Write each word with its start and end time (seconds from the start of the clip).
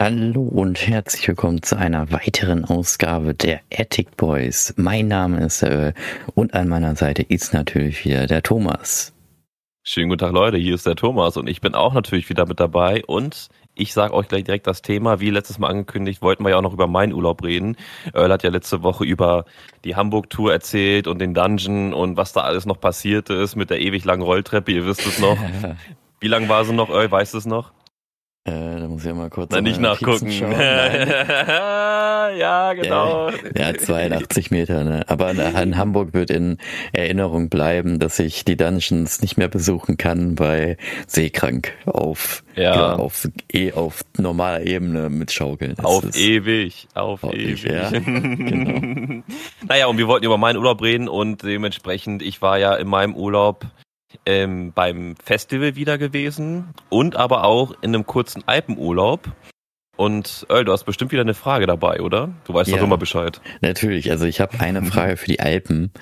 Hallo 0.00 0.42
und 0.42 0.86
herzlich 0.88 1.28
willkommen 1.28 1.62
zu 1.62 1.78
einer 1.78 2.10
weiteren 2.10 2.64
Ausgabe 2.64 3.32
der 3.32 3.60
Attic 3.72 4.16
Boys. 4.16 4.74
Mein 4.76 5.06
Name 5.06 5.44
ist 5.46 5.62
der 5.62 5.70
Earl 5.70 5.94
und 6.34 6.52
an 6.52 6.68
meiner 6.68 6.96
Seite 6.96 7.22
ist 7.22 7.54
natürlich 7.54 8.04
wieder 8.04 8.26
der 8.26 8.42
Thomas. 8.42 9.14
Schönen 9.84 10.08
guten 10.08 10.18
Tag 10.18 10.32
Leute, 10.32 10.56
hier 10.56 10.74
ist 10.74 10.84
der 10.84 10.96
Thomas 10.96 11.36
und 11.36 11.48
ich 11.48 11.60
bin 11.60 11.76
auch 11.76 11.94
natürlich 11.94 12.28
wieder 12.28 12.44
mit 12.44 12.58
dabei 12.58 13.04
und 13.06 13.48
ich 13.76 13.92
sage 13.92 14.14
euch 14.14 14.26
gleich 14.26 14.42
direkt 14.42 14.66
das 14.66 14.82
Thema. 14.82 15.20
Wie 15.20 15.30
letztes 15.30 15.58
Mal 15.58 15.68
angekündigt, 15.68 16.22
wollten 16.22 16.42
wir 16.44 16.50
ja 16.50 16.56
auch 16.56 16.62
noch 16.62 16.72
über 16.72 16.88
meinen 16.88 17.12
Urlaub 17.12 17.44
reden. 17.44 17.76
Earl 18.12 18.32
hat 18.32 18.42
ja 18.42 18.50
letzte 18.50 18.82
Woche 18.82 19.04
über 19.04 19.44
die 19.84 19.94
Hamburg-Tour 19.94 20.52
erzählt 20.52 21.06
und 21.06 21.20
den 21.20 21.34
Dungeon 21.34 21.94
und 21.94 22.16
was 22.16 22.32
da 22.32 22.40
alles 22.40 22.66
noch 22.66 22.80
passiert 22.80 23.30
ist 23.30 23.54
mit 23.54 23.70
der 23.70 23.80
ewig 23.80 24.04
langen 24.04 24.22
Rolltreppe. 24.22 24.72
Ihr 24.72 24.86
wisst 24.86 25.06
es 25.06 25.20
noch. 25.20 25.38
Wie 26.20 26.28
lang 26.28 26.48
war 26.48 26.64
sie 26.64 26.74
noch, 26.74 26.90
Earl? 26.90 27.10
Weißt 27.10 27.34
du 27.34 27.38
es 27.38 27.46
noch? 27.46 27.72
Äh, 28.46 28.78
da 28.78 28.88
muss 28.88 29.00
ich 29.00 29.06
ja 29.06 29.14
mal 29.14 29.30
kurz 29.30 29.50
Na, 29.52 29.62
nicht 29.62 29.80
nachgucken. 29.80 30.28
ja, 32.38 32.72
genau. 32.74 33.30
Ja, 33.30 33.70
ja, 33.72 33.74
82 33.74 34.50
Meter, 34.50 34.84
ne? 34.84 35.02
Aber 35.08 35.30
in 35.30 35.78
Hamburg 35.78 36.12
wird 36.12 36.30
in 36.30 36.58
Erinnerung 36.92 37.48
bleiben, 37.48 37.98
dass 37.98 38.18
ich 38.18 38.44
die 38.44 38.58
Dungeons 38.58 39.22
nicht 39.22 39.38
mehr 39.38 39.48
besuchen 39.48 39.96
kann, 39.96 40.38
weil 40.38 40.76
seekrank 41.06 41.72
auf, 41.86 42.44
Ja. 42.54 42.74
ja, 42.74 42.92
auf, 42.96 43.26
eh, 43.50 43.72
auf 43.72 44.02
normaler 44.18 44.60
Ebene 44.66 45.08
mit 45.08 45.32
Schaukeln. 45.32 45.74
Das 45.76 45.86
Auf 45.86 46.14
ewig, 46.14 46.86
auf, 46.92 47.24
Auf 47.24 47.32
ewig. 47.32 47.64
ewig, 47.64 47.72
ja. 47.72 47.88
Genau. 47.90 49.22
Naja, 49.66 49.86
und 49.86 49.96
wir 49.96 50.06
wollten 50.06 50.26
über 50.26 50.36
meinen 50.36 50.58
Urlaub 50.58 50.82
reden 50.82 51.08
und 51.08 51.42
dementsprechend, 51.42 52.20
ich 52.20 52.42
war 52.42 52.58
ja 52.58 52.74
in 52.74 52.88
meinem 52.88 53.14
Urlaub 53.16 53.64
ähm, 54.26 54.72
beim 54.74 55.14
Festival 55.22 55.76
wieder 55.76 55.98
gewesen 55.98 56.74
und 56.88 57.16
aber 57.16 57.44
auch 57.44 57.72
in 57.82 57.94
einem 57.94 58.06
kurzen 58.06 58.42
Alpenurlaub. 58.46 59.28
Und 59.96 60.44
Earl, 60.48 60.64
du 60.64 60.72
hast 60.72 60.84
bestimmt 60.84 61.12
wieder 61.12 61.22
eine 61.22 61.34
Frage 61.34 61.66
dabei, 61.66 62.00
oder? 62.00 62.30
Du 62.44 62.54
weißt 62.54 62.68
Ja. 62.70 62.78
doch 62.78 62.84
immer 62.84 62.98
Bescheid. 62.98 63.40
Natürlich, 63.60 64.10
also 64.10 64.24
ich 64.24 64.40
habe 64.40 64.58
eine 64.58 64.82
Frage 64.82 65.16
für 65.16 65.26
die 65.26 65.38
Alpen. 65.40 65.92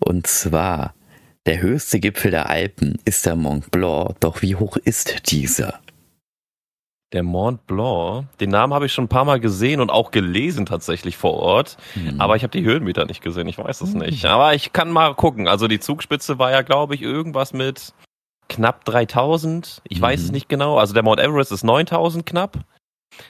Und 0.00 0.26
zwar, 0.26 0.94
der 1.46 1.60
höchste 1.62 2.00
Gipfel 2.00 2.32
der 2.32 2.50
Alpen 2.50 2.98
ist 3.04 3.24
der 3.26 3.36
Mont 3.36 3.70
Blanc, 3.70 4.18
doch 4.20 4.42
wie 4.42 4.56
hoch 4.56 4.76
ist 4.76 5.30
dieser? 5.30 5.78
Der 7.14 7.22
Mont 7.22 7.66
Blanc, 7.66 8.26
den 8.38 8.50
Namen 8.50 8.74
habe 8.74 8.84
ich 8.84 8.92
schon 8.92 9.04
ein 9.06 9.08
paar 9.08 9.24
Mal 9.24 9.40
gesehen 9.40 9.80
und 9.80 9.88
auch 9.90 10.10
gelesen 10.10 10.66
tatsächlich 10.66 11.16
vor 11.16 11.34
Ort. 11.34 11.78
Hm. 11.94 12.20
Aber 12.20 12.36
ich 12.36 12.42
habe 12.42 12.50
die 12.50 12.64
Höhenmeter 12.64 13.06
nicht 13.06 13.22
gesehen, 13.22 13.48
ich 13.48 13.56
weiß 13.56 13.80
es 13.80 13.94
nicht. 13.94 14.26
Aber 14.26 14.52
ich 14.54 14.74
kann 14.74 14.90
mal 14.90 15.14
gucken. 15.14 15.48
Also 15.48 15.68
die 15.68 15.80
Zugspitze 15.80 16.38
war 16.38 16.50
ja, 16.50 16.60
glaube 16.60 16.94
ich, 16.94 17.00
irgendwas 17.00 17.54
mit 17.54 17.94
knapp 18.50 18.84
3000. 18.84 19.80
Ich 19.88 20.00
weiß 20.00 20.20
Mhm. 20.20 20.26
es 20.26 20.32
nicht 20.32 20.48
genau. 20.50 20.76
Also 20.76 20.92
der 20.92 21.02
Mount 21.02 21.20
Everest 21.20 21.50
ist 21.50 21.64
9000 21.64 22.26
knapp. 22.26 22.58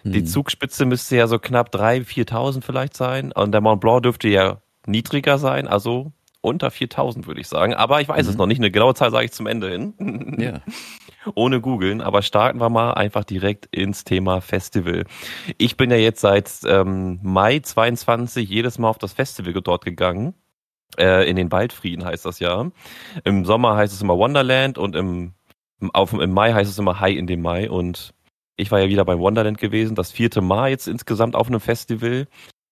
Die 0.02 0.18
Hm. 0.20 0.26
Zugspitze 0.26 0.84
müsste 0.84 1.14
ja 1.16 1.28
so 1.28 1.38
knapp 1.38 1.70
3.000, 1.72 2.04
4.000 2.04 2.64
vielleicht 2.64 2.96
sein. 2.96 3.30
Und 3.30 3.52
der 3.52 3.60
Mont 3.60 3.80
Blanc 3.80 4.02
dürfte 4.02 4.26
ja 4.28 4.58
niedriger 4.86 5.38
sein, 5.38 5.68
also 5.68 6.10
unter 6.40 6.68
4.000 6.68 7.26
würde 7.26 7.40
ich 7.40 7.48
sagen. 7.48 7.74
Aber 7.74 8.00
ich 8.00 8.08
weiß 8.08 8.26
es 8.26 8.34
Mhm. 8.34 8.38
noch 8.38 8.46
nicht. 8.46 8.58
Eine 8.58 8.70
genaue 8.70 8.94
Zahl 8.94 9.10
sage 9.10 9.26
ich 9.26 9.32
zum 9.32 9.46
Ende 9.46 9.70
hin. 9.70 9.94
Ja. 10.38 10.60
Ohne 11.34 11.60
googeln. 11.60 12.00
Aber 12.00 12.22
starten 12.22 12.58
wir 12.60 12.70
mal 12.70 12.92
einfach 12.92 13.24
direkt 13.24 13.66
ins 13.66 14.04
Thema 14.04 14.40
Festival. 14.40 15.04
Ich 15.58 15.76
bin 15.76 15.90
ja 15.90 15.96
jetzt 15.96 16.20
seit 16.20 16.50
ähm, 16.66 17.18
Mai 17.22 17.58
22 17.58 18.48
jedes 18.48 18.78
Mal 18.78 18.88
auf 18.88 18.98
das 18.98 19.12
Festival 19.12 19.52
dort 19.54 19.84
gegangen. 19.84 20.34
Äh, 20.96 21.28
in 21.28 21.36
den 21.36 21.52
Waldfrieden 21.52 22.04
heißt 22.04 22.24
das 22.24 22.38
ja. 22.38 22.70
Im 23.24 23.44
Sommer 23.44 23.76
heißt 23.76 23.92
es 23.92 24.00
immer 24.00 24.16
Wonderland 24.16 24.78
und 24.78 24.96
im, 24.96 25.34
im, 25.80 25.90
auf, 25.94 26.12
im 26.14 26.32
Mai 26.32 26.52
heißt 26.54 26.70
es 26.70 26.78
immer 26.78 26.98
High 27.00 27.16
in 27.16 27.26
dem 27.26 27.42
Mai. 27.42 27.68
Und 27.68 28.14
ich 28.56 28.70
war 28.70 28.80
ja 28.80 28.88
wieder 28.88 29.04
beim 29.04 29.18
Wonderland 29.18 29.58
gewesen, 29.58 29.96
das 29.96 30.10
vierte 30.12 30.40
Mal 30.40 30.70
jetzt 30.70 30.88
insgesamt 30.88 31.34
auf 31.36 31.48
einem 31.48 31.60
Festival. 31.60 32.26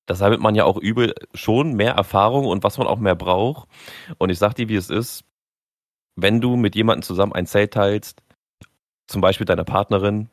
Deshalb 0.08 0.34
hat 0.34 0.40
man 0.40 0.54
ja 0.54 0.64
auch 0.64 0.76
übel 0.76 1.14
schon 1.34 1.74
mehr 1.74 1.94
Erfahrung 1.94 2.46
und 2.46 2.62
was 2.62 2.78
man 2.78 2.86
auch 2.86 2.98
mehr 2.98 3.16
braucht. 3.16 3.68
Und 4.18 4.30
ich 4.30 4.38
sag 4.38 4.54
dir, 4.54 4.68
wie 4.68 4.76
es 4.76 4.90
ist, 4.90 5.24
wenn 6.14 6.40
du 6.40 6.56
mit 6.56 6.74
jemandem 6.74 7.02
zusammen 7.02 7.32
ein 7.32 7.46
Zelt 7.46 7.74
teilst, 7.74 8.22
zum 9.06 9.20
Beispiel 9.20 9.46
deiner 9.46 9.64
Partnerin, 9.64 10.30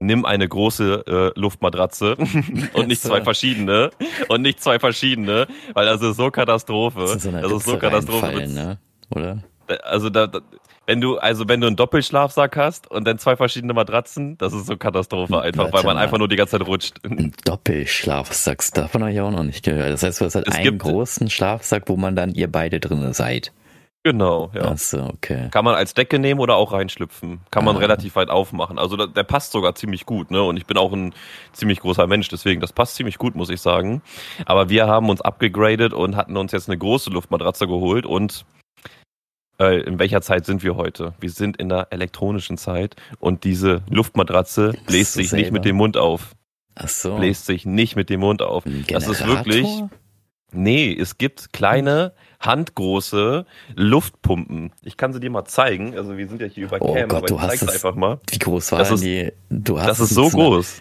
nimm 0.00 0.24
eine 0.24 0.48
große 0.48 1.32
äh, 1.34 1.40
Luftmatratze 1.40 2.16
und 2.74 2.88
nicht 2.88 3.02
zwei 3.02 3.22
verschiedene 3.22 3.90
und 4.28 4.42
nicht 4.42 4.60
zwei 4.60 4.78
verschiedene, 4.78 5.46
weil 5.72 5.86
das 5.86 6.02
ist 6.02 6.16
so 6.16 6.30
Katastrophe. 6.30 7.00
Das 7.00 7.16
ist 7.16 7.22
so 7.22 7.30
das 7.30 7.52
ist 7.52 7.64
so 7.64 7.78
Katastrophe. 7.78 8.46
ne? 8.48 8.78
Oder? 9.10 9.42
Also 9.82 10.10
da, 10.10 10.26
da, 10.26 10.40
wenn 10.86 11.00
du 11.00 11.18
also 11.18 11.48
wenn 11.48 11.60
du 11.60 11.66
einen 11.66 11.76
Doppelschlafsack 11.76 12.56
hast 12.56 12.90
und 12.90 13.06
dann 13.06 13.18
zwei 13.18 13.36
verschiedene 13.36 13.72
Matratzen, 13.72 14.36
das 14.38 14.52
ist 14.52 14.66
so 14.66 14.76
Katastrophe 14.76 15.40
einfach, 15.40 15.64
weil 15.66 15.72
Warte 15.72 15.86
man 15.86 15.96
mal. 15.96 16.02
einfach 16.02 16.18
nur 16.18 16.28
die 16.28 16.36
ganze 16.36 16.58
Zeit 16.58 16.66
rutscht. 16.66 16.96
Ein 17.04 17.32
Doppelschlafsack, 17.44 18.62
davon 18.74 19.02
habe 19.02 19.12
ich 19.12 19.20
auch 19.20 19.30
noch 19.30 19.44
nicht 19.44 19.64
gehört. 19.64 19.90
Das 19.90 20.02
heißt, 20.02 20.20
du 20.20 20.24
hast 20.26 20.34
halt 20.34 20.48
Es 20.48 20.54
einen 20.54 20.78
großen 20.78 21.30
Schlafsack, 21.30 21.84
wo 21.88 21.96
man 21.96 22.16
dann 22.16 22.32
ihr 22.34 22.50
beide 22.50 22.80
drin 22.80 23.12
seid. 23.12 23.52
Genau, 24.06 24.50
ja. 24.54 24.70
Ach 24.72 24.76
so, 24.76 24.98
okay. 25.14 25.48
Kann 25.50 25.64
man 25.64 25.74
als 25.74 25.94
Decke 25.94 26.18
nehmen 26.18 26.38
oder 26.38 26.56
auch 26.56 26.72
reinschlüpfen. 26.72 27.40
Kann 27.50 27.64
man 27.64 27.76
Ah. 27.76 27.78
relativ 27.78 28.16
weit 28.16 28.28
aufmachen. 28.28 28.78
Also 28.78 28.96
da, 28.96 29.06
der 29.06 29.22
passt 29.22 29.52
sogar 29.52 29.74
ziemlich 29.76 30.04
gut, 30.04 30.30
ne? 30.30 30.42
Und 30.42 30.58
ich 30.58 30.66
bin 30.66 30.76
auch 30.76 30.92
ein 30.92 31.14
ziemlich 31.54 31.80
großer 31.80 32.06
Mensch, 32.06 32.28
deswegen 32.28 32.60
das 32.60 32.74
passt 32.74 32.96
ziemlich 32.96 33.16
gut, 33.16 33.34
muss 33.34 33.48
ich 33.48 33.62
sagen. 33.62 34.02
Aber 34.44 34.68
wir 34.68 34.86
haben 34.86 35.08
uns 35.08 35.22
abgegradet 35.22 35.94
und 35.94 36.16
hatten 36.16 36.36
uns 36.36 36.52
jetzt 36.52 36.68
eine 36.68 36.76
große 36.76 37.08
Luftmatratze 37.08 37.66
geholt 37.66 38.04
und 38.04 38.44
äh, 39.60 39.80
in 39.82 39.98
welcher 39.98 40.20
Zeit 40.22 40.46
sind 40.46 40.62
wir 40.62 40.76
heute? 40.76 41.14
Wir 41.20 41.30
sind 41.30 41.56
in 41.56 41.68
der 41.68 41.88
elektronischen 41.90 42.56
Zeit 42.58 42.96
und 43.18 43.44
diese 43.44 43.82
Luftmatratze 43.88 44.72
bläst 44.86 45.14
sich 45.14 45.32
nicht 45.32 45.44
selber? 45.44 45.52
mit 45.54 45.64
dem 45.64 45.76
Mund 45.76 45.96
auf. 45.96 46.34
Ach 46.74 46.88
so. 46.88 47.16
Bläst 47.16 47.46
sich 47.46 47.64
nicht 47.66 47.94
mit 47.96 48.10
dem 48.10 48.20
Mund 48.20 48.42
auf. 48.42 48.64
Das 48.88 49.06
ist 49.08 49.26
wirklich, 49.26 49.66
Nee, 50.56 50.96
es 50.98 51.18
gibt 51.18 51.52
kleine, 51.52 52.12
handgroße 52.40 53.44
Luftpumpen. 53.74 54.72
Ich 54.82 54.96
kann 54.96 55.12
sie 55.12 55.18
dir 55.20 55.30
mal 55.30 55.44
zeigen. 55.44 55.96
Also 55.96 56.16
wir 56.16 56.28
sind 56.28 56.40
ja 56.40 56.46
hier 56.46 56.64
über 56.66 56.78
Oh 56.80 56.94
Cam, 56.94 57.08
Gott, 57.08 57.18
aber 57.18 57.26
du 57.26 57.34
ich 57.36 57.40
hast 57.40 57.58
zeig's 57.60 57.72
einfach 57.74 57.94
mal. 57.96 58.20
Wie 58.30 58.38
groß 58.38 58.72
war 58.72 58.78
Das 58.78 58.90
ist- 58.92 59.02
die? 59.04 59.32
Du 59.50 59.78
hast 59.78 59.86
Das 59.88 60.00
ist 60.00 60.10
so 60.10 60.28
groß. 60.28 60.80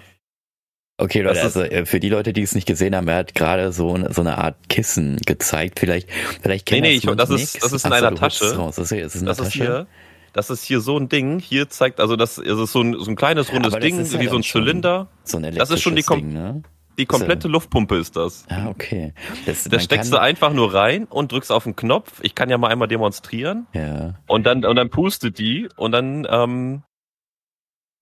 Okay, 0.98 1.22
Leute, 1.22 1.36
Das 1.42 1.58
also 1.58 1.62
äh, 1.64 1.86
für 1.86 2.00
die 2.00 2.09
Leute, 2.09 2.34
die 2.34 2.44
es 2.44 2.54
nicht 2.54 2.68
gesehen 2.68 2.96
haben, 2.96 3.08
er 3.08 3.16
hat 3.18 3.34
gerade 3.36 3.72
so, 3.72 3.94
eine- 3.96 4.14
so 4.14 4.22
eine 4.22 4.38
Art 4.38 4.56
Kissen 4.70 5.18
gezeigt. 5.26 5.80
Vielleicht, 5.80 6.08
vielleicht 6.42 6.66
kennen 6.68 6.84
Nee, 6.84 6.90
nee, 6.90 7.00
das 7.00 7.04
ich- 7.12 7.18
das 7.18 7.30
ist- 7.30 7.54
nicht. 7.54 7.64
das 7.64 7.74
ist 7.74 7.86
in 7.86 7.92
Ach 7.94 7.98
so, 8.00 8.06
einer 8.06 8.14
es 8.14 8.20
Tasche. 8.20 8.56
Raus. 8.56 8.76
Das 8.76 8.92
ist, 8.92 9.04
das 9.06 9.16
in 9.22 9.26
Das 9.26 9.40
ist 9.40 9.46
Tasche. 9.46 9.58
hier, 9.64 9.88
das 10.34 10.50
ist 10.52 10.64
hier 10.64 10.81
so 10.81 10.98
ein 10.98 11.09
Ding. 11.09 11.40
Hier 11.40 11.68
zeigt, 11.70 12.00
also 12.00 12.16
das, 12.16 12.36
das 12.36 12.59
ist 12.59 12.72
so 12.72 12.81
ein, 12.81 12.96
so 13.00 13.09
ein 13.09 13.16
kleines 13.16 13.52
rundes 13.52 13.74
das 13.74 13.81
Ding, 13.81 13.98
ja 14.06 14.20
wie 14.20 14.28
so 14.28 14.36
ein 14.36 14.44
Zylinder. 14.44 15.08
So 15.24 15.38
ein 15.38 15.56
Das 15.56 15.72
ist 15.72 15.81
schon 15.81 15.96
die 15.96 16.04
Kom- 16.04 16.18
Ding, 16.18 16.34
ne? 16.34 16.62
Die 17.00 17.08
komplette 17.08 17.48
Luftpumpe 17.48 17.98
ist 17.98 18.16
das. 18.16 18.46
Ah, 18.50 18.68
okay. 18.70 19.16
Das, 19.48 19.64
Da 19.64 19.72
man 19.72 19.80
steckst 19.80 20.12
kann, 20.12 20.20
du 20.20 20.22
einfach 20.24 20.54
nur 20.54 20.75
rein 20.75 21.06
und 21.06 21.31
drückst 21.31 21.52
auf 21.52 21.64
den 21.64 21.75
Knopf. 21.75 22.20
Ich 22.22 22.36
kann 22.36 22.52
ja 22.52 22.60
mal 22.60 22.68
einmal 22.68 22.88
demonstrieren. 22.88 23.66
Ja. 23.74 24.14
Und 24.28 24.46
dann, 24.46 24.64
und 24.64 24.75
dann 24.75 24.92
pustet 24.92 25.40
die 25.40 25.68
und 25.75 25.92
dann 25.92 26.28
ähm, 26.30 26.84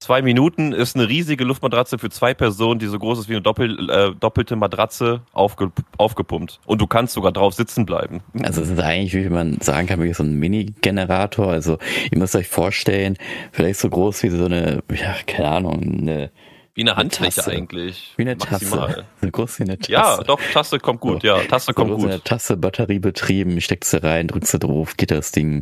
zwei 0.01 0.21
Minuten 0.21 0.73
ist 0.73 0.95
eine 0.95 1.07
riesige 1.07 1.45
Luftmatratze 1.45 1.97
für 1.97 2.09
zwei 2.09 2.33
Personen, 2.33 2.79
die 2.79 2.87
so 2.87 2.99
groß 2.99 3.19
ist 3.19 3.29
wie 3.29 3.33
eine 3.33 3.41
Doppel, 3.41 3.89
äh, 3.89 4.11
doppelte 4.19 4.57
Matratze 4.57 5.21
aufge, 5.31 5.71
aufgepumpt. 5.97 6.59
Und 6.65 6.81
du 6.81 6.87
kannst 6.87 7.13
sogar 7.13 7.31
drauf 7.31 7.53
sitzen 7.53 7.85
bleiben. 7.85 8.21
Also 8.41 8.61
es 8.61 8.69
ist 8.69 8.79
eigentlich, 8.79 9.13
wie 9.13 9.29
man 9.29 9.61
sagen 9.61 9.87
kann, 9.87 9.99
wirklich 9.99 10.17
so 10.17 10.23
ein 10.23 10.37
Mini-Generator. 10.37 11.47
Also 11.47 11.77
ihr 12.11 12.17
müsst 12.17 12.35
euch 12.35 12.49
vorstellen, 12.49 13.17
vielleicht 13.51 13.79
so 13.79 13.89
groß 13.89 14.23
wie 14.23 14.29
so 14.29 14.45
eine, 14.45 14.83
ja, 14.91 15.15
keine 15.27 15.49
Ahnung, 15.49 15.99
eine, 15.99 16.31
Wie 16.73 16.81
eine 16.81 16.95
Handfläche 16.95 17.35
Tasse. 17.41 17.51
eigentlich. 17.51 18.13
wie 18.17 18.21
eine 18.21 18.37
Tasse. 18.37 18.51
Maximal. 18.65 19.05
So 19.21 19.29
groß 19.29 19.59
wie 19.59 19.63
eine 19.63 19.77
Tasse. 19.77 19.91
Ja, 19.91 20.17
doch, 20.23 20.39
Tasse 20.53 20.79
kommt 20.79 20.99
gut, 20.99 21.21
ja, 21.23 21.37
Tasse 21.43 21.67
So 21.67 21.73
kommt 21.73 21.91
wie 21.97 22.03
eine 22.05 22.13
gut. 22.15 22.25
Tasse, 22.25 22.57
Batterie 22.57 22.97
betrieben, 22.99 23.61
steckst 23.61 23.93
du 23.93 24.01
rein, 24.03 24.27
drückst 24.27 24.55
du 24.55 24.57
drauf, 24.57 24.97
geht 24.97 25.11
das 25.11 25.31
Ding. 25.31 25.61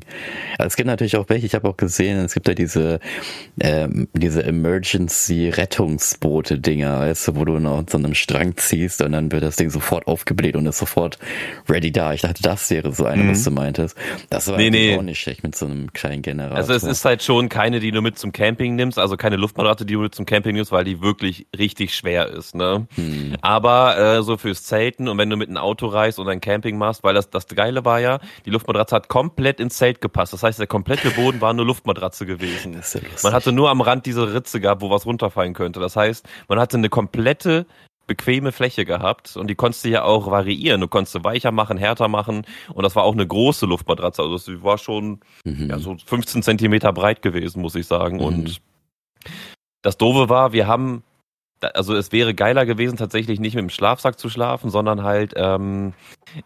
Also 0.58 0.68
es 0.68 0.76
gibt 0.78 0.88
natürlich 0.88 1.18
auch 1.18 1.28
welche, 1.28 1.46
ich 1.46 1.56
habe 1.56 1.68
auch 1.68 1.76
gesehen, 1.76 2.18
es 2.20 2.34
gibt 2.36 2.48
ja 2.48 2.54
diese, 2.54 3.00
ähm, 3.60 4.08
diese 4.14 4.44
Emergency-Rettungsboote-Dinger, 5.80 7.00
weißt 7.02 7.28
du, 7.30 7.36
wo 7.36 7.46
du 7.46 7.60
noch 7.60 7.84
so 7.90 7.98
einem 7.98 8.14
Strang 8.14 8.56
ziehst 8.58 9.02
und 9.02 9.12
dann 9.12 9.32
wird 9.32 9.44
das 9.44 9.56
Ding 9.56 9.70
sofort 9.70 10.08
aufgebläht 10.08 10.56
und 10.56 10.66
ist 10.68 10.78
sofort 10.78 11.18
ready 11.68 11.92
da. 11.92 12.14
Ich 12.14 12.22
dachte, 12.22 12.42
das 12.42 12.70
wäre 12.70 12.92
so 12.94 13.06
eine, 13.06 13.24
Mhm. 13.24 13.32
was 13.32 13.44
du 13.44 13.52
meintest. 13.52 13.98
Das 14.30 14.48
war 14.48 14.58
Nee, 14.58 14.70
nee. 14.70 14.98
auch 14.98 15.02
nicht 15.02 15.20
schlecht 15.20 15.44
mit 15.44 15.56
so 15.56 15.66
einem 15.66 15.92
kleinen 15.94 16.22
Generator. 16.22 16.58
Also 16.58 16.74
es 16.74 16.84
ist 16.84 17.04
halt 17.06 17.24
schon 17.24 17.50
keine, 17.50 17.80
die 17.80 17.92
du 17.92 18.02
mit 18.02 18.18
zum 18.18 18.32
Camping 18.32 18.76
nimmst, 18.76 18.98
also 19.00 19.18
keine 19.18 19.36
Luftmatratze, 19.36 19.86
die 19.86 19.94
du 19.94 20.00
mit 20.02 20.16
zum 20.16 20.26
Camping 20.26 20.56
nimmst, 20.56 20.72
weil 20.72 20.84
die 20.86 21.02
wirklich 21.10 21.48
richtig 21.58 21.96
schwer 21.96 22.28
ist, 22.28 22.54
ne? 22.56 22.88
Hm. 22.96 23.36
Aber 23.42 23.98
äh, 23.98 24.24
so 24.24 24.38
fürs 24.38 24.64
Zelten 24.64 25.08
und 25.08 25.18
wenn 25.18 25.30
du 25.30 25.36
mit 25.38 25.50
einem 25.50 25.58
Auto 25.58 25.88
reist 25.88 26.20
und 26.20 26.30
ein 26.30 26.40
Camping 26.40 26.78
machst, 26.78 27.04
weil 27.04 27.16
das 27.16 27.30
das 27.30 27.48
Geile 27.48 27.84
war 27.84 28.00
ja, 28.00 28.20
die 28.46 28.52
Luftmatratze 28.52 28.96
hat 28.96 29.10
komplett 29.10 29.60
ins 29.60 29.78
Zelt 29.78 30.02
gepasst. 30.02 30.34
Das 30.34 30.44
heißt, 30.44 30.60
der 30.60 30.68
komplette 30.68 31.10
Boden 31.12 31.42
war 31.42 31.54
nur 31.54 31.66
Luftmatratze 31.66 32.26
gewesen. 32.26 32.74
Ja. 32.74 33.00
Man 33.24 33.34
hatte 33.34 33.52
nur 33.52 33.70
am 33.70 33.82
Rand 33.82 34.06
diese 34.06 34.34
Ritze 34.34 34.60
gehabt, 34.62 34.82
wo 34.82 34.90
was 34.90 35.06
runterfallen 35.06 35.54
könnte. 35.54 35.80
Das 35.80 35.96
heißt, 35.96 36.28
man 36.48 36.60
hatte 36.60 36.78
eine 36.78 36.90
komplette 36.90 37.66
bequeme 38.08 38.52
Fläche 38.52 38.86
gehabt 38.86 39.38
und 39.38 39.48
die 39.48 39.56
konntest 39.56 39.86
du 39.86 39.90
ja 39.90 40.04
auch 40.04 40.30
variieren. 40.30 40.82
Du 40.82 40.88
konntest 40.88 41.14
sie 41.14 41.24
weicher 41.24 41.52
machen, 41.52 41.78
härter 41.78 42.08
machen 42.08 42.46
und 42.74 42.84
das 42.84 42.96
war 42.96 43.04
auch 43.04 43.14
eine 43.14 43.26
große 43.28 43.66
Luftmatratze. 43.66 44.22
Also 44.24 44.38
sie 44.38 44.64
war 44.64 44.78
schon 44.78 45.20
Mhm. 45.46 45.70
ja, 45.70 45.80
so 45.80 45.96
15 46.04 46.44
Zentimeter 46.44 46.92
breit 46.92 47.22
gewesen, 47.22 47.62
muss 47.62 47.76
ich 47.76 47.88
sagen. 47.88 48.18
Mhm. 48.18 48.24
Und 48.24 48.62
das 49.82 49.98
Doofe 49.98 50.30
war, 50.30 50.54
wir 50.54 50.68
haben 50.68 51.04
also 51.62 51.96
es 51.96 52.12
wäre 52.12 52.34
geiler 52.34 52.66
gewesen, 52.66 52.98
tatsächlich 52.98 53.40
nicht 53.40 53.56
mit 53.56 53.64
dem 53.64 53.70
Schlafsack 53.70 54.18
zu 54.18 54.30
schlafen, 54.30 54.70
sondern 54.70 55.04
halt 55.04 55.34
ähm, 55.36 55.94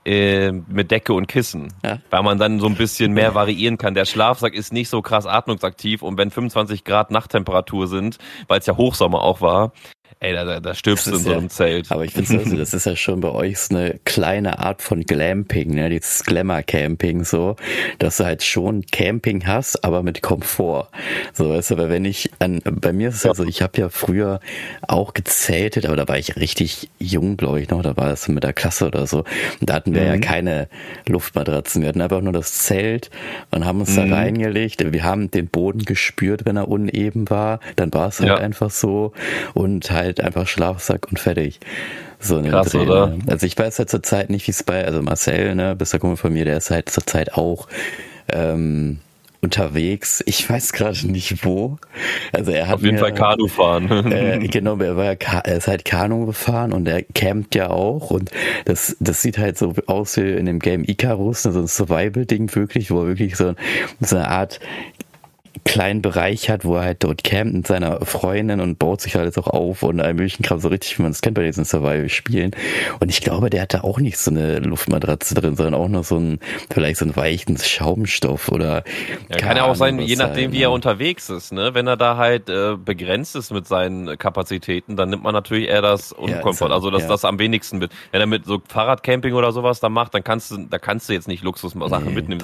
äh, 0.06 0.52
mit 0.52 0.92
Decke 0.92 1.14
und 1.14 1.28
Kissen. 1.28 1.74
Ja. 1.84 2.00
Weil 2.10 2.24
man 2.24 2.38
dann 2.38 2.60
so 2.60 2.68
ein 2.68 2.76
bisschen 2.76 3.14
mehr 3.14 3.36
variieren 3.36 3.78
kann. 3.78 3.94
Der 3.94 4.06
Schlafsack 4.06 4.54
ist 4.54 4.74
nicht 4.74 4.90
so 4.90 5.02
krass 5.02 5.26
atmungsaktiv 5.26 6.02
und 6.02 6.18
wenn 6.18 6.32
25 6.32 6.84
Grad 6.84 7.12
Nachttemperatur 7.12 7.88
sind, 7.88 8.18
weil 8.48 8.60
es 8.60 8.66
ja 8.66 8.78
Hochsommer 8.78 9.22
auch 9.22 9.42
war, 9.42 9.72
Ey, 10.24 10.32
da, 10.32 10.62
da 10.62 10.74
stirbst 10.74 11.08
du 11.08 11.16
in 11.16 11.20
so 11.20 11.32
einem 11.34 11.44
ja, 11.44 11.50
Zelt. 11.50 11.92
Aber 11.92 12.06
ich 12.06 12.14
finde 12.14 12.40
also, 12.40 12.56
das 12.56 12.74
ist 12.74 12.86
ja 12.86 12.96
schon 12.96 13.20
bei 13.20 13.30
euch 13.30 13.60
so 13.60 13.76
eine 13.76 14.00
kleine 14.06 14.60
Art 14.60 14.82
von 14.82 15.02
Glamping, 15.02 15.76
ne? 15.76 15.90
Dieses 15.90 16.24
Glamour-Camping 16.24 17.26
so, 17.26 17.58
dass 18.00 18.18
du 18.18 18.24
halt 18.24 18.42
schon 18.42 18.86
Camping 18.90 19.46
hast, 19.46 19.84
aber 19.84 20.02
mit 20.02 20.22
Komfort. 20.22 20.88
So, 21.34 21.50
weißt 21.50 21.72
du, 21.72 21.78
weil 21.78 21.90
wenn 21.90 22.06
ich 22.06 22.32
an, 22.40 22.62
bei 22.64 22.94
mir 22.94 23.10
ist 23.10 23.16
es 23.16 23.24
ja 23.24 23.34
so, 23.34 23.44
ich 23.44 23.62
habe 23.62 23.82
ja 23.82 23.90
früher 23.90 24.40
auch 24.88 25.14
gezeltet, 25.14 25.86
aber 25.86 25.98
da 25.98 26.08
war 26.08 26.18
ich 26.18 26.38
richtig 26.38 26.90
jung, 27.00 27.36
glaube 27.36 27.60
ich 27.60 27.70
noch, 27.70 27.82
da 27.82 27.98
war 27.98 28.10
es 28.10 28.30
mit 28.30 28.46
der 28.46 28.54
Klasse 28.54 28.88
oder 28.88 29.06
so. 29.08 29.26
Und 29.60 29.70
da 29.70 29.74
hatten 29.74 29.94
wir 29.94 30.04
mhm. 30.04 30.08
ja 30.08 30.18
keine 30.20 30.70
Luftmatratzen, 31.06 31.82
wir 31.82 31.90
hatten 31.90 32.02
einfach 32.02 32.22
nur 32.22 32.32
das 32.32 32.60
Zelt 32.60 33.10
und 33.52 33.66
haben 33.66 33.82
uns 33.82 33.90
mhm. 33.98 34.10
da 34.10 34.16
reingelegt. 34.16 34.94
Wir 34.94 35.04
haben 35.04 35.30
den 35.32 35.48
Boden 35.48 35.84
gespürt, 35.84 36.46
wenn 36.46 36.56
er 36.56 36.70
uneben 36.70 37.30
war, 37.30 37.60
dann 37.76 37.94
war 37.94 38.08
es 38.08 38.22
halt 38.22 38.30
ja. 38.30 38.38
einfach 38.38 38.72
so 38.72 39.12
und 39.54 39.92
halt 39.92 40.13
halt 40.18 40.26
einfach 40.26 40.48
Schlafsack 40.48 41.08
und 41.10 41.20
fertig. 41.20 41.60
So 42.20 42.38
eine 42.38 42.50
Krass, 42.50 42.72
Dreh, 42.72 42.80
oder? 42.80 43.08
Ne? 43.08 43.20
Also 43.28 43.46
ich 43.46 43.58
weiß 43.58 43.80
halt 43.80 43.90
zur 43.90 44.02
Zeit 44.02 44.30
nicht, 44.30 44.48
wie 44.48 44.52
es 44.52 44.64
bei, 44.64 44.86
also 44.86 45.02
Marcel, 45.02 45.56
ne, 45.56 45.76
bist 45.76 45.94
der 45.94 46.00
Kumpel 46.00 46.18
von 46.18 46.34
mir, 46.34 46.46
der 46.46 46.58
ist 46.58 46.72
halt 46.72 46.90
zur 46.90 47.06
Zeit 47.06 47.34
auch 47.34 47.68
ähm, 48.32 49.00
unterwegs. 49.42 50.24
Ich 50.26 50.50
weiß 50.50 50.72
gerade 50.72 51.06
nicht 51.06 51.44
wo. 51.44 51.78
Also 52.32 52.52
er 52.52 52.68
hat 52.68 52.76
auf 52.76 52.82
jeden 52.82 52.96
mir, 52.96 53.02
Fall 53.02 53.14
Kanu 53.14 53.48
fahren. 53.48 53.90
Äh, 54.14 54.48
genau, 54.48 54.78
er 54.78 54.96
war 54.96 55.06
ja, 55.06 55.14
er 55.14 55.58
ist 55.58 55.68
halt 55.68 55.86
Kanu 55.86 56.26
gefahren 56.26 56.72
und 56.72 56.88
er 56.88 57.04
campt 57.04 57.56
ja 57.56 57.70
auch 57.70 58.12
und 58.12 58.32
das 58.66 58.96
das 59.00 59.22
sieht 59.22 59.38
halt 59.38 59.58
so 59.58 59.74
aus 59.88 60.18
wie 60.18 60.32
in 60.32 60.46
dem 60.46 60.60
Game 60.60 60.84
Icarus, 60.84 61.46
ne, 61.46 61.52
so 61.52 61.60
ein 61.60 61.68
Survival-Ding 61.68 62.54
wirklich, 62.56 62.92
wo 62.92 63.02
er 63.02 63.08
wirklich 63.08 63.36
so, 63.36 63.56
so 64.00 64.16
eine 64.16 64.30
Art 64.30 64.60
kleinen 65.66 66.02
Bereich 66.02 66.50
hat, 66.50 66.66
wo 66.66 66.76
er 66.76 66.84
halt 66.84 67.04
dort 67.04 67.24
campt 67.24 67.54
mit 67.54 67.68
seiner 67.68 68.06
Freundin 68.06 68.60
und 68.60 68.80
baut 68.80 69.02
sich 69.02 69.16
alles 69.16 69.38
auch 69.38 69.48
auf 69.48 69.84
und 69.84 70.02
ein 70.02 70.16
möglichen 70.16 70.44
Kram, 70.44 70.60
so 70.60 70.68
richtig, 70.68 70.98
wie 70.98 71.04
man 71.04 71.12
es 71.12 71.22
kennt 71.22 71.36
bei 71.36 71.44
diesen 71.44 71.64
Survival-Spielen. 71.64 72.52
Und 73.00 73.10
ich 73.10 73.22
glaube, 73.22 73.50
der 73.50 73.62
hatte 73.62 73.84
auch 73.84 74.00
nicht 74.00 74.18
so 74.18 74.32
eine 74.32 74.60
Luftmatratze 74.60 75.36
drin, 75.36 75.56
sondern 75.56 75.76
auch 75.76 75.88
noch 75.88 76.04
so 76.04 76.18
ein, 76.18 76.40
vielleicht 76.72 76.98
so 76.98 77.06
einen 77.06 77.16
weichen 77.16 77.58
Schaumstoff 77.58 78.50
oder. 78.50 78.84
Ja, 79.30 79.38
kann 79.38 79.58
ja 79.58 79.66
auch 79.66 79.76
sein, 79.76 80.00
je 80.00 80.16
nachdem, 80.16 80.52
wie 80.54 80.64
er 80.64 80.72
unterwegs 80.72 81.30
ist, 81.30 81.54
ne? 81.54 81.74
Wenn 81.74 81.88
er 81.88 81.98
da 81.98 82.18
halt 82.18 82.50
äh, 82.50 82.76
begrenzt 82.76 83.36
ist 83.36 83.52
mit 83.52 83.68
seinen 83.68 84.18
Kapazitäten, 84.18 84.96
dann 84.96 85.10
nimmt 85.10 85.24
man 85.24 85.34
natürlich 85.34 85.68
eher 85.68 85.82
das 85.82 86.12
Unkomfort, 86.12 86.70
ja, 86.70 86.76
also 86.76 86.90
dass 86.90 87.04
ja. 87.04 87.08
das 87.08 87.26
am 87.26 87.38
wenigsten 87.38 87.80
wird. 87.80 87.92
Wenn 88.12 88.22
er 88.22 88.28
mit 88.28 88.46
so 88.46 88.62
Fahrradcamping 88.68 89.34
oder 89.34 89.52
sowas 89.52 89.80
da 89.80 89.90
macht, 89.90 90.16
dann 90.16 90.24
kannst 90.24 90.52
du, 90.52 90.58
da 90.58 90.80
kannst 90.80 91.10
du 91.10 91.14
jetzt 91.14 91.28
nicht 91.28 91.44
Luxussachen 91.44 92.06
nee, 92.06 92.12
mitnehmen. 92.12 92.44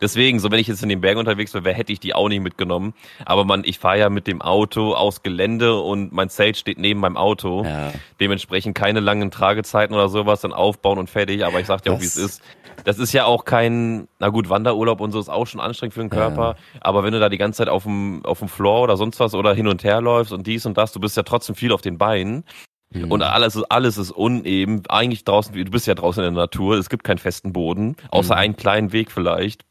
Deswegen, 0.00 0.38
so 0.38 0.50
wenn 0.50 0.60
ich 0.60 0.68
jetzt 0.68 0.82
in 0.82 0.88
den 0.88 1.00
Bergen 1.00 1.18
unterwegs 1.18 1.52
wäre, 1.52 1.72
hätte 1.72 1.92
ich 1.92 2.00
die 2.00 2.14
auch 2.14 2.28
nicht 2.28 2.43
mitgenommen. 2.44 2.94
Aber 3.24 3.44
man, 3.44 3.62
ich 3.64 3.80
fahre 3.80 3.98
ja 3.98 4.08
mit 4.08 4.28
dem 4.28 4.40
Auto 4.40 4.94
aus 4.94 5.24
Gelände 5.24 5.80
und 5.80 6.12
mein 6.12 6.28
Zelt 6.28 6.56
steht 6.56 6.78
neben 6.78 7.00
meinem 7.00 7.16
Auto. 7.16 7.64
Ja. 7.64 7.92
Dementsprechend 8.20 8.76
keine 8.76 9.00
langen 9.00 9.32
Tragezeiten 9.32 9.94
oder 9.94 10.08
sowas, 10.08 10.42
dann 10.42 10.52
aufbauen 10.52 10.98
und 10.98 11.10
fertig. 11.10 11.44
Aber 11.44 11.58
ich 11.58 11.66
sag 11.66 11.82
dir 11.82 11.92
auch, 11.92 12.00
wie 12.00 12.06
es 12.06 12.16
ist. 12.16 12.42
Das 12.84 12.98
ist 12.98 13.12
ja 13.12 13.24
auch 13.24 13.44
kein, 13.44 14.08
na 14.18 14.28
gut, 14.28 14.48
Wanderurlaub 14.48 15.00
und 15.00 15.12
so 15.12 15.18
ist 15.18 15.28
auch 15.28 15.46
schon 15.46 15.60
anstrengend 15.60 15.94
für 15.94 16.00
den 16.00 16.10
Körper. 16.10 16.56
Ja. 16.74 16.80
Aber 16.80 17.02
wenn 17.02 17.12
du 17.12 17.20
da 17.20 17.28
die 17.28 17.38
ganze 17.38 17.58
Zeit 17.58 17.68
auf 17.68 17.84
dem, 17.84 18.24
auf 18.24 18.40
dem 18.40 18.48
Floor 18.48 18.82
oder 18.82 18.96
sonst 18.96 19.20
was 19.20 19.34
oder 19.34 19.54
hin 19.54 19.68
und 19.68 19.84
her 19.84 20.00
läufst 20.00 20.32
und 20.32 20.46
dies 20.46 20.66
und 20.66 20.76
das, 20.76 20.92
du 20.92 21.00
bist 21.00 21.16
ja 21.16 21.22
trotzdem 21.22 21.54
viel 21.54 21.72
auf 21.72 21.80
den 21.80 21.98
Beinen. 21.98 22.44
Mhm. 22.90 23.10
Und 23.10 23.22
alles 23.22 23.56
ist, 23.56 23.64
alles 23.70 23.98
ist 23.98 24.10
uneben. 24.10 24.82
Eigentlich 24.88 25.24
draußen, 25.24 25.54
du 25.54 25.70
bist 25.70 25.86
ja 25.86 25.94
draußen 25.94 26.22
in 26.24 26.34
der 26.34 26.42
Natur. 26.42 26.76
Es 26.76 26.88
gibt 26.88 27.04
keinen 27.04 27.18
festen 27.18 27.52
Boden, 27.52 27.96
außer 28.10 28.34
mhm. 28.34 28.40
einen 28.40 28.56
kleinen 28.56 28.92
Weg 28.92 29.10
vielleicht. 29.10 29.64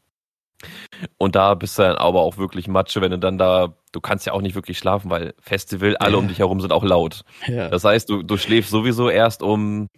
Und 1.18 1.34
da 1.34 1.54
bist 1.54 1.78
du 1.78 1.82
dann 1.82 1.96
aber 1.96 2.20
auch 2.20 2.36
wirklich 2.36 2.68
Matsche, 2.68 3.00
wenn 3.00 3.10
du 3.10 3.18
dann 3.18 3.38
da, 3.38 3.74
du 3.92 4.00
kannst 4.00 4.26
ja 4.26 4.32
auch 4.32 4.40
nicht 4.40 4.54
wirklich 4.54 4.78
schlafen, 4.78 5.10
weil 5.10 5.34
Festival, 5.40 5.96
alle 5.96 6.18
um 6.18 6.28
dich 6.28 6.38
herum 6.38 6.60
sind 6.60 6.72
auch 6.72 6.84
laut. 6.84 7.24
Ja. 7.46 7.68
Das 7.68 7.84
heißt, 7.84 8.08
du, 8.08 8.22
du 8.22 8.36
schläfst 8.36 8.70
sowieso 8.70 9.08
erst 9.08 9.42
um 9.42 9.88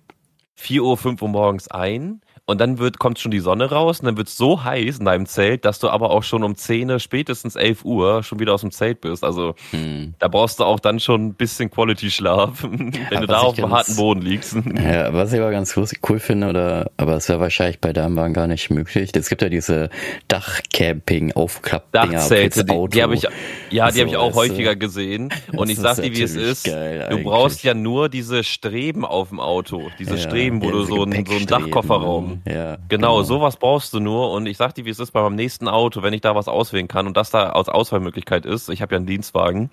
4 0.54 0.82
Uhr, 0.82 0.96
5 0.96 1.20
Uhr 1.22 1.28
morgens 1.28 1.68
ein 1.68 2.20
und 2.48 2.60
dann 2.60 2.78
wird, 2.78 2.98
kommt 2.98 3.19
schon 3.19 3.32
die 3.32 3.40
Sonne 3.40 3.70
raus 3.70 4.00
und 4.00 4.06
dann 4.06 4.16
wird 4.16 4.28
es 4.28 4.37
so 4.37 4.62
heiß 4.62 4.98
in 4.98 5.04
deinem 5.04 5.26
Zelt, 5.26 5.64
dass 5.64 5.81
du 5.81 5.88
aber 5.88 6.10
auch 6.10 6.22
schon 6.22 6.44
um 6.44 6.54
10, 6.54 7.00
spätestens 7.00 7.56
11 7.56 7.84
Uhr 7.84 8.22
schon 8.22 8.38
wieder 8.38 8.54
aus 8.54 8.60
dem 8.60 8.70
Zelt 8.70 9.00
bist. 9.00 9.25
Also 9.25 9.56
hm. 9.72 10.14
da 10.20 10.28
brauchst 10.28 10.60
du 10.60 10.64
auch 10.64 10.78
dann 10.78 11.00
schon 11.00 11.26
ein 11.26 11.34
bisschen 11.34 11.70
Quality-Schlaf, 11.70 12.62
wenn 12.62 12.93
ja, 13.10 13.20
du 13.20 13.26
da 13.26 13.40
auf 13.40 13.56
dem 13.56 13.70
harten 13.70 13.96
Boden 13.96 14.22
liegst. 14.22 14.56
Ja, 14.76 15.12
was 15.12 15.32
ich 15.32 15.40
aber 15.40 15.50
ganz 15.50 15.75
cool 16.08 16.19
finde, 16.20 16.48
oder 16.48 16.90
aber 16.96 17.14
es 17.16 17.28
wäre 17.28 17.40
wahrscheinlich 17.40 17.81
bei 17.81 17.93
Damenwagen 17.93 18.34
gar 18.34 18.46
nicht 18.46 18.70
möglich. 18.70 19.10
Es 19.14 19.28
gibt 19.28 19.42
ja 19.42 19.49
diese 19.49 19.90
Dachcamping, 20.28 21.32
Aufklappdinger 21.32 22.12
Dachzelte, 22.12 22.64
die, 22.64 22.88
die 22.90 23.02
habe 23.02 23.14
ich, 23.14 23.26
ja, 23.70 23.90
die 23.90 23.94
so, 23.94 24.00
habe 24.00 24.10
ich 24.10 24.16
auch 24.16 24.34
häufiger 24.34 24.75
du? 24.75 24.78
gesehen. 24.78 25.32
Und 25.52 25.70
ich 25.70 25.78
sag 25.78 25.96
dir, 25.96 26.14
wie 26.14 26.22
es 26.22 26.37
ist. 26.37 26.66
du 26.66 27.22
brauchst 27.22 27.64
ja 27.64 27.75
nur 27.75 28.08
diese 28.08 28.44
Streben 28.44 29.04
auf 29.04 29.31
dem 29.31 29.40
Auto, 29.40 29.90
diese 29.99 30.16
ja, 30.16 30.20
Streben, 30.20 30.62
wo 30.62 30.70
du 30.70 30.84
so 30.84 31.02
einen, 31.02 31.26
so 31.26 31.32
einen 31.32 31.46
Dachkofferraum 31.46 32.35
ja, 32.44 32.76
genau, 32.76 32.86
genau, 32.88 33.22
sowas 33.22 33.56
brauchst 33.56 33.92
du 33.94 34.00
nur. 34.00 34.32
Und 34.32 34.46
ich 34.46 34.56
sag 34.56 34.74
dir, 34.74 34.84
wie 34.84 34.90
es 34.90 34.98
ist 34.98 35.12
bei 35.12 35.22
meinem 35.22 35.36
nächsten 35.36 35.68
Auto, 35.68 36.02
wenn 36.02 36.12
ich 36.12 36.20
da 36.20 36.34
was 36.34 36.48
auswählen 36.48 36.88
kann 36.88 37.06
und 37.06 37.16
das 37.16 37.30
da 37.30 37.50
als 37.50 37.68
Auswahlmöglichkeit 37.68 38.46
ist, 38.46 38.68
ich 38.68 38.82
habe 38.82 38.94
ja 38.94 38.98
einen 38.98 39.06
Dienstwagen, 39.06 39.70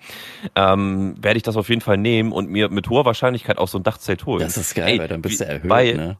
ähm, 0.56 1.14
werde 1.20 1.36
ich 1.36 1.42
das 1.42 1.56
auf 1.56 1.68
jeden 1.68 1.80
Fall 1.80 1.96
nehmen 1.96 2.32
und 2.32 2.48
mir 2.48 2.68
mit 2.68 2.88
hoher 2.88 3.04
Wahrscheinlichkeit 3.04 3.58
auch 3.58 3.68
so 3.68 3.78
ein 3.78 3.82
Dachzelt 3.82 4.26
holen. 4.26 4.40
Das 4.40 4.56
ist 4.56 4.74
geil, 4.74 4.94
Ey, 4.94 4.98
weil 4.98 5.08
dann 5.08 5.22
bist 5.22 5.40
du 5.40 5.46
erhöht, 5.46 5.70
weil, 5.70 5.96
ne? 5.96 6.16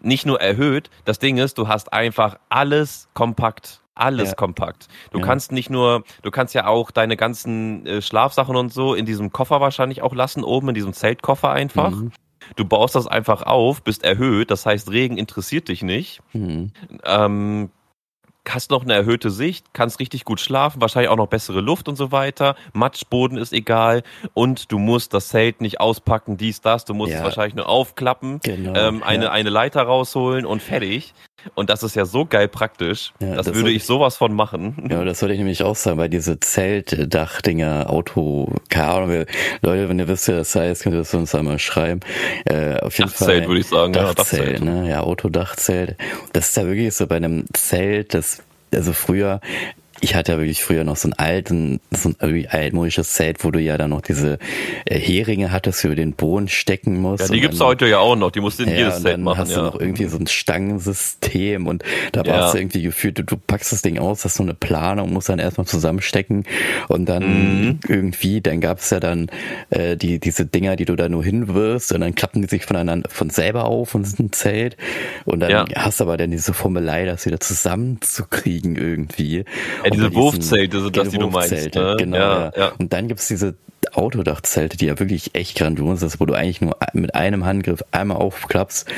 Nicht 0.00 0.26
nur 0.26 0.40
erhöht, 0.40 0.90
das 1.04 1.18
Ding 1.18 1.38
ist, 1.38 1.58
du 1.58 1.66
hast 1.66 1.92
einfach 1.92 2.38
alles 2.48 3.08
kompakt 3.14 3.80
alles 3.98 4.28
ja. 4.28 4.34
kompakt. 4.34 4.88
Du 5.10 5.18
ja. 5.18 5.24
kannst 5.24 5.52
nicht 5.52 5.70
nur, 5.70 6.04
du 6.22 6.30
kannst 6.30 6.54
ja 6.54 6.66
auch 6.66 6.90
deine 6.90 7.16
ganzen 7.16 7.84
äh, 7.86 8.00
Schlafsachen 8.00 8.56
und 8.56 8.72
so 8.72 8.94
in 8.94 9.06
diesem 9.06 9.32
Koffer 9.32 9.60
wahrscheinlich 9.60 10.02
auch 10.02 10.14
lassen, 10.14 10.44
oben 10.44 10.68
in 10.68 10.74
diesem 10.74 10.92
Zeltkoffer 10.92 11.50
einfach. 11.50 11.90
Mhm. 11.90 12.12
Du 12.56 12.64
baust 12.64 12.94
das 12.94 13.06
einfach 13.06 13.42
auf, 13.42 13.82
bist 13.82 14.04
erhöht, 14.04 14.50
das 14.50 14.66
heißt, 14.66 14.90
Regen 14.90 15.18
interessiert 15.18 15.68
dich 15.68 15.82
nicht. 15.82 16.20
Mhm. 16.32 16.72
Ähm, 17.04 17.70
hast 18.54 18.70
noch 18.70 18.82
eine 18.82 18.94
erhöhte 18.94 19.30
Sicht, 19.30 19.72
kannst 19.72 20.00
richtig 20.00 20.24
gut 20.24 20.40
schlafen, 20.40 20.80
wahrscheinlich 20.80 21.10
auch 21.10 21.16
noch 21.16 21.26
bessere 21.26 21.60
Luft 21.60 21.88
und 21.88 21.96
so 21.96 22.12
weiter. 22.12 22.56
Matschboden 22.72 23.38
ist 23.38 23.52
egal 23.52 24.02
und 24.34 24.72
du 24.72 24.78
musst 24.78 25.14
das 25.14 25.28
Zelt 25.28 25.60
nicht 25.60 25.80
auspacken, 25.80 26.36
dies, 26.36 26.60
das. 26.60 26.84
Du 26.84 26.94
musst 26.94 27.12
ja. 27.12 27.18
es 27.18 27.24
wahrscheinlich 27.24 27.54
nur 27.54 27.68
aufklappen, 27.68 28.40
genau, 28.42 28.74
ähm, 28.74 29.02
eine, 29.02 29.26
ja. 29.26 29.30
eine 29.30 29.50
Leiter 29.50 29.82
rausholen 29.82 30.46
und 30.46 30.62
fertig. 30.62 31.14
Und 31.54 31.70
das 31.70 31.82
ist 31.82 31.94
ja 31.96 32.04
so 32.04 32.26
geil 32.26 32.48
praktisch. 32.48 33.12
Ja, 33.20 33.36
das, 33.36 33.46
das, 33.46 33.54
würde 33.54 33.70
ich 33.70 33.84
sowas 33.84 34.16
von 34.16 34.32
machen. 34.34 34.88
Ja, 34.90 35.04
das 35.04 35.22
wollte 35.22 35.34
ich 35.34 35.38
nämlich 35.38 35.62
auch 35.62 35.76
sagen, 35.76 35.98
weil 35.98 36.08
diese 36.08 36.40
Zeltdachdinger, 36.40 37.90
Auto, 37.90 38.52
keine 38.68 38.88
Ahnung, 38.88 39.24
Leute, 39.62 39.88
wenn 39.88 39.98
ihr 39.98 40.08
wisst, 40.08 40.28
was 40.28 40.52
das 40.52 40.54
heißt, 40.54 40.82
könnt 40.82 40.94
ihr 40.94 40.98
das 40.98 41.14
uns 41.14 41.34
einmal 41.34 41.58
schreiben. 41.58 42.00
Äh, 42.44 42.78
auf 42.80 42.98
jeden 42.98 43.10
Dachzelt, 43.10 43.40
Fall. 43.40 43.48
würde 43.48 43.60
ich 43.60 43.66
sagen. 43.66 43.92
Dachzelt, 43.92 44.16
ja, 44.18 44.52
Dachzelt. 44.52 44.64
Ne? 44.64 44.88
ja, 44.88 45.00
Autodachzelt. 45.00 45.96
Das 46.32 46.48
ist 46.48 46.56
ja 46.56 46.66
wirklich 46.66 46.94
so 46.94 47.06
bei 47.06 47.16
einem 47.16 47.44
Zelt, 47.52 48.14
das 48.14 48.42
also 48.74 48.92
früher, 48.92 49.40
ich 50.00 50.14
hatte 50.14 50.32
ja 50.32 50.38
wirklich 50.38 50.62
früher 50.62 50.84
noch 50.84 50.96
so 50.96 51.08
ein 51.08 51.12
alten, 51.14 51.80
so 51.90 52.10
ein 52.20 52.46
altmodisches 52.48 53.12
Zelt, 53.12 53.44
wo 53.44 53.50
du 53.50 53.60
ja 53.60 53.76
dann 53.78 53.90
noch 53.90 54.00
diese 54.00 54.38
äh, 54.84 54.98
Heringe 54.98 55.50
hattest, 55.50 55.80
für 55.80 55.94
den 55.94 56.12
Boden 56.12 56.48
stecken 56.48 57.00
musst. 57.00 57.28
Ja, 57.28 57.34
die 57.34 57.40
gibt's 57.40 57.58
dann, 57.58 57.68
heute 57.68 57.86
ja 57.86 57.98
auch 57.98 58.16
noch, 58.16 58.30
die 58.30 58.40
musst 58.40 58.58
du 58.58 58.64
in 58.64 58.70
ja, 58.70 58.76
jedes 58.76 59.02
Zelt 59.02 59.18
machen. 59.18 59.36
Dann 59.36 59.38
hast 59.38 59.50
ja. 59.50 59.56
du 59.56 59.62
noch 59.62 59.80
irgendwie 59.80 60.06
so 60.06 60.18
ein 60.18 60.26
Stangensystem 60.26 61.66
und 61.66 61.82
da 62.12 62.22
ja. 62.22 62.32
brauchst 62.32 62.54
du 62.54 62.58
irgendwie 62.58 62.82
gefühlt, 62.82 63.18
du, 63.18 63.24
du 63.24 63.36
packst 63.36 63.72
das 63.72 63.82
Ding 63.82 63.98
aus, 63.98 64.24
hast 64.24 64.36
so 64.36 64.42
eine 64.42 64.54
Planung, 64.54 65.12
musst 65.12 65.28
dann 65.28 65.38
erstmal 65.38 65.66
zusammenstecken 65.66 66.44
und 66.88 67.08
dann 67.08 67.22
mhm. 67.62 67.80
irgendwie, 67.88 68.40
dann 68.40 68.60
gab's 68.60 68.90
ja 68.90 69.00
dann 69.00 69.28
äh, 69.70 69.96
die 69.96 70.20
diese 70.20 70.46
Dinger, 70.46 70.76
die 70.76 70.84
du 70.84 70.96
da 70.96 71.08
nur 71.08 71.24
hinwirfst 71.24 71.92
und 71.92 72.00
dann 72.00 72.14
klappen 72.14 72.42
die 72.42 72.48
sich 72.48 72.64
voneinander 72.64 73.08
von 73.10 73.30
selber 73.30 73.64
auf 73.64 73.94
und 73.94 74.04
sind 74.04 74.20
ein 74.20 74.32
Zelt 74.32 74.76
und 75.24 75.40
dann 75.40 75.50
ja. 75.50 75.64
hast 75.74 76.00
du 76.00 76.04
aber 76.04 76.16
dann 76.16 76.30
diese 76.30 76.54
Formelei, 76.54 77.04
das 77.04 77.26
wieder 77.26 77.40
zusammenzukriegen 77.40 78.76
irgendwie. 78.76 79.44
Ja, 79.88 80.02
diese 80.02 80.14
Wurfzelte 80.14 80.80
sind 80.82 80.96
das, 80.96 81.08
die 81.08 81.18
du 81.18 81.28
meinst. 81.28 81.74
Ne? 81.74 81.96
Genau, 81.98 82.16
ja, 82.16 82.52
ja. 82.56 82.72
Und 82.78 82.92
dann 82.92 83.08
gibt's 83.08 83.28
diese 83.28 83.54
Autodachzelte, 83.92 84.76
die 84.76 84.86
ja 84.86 84.98
wirklich 84.98 85.34
echt 85.34 85.56
grandios 85.56 86.02
ist, 86.02 86.20
wo 86.20 86.26
du 86.26 86.34
eigentlich 86.34 86.60
nur 86.60 86.76
mit 86.92 87.14
einem 87.14 87.44
Handgriff 87.44 87.82
einmal 87.90 88.18
aufklappst. 88.18 88.88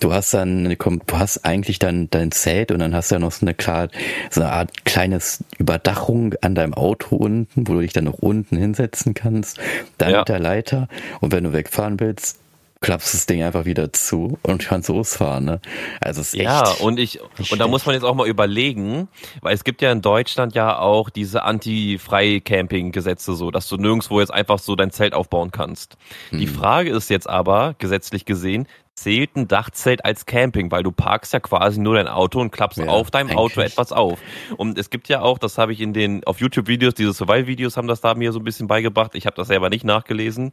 Du 0.00 0.12
hast 0.12 0.34
dann, 0.34 0.76
du 0.78 1.18
hast 1.18 1.44
eigentlich 1.44 1.78
dann 1.78 2.08
dein 2.10 2.32
Zelt 2.32 2.70
und 2.70 2.78
dann 2.78 2.94
hast 2.94 3.10
du 3.10 3.16
ja 3.16 3.18
noch 3.18 3.32
so 3.32 3.44
eine, 3.44 3.54
klar, 3.54 3.88
so 4.30 4.42
eine 4.42 4.52
Art 4.52 4.84
kleines 4.84 5.44
Überdachung 5.58 6.34
an 6.42 6.54
deinem 6.54 6.74
Auto 6.74 7.16
unten, 7.16 7.68
wo 7.68 7.74
du 7.74 7.80
dich 7.80 7.92
dann 7.92 8.04
noch 8.04 8.18
unten 8.18 8.56
hinsetzen 8.56 9.14
kannst. 9.14 9.58
Dann 9.98 10.10
ja. 10.10 10.18
mit 10.18 10.28
der 10.28 10.38
Leiter. 10.38 10.88
Und 11.20 11.32
wenn 11.32 11.44
du 11.44 11.52
wegfahren 11.52 11.98
willst, 11.98 12.38
klappst 12.80 13.14
das 13.14 13.26
Ding 13.26 13.42
einfach 13.42 13.64
wieder 13.64 13.92
zu 13.92 14.38
und 14.42 14.62
kannst 14.64 14.88
losfahren, 14.88 15.44
ne? 15.44 15.60
Also 16.00 16.20
es 16.20 16.34
ist 16.34 16.40
Ja, 16.40 16.70
echt 16.72 16.80
und 16.80 16.98
ich, 16.98 17.20
und 17.50 17.58
da 17.58 17.66
muss 17.68 17.86
man 17.86 17.94
jetzt 17.94 18.04
auch 18.04 18.14
mal 18.14 18.26
überlegen, 18.28 19.08
weil 19.40 19.54
es 19.54 19.64
gibt 19.64 19.82
ja 19.82 19.90
in 19.90 20.02
Deutschland 20.02 20.54
ja 20.54 20.78
auch 20.78 21.10
diese 21.10 21.42
Anti-Frei-Camping-Gesetze 21.42 23.34
so, 23.34 23.50
dass 23.50 23.68
du 23.68 23.76
nirgendwo 23.76 24.20
jetzt 24.20 24.32
einfach 24.32 24.58
so 24.58 24.76
dein 24.76 24.90
Zelt 24.90 25.14
aufbauen 25.14 25.50
kannst. 25.50 25.96
Die 26.32 26.46
Hm. 26.46 26.54
Frage 26.54 26.90
ist 26.90 27.10
jetzt 27.10 27.28
aber, 27.28 27.74
gesetzlich 27.78 28.24
gesehen, 28.24 28.66
zählt 28.96 29.36
ein 29.36 29.46
Dachzelt 29.46 30.04
als 30.04 30.24
Camping, 30.26 30.70
weil 30.70 30.82
du 30.82 30.90
parkst 30.90 31.32
ja 31.34 31.40
quasi 31.40 31.78
nur 31.78 31.94
dein 31.96 32.08
Auto 32.08 32.40
und 32.40 32.50
klappst 32.50 32.78
Ja, 32.78 32.86
auf 32.86 33.10
deinem 33.10 33.36
Auto 33.36 33.60
eigentlich. 33.60 33.72
etwas 33.74 33.92
auf. 33.92 34.18
Und 34.56 34.78
es 34.78 34.88
gibt 34.90 35.08
ja 35.08 35.20
auch, 35.20 35.38
das 35.38 35.58
habe 35.58 35.72
ich 35.72 35.80
in 35.80 35.92
den, 35.92 36.24
auf 36.24 36.40
YouTube-Videos, 36.40 36.94
diese 36.94 37.12
Survival-Videos 37.12 37.76
haben 37.76 37.88
das 37.88 38.00
da 38.00 38.14
mir 38.14 38.32
so 38.32 38.38
ein 38.40 38.44
bisschen 38.44 38.66
beigebracht, 38.66 39.14
ich 39.14 39.26
habe 39.26 39.36
das 39.36 39.48
selber 39.48 39.68
nicht 39.68 39.84
nachgelesen, 39.84 40.52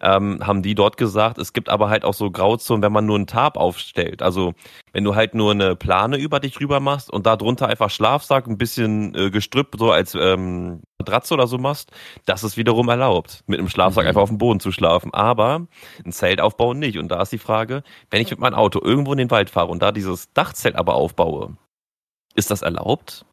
ähm, 0.00 0.40
haben 0.44 0.62
die 0.62 0.74
dort 0.74 0.96
gesagt, 0.96 1.38
es 1.38 1.52
gibt 1.52 1.68
aber 1.68 1.90
halt 1.90 2.04
auch 2.04 2.14
so 2.14 2.30
Grauzonen, 2.30 2.82
wenn 2.82 2.92
man 2.92 3.04
nur 3.06 3.16
einen 3.16 3.26
Tarp 3.26 3.56
aufstellt. 3.58 4.22
Also 4.22 4.54
wenn 4.92 5.04
du 5.04 5.14
halt 5.14 5.34
nur 5.34 5.52
eine 5.52 5.76
Plane 5.76 6.16
über 6.16 6.40
dich 6.40 6.58
rüber 6.60 6.80
machst 6.80 7.10
und 7.10 7.26
da 7.26 7.36
drunter 7.36 7.68
einfach 7.68 7.90
Schlafsack, 7.90 8.46
ein 8.46 8.58
bisschen 8.58 9.14
äh, 9.14 9.30
Gestrüpp 9.30 9.76
so 9.78 9.92
als 9.92 10.14
ähm, 10.14 10.80
Matratze 11.02 11.34
oder 11.34 11.46
so 11.46 11.58
machst, 11.58 11.92
das 12.24 12.42
ist 12.44 12.56
wiederum 12.56 12.88
erlaubt, 12.88 13.42
mit 13.46 13.58
einem 13.58 13.68
Schlafsack 13.68 14.04
Mhm. 14.04 14.08
einfach 14.08 14.22
auf 14.22 14.28
dem 14.30 14.38
Boden 14.38 14.60
zu 14.60 14.72
schlafen. 14.72 15.12
Aber 15.12 15.66
ein 16.04 16.12
Zelt 16.12 16.40
aufbauen 16.40 16.78
nicht. 16.78 16.98
Und 16.98 17.08
da 17.08 17.20
ist 17.22 17.32
die 17.32 17.38
Frage, 17.38 17.82
wenn 18.10 18.22
ich 18.22 18.30
mit 18.30 18.40
meinem 18.40 18.54
Auto 18.54 18.80
irgendwo 18.82 19.12
in 19.12 19.18
den 19.18 19.30
Wald 19.30 19.50
fahre 19.50 19.68
und 19.68 19.82
da 19.82 19.92
dieses 19.92 20.32
Dachzelt 20.32 20.76
aber 20.76 20.94
aufbaue, 20.94 21.56
ist 22.34 22.50
das 22.50 22.62
erlaubt? 22.62 23.26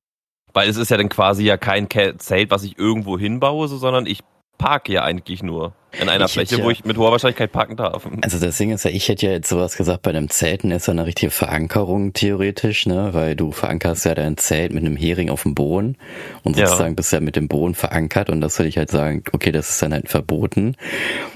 Weil 0.53 0.67
es 0.67 0.77
ist 0.77 0.89
ja 0.89 0.97
dann 0.97 1.09
quasi 1.09 1.43
ja 1.43 1.57
kein 1.57 1.88
Ke- 1.89 2.17
Zelt, 2.17 2.51
was 2.51 2.63
ich 2.63 2.77
irgendwo 2.77 3.17
hinbaue, 3.19 3.67
so, 3.67 3.77
sondern 3.77 4.05
ich 4.05 4.21
parke 4.60 4.94
ja 4.94 5.04
eigentlich 5.04 5.42
nur 5.42 5.74
in 6.00 6.08
einer 6.08 6.25
Ich 6.25 6.34
Fläche, 6.34 6.58
ja- 6.58 6.63
wo 6.63 6.70
ich 6.70 6.86
mit 6.86 6.98
hoher 6.98 7.12
Wahrscheinlichkeit 7.12 7.51
parken 7.51 7.75
darf. 7.75 8.08
Also 8.22 8.38
das 8.39 8.58
Ding 8.58 8.70
ist 8.72 8.86
ja, 8.86 8.92
ich 8.92 9.08
hätte 9.10 9.25
ja 9.25 9.32
jetzt 9.32 9.50
sowas 9.50 9.75
gesagt, 9.75 10.04
bei 10.04 10.12
einem 10.12 10.30
Zelten 10.30 10.70
ist 10.70 10.86
ja 10.86 10.92
eine 10.92 11.08
richtige 11.08 11.32
Verankerung 11.32 12.13
theoretisch, 12.13 12.86
ne? 12.86 13.10
Weil 13.13 13.36
du 13.36 13.51
verankerst 13.51 14.06
ja 14.06 14.13
dein 14.13 14.38
Zelt 14.38 14.72
mit 14.72 14.86
einem 14.86 14.96
Hering 14.96 15.32
auf 15.32 15.42
dem 15.42 15.56
Boden 15.56 15.98
und 16.44 16.56
Ja. 16.58 16.68
sozusagen 16.68 16.96
bist 16.96 17.12
ja 17.12 17.20
mit 17.22 17.36
dem 17.36 17.48
Boden 17.48 17.74
verankert 17.74 18.30
und 18.30 18.42
das 18.42 18.60
würde 18.60 18.70
ich 18.70 18.78
halt 18.78 18.92
sagen, 18.92 19.24
okay, 19.34 19.51
das 19.51 19.70
ist 19.72 19.82
dann 19.82 19.94
halt 19.94 20.10
verboten. 20.10 20.75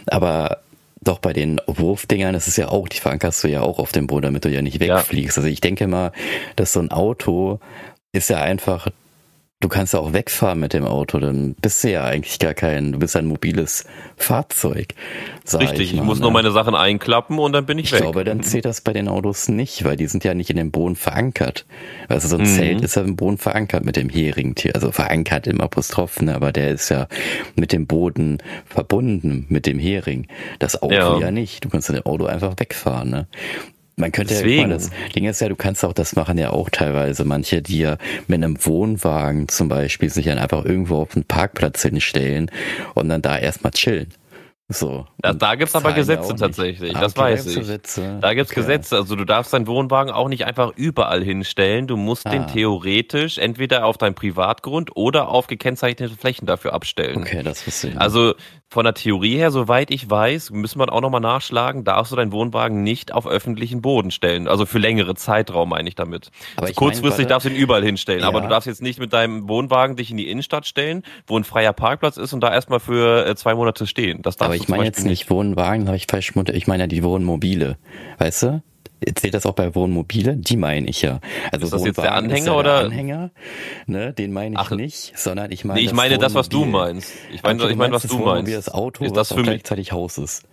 Aber 0.06 0.60
doch 1.02 1.20
bei 1.20 1.34
den 1.34 1.60
Wurfdingern, 1.66 2.34
das 2.34 2.48
ist 2.48 2.58
ja 2.58 2.70
auch, 2.70 2.88
die 2.88 3.00
verankerst 3.00 3.44
du 3.44 3.48
ja 3.48 3.62
auch 3.62 3.80
auf 3.80 3.92
dem 3.92 4.06
Boden, 4.08 4.24
damit 4.24 4.46
du 4.46 4.50
ja 4.50 4.62
nicht 4.62 4.82
Ja. 4.82 4.98
wegfliegst. 4.98 5.38
Also 5.38 5.50
ich 5.50 5.62
denke 5.62 5.88
mal, 5.88 6.12
dass 6.56 6.74
so 6.74 6.80
ein 6.80 6.92
Auto 6.92 7.60
ist 8.12 8.30
ja 8.30 8.38
einfach, 8.42 8.88
du 9.64 9.70
kannst 9.70 9.94
ja 9.94 10.00
auch 10.02 10.12
wegfahren 10.14 10.60
mit 10.60 10.74
dem 10.74 10.86
Auto, 10.86 11.20
dann 11.20 11.56
bist 11.62 11.84
du 11.84 11.90
ja 11.92 12.04
eigentlich 12.04 12.38
gar 12.38 12.54
kein, 12.54 12.92
du 12.92 13.00
bist 13.00 13.16
ein 13.16 13.26
mobiles 13.26 13.86
Fahrzeug. 14.18 14.90
Richtig, 15.54 15.92
ich, 15.94 15.96
mal, 15.96 16.04
muss 16.04 16.18
ne? 16.20 16.24
nur 16.24 16.32
meine 16.32 16.52
Sachen 16.52 16.76
einklappen 16.76 17.40
und 17.40 17.54
dann 17.54 17.66
bin 17.66 17.80
ich, 17.80 17.86
Ich 17.86 17.92
weg. 17.94 18.02
glaube, 18.02 18.24
dann 18.26 18.44
zählt 18.44 18.66
das 18.66 18.82
bei 18.82 18.92
den 18.94 19.08
Autos 19.08 19.48
nicht, 19.48 19.84
weil 19.86 19.96
die 19.96 20.08
sind 20.08 20.24
ja 20.24 20.34
nicht 20.34 20.50
in 20.50 20.58
dem 20.58 20.72
Boden 20.72 20.96
verankert. 20.96 21.66
Also 22.10 22.28
so 22.28 22.36
ein 22.36 22.42
Mhm. 22.44 22.46
Zelt 22.56 22.82
ist 22.82 22.96
ja 22.96 23.02
im 23.04 23.16
Boden 23.16 23.38
verankert 23.38 23.86
mit 23.86 23.96
dem 23.96 24.10
Heringtier, 24.10 24.76
also 24.76 24.92
verankert 24.92 25.48
im 25.48 25.62
Apostroph, 25.62 26.22
ne, 26.22 26.36
aber 26.36 26.52
der 26.52 26.72
ist 26.72 26.90
ja 26.90 27.08
mit 27.56 27.72
dem 27.72 27.88
Boden 27.88 28.40
verbunden, 28.66 29.46
mit 29.50 29.66
dem 29.66 29.80
Hering. 29.80 30.28
Das 30.60 30.82
Auto 30.82 30.94
Ja. 30.94 31.18
ja, 31.20 31.32
nicht. 31.32 31.64
Du 31.64 31.70
kannst 31.70 31.88
in 31.90 31.96
dem 31.96 32.06
Auto 32.06 32.26
einfach 32.26 32.54
wegfahren, 32.58 33.10
ne? 33.10 33.28
Man 33.96 34.12
könnte 34.12 34.34
ja, 34.34 34.40
Deswegen. 34.40 34.62
guck 34.64 34.70
mal, 34.70 34.74
das 34.76 34.90
Ding 35.14 35.26
ist 35.26 35.40
ja, 35.40 35.50
du 35.50 35.56
kannst 35.56 35.86
auch, 35.86 35.94
das 35.94 36.16
machen 36.16 36.38
ja 36.38 36.50
auch 36.50 36.70
teilweise 36.70 37.26
manche, 37.26 37.62
die 37.62 37.80
ja 37.80 37.98
mit 38.28 38.44
einem 38.44 38.58
Wohnwagen 38.66 39.48
zum 39.48 39.70
Beispiel 39.70 40.10
sich 40.10 40.26
dann 40.26 40.40
einfach 40.40 40.66
irgendwo 40.66 40.98
auf 40.98 41.16
einen 41.16 41.26
Parkplatz 41.26 41.84
hinstellen 41.84 42.50
und 42.96 43.10
dann 43.10 43.22
da 43.22 43.38
erstmal 43.38 43.72
chillen. 43.72 44.08
So. 44.70 45.06
Da, 45.20 45.34
da 45.34 45.56
gibt's 45.56 45.76
aber 45.76 45.84
zahlen 45.94 45.96
ja 45.96 46.02
Gesetze 46.02 46.36
tatsächlich, 46.36 46.96
Ah, 46.96 47.02
das 47.02 47.12
okay, 47.14 47.22
weiß 47.22 47.46
ich. 47.48 47.56
Gesetze. 47.58 48.18
Da 48.22 48.34
gibt's 48.34 48.52
Okay. 48.52 48.62
Gesetze, 48.62 48.96
also 48.96 49.16
du 49.16 49.26
darfst 49.26 49.54
deinen 49.54 49.68
Wohnwagen 49.68 50.12
auch 50.12 50.30
nicht 50.30 50.46
einfach 50.46 50.72
überall 50.76 51.22
hinstellen. 51.24 51.86
Du 51.86 51.98
musst 51.98 52.26
den 52.32 52.44
Ah. 52.44 52.46
theoretisch 52.46 53.38
entweder 53.38 53.86
auf 53.86 53.98
deinem 53.98 54.16
Privatgrund 54.16 54.96
oder 54.96 55.28
auf 55.28 55.48
gekennzeichnete 55.48 56.16
Flächen 56.16 56.46
dafür 56.48 56.74
abstellen. 56.74 57.18
Okay, 57.18 57.44
das 57.44 57.68
wusste 57.68 57.88
ich. 57.88 57.94
nicht. 57.94 58.02
Also 58.02 58.34
von 58.70 58.86
der 58.86 58.94
Theorie 58.96 59.36
her, 59.38 59.52
soweit 59.52 59.92
ich 59.92 60.10
weiß, 60.10 60.50
müssen 60.52 60.80
wir 60.80 60.92
auch 60.92 61.02
nochmal 61.02 61.22
nachschlagen, 61.22 61.84
darfst 61.84 62.12
du 62.12 62.16
deinen 62.16 62.32
Wohnwagen 62.32 62.82
nicht 62.84 63.14
auf 63.14 63.28
öffentlichen 63.28 63.82
Boden 63.82 64.10
stellen. 64.10 64.48
Also 64.48 64.66
für 64.66 64.80
längere 64.80 65.14
Zeitraum 65.14 65.70
meine 65.70 65.88
ich 65.90 65.94
damit. 65.96 66.32
Aber 66.56 66.64
Also 66.64 66.72
ich 66.72 66.78
kurzfristig 66.78 67.18
meine, 67.26 67.28
darfst 67.28 67.46
du 67.48 67.52
ihn 67.52 67.58
überall 67.58 67.84
hinstellen, 67.84 68.24
aber 68.24 68.40
Ja. 68.40 68.46
du 68.46 68.50
darfst 68.50 68.66
jetzt 68.66 68.82
nicht 68.82 68.98
mit 69.00 69.14
deinem 69.14 69.48
Wohnwagen 69.48 69.96
dich 69.98 70.10
in 70.10 70.18
die 70.18 70.28
Innenstadt 70.30 70.66
stellen, 70.66 71.04
wo 71.28 71.38
ein 71.38 71.44
freier 71.44 71.74
Parkplatz 71.74 72.18
ist 72.18 72.34
und 72.34 72.42
da 72.42 72.52
erstmal 72.52 72.80
für 72.80 73.28
äh, 73.28 73.36
zwei 73.36 73.54
Monate 73.54 73.86
stehen. 73.86 74.22
Das 74.24 74.38
darfst 74.38 74.53
aber 74.54 74.64
ich 74.64 74.70
meine 74.70 74.86
jetzt 74.86 75.06
nicht 75.06 75.30
Wohnwagen, 75.30 75.88
habe 75.88 75.98
ich 75.98 76.08
falsch. 76.10 76.34
Ich 76.54 76.68
meine 76.68 76.84
ja 76.84 76.88
die 76.88 77.04
Wohnmobile. 77.04 77.78
Weißt 78.20 78.44
du? 78.44 78.64
Zählt 79.16 79.34
das 79.34 79.46
auch 79.46 79.54
bei 79.54 79.76
Wohnmobile? 79.76 80.38
Die 80.38 80.56
meine 80.56 80.88
ich 80.88 81.02
ja. 81.02 81.20
Also 81.52 81.66
Ist 81.66 81.74
das 81.74 81.84
jetzt 81.84 81.98
der 81.98 82.06
Wohnwagen 82.06 82.26
Anhänger 82.32 82.46
ja 82.46 82.54
oder- 82.54 82.78
Der 82.78 82.86
Anhänger, 82.86 83.32
ne, 83.86 84.14
den 84.14 84.32
meine 84.32 84.56
ich 84.56 84.60
Ach, 84.62 84.72
nicht, 84.72 85.18
sondern 85.18 85.52
ich 85.52 85.66
meine 85.66 85.80
Nee, 85.82 85.86
ich 85.88 85.94
meine 85.94 86.18
das, 86.18 86.36
was 86.36 86.48
du 86.48 86.64
meinst. 86.64 87.12
Ich 87.34 87.44
meine, 87.44 87.70
ich 87.70 87.76
meine, 87.76 87.94
was 87.94 88.04
das 88.04 88.12
du 88.12 88.20
meinst. 88.20 88.54
Das 88.54 88.70
Auto, 88.70 89.04
ist 89.04 89.12
was 89.12 89.16
das 89.16 89.32
auch 89.32 89.36
für 89.36 89.42
mich, 89.42 89.50
gleichzeitig 89.50 89.92
Haus 89.92 90.18
ist. 90.18 90.44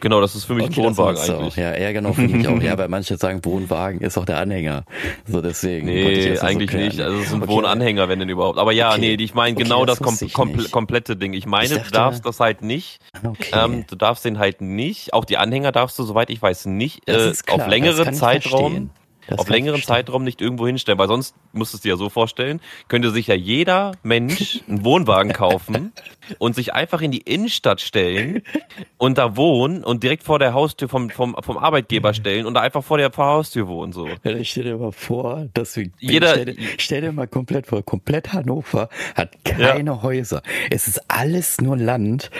Genau, 0.00 0.20
das 0.20 0.34
ist 0.34 0.44
für 0.44 0.54
mich 0.54 0.66
Okay, 0.66 0.80
ein 0.80 0.84
Wohnwagen 0.86 1.26
du 1.26 1.32
eigentlich. 1.38 1.52
Auch. 1.54 1.56
Ja, 1.56 1.76
ja, 1.78 1.92
genau, 1.92 2.12
finde 2.12 2.38
ich 2.38 2.48
auch. 2.48 2.60
Ja, 2.62 2.76
weil 2.78 2.88
manche 2.88 3.16
sagen, 3.16 3.44
Wohnwagen 3.44 4.00
ist 4.00 4.16
auch 4.18 4.24
der 4.24 4.38
Anhänger. 4.38 4.84
So 5.26 5.40
deswegen. 5.40 5.86
Nee, 5.86 6.34
so 6.36 6.42
eigentlich 6.42 6.70
klären. 6.70 6.86
nicht. 6.88 7.00
Also 7.00 7.18
es 7.18 7.26
ist 7.26 7.32
ein 7.34 7.42
Okay. 7.42 7.52
Wohnanhänger, 7.52 8.08
wenn 8.08 8.18
denn 8.18 8.28
überhaupt. 8.28 8.58
Aber 8.58 8.72
ja, 8.72 8.90
Okay. 8.92 9.16
nee, 9.16 9.22
ich 9.24 9.34
meine 9.34 9.56
genau 9.56 9.84
das 9.84 9.98
das, 9.98 10.06
kom 10.20 10.32
kom 10.32 10.52
nicht. 10.52 10.70
komplette 10.70 11.16
Ding. 11.16 11.32
Ich 11.32 11.46
meine, 11.46 11.64
Ich 11.64 11.70
du 11.72 11.76
dachte- 11.78 11.92
darfst 11.92 12.26
das 12.26 12.40
halt 12.40 12.62
nicht. 12.62 12.98
Ähm, 13.52 13.84
du 13.88 13.96
darfst 13.96 14.24
den 14.24 14.38
halt 14.38 14.60
nicht. 14.60 15.12
Auch 15.14 15.24
die 15.24 15.36
Anhänger 15.38 15.72
darfst 15.72 15.98
du, 15.98 16.02
soweit 16.04 16.30
ich 16.30 16.40
weiß, 16.42 16.66
nicht 16.66 17.08
äh, 17.08 17.32
klar, 17.46 17.66
auf 17.68 18.08
ich 18.08 18.12
Zeitraum. 18.14 18.60
verstehen. 18.60 18.90
Das 19.28 19.38
auf 19.40 19.48
längeren. 19.48 19.82
Zeitraum 19.82 20.24
nicht 20.24 20.40
irgendwo 20.40 20.66
hinstellen, 20.66 20.98
weil 20.98 21.08
sonst 21.08 21.34
musst 21.52 21.72
du 21.72 21.76
es 21.78 21.82
dir 21.82 21.90
ja 21.90 21.96
so 21.96 22.08
vorstellen, 22.08 22.60
könnte 22.88 23.10
sich 23.10 23.26
ja 23.26 23.34
jeder 23.34 23.92
Mensch 24.02 24.60
einen 24.68 24.84
Wohnwagen 24.84 25.32
kaufen 25.32 25.92
und 26.38 26.54
sich 26.54 26.74
einfach 26.74 27.00
in 27.00 27.10
die 27.10 27.18
Innenstadt 27.22 27.80
stellen 27.80 28.42
und 28.98 29.18
da 29.18 29.36
wohnen 29.36 29.84
und 29.84 30.02
direkt 30.02 30.22
vor 30.22 30.38
der 30.38 30.54
Haustür 30.54 30.88
vom, 30.88 31.10
vom, 31.10 31.36
vom 31.40 31.58
Arbeitgeber 31.58 32.14
stellen 32.14 32.46
und 32.46 32.54
da 32.54 32.60
einfach 32.60 32.84
vor 32.84 32.98
der 32.98 33.10
Haustür 33.16 33.68
wohnen 33.68 33.92
so. 33.92 34.08
Ja, 34.24 34.30
ich 34.32 34.50
stell 34.50 34.64
dir 34.64 34.76
mal 34.76 34.92
vor, 34.92 35.48
dass 35.54 35.76
wir, 35.76 35.90
Jeder- 35.98 36.30
stell, 36.30 36.44
dir, 36.46 36.56
stell 36.78 37.00
dir 37.00 37.12
mal 37.12 37.26
komplett 37.26 37.66
vor, 37.66 37.82
komplett 37.82 38.32
Hannover 38.32 38.88
hat 39.14 39.44
keine 39.44 40.02
Häuser. 40.02 40.42
Es 40.70 40.88
ist 40.88 41.00
alles 41.08 41.60
nur 41.60 41.76
Land 41.76 42.30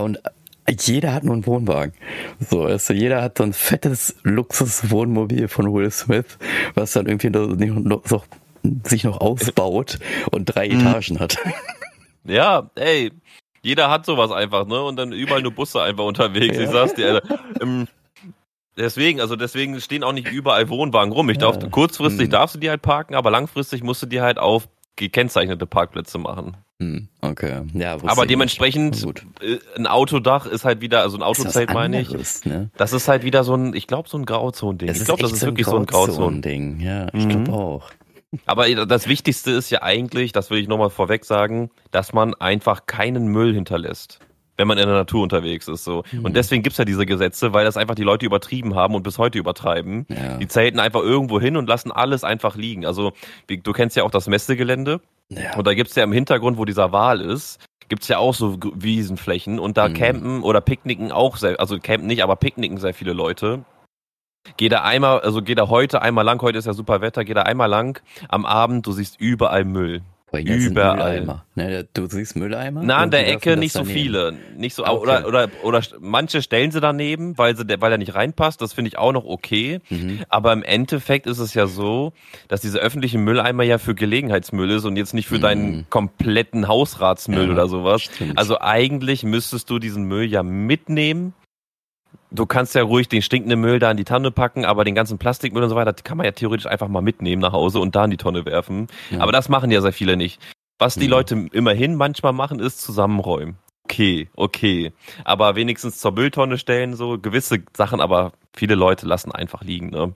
und 0.00 0.18
jeder 0.68 1.12
hat 1.14 1.24
nur 1.24 1.34
einen 1.34 1.46
Wohnwagen. 1.46 1.94
So, 2.40 2.64
also 2.64 2.92
jeder 2.92 3.22
hat 3.22 3.38
so 3.38 3.44
ein 3.44 3.52
fettes 3.52 4.16
Luxuswohnmobil 4.22 5.48
von 5.48 5.72
Will 5.72 5.90
Smith, 5.90 6.38
was 6.74 6.92
dann 6.92 7.06
irgendwie 7.06 7.30
noch, 7.30 7.46
noch, 7.48 8.04
noch, 8.10 8.26
sich 8.84 9.04
noch 9.04 9.20
ausbaut 9.20 9.98
und 10.30 10.44
drei 10.46 10.68
Mhm. 10.70 10.80
Etagen 10.80 11.20
hat. 11.20 11.36
Ja, 12.24 12.70
ey, 12.74 13.12
jeder 13.62 13.90
hat 13.90 14.06
sowas 14.06 14.30
einfach, 14.32 14.66
ne? 14.66 14.82
Und 14.82 14.96
dann 14.96 15.12
überall 15.12 15.42
nur 15.42 15.52
Busse 15.52 15.80
einfach 15.82 16.04
unterwegs. 16.04 16.56
Ja. 16.56 16.64
Ich 16.64 16.70
sag's 16.70 16.94
dir, 16.94 17.06
Alter. 17.14 17.28
Ähm, 17.60 17.86
Deswegen, 18.78 19.22
also 19.22 19.36
deswegen 19.36 19.80
stehen 19.80 20.04
auch 20.04 20.12
nicht 20.12 20.30
überall 20.30 20.68
Wohnwagen 20.68 21.10
rum. 21.10 21.30
Ich 21.30 21.38
Ja. 21.40 21.50
darf, 21.52 21.70
kurzfristig 21.70 22.24
Hm. 22.24 22.30
darfst 22.30 22.56
du 22.56 22.58
die 22.58 22.68
halt 22.68 22.82
parken, 22.82 23.14
aber 23.14 23.30
langfristig 23.30 23.82
musst 23.82 24.02
du 24.02 24.06
die 24.06 24.20
halt 24.20 24.36
auf 24.38 24.68
gekennzeichnete 24.96 25.64
Parkplätze 25.66 26.18
machen. 26.18 26.58
Hm, 26.78 27.08
okay. 27.22 27.62
Ja, 27.72 27.94
aber 28.04 28.26
dementsprechend, 28.26 29.02
äh, 29.40 29.58
ein 29.76 29.86
Autodach 29.86 30.44
ist 30.44 30.64
halt 30.66 30.82
wieder, 30.82 31.00
also 31.00 31.16
ein 31.16 31.22
Autozelt 31.22 31.72
meine 31.72 32.00
ich. 32.02 32.10
Ne? 32.44 32.70
Das 32.76 32.92
ist 32.92 33.08
halt 33.08 33.22
wieder 33.22 33.44
so 33.44 33.54
ein, 33.54 33.74
ich 33.74 33.86
glaube, 33.86 34.08
so 34.10 34.18
ein 34.18 34.26
Grauzone-Ding. 34.26 34.88
Es 34.90 34.98
Ich 35.00 35.04
glaube, 35.06 35.22
das 35.22 35.32
ist 35.32 35.42
wirklich 35.46 35.66
so 35.66 35.76
ein 35.78 35.86
Grauzone. 35.86 36.16
Grauzone-Ding. 36.18 36.80
Ja, 36.80 37.06
ich 37.14 37.24
Mhm. 37.24 37.44
glaube 37.44 37.52
auch. 37.52 37.90
Aber 38.44 38.68
das 38.86 39.08
Wichtigste 39.08 39.52
ist 39.52 39.70
ja 39.70 39.82
eigentlich, 39.82 40.32
das 40.32 40.50
will 40.50 40.58
ich 40.58 40.68
nochmal 40.68 40.90
vorweg 40.90 41.24
sagen, 41.24 41.70
dass 41.92 42.12
man 42.12 42.34
einfach 42.34 42.84
keinen 42.84 43.28
Müll 43.28 43.54
hinterlässt, 43.54 44.18
wenn 44.58 44.68
man 44.68 44.76
in 44.76 44.86
der 44.86 44.96
Natur 44.96 45.22
unterwegs 45.22 45.68
ist. 45.68 45.84
So. 45.84 46.02
Mhm. 46.12 46.26
Und 46.26 46.36
deswegen 46.36 46.62
gibt's 46.62 46.76
ja 46.76 46.84
diese 46.84 47.06
Gesetze, 47.06 47.54
weil 47.54 47.64
das 47.64 47.78
einfach 47.78 47.94
die 47.94 48.02
Leute 48.02 48.26
übertrieben 48.26 48.74
haben 48.74 48.94
und 48.94 49.02
bis 49.02 49.16
heute 49.16 49.38
übertreiben. 49.38 50.04
Ja. 50.10 50.36
Die 50.36 50.48
zelten 50.48 50.78
einfach 50.80 51.00
irgendwo 51.00 51.40
hin 51.40 51.56
und 51.56 51.66
lassen 51.68 51.90
alles 51.90 52.22
einfach 52.24 52.56
liegen. 52.56 52.84
Also 52.84 53.12
wie- 53.48 53.56
du 53.58 53.72
kennst 53.72 53.96
ja 53.96 54.02
auch 54.02 54.10
das 54.10 54.26
Messegelände 54.26 55.00
Ja. 55.28 55.56
und 55.56 55.66
da 55.66 55.74
gibt's 55.74 55.94
ja 55.96 56.04
im 56.04 56.12
Hintergrund, 56.12 56.56
wo 56.56 56.64
dieser 56.64 56.92
Wal 56.92 57.20
ist, 57.20 57.58
gibt's 57.88 58.08
ja 58.08 58.18
auch 58.18 58.34
so 58.34 58.58
Wiesenflächen 58.74 59.58
und 59.58 59.76
da 59.76 59.88
Mhm. 59.88 59.94
campen 59.94 60.42
oder 60.42 60.60
picknicken 60.60 61.10
auch 61.12 61.36
sehr, 61.36 61.58
also 61.60 61.78
campen 61.78 62.06
nicht, 62.06 62.22
aber 62.22 62.36
picknicken 62.36 62.78
sehr 62.78 62.94
viele 62.94 63.12
Leute. 63.12 63.64
Geh 64.56 64.68
da 64.68 64.82
einmal, 64.82 65.20
also 65.20 65.42
geh 65.42 65.56
da 65.56 65.68
heute 65.68 66.02
einmal 66.02 66.24
lang, 66.24 66.40
heute 66.42 66.58
ist 66.58 66.66
ja 66.66 66.72
super 66.72 67.00
Wetter, 67.00 67.24
geh 67.24 67.34
da 67.34 67.42
einmal 67.42 67.68
lang 67.68 68.00
am 68.28 68.46
Abend, 68.46 68.86
du 68.86 68.92
siehst 68.92 69.20
überall 69.20 69.64
Müll. 69.64 70.02
Vor 70.28 70.40
allem, 70.40 70.48
Überall. 70.48 71.42
Ne, 71.54 71.86
du 71.94 72.06
siehst 72.06 72.34
Mülleimer? 72.34 72.82
Na, 72.84 72.96
an 72.96 73.12
der 73.12 73.28
Ecke 73.28 73.56
nicht 73.56 73.72
so 73.72 73.80
daneben. 73.80 73.94
viele. 73.98 74.34
Nicht 74.56 74.74
so, 74.74 74.84
okay. 74.84 74.96
oder, 75.00 75.26
oder, 75.28 75.48
oder 75.62 75.80
manche 76.00 76.42
stellen 76.42 76.72
sie 76.72 76.80
daneben, 76.80 77.38
weil 77.38 77.56
sie, 77.56 77.64
weil 77.80 77.92
er 77.92 77.98
nicht 77.98 78.14
reinpasst. 78.16 78.60
Das 78.60 78.72
finde 78.72 78.88
ich 78.88 78.98
auch 78.98 79.12
noch 79.12 79.24
okay. 79.24 79.80
Mhm. 79.88 80.24
Aber 80.28 80.52
im 80.52 80.64
Endeffekt 80.64 81.26
ist 81.28 81.38
es 81.38 81.54
ja 81.54 81.68
so, 81.68 82.12
dass 82.48 82.60
diese 82.60 82.80
öffentliche 82.80 83.18
Mülleimer 83.18 83.62
ja 83.62 83.78
für 83.78 83.94
Gelegenheitsmüll 83.94 84.70
ist 84.72 84.84
und 84.84 84.96
jetzt 84.96 85.14
nicht 85.14 85.28
für 85.28 85.36
Mhm. 85.36 85.42
deinen 85.42 85.90
kompletten 85.90 86.66
Hausratsmüll 86.66 87.46
Ja, 87.46 87.52
oder 87.52 87.68
sowas. 87.68 88.02
stimmt. 88.02 88.36
Also 88.36 88.58
eigentlich 88.60 89.22
müsstest 89.22 89.70
du 89.70 89.78
diesen 89.78 90.04
Müll 90.04 90.24
ja 90.24 90.42
mitnehmen 90.42 91.34
du 92.30 92.46
kannst 92.46 92.74
ja 92.74 92.82
ruhig 92.82 93.08
den 93.08 93.22
stinkenden 93.22 93.60
Müll 93.60 93.78
da 93.78 93.90
in 93.90 93.96
die 93.96 94.04
Tonne 94.04 94.30
packen, 94.30 94.64
aber 94.64 94.84
den 94.84 94.94
ganzen 94.94 95.18
Plastikmüll 95.18 95.62
und 95.62 95.70
so 95.70 95.76
weiter, 95.76 95.92
kann 95.92 96.16
man 96.16 96.26
ja 96.26 96.32
theoretisch 96.32 96.66
einfach 96.66 96.88
mal 96.88 97.02
mitnehmen 97.02 97.42
nach 97.42 97.52
Hause 97.52 97.80
und 97.80 97.94
da 97.94 98.04
in 98.04 98.10
die 98.10 98.16
Tonne 98.16 98.44
werfen. 98.44 98.88
Ja. 99.10 99.20
Aber 99.20 99.32
das 99.32 99.48
machen 99.48 99.70
ja 99.70 99.80
sehr 99.80 99.92
viele 99.92 100.16
nicht. 100.16 100.40
Was 100.78 100.94
die 100.94 101.04
mhm. 101.06 101.10
Leute 101.10 101.46
immerhin 101.52 101.94
manchmal 101.94 102.32
machen, 102.32 102.60
ist 102.60 102.82
zusammenräumen. 102.82 103.56
Okay, 103.84 104.28
okay. 104.34 104.92
Aber 105.24 105.54
wenigstens 105.54 105.98
zur 105.98 106.12
Mülltonne 106.12 106.58
stellen, 106.58 106.94
so 106.96 107.18
gewisse 107.18 107.62
Sachen, 107.76 108.00
aber 108.00 108.32
viele 108.54 108.74
Leute 108.74 109.06
lassen 109.06 109.30
einfach 109.30 109.62
liegen, 109.62 109.90
ne? 109.90 110.12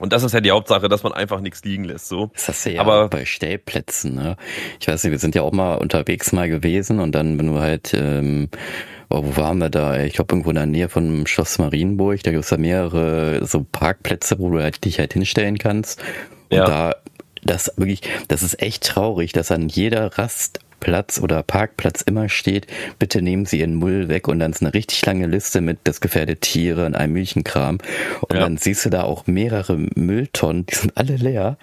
Und 0.00 0.14
das 0.14 0.22
ist 0.22 0.32
ja 0.32 0.40
die 0.40 0.50
Hauptsache, 0.50 0.88
dass 0.88 1.02
man 1.02 1.12
einfach 1.12 1.40
nichts 1.40 1.62
liegen 1.62 1.84
lässt. 1.84 2.08
So. 2.08 2.30
Das 2.32 2.48
hast 2.48 2.64
du 2.64 2.72
ja 2.72 2.80
Aber 2.80 3.08
bei 3.10 3.26
Stellplätzen. 3.26 4.14
Ne? 4.14 4.36
Ich 4.80 4.88
weiß 4.88 5.04
nicht, 5.04 5.10
wir 5.10 5.18
sind 5.18 5.34
ja 5.34 5.42
auch 5.42 5.52
mal 5.52 5.74
unterwegs 5.74 6.32
mal 6.32 6.48
gewesen 6.48 7.00
und 7.00 7.14
dann, 7.14 7.38
wenn 7.38 7.48
du 7.48 7.58
halt, 7.58 7.92
ähm, 7.92 8.48
oh, 9.10 9.22
wo 9.24 9.36
waren 9.36 9.58
wir 9.58 9.68
da? 9.68 10.02
Ich 10.02 10.14
glaube 10.14 10.32
irgendwo 10.32 10.50
in 10.50 10.56
der 10.56 10.66
Nähe 10.66 10.88
von 10.88 11.26
Schloss 11.26 11.58
Marienburg. 11.58 12.22
Da 12.22 12.30
gibt 12.30 12.44
es 12.44 12.50
ja 12.50 12.56
mehrere 12.56 13.44
so 13.44 13.66
Parkplätze, 13.70 14.38
wo 14.38 14.50
du 14.50 14.62
halt 14.62 14.84
dich 14.84 14.98
halt 14.98 15.12
hinstellen 15.12 15.58
kannst. 15.58 16.00
Und 16.48 16.58
ja. 16.58 16.64
da, 16.64 16.96
das 17.42 17.72
wirklich, 17.76 18.02
das 18.28 18.42
ist 18.42 18.62
echt 18.62 18.84
traurig, 18.84 19.32
dass 19.32 19.50
an 19.50 19.68
jeder 19.68 20.16
Rast 20.16 20.60
Platz 20.80 21.20
oder 21.20 21.42
Parkplatz 21.42 22.02
immer 22.02 22.28
steht, 22.28 22.66
bitte 22.98 23.22
nehmen 23.22 23.46
Sie 23.46 23.60
Ihren 23.60 23.78
Müll 23.78 24.08
weg 24.08 24.28
und 24.28 24.40
dann 24.40 24.50
ist 24.50 24.62
eine 24.62 24.74
richtig 24.74 25.04
lange 25.06 25.26
Liste 25.26 25.60
mit 25.60 25.78
das 25.84 26.00
gefährdet 26.00 26.40
Tiere 26.40 26.86
und 26.86 26.96
einem 26.96 27.12
Milchenkram 27.12 27.78
und 28.20 28.34
ja. 28.34 28.40
dann 28.40 28.56
siehst 28.56 28.84
du 28.84 28.90
da 28.90 29.02
auch 29.04 29.26
mehrere 29.26 29.76
Mülltonnen, 29.76 30.66
die 30.66 30.74
sind 30.74 30.96
alle 30.96 31.16
leer, 31.16 31.58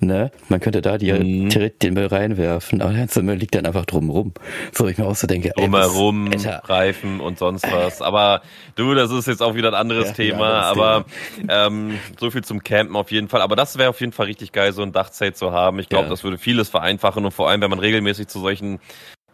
ne? 0.00 0.30
Man 0.48 0.60
könnte 0.60 0.82
da 0.82 0.98
die, 0.98 1.12
mhm. 1.12 1.48
direkt 1.48 1.82
den 1.82 1.94
Müll 1.94 2.06
reinwerfen, 2.06 2.82
aber 2.82 2.90
der 2.90 3.00
ganze 3.00 3.22
Müll 3.22 3.36
liegt 3.36 3.54
dann 3.54 3.66
einfach 3.66 3.86
drumrum. 3.86 4.32
So, 4.72 4.88
ich 4.88 4.98
mir 4.98 5.06
auch 5.06 5.16
so 5.16 5.26
denke, 5.26 5.52
drumherum, 5.56 6.30
Reifen 6.64 7.20
und 7.20 7.38
sonst 7.38 7.70
was. 7.70 8.02
Aber 8.02 8.42
du, 8.74 8.94
das 8.94 9.10
ist 9.10 9.26
jetzt 9.26 9.42
auch 9.42 9.54
wieder 9.54 9.68
ein 9.68 9.74
anderes 9.74 10.08
ja, 10.08 10.14
Thema, 10.14 10.62
aber 10.62 11.04
Thema. 11.36 11.66
Ähm, 11.66 11.98
so 12.18 12.30
viel 12.30 12.42
zum 12.42 12.62
Campen 12.62 12.96
auf 12.96 13.10
jeden 13.10 13.28
Fall. 13.28 13.42
Aber 13.42 13.56
das 13.56 13.78
wäre 13.78 13.90
auf 13.90 14.00
jeden 14.00 14.12
Fall 14.12 14.26
richtig 14.26 14.52
geil, 14.52 14.72
so 14.72 14.82
ein 14.82 14.92
Dachzelt 14.92 15.36
zu 15.36 15.52
haben. 15.52 15.78
Ich 15.78 15.88
glaube, 15.88 16.04
ja. 16.04 16.10
das 16.10 16.24
würde 16.24 16.38
vieles 16.38 16.68
vereinfachen 16.68 17.24
und 17.24 17.32
vor 17.32 17.48
allem, 17.48 17.60
wenn 17.60 17.70
man 17.70 17.78
regelmäßig 17.78 18.28
zu 18.28 18.40
solchen 18.40 18.55
solchen 18.56 18.80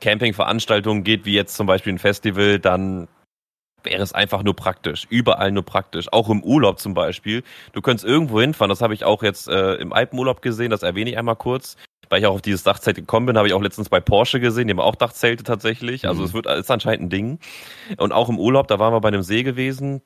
Campingveranstaltungen 0.00 1.04
geht, 1.04 1.24
wie 1.24 1.34
jetzt 1.34 1.56
zum 1.56 1.66
Beispiel 1.66 1.92
ein 1.92 1.98
Festival, 1.98 2.58
dann 2.58 3.08
wäre 3.84 4.02
es 4.02 4.12
einfach 4.12 4.42
nur 4.42 4.54
praktisch. 4.54 5.06
Überall 5.10 5.50
nur 5.52 5.64
praktisch. 5.64 6.12
Auch 6.12 6.28
im 6.28 6.42
Urlaub 6.42 6.78
zum 6.78 6.94
Beispiel. 6.94 7.42
Du 7.72 7.80
könntest 7.80 8.06
irgendwo 8.06 8.40
hinfahren, 8.40 8.68
das 8.68 8.80
habe 8.80 8.94
ich 8.94 9.04
auch 9.04 9.22
jetzt 9.22 9.48
äh, 9.48 9.74
im 9.74 9.92
Alpenurlaub 9.92 10.42
gesehen, 10.42 10.70
das 10.70 10.82
erwähne 10.82 11.10
ich 11.10 11.18
einmal 11.18 11.36
kurz. 11.36 11.76
Weil 12.08 12.20
ich 12.20 12.26
auch 12.26 12.34
auf 12.34 12.42
dieses 12.42 12.62
Dachzelt 12.62 12.96
gekommen 12.96 13.26
bin, 13.26 13.38
habe 13.38 13.48
ich 13.48 13.54
auch 13.54 13.62
letztens 13.62 13.88
bei 13.88 13.98
Porsche 13.98 14.38
gesehen, 14.38 14.66
die 14.66 14.74
haben 14.74 14.80
auch 14.80 14.96
Dachzelte 14.96 15.44
tatsächlich. 15.44 16.06
Also 16.06 16.20
mhm. 16.20 16.26
es 16.26 16.34
wird 16.34 16.46
ist 16.46 16.70
anscheinend 16.70 17.04
ein 17.04 17.10
Ding. 17.10 17.38
Und 17.96 18.12
auch 18.12 18.28
im 18.28 18.38
Urlaub, 18.38 18.68
da 18.68 18.78
waren 18.78 18.92
wir 18.92 19.00
bei 19.00 19.08
einem 19.08 19.22
See 19.22 19.42
gewesen, 19.42 20.02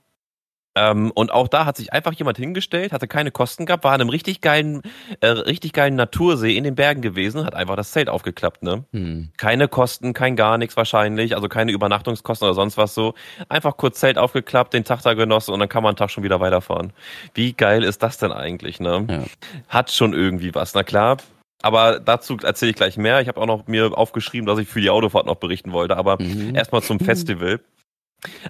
ähm, 0.76 1.10
und 1.14 1.32
auch 1.32 1.48
da 1.48 1.64
hat 1.64 1.78
sich 1.78 1.92
einfach 1.92 2.12
jemand 2.12 2.36
hingestellt, 2.36 2.92
hatte 2.92 3.08
keine 3.08 3.30
Kosten 3.30 3.64
gehabt, 3.64 3.82
war 3.82 3.92
an 3.92 4.00
einem 4.02 4.10
richtig 4.10 4.42
geilen, 4.42 4.82
äh, 5.20 5.28
richtig 5.28 5.72
geilen 5.72 5.96
Natursee 5.96 6.56
in 6.56 6.64
den 6.64 6.74
Bergen 6.74 7.00
gewesen, 7.00 7.44
hat 7.44 7.54
einfach 7.54 7.76
das 7.76 7.92
Zelt 7.92 8.10
aufgeklappt, 8.10 8.62
ne? 8.62 8.84
Hm. 8.92 9.30
Keine 9.38 9.68
Kosten, 9.68 10.12
kein 10.12 10.36
gar 10.36 10.58
nichts 10.58 10.76
wahrscheinlich, 10.76 11.34
also 11.34 11.48
keine 11.48 11.72
Übernachtungskosten 11.72 12.46
oder 12.46 12.54
sonst 12.54 12.76
was 12.76 12.94
so. 12.94 13.14
Einfach 13.48 13.78
kurz 13.78 14.00
Zelt 14.00 14.18
aufgeklappt, 14.18 14.74
den 14.74 14.84
Tag 14.84 15.00
da 15.02 15.14
genossen 15.14 15.54
und 15.54 15.60
dann 15.60 15.68
kann 15.70 15.82
man 15.82 15.90
einen 15.90 15.96
Tag 15.96 16.10
schon 16.10 16.24
wieder 16.24 16.40
weiterfahren. 16.40 16.92
Wie 17.32 17.54
geil 17.54 17.82
ist 17.82 18.02
das 18.02 18.18
denn 18.18 18.32
eigentlich, 18.32 18.78
ne? 18.78 19.06
Ja. 19.08 19.24
Hat 19.68 19.90
schon 19.90 20.12
irgendwie 20.12 20.54
was, 20.54 20.74
na 20.74 20.82
klar. 20.82 21.16
Aber 21.62 21.98
dazu 22.00 22.36
erzähle 22.42 22.70
ich 22.70 22.76
gleich 22.76 22.98
mehr. 22.98 23.20
Ich 23.22 23.28
habe 23.28 23.40
auch 23.40 23.46
noch 23.46 23.66
mir 23.66 23.96
aufgeschrieben, 23.96 24.46
dass 24.46 24.58
ich 24.58 24.68
für 24.68 24.80
die 24.80 24.90
Autofahrt 24.90 25.26
noch 25.26 25.36
berichten 25.36 25.72
wollte. 25.72 25.96
Aber 25.96 26.20
mhm. 26.20 26.54
erstmal 26.54 26.82
zum 26.82 27.00
Festival. 27.00 27.60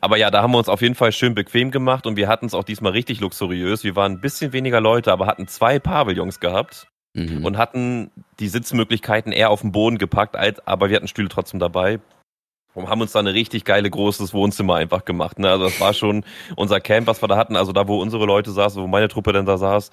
Aber 0.00 0.16
ja, 0.16 0.30
da 0.30 0.42
haben 0.42 0.52
wir 0.52 0.58
uns 0.58 0.68
auf 0.68 0.82
jeden 0.82 0.94
Fall 0.94 1.12
schön 1.12 1.34
bequem 1.34 1.70
gemacht 1.70 2.06
und 2.06 2.16
wir 2.16 2.28
hatten 2.28 2.46
es 2.46 2.54
auch 2.54 2.64
diesmal 2.64 2.92
richtig 2.92 3.20
luxuriös. 3.20 3.84
Wir 3.84 3.96
waren 3.96 4.12
ein 4.12 4.20
bisschen 4.20 4.52
weniger 4.52 4.80
Leute, 4.80 5.12
aber 5.12 5.26
hatten 5.26 5.48
zwei 5.48 5.78
Pavillons 5.78 6.40
gehabt 6.40 6.88
mhm. 7.14 7.44
und 7.44 7.58
hatten 7.58 8.10
die 8.40 8.48
Sitzmöglichkeiten 8.48 9.32
eher 9.32 9.50
auf 9.50 9.60
den 9.60 9.72
Boden 9.72 9.98
gepackt, 9.98 10.36
als, 10.36 10.66
aber 10.66 10.88
wir 10.88 10.96
hatten 10.96 11.08
Stühle 11.08 11.28
trotzdem 11.28 11.60
dabei 11.60 12.00
und 12.76 12.88
haben 12.88 13.00
uns 13.00 13.12
da 13.12 13.20
ein 13.20 13.26
richtig 13.26 13.64
geile 13.64 13.88
großes 13.90 14.34
Wohnzimmer 14.34 14.76
einfach 14.76 15.04
gemacht. 15.04 15.38
Ne? 15.38 15.50
Also 15.50 15.64
das 15.64 15.80
war 15.80 15.94
schon 15.94 16.24
unser 16.56 16.80
Camp, 16.80 17.06
was 17.06 17.22
wir 17.22 17.28
da 17.28 17.36
hatten, 17.36 17.56
also 17.56 17.72
da, 17.72 17.88
wo 17.88 18.00
unsere 18.00 18.26
Leute 18.26 18.50
saßen, 18.50 18.80
wo 18.82 18.86
meine 18.86 19.08
Truppe 19.08 19.32
denn 19.32 19.46
da 19.46 19.56
saß, 19.56 19.90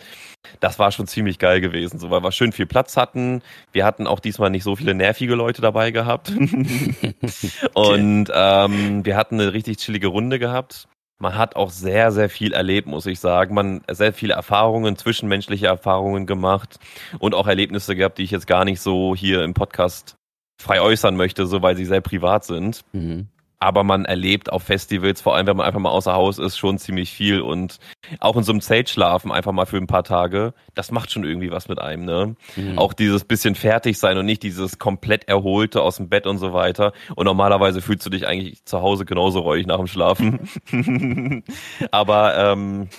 das 0.59 0.79
war 0.79 0.91
schon 0.91 1.07
ziemlich 1.07 1.39
geil 1.39 1.61
gewesen, 1.61 1.97
so 1.97 2.09
weil 2.11 2.21
wir 2.21 2.31
schön 2.31 2.51
viel 2.51 2.65
Platz 2.65 2.97
hatten. 2.97 3.41
Wir 3.71 3.85
hatten 3.85 4.05
auch 4.05 4.19
diesmal 4.19 4.49
nicht 4.49 4.63
so 4.63 4.75
viele 4.75 4.93
nervige 4.93 5.35
Leute 5.35 5.61
dabei 5.61 5.91
gehabt. 5.91 6.29
und 7.73 8.25
ähm, 8.33 9.05
wir 9.05 9.15
hatten 9.15 9.39
eine 9.39 9.53
richtig 9.53 9.77
chillige 9.77 10.07
Runde 10.07 10.37
gehabt. 10.37 10.87
Man 11.19 11.37
hat 11.37 11.55
auch 11.55 11.69
sehr, 11.69 12.11
sehr 12.11 12.29
viel 12.29 12.51
erlebt, 12.51 12.85
muss 12.85 13.05
ich 13.05 13.21
sagen. 13.21 13.55
Man 13.55 13.81
sehr 13.89 14.11
viele 14.11 14.33
Erfahrungen, 14.33 14.97
zwischenmenschliche 14.97 15.67
Erfahrungen 15.67 16.25
gemacht 16.25 16.79
und 17.19 17.33
auch 17.33 17.47
Erlebnisse 17.47 17.95
gehabt, 17.95 18.17
die 18.17 18.23
ich 18.23 18.31
jetzt 18.31 18.47
gar 18.47 18.65
nicht 18.65 18.81
so 18.81 19.15
hier 19.15 19.43
im 19.43 19.53
Podcast 19.53 20.17
frei 20.57 20.81
äußern 20.81 21.15
möchte, 21.15 21.45
so 21.45 21.61
weil 21.61 21.75
sie 21.75 21.85
sehr 21.85 22.01
privat 22.01 22.45
sind. 22.45 22.81
Mhm. 22.93 23.27
Aber 23.59 23.85
man 23.85 24.03
erlebt 24.03 24.51
auf 24.51 24.63
Festivals, 24.63 25.21
vor 25.21 25.35
allem 25.35 25.47
wenn 25.47 25.55
man 25.55 25.65
einfach 25.65 25.79
mal 25.79 25.89
außer 25.89 26.13
Haus 26.13 26.37
ist, 26.37 26.57
schon 26.57 26.77
ziemlich 26.77 27.13
viel. 27.13 27.39
Und 27.39 27.79
auch 28.19 28.35
in 28.35 28.43
so 28.43 28.51
einem 28.51 28.59
Zelt 28.59 28.89
schlafen, 28.89 29.31
einfach 29.31 29.53
mal 29.53 29.65
für 29.65 29.77
ein 29.77 29.87
paar 29.87 30.03
Tage, 30.03 30.53
das 30.75 30.91
macht 30.91 31.11
schon 31.11 31.23
irgendwie 31.23 31.49
was 31.49 31.69
mit 31.69 31.79
einem, 31.79 32.03
ne? 32.03 32.35
Mhm. 32.57 32.77
Auch 32.77 32.91
dieses 32.91 33.23
bisschen 33.23 33.55
fertig 33.55 33.97
sein 33.97 34.17
und 34.17 34.25
nicht 34.25 34.43
dieses 34.43 34.79
komplett 34.79 35.29
Erholte 35.29 35.81
aus 35.81 35.95
dem 35.95 36.09
Bett 36.09 36.27
und 36.27 36.39
so 36.39 36.51
weiter. 36.51 36.91
Und 37.15 37.23
normalerweise 37.23 37.81
fühlst 37.81 38.05
du 38.05 38.09
dich 38.09 38.27
eigentlich 38.27 38.65
zu 38.65 38.81
Hause 38.81 39.05
genauso 39.05 39.39
räudig 39.39 39.65
nach 39.65 39.77
dem 39.77 39.87
Schlafen. 39.87 40.49
Aber 41.91 42.37
ähm, 42.37 42.89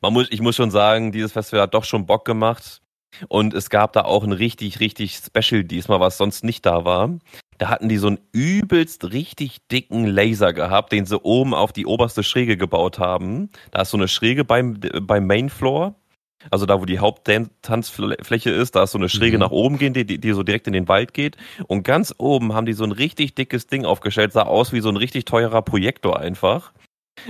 man 0.00 0.12
muss, 0.12 0.28
ich 0.30 0.40
muss 0.40 0.54
schon 0.54 0.70
sagen, 0.70 1.10
dieses 1.10 1.32
Festival 1.32 1.62
hat 1.62 1.74
doch 1.74 1.84
schon 1.84 2.06
Bock 2.06 2.24
gemacht. 2.24 2.80
Und 3.28 3.54
es 3.54 3.70
gab 3.70 3.92
da 3.92 4.02
auch 4.02 4.24
ein 4.24 4.32
richtig, 4.32 4.80
richtig 4.80 5.16
Special 5.16 5.64
diesmal, 5.64 6.00
was 6.00 6.18
sonst 6.18 6.44
nicht 6.44 6.64
da 6.66 6.84
war. 6.84 7.18
Da 7.58 7.68
hatten 7.68 7.88
die 7.88 7.98
so 7.98 8.06
einen 8.06 8.20
übelst 8.32 9.12
richtig 9.12 9.58
dicken 9.68 10.06
Laser 10.06 10.52
gehabt, 10.52 10.92
den 10.92 11.04
sie 11.04 11.20
oben 11.20 11.52
auf 11.52 11.72
die 11.72 11.86
oberste 11.86 12.22
Schräge 12.22 12.56
gebaut 12.56 12.98
haben. 12.98 13.50
Da 13.70 13.82
ist 13.82 13.90
so 13.90 13.98
eine 13.98 14.08
Schräge 14.08 14.44
beim, 14.44 14.80
beim 15.02 15.26
Main 15.26 15.50
Floor. 15.50 15.94
Also 16.50 16.64
da, 16.64 16.80
wo 16.80 16.86
die 16.86 17.00
Haupttanzfläche 17.00 18.50
ist, 18.50 18.74
da 18.74 18.84
ist 18.84 18.92
so 18.92 18.98
eine 18.98 19.10
Schräge 19.10 19.36
mhm. 19.36 19.40
nach 19.40 19.50
oben 19.50 19.76
gehen, 19.76 19.92
die, 19.92 20.06
die 20.06 20.32
so 20.32 20.42
direkt 20.42 20.66
in 20.66 20.72
den 20.72 20.88
Wald 20.88 21.12
geht. 21.12 21.36
Und 21.66 21.82
ganz 21.82 22.14
oben 22.16 22.54
haben 22.54 22.64
die 22.64 22.72
so 22.72 22.84
ein 22.84 22.92
richtig 22.92 23.34
dickes 23.34 23.66
Ding 23.66 23.84
aufgestellt, 23.84 24.32
sah 24.32 24.44
aus 24.44 24.72
wie 24.72 24.80
so 24.80 24.88
ein 24.88 24.96
richtig 24.96 25.26
teurer 25.26 25.60
Projektor 25.60 26.18
einfach 26.18 26.72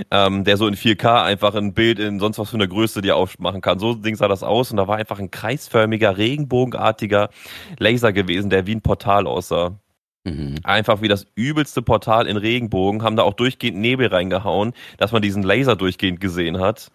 ähm, 0.09 0.43
der 0.43 0.57
so 0.57 0.67
in 0.67 0.75
4K 0.75 1.23
einfach 1.23 1.55
ein 1.55 1.73
Bild 1.73 1.99
in 1.99 2.19
sonst 2.19 2.39
was 2.39 2.49
für 2.49 2.55
eine 2.55 2.67
Größe 2.67 3.01
dir 3.01 3.15
aufmachen 3.15 3.61
kann. 3.61 3.79
So 3.79 3.93
Ding 3.93 4.15
sah 4.15 4.27
das 4.27 4.43
aus 4.43 4.71
und 4.71 4.77
da 4.77 4.87
war 4.87 4.97
einfach 4.97 5.19
ein 5.19 5.31
kreisförmiger, 5.31 6.17
regenbogenartiger 6.17 7.29
Laser 7.79 8.13
gewesen, 8.13 8.49
der 8.49 8.67
wie 8.67 8.75
ein 8.75 8.81
Portal 8.81 9.27
aussah. 9.27 9.79
Mhm. 10.23 10.55
Einfach 10.63 11.01
wie 11.01 11.07
das 11.07 11.25
übelste 11.35 11.81
Portal 11.81 12.27
in 12.27 12.37
Regenbogen, 12.37 13.01
haben 13.01 13.15
da 13.15 13.23
auch 13.23 13.33
durchgehend 13.33 13.77
Nebel 13.79 14.07
reingehauen, 14.07 14.73
dass 14.97 15.11
man 15.11 15.21
diesen 15.21 15.43
Laser 15.43 15.75
durchgehend 15.75 16.19
gesehen 16.19 16.59
hat. 16.59 16.91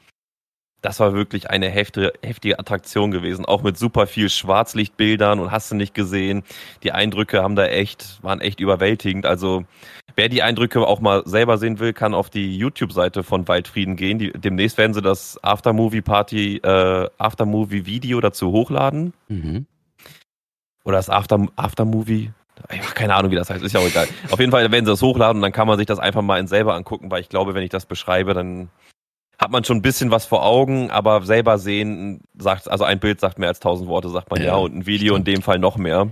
Das 0.87 1.01
war 1.01 1.14
wirklich 1.14 1.51
eine 1.51 1.68
heftige, 1.68 2.12
heftige 2.22 2.61
Attraktion 2.61 3.11
gewesen, 3.11 3.44
auch 3.44 3.64
mit 3.64 3.77
super 3.77 4.07
viel 4.07 4.31
Schwarzlichtbildern 4.31 5.40
und 5.40 5.51
hast 5.51 5.68
du 5.72 5.75
nicht 5.75 5.94
gesehen. 5.94 6.44
Die 6.85 6.92
Eindrücke 6.92 7.42
haben 7.42 7.57
da 7.57 7.66
echt, 7.66 8.22
waren 8.22 8.40
echt 8.40 8.61
überwältigend. 8.61 9.27
Also 9.27 9.64
Wer 10.14 10.29
die 10.29 10.44
Eindrücke 10.44 10.87
auch 10.87 11.01
mal 11.01 11.25
selber 11.27 11.59
sehen 11.59 11.81
will, 11.81 11.92
kann 11.92 12.14
auf 12.14 12.31
die 12.31 12.57
YouTube-Seite 12.57 13.25
von 13.25 13.49
Waldfrieden 13.49 13.96
gehen. 13.96 14.20
Die, 14.20 14.31
demnächst 14.31 14.79
werden 14.79 14.94
sie 14.94 15.03
das 15.03 15.42
Aftermovie-Party, 15.42 16.59
äh, 16.59 17.09
Aftermovie-Video 17.18 18.20
dazu 18.20 18.53
hochladen. 18.53 19.12
Mhm. 19.27 19.66
Oder 20.85 20.99
das 20.99 21.11
After, 21.11 21.49
Aftermovie. 21.57 22.31
Ich 22.72 22.81
habe 22.81 22.94
keine 22.94 23.16
Ahnung, 23.16 23.33
wie 23.33 23.35
das 23.37 23.51
heißt, 23.51 23.62
ist 23.62 23.72
ja 23.72 23.81
auch 23.81 23.87
egal. 23.87 24.07
Auf 24.31 24.38
jeden 24.38 24.53
Fall 24.53 24.70
werden 24.70 24.87
sie 24.87 24.92
das 24.92 25.03
hochladen 25.03 25.38
und 25.38 25.42
dann 25.42 25.53
kann 25.53 25.66
man 25.66 25.79
sich 25.79 25.87
das 25.87 25.99
einfach 25.99 26.22
mal 26.22 26.38
in 26.38 26.46
selber 26.46 26.75
angucken, 26.75 27.11
weil 27.11 27.20
ich 27.20 27.29
glaube, 27.29 27.55
wenn 27.55 27.64
ich 27.64 27.70
das 27.70 27.87
beschreibe, 27.87 28.33
dann 28.35 28.70
hat 29.38 29.51
man 29.51 29.64
schon 29.64 29.79
ein 29.79 29.83
bisschen 29.83 30.11
was 30.11 30.25
vor 30.25 30.44
Augen, 30.44 30.90
aber 30.90 31.22
selber 31.22 31.59
sehen 31.59 32.22
sagt, 32.38 32.70
also 32.70 32.85
ein 32.85 33.01
Bild 33.01 33.20
sagt 33.20 33.38
mehr 33.38 33.49
als 33.49 33.61
tausend 33.61 33.88
Worte, 33.88 34.09
sagt 34.09 34.31
man 34.31 34.40
ja, 34.40 34.49
ja 34.49 34.55
und 34.57 34.75
ein 34.75 34.87
Video 34.87 35.14
stimmt. 35.14 35.29
in 35.29 35.35
dem 35.35 35.42
Fall 35.42 35.59
noch 35.59 35.77
mehr. 35.77 36.09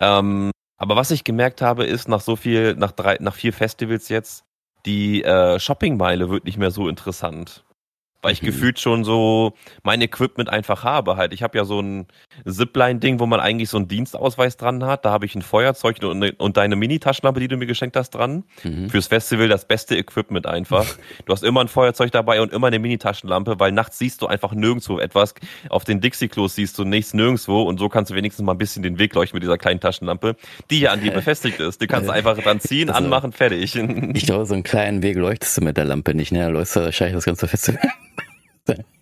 Ähm, 0.00 0.50
aber 0.78 0.96
was 0.96 1.10
ich 1.10 1.24
gemerkt 1.24 1.60
habe, 1.60 1.84
ist 1.84 2.08
nach 2.08 2.20
so 2.20 2.36
viel, 2.36 2.74
nach 2.74 2.92
drei, 2.92 3.18
nach 3.20 3.34
vier 3.34 3.52
Festivals 3.52 4.08
jetzt, 4.08 4.44
die 4.86 5.22
äh, 5.24 5.58
Shoppingmeile 5.58 6.30
wird 6.30 6.44
nicht 6.44 6.56
mehr 6.56 6.70
so 6.70 6.88
interessant. 6.88 7.64
Weil 8.22 8.32
ich 8.32 8.42
mhm. 8.42 8.46
gefühlt 8.46 8.80
schon 8.80 9.04
so 9.04 9.54
mein 9.82 10.00
Equipment 10.00 10.48
einfach 10.48 10.84
habe 10.84 11.16
halt. 11.16 11.32
Ich 11.32 11.42
habe 11.42 11.56
ja 11.56 11.64
so 11.64 11.80
ein 11.80 12.06
Zipline-Ding, 12.46 13.20
wo 13.20 13.26
man 13.26 13.40
eigentlich 13.40 13.68
so 13.68 13.76
einen 13.76 13.88
Dienstausweis 13.88 14.56
dran 14.56 14.84
hat. 14.84 15.04
Da 15.04 15.10
habe 15.10 15.26
ich 15.26 15.34
ein 15.34 15.42
Feuerzeug 15.42 16.02
und, 16.02 16.22
und 16.40 16.56
deine 16.56 16.76
Mini-Taschenlampe, 16.76 17.40
die 17.40 17.48
du 17.48 17.56
mir 17.56 17.66
geschenkt 17.66 17.96
hast, 17.96 18.10
dran. 18.10 18.44
Mhm. 18.64 18.90
Fürs 18.90 19.06
Festival 19.06 19.48
das 19.48 19.66
beste 19.66 19.96
Equipment 19.96 20.46
einfach. 20.46 20.86
du 21.26 21.32
hast 21.32 21.44
immer 21.44 21.60
ein 21.60 21.68
Feuerzeug 21.68 22.10
dabei 22.10 22.40
und 22.40 22.52
immer 22.52 22.66
eine 22.66 22.78
Mini-Taschenlampe, 22.78 23.60
weil 23.60 23.72
nachts 23.72 23.98
siehst 23.98 24.22
du 24.22 24.26
einfach 24.26 24.52
nirgendwo 24.52 24.98
etwas. 24.98 25.34
Auf 25.70 25.84
den 25.84 26.00
Dixie-Klos 26.00 26.56
siehst 26.56 26.78
du 26.78 26.84
nichts 26.84 27.14
nirgendwo 27.14 27.62
und 27.62 27.78
so 27.78 27.88
kannst 27.88 28.10
du 28.10 28.14
wenigstens 28.14 28.44
mal 28.44 28.52
ein 28.52 28.58
bisschen 28.58 28.82
den 28.82 28.98
Weg 28.98 29.14
leuchten 29.14 29.36
mit 29.36 29.44
dieser 29.44 29.58
kleinen 29.58 29.80
Taschenlampe, 29.80 30.36
die 30.70 30.80
ja 30.80 30.92
an 30.92 31.00
dir 31.00 31.12
befestigt 31.12 31.60
ist. 31.60 31.80
Die 31.80 31.86
kannst 31.86 32.08
du 32.08 32.12
einfach 32.18 32.36
dran 32.36 32.60
ziehen, 32.60 32.90
also, 32.90 33.04
anmachen, 33.04 33.32
fertig. 33.32 33.76
ich 33.76 34.26
glaube, 34.26 34.46
so 34.46 34.54
einen 34.54 34.62
kleinen 34.64 35.02
Weg 35.02 35.16
leuchtest 35.16 35.58
du 35.58 35.60
mit 35.62 35.76
der 35.76 35.84
Lampe 35.84 36.14
nicht, 36.14 36.32
ne? 36.32 36.40
Da 36.40 36.48
leuchtest 36.48 36.76
du 36.76 36.80
wahrscheinlich 36.80 37.14
das 37.14 37.24
ganze 37.24 37.46
Festival. 37.46 37.80
thing. 38.68 38.97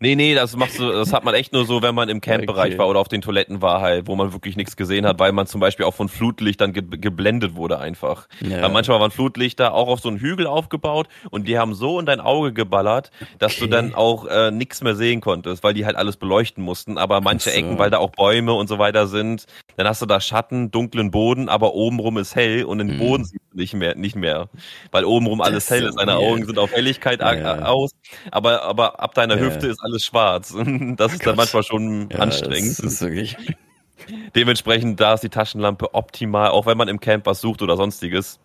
Nee, 0.00 0.14
nee, 0.14 0.34
das 0.34 0.54
machst 0.56 0.78
du, 0.78 0.92
das 0.92 1.12
hat 1.12 1.24
man 1.24 1.34
echt 1.34 1.52
nur 1.52 1.64
so, 1.66 1.82
wenn 1.82 1.94
man 1.94 2.08
im 2.08 2.20
Campbereich 2.20 2.70
okay. 2.70 2.78
war 2.78 2.88
oder 2.88 3.00
auf 3.00 3.08
den 3.08 3.20
Toiletten 3.20 3.62
war 3.62 3.80
halt, 3.80 4.06
wo 4.06 4.14
man 4.14 4.32
wirklich 4.32 4.56
nichts 4.56 4.76
gesehen 4.76 5.04
hat, 5.04 5.18
weil 5.18 5.32
man 5.32 5.46
zum 5.46 5.60
Beispiel 5.60 5.84
auch 5.86 5.94
von 5.94 6.08
Flutlichtern 6.08 6.72
ge 6.72 6.84
geblendet 6.88 7.56
wurde 7.56 7.78
einfach. 7.78 8.28
Ja. 8.40 8.62
Weil 8.62 8.70
manchmal 8.70 9.00
waren 9.00 9.10
Flutlichter 9.10 9.74
auch 9.74 9.88
auf 9.88 10.00
so 10.00 10.08
einen 10.08 10.18
Hügel 10.18 10.46
aufgebaut 10.46 11.08
und 11.30 11.48
die 11.48 11.58
haben 11.58 11.74
so 11.74 11.98
in 11.98 12.06
dein 12.06 12.20
Auge 12.20 12.52
geballert, 12.52 13.10
dass 13.38 13.52
okay. 13.56 13.62
du 13.62 13.66
dann 13.68 13.94
auch 13.94 14.26
äh, 14.26 14.50
nichts 14.50 14.82
mehr 14.82 14.94
sehen 14.94 15.20
konntest, 15.20 15.64
weil 15.64 15.74
die 15.74 15.84
halt 15.84 15.96
alles 15.96 16.16
beleuchten 16.16 16.62
mussten. 16.62 16.96
Aber 16.96 17.20
manche 17.20 17.50
so. 17.50 17.56
Ecken, 17.56 17.78
weil 17.78 17.90
da 17.90 17.98
auch 17.98 18.10
Bäume 18.10 18.52
und 18.52 18.68
so 18.68 18.78
weiter 18.78 19.08
sind, 19.08 19.46
dann 19.76 19.88
hast 19.88 20.00
du 20.00 20.06
da 20.06 20.20
Schatten, 20.20 20.70
dunklen 20.70 21.10
Boden, 21.10 21.48
aber 21.48 21.74
obenrum 21.74 22.18
ist 22.18 22.36
hell 22.36 22.64
und 22.64 22.78
den 22.78 22.94
mhm. 22.94 22.98
Boden 22.98 23.24
siehst 23.24 23.44
du 23.52 23.56
nicht 23.56 23.74
mehr, 23.74 23.96
nicht 23.96 24.16
mehr. 24.16 24.48
Weil 24.92 25.04
obenrum 25.04 25.40
alles 25.40 25.68
hell 25.70 25.84
ist. 25.84 25.98
Deine 25.98 26.16
Augen 26.16 26.44
sind 26.44 26.58
auf 26.58 26.72
Helligkeit 26.72 27.20
ja. 27.20 27.62
aus, 27.62 27.90
aber, 28.30 28.62
aber 28.62 29.00
ab 29.00 29.14
deiner 29.14 29.36
ja. 29.36 29.42
Hüfte 29.42 29.66
ist 29.66 29.80
alles 29.88 30.04
schwarz. 30.04 30.54
Das 30.96 31.12
ist 31.12 31.26
dann 31.26 31.36
manchmal 31.36 31.62
schon 31.62 32.08
ja, 32.10 32.18
anstrengend. 32.18 32.78
Das 32.78 32.92
ist 32.92 33.00
wirklich. 33.00 33.36
Dementsprechend, 34.34 35.00
da 35.00 35.14
ist 35.14 35.22
die 35.22 35.28
Taschenlampe 35.28 35.94
optimal, 35.94 36.50
auch 36.50 36.66
wenn 36.66 36.78
man 36.78 36.88
im 36.88 37.00
Camp 37.00 37.26
was 37.26 37.40
sucht 37.40 37.62
oder 37.62 37.76
sonstiges. 37.76 38.40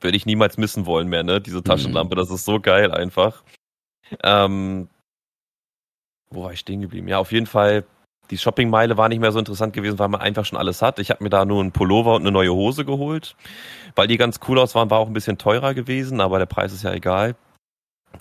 Würde 0.00 0.16
ich 0.16 0.26
niemals 0.26 0.58
missen 0.58 0.86
wollen 0.86 1.08
mehr, 1.08 1.22
ne? 1.22 1.40
Diese 1.40 1.62
Taschenlampe, 1.62 2.14
mhm. 2.14 2.18
das 2.18 2.30
ist 2.30 2.44
so 2.44 2.60
geil 2.60 2.92
einfach. 2.92 3.44
Ähm, 4.22 4.88
wo 6.30 6.44
war 6.44 6.52
ich 6.52 6.60
stehen 6.60 6.80
geblieben? 6.80 7.08
Ja, 7.08 7.18
auf 7.18 7.32
jeden 7.32 7.46
Fall, 7.46 7.84
die 8.30 8.38
Shoppingmeile 8.38 8.96
war 8.96 9.08
nicht 9.08 9.20
mehr 9.20 9.32
so 9.32 9.38
interessant 9.38 9.72
gewesen, 9.72 9.98
weil 9.98 10.08
man 10.08 10.20
einfach 10.20 10.44
schon 10.44 10.58
alles 10.58 10.82
hat. 10.82 10.98
Ich 10.98 11.10
habe 11.10 11.22
mir 11.22 11.30
da 11.30 11.44
nur 11.44 11.60
einen 11.60 11.72
Pullover 11.72 12.14
und 12.14 12.22
eine 12.22 12.32
neue 12.32 12.52
Hose 12.52 12.84
geholt. 12.84 13.36
Weil 13.94 14.08
die 14.08 14.16
ganz 14.16 14.40
cool 14.48 14.58
aus 14.58 14.74
waren, 14.74 14.90
war 14.90 14.98
auch 14.98 15.06
ein 15.06 15.14
bisschen 15.14 15.38
teurer 15.38 15.72
gewesen, 15.72 16.20
aber 16.20 16.38
der 16.38 16.46
Preis 16.46 16.72
ist 16.72 16.82
ja 16.82 16.92
egal. 16.92 17.36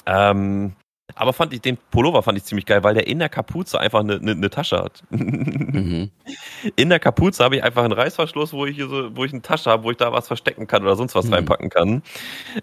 Ähm, 0.06 0.76
aber 1.16 1.34
fand 1.34 1.54
ich 1.54 1.62
den 1.62 1.78
Pullover 1.92 2.24
fand 2.24 2.38
ich 2.38 2.44
ziemlich 2.44 2.66
geil, 2.66 2.84
weil 2.84 2.94
der 2.94 3.08
in 3.08 3.20
der 3.20 3.30
Kapuze 3.30 3.80
einfach 3.80 4.00
eine, 4.00 4.16
eine, 4.16 4.32
eine 4.32 4.50
Tasche 4.50 4.78
hat. 4.78 5.04
Mhm. 5.10 6.10
In 6.76 6.90
der 6.90 7.00
Kapuze 7.00 7.44
habe 7.44 7.58
ich 7.58 7.64
einfach 7.64 7.84
einen 7.84 7.94
Reißverschluss, 7.94 8.54
wo 8.54 8.66
ich 8.66 8.76
hier 8.76 8.88
so, 8.88 9.16
wo 9.16 9.26
ich 9.26 9.34
eine 9.34 9.42
Tasche 9.42 9.70
habe, 9.70 9.84
wo 9.84 9.92
ich 9.92 9.98
da 9.98 10.12
was 10.14 10.28
verstecken 10.28 10.66
kann 10.66 10.84
oder 10.84 10.96
sonst 10.96 11.14
was 11.14 11.26
mhm. 11.26 11.34
reinpacken 11.34 11.70
kann. 11.70 12.04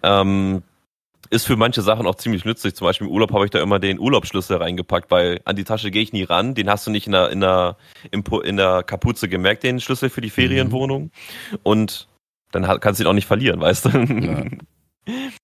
Ähm, 0.03 0.63
ist 1.29 1.47
für 1.47 1.57
manche 1.57 1.83
Sachen 1.83 2.07
auch 2.07 2.17
ziemlich 2.17 2.45
nützlich. 2.45 2.75
Zum 2.75 2.87
Beispiel 2.87 3.07
im 3.07 3.13
Urlaub 3.13 3.33
habe 3.33 3.45
ich 3.45 3.51
da 3.51 3.61
immer 3.61 3.79
den 3.79 4.01
Urlaubsschlüssel 4.01 4.57
reingepackt, 4.57 5.11
weil 5.11 5.41
an 5.45 5.55
die 5.55 5.65
Tasche 5.65 5.91
gehe 5.91 6.03
ich 6.03 6.13
nie 6.13 6.25
ran. 6.25 6.55
Den 6.55 6.69
hast 6.69 6.87
du 6.87 6.91
nicht 6.91 7.07
in 7.07 7.13
der, 7.13 7.31
in 7.31 7.41
der, 7.41 7.77
in 8.11 8.57
der 8.57 8.83
Kapuze 8.83 9.29
gemerkt, 9.29 9.63
den 9.63 9.81
Schlüssel 9.81 10.11
für 10.11 10.23
die 10.23 10.31
Ferienwohnung. 10.31 11.03
Mhm. 11.03 11.59
Und 11.63 12.09
dann 12.51 12.65
kannst 12.81 12.99
du 12.99 13.05
ihn 13.05 13.07
auch 13.07 13.15
nicht 13.15 13.29
verlieren, 13.29 13.61
weißt 13.61 13.85
du? 13.85 13.89
Ja. 13.91 14.45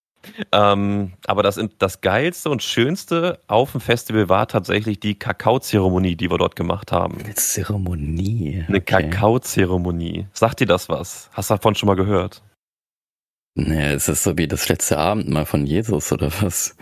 Ähm, 0.52 1.12
aber 1.26 1.42
das, 1.42 1.60
das 1.78 2.00
Geilste 2.00 2.50
und 2.50 2.62
Schönste 2.62 3.40
auf 3.46 3.72
dem 3.72 3.80
Festival 3.80 4.28
war 4.28 4.48
tatsächlich 4.48 5.00
die 5.00 5.18
Kakaozeremonie, 5.18 6.16
die 6.16 6.30
wir 6.30 6.38
dort 6.38 6.56
gemacht 6.56 6.92
haben. 6.92 7.18
Eine 7.22 7.34
Zeremonie? 7.34 8.64
Eine 8.68 8.78
okay. 8.78 9.10
Kakaozeremonie. 9.10 10.26
Sagt 10.32 10.60
dir 10.60 10.66
das 10.66 10.88
was? 10.88 11.30
Hast 11.32 11.50
du 11.50 11.54
davon 11.54 11.74
schon 11.74 11.86
mal 11.86 11.96
gehört? 11.96 12.42
Naja, 13.54 13.92
ist 13.92 14.08
das 14.08 14.22
so 14.22 14.36
wie 14.36 14.48
das 14.48 14.68
letzte 14.68 14.98
Abendmahl 14.98 15.46
von 15.46 15.66
Jesus 15.66 16.12
oder 16.12 16.30
was? 16.42 16.76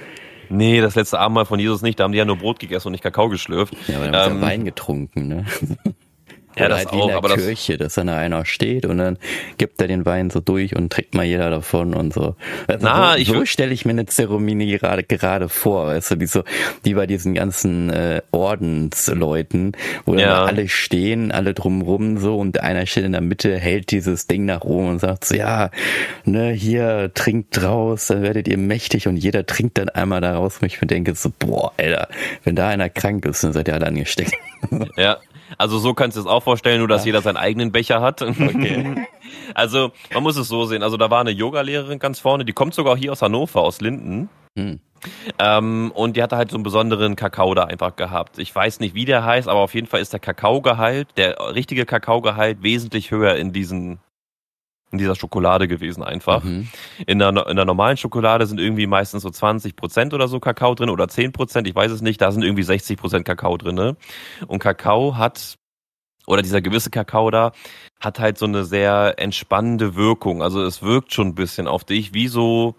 Nee, 0.49 0.81
das 0.81 0.97
letzte 0.97 1.19
Abendmahl 1.19 1.47
von 1.47 1.59
Jesus 1.59 1.83
nicht. 1.83 1.99
Da 1.99 2.05
haben 2.05 2.13
die 2.13 2.19
ja 2.19 2.25
nur 2.25 2.37
Brot 2.37 2.59
gegessen 2.59 2.89
und 2.89 2.93
nicht 2.93 3.03
Kakao 3.03 3.29
geschlürft. 3.29 3.75
Ja, 3.87 3.97
aber 3.97 4.09
dann 4.09 4.33
ähm, 4.33 4.37
ja 4.39 4.47
Wein 4.47 4.65
getrunken, 4.65 5.29
ne? 5.29 5.47
Ja, 6.57 6.69
das 6.69 6.79
halt 6.79 6.89
auch, 6.93 7.09
in 7.09 7.29
der 7.29 7.37
Kirche, 7.37 7.77
dass 7.77 7.95
dann 7.95 8.09
einer 8.09 8.45
steht 8.45 8.87
und 8.87 8.99
dann 8.99 9.19
gibt 9.59 9.81
er 9.81 9.89
den 9.89 10.07
Wein 10.07 10.31
so 10.31 10.41
durch 10.41 10.77
und 10.77 10.93
trinkt 10.93 11.15
mal 11.15 11.25
jeder 11.25 11.51
davon 11.51 11.95
und 11.95 12.13
so. 12.13 12.37
Also 12.69 12.87
Na, 12.87 13.13
so, 13.13 13.19
ich 13.19 13.29
so 13.29 13.45
stelle 13.45 13.73
ich 13.73 13.85
mir 13.85 13.91
eine 13.91 14.07
Zeremonie 14.07 14.79
gerade 14.79 15.03
gerade 15.03 15.49
vor, 15.49 15.87
weißt 15.87 16.13
du, 16.13 16.21
wie 16.21 16.27
so, 16.27 16.45
wie 16.83 16.95
bei 16.95 17.07
diesen 17.07 17.35
ganzen 17.35 17.91
äh, 17.91 18.23
Ordensleuten, 18.31 19.73
wo 20.05 20.15
ja. 20.15 20.29
dann 20.29 20.49
alle 20.49 20.69
stehen, 20.69 21.33
alle 21.33 21.55
drumrum 21.55 22.19
so 22.19 22.39
und 22.39 22.61
einer 22.61 22.87
steht 22.87 23.05
in 23.05 23.13
der 23.13 23.21
Mitte, 23.21 23.59
hält 23.59 23.91
dieses 23.91 24.27
Ding 24.27 24.45
nach 24.45 24.63
oben 24.63 24.91
und 24.91 24.99
sagt 25.01 25.25
so, 25.25 25.35
ja, 25.35 25.71
ne, 26.25 26.51
hier 26.51 27.11
trinkt 27.15 27.61
draus, 27.61 28.07
dann 28.07 28.23
werdet 28.23 28.47
ihr 28.49 28.59
mächtig 28.59 29.09
und 29.09 29.17
jeder 29.17 29.45
trinkt 29.47 29.79
dann 29.79 29.89
einmal 29.89 30.21
daraus 30.21 30.59
und 30.59 30.67
ich 30.67 30.81
mir 30.81 30.87
denke 30.87 31.15
so, 31.15 31.33
boah, 31.39 31.73
Alter, 31.77 32.09
wenn 32.45 32.55
da 32.55 32.69
einer 32.69 32.89
krank 32.89 33.25
ist, 33.27 33.43
dann 33.43 33.53
seid 33.53 33.69
ihr 33.69 33.75
alle 33.75 33.87
angesteckt. 33.87 34.33
Ja, 34.97 35.19
also 35.59 35.79
so 35.79 35.95
kannst 35.95 36.17
du 36.17 36.21
es 36.21 36.27
auch 36.27 36.43
vorstellen, 36.43 36.79
nur 36.79 36.89
dass 36.89 37.03
ja. 37.03 37.07
jeder 37.07 37.23
seinen 37.23 37.37
eigenen 37.37 37.73
Becher 37.73 38.01
hat. 38.01 38.23
Okay. 38.23 39.07
Also 39.55 39.93
man 40.13 40.23
muss 40.23 40.37
es 40.37 40.49
so 40.49 40.65
sehen. 40.65 40.83
Also 40.83 40.97
da 40.97 41.11
war 41.11 41.21
eine 41.21 41.31
Yogalehrerin 41.31 41.99
ganz 41.99 42.19
vorne, 42.19 42.45
die 42.45 42.53
kommt 42.53 42.75
sogar 42.75 42.97
hier 42.97 43.13
aus 43.13 43.23
Hannover, 43.23 43.61
aus 43.61 43.81
Linden. 43.81 44.29
Hm. 44.59 44.81
Ähm, 45.39 45.93
und 45.95 46.17
die 46.17 46.23
hatte 46.23 46.37
halt 46.37 46.51
so 46.51 46.57
einen 46.57 46.65
besonderen 46.65 47.17
Kakao 47.17 47.55
da 47.55 47.65
einfach 47.65 47.97
gehabt. 47.97 48.39
Ich 48.39 48.55
weiß 48.55 48.81
nicht, 48.81 48.95
wie 48.95 49.05
der 49.05 49.25
heißt, 49.25 49.49
aber 49.49 49.61
auf 49.61 49.75
jeden 49.75 49.87
Fall 49.87 50.01
ist 50.01 50.13
der 50.13 50.21
Kakaogehalt, 50.21 51.09
der 51.17 51.37
richtige 51.55 51.85
Kakaogehalt 51.85 52.63
wesentlich 52.63 53.11
höher 53.11 53.37
in 53.37 53.53
diesen 53.53 53.99
in 54.95 54.99
dieser 54.99 55.17
Schokolade 55.17 55.69
gewesen 55.69 56.03
einfach. 56.03 56.43
Mhm. 56.45 56.69
In, 57.07 57.19
der, 57.19 57.31
in 57.49 57.57
der 57.57 57.65
normalen 57.65 57.97
Schokolade 57.97 58.47
sind 58.47 58.61
irgendwie 58.61 58.87
meistens 58.87 59.23
so 59.23 59.31
20 59.31 59.77
Prozent 59.77 60.15
oder 60.15 60.29
so 60.29 60.41
Kakao 60.41 60.75
drin 60.75 60.91
oder 60.91 61.09
10 61.09 61.33
Prozent, 61.33 61.67
ich 61.67 61.75
weiß 61.75 61.91
es 61.91 62.01
nicht, 62.01 62.21
da 62.21 62.31
sind 62.31 62.43
irgendwie 62.43 62.63
60 62.63 62.97
Prozent 62.97 63.25
Kakao 63.25 63.57
drin. 63.57 63.75
Ne? 63.75 63.97
Und 64.47 64.61
Kakao 64.61 65.17
hat, 65.17 65.57
oder 66.27 66.43
dieser 66.43 66.63
gewisse 66.63 66.91
Kakao 66.91 67.31
da, 67.31 67.53
hat 68.01 68.21
halt 68.21 68.39
so 68.39 68.47
eine 68.47 68.65
sehr 68.65 69.15
entspannende 69.19 69.97
Wirkung. 69.97 70.43
Also 70.43 70.63
es 70.63 70.83
wirkt 70.83 71.13
schon 71.13 71.29
ein 71.29 71.35
bisschen 71.35 71.67
auf 71.67 71.85
dich, 71.85 72.15
wie 72.15 72.29
so, 72.29 72.77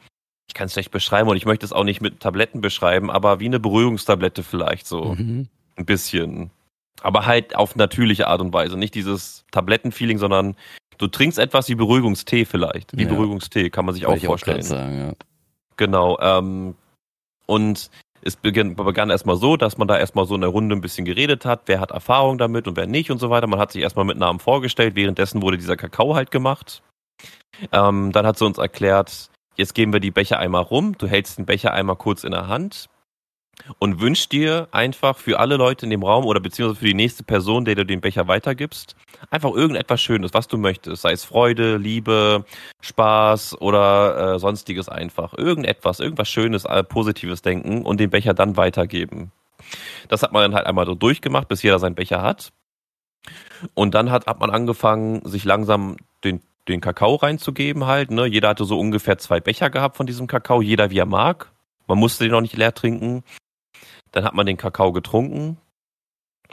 ich 0.48 0.54
kann 0.54 0.68
es 0.68 0.74
schlecht 0.74 0.92
beschreiben 0.92 1.30
und 1.30 1.38
ich 1.38 1.46
möchte 1.46 1.66
es 1.66 1.74
auch 1.74 1.84
nicht 1.84 2.02
mit 2.02 2.22
Tabletten 2.22 2.62
beschreiben, 2.62 3.12
aber 3.12 3.40
wie 3.40 3.48
eine 3.48 3.60
Beruhigungstablette 3.60 4.44
vielleicht 4.44 4.88
so. 4.88 5.16
Mhm. 5.16 5.50
Ein 5.76 5.86
bisschen. 5.86 6.52
Aber 7.02 7.26
halt 7.26 7.56
auf 7.56 7.76
natürliche 7.76 8.28
Art 8.28 8.40
und 8.40 8.54
Weise. 8.54 8.78
Nicht 8.78 8.96
dieses 8.96 9.46
Tablettenfeeling, 9.52 10.18
sondern 10.18 10.56
Du 10.98 11.08
trinkst 11.08 11.40
etwas 11.40 11.70
wie 11.70 11.76
Beruhigungstee 11.76 12.46
vielleicht. 12.46 12.96
Wie 12.98 13.04
ja. 13.04 13.10
Beruhigungstee, 13.10 13.70
kann 13.70 13.86
man 13.86 13.96
sich 13.96 14.06
Wollte 14.06 14.22
auch 14.22 14.26
vorstellen. 14.26 14.60
Auch 14.60 14.64
sagen, 14.64 14.98
ja. 14.98 15.14
Genau. 15.78 16.18
Ähm, 16.20 16.76
und 17.46 17.90
es 18.22 18.36
begann, 18.36 18.76
begann 18.76 19.10
erstmal 19.10 19.36
so, 19.36 19.56
dass 19.56 19.78
man 19.78 19.88
da 19.88 19.98
erstmal 19.98 20.26
so 20.26 20.36
in 20.36 20.42
der 20.42 20.50
Runde 20.50 20.76
ein 20.76 20.82
bisschen 20.82 21.06
geredet 21.06 21.46
hat, 21.46 21.62
wer 21.68 21.80
hat 21.80 21.92
Erfahrung 21.92 22.38
damit 22.38 22.68
und 22.68 22.76
wer 22.76 22.88
nicht 22.88 23.12
und 23.12 23.20
so 23.20 23.30
weiter. 23.30 23.48
Man 23.48 23.60
hat 23.60 23.72
sich 23.72 23.84
erstmal 23.84 24.06
mit 24.06 24.18
Namen 24.18 24.40
vorgestellt, 24.40 24.96
währenddessen 24.96 25.42
wurde 25.42 25.58
dieser 25.58 25.78
Kakao 25.78 26.16
halt 26.16 26.32
gemacht. 26.32 26.82
Ähm, 27.72 28.12
dann 28.12 28.26
hat 28.26 28.38
sie 28.38 28.46
uns 28.46 28.58
erklärt, 28.58 29.30
jetzt 29.56 29.76
geben 29.76 29.94
wir 29.94 30.00
die 30.00 30.12
Becher 30.12 30.40
einmal 30.40 30.64
rum, 30.64 30.98
du 30.98 31.08
hältst 31.08 31.38
den 31.38 31.46
Becher 31.46 31.72
einmal 31.72 31.96
kurz 31.96 32.24
in 32.24 32.32
der 32.32 32.48
Hand, 32.48 32.90
und 33.80 34.00
wünsch 34.00 34.30
dir 34.30 34.68
einfach 34.72 35.18
für 35.18 35.40
alle 35.40 35.58
Leute 35.58 35.86
in 35.86 35.90
dem 35.90 36.04
Raum 36.04 36.26
oder 36.26 36.40
beziehungsweise 36.40 36.80
für 36.80 36.86
die 36.86 36.94
nächste 36.94 37.24
Person, 37.24 37.66
der 37.66 37.76
du 37.76 37.86
den 37.86 38.02
Becher 38.02 38.28
weitergibst, 38.28 38.96
einfach 39.30 39.52
irgendetwas 39.52 40.02
Schönes, 40.02 40.34
was 40.34 40.48
du 40.48 40.58
möchtest. 40.58 41.02
Sei 41.02 41.12
es 41.12 41.24
Freude, 41.24 41.78
Liebe, 41.78 42.46
Spaß 42.82 43.62
oder 43.62 44.36
äh, 44.36 44.40
sonstiges 44.40 44.90
einfach. 44.90 45.34
Irgendetwas, 45.34 46.00
irgendwas 46.00 46.30
Schönes, 46.30 46.66
äh, 46.66 46.84
Positives 46.84 47.42
denken 47.42 47.84
und 47.84 48.00
den 48.00 48.10
Becher 48.10 48.34
dann 48.34 48.58
weitergeben. 48.58 49.32
Das 50.10 50.22
hat 50.22 50.32
man 50.32 50.44
dann 50.44 50.56
halt 50.56 50.68
einmal 50.68 50.86
so 50.86 50.96
durchgemacht, 50.96 51.48
bis 51.48 51.64
jeder 51.64 51.80
seinen 51.80 51.96
Becher 51.96 52.22
hat. 52.22 52.52
Und 53.74 53.96
dann 53.96 54.12
hat, 54.12 54.28
hat 54.28 54.40
man 54.40 54.52
angefangen, 54.52 55.22
sich 55.26 55.44
langsam 55.46 55.98
den, 56.24 56.42
den 56.68 56.82
Kakao 56.82 57.16
reinzugeben 57.16 57.86
halt. 57.86 58.12
Ne? 58.12 58.26
Jeder 58.28 58.50
hatte 58.50 58.66
so 58.66 58.80
ungefähr 58.80 59.18
zwei 59.18 59.40
Becher 59.40 59.70
gehabt 59.70 59.98
von 59.98 60.06
diesem 60.06 60.28
Kakao, 60.28 60.62
jeder 60.62 60.92
wie 60.92 61.00
er 61.00 61.06
mag. 61.06 61.52
Man 61.88 61.98
musste 61.98 62.24
den 62.24 62.32
noch 62.32 62.42
nicht 62.42 62.58
leer 62.58 62.74
trinken. 62.74 63.24
Dann 64.16 64.24
hat 64.24 64.34
man 64.34 64.46
den 64.46 64.56
Kakao 64.56 64.94
getrunken. 64.94 65.58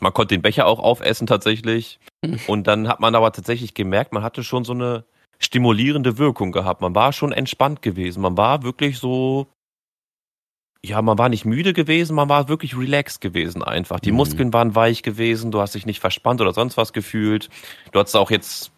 Man 0.01 0.13
konnte 0.13 0.35
den 0.35 0.43
Becher 0.43 0.67
auch 0.67 0.81
aufessen 0.81 1.29
tatsächlich. 1.29 2.01
Und 2.49 2.67
dann 2.67 2.89
hat 2.89 2.99
man 2.99 3.15
aber 3.15 3.31
tatsächlich 3.33 3.73
gemerkt, 3.73 4.13
man 4.13 4.25
hatte 4.25 4.43
schon 4.43 4.65
so 4.65 4.73
eine 4.73 5.05
stimulierende 5.39 6.19
Wirkung 6.19 6.51
gehabt. 6.51 6.81
Man 6.81 6.95
war 6.95 7.13
schon 7.13 7.31
entspannt 7.33 7.81
gewesen. 7.83 8.21
Man 8.21 8.37
war 8.37 8.65
wirklich 8.65 8.99
so, 8.99 9.47
ja, 10.85 11.01
man 11.03 11.19
war 11.19 11.29
nicht 11.29 11.45
müde 11.45 11.73
gewesen, 11.73 12.17
man 12.17 12.29
war 12.29 12.49
wirklich 12.49 12.77
relaxed 12.77 13.21
gewesen 13.21 13.63
einfach. 13.63 14.01
Die 14.01 14.11
mhm. 14.11 14.17
Muskeln 14.17 14.53
waren 14.53 14.75
weich 14.75 15.05
gewesen, 15.05 15.53
du 15.53 15.61
hast 15.61 15.77
dich 15.77 15.87
nicht 15.87 16.01
verspannt 16.01 16.41
oder 16.41 16.53
sonst 16.53 16.77
was 16.77 16.93
gefühlt. 16.93 17.49
Du 17.93 18.01
hattest 18.01 18.17
auch 18.17 18.33
jetzt 18.33 18.73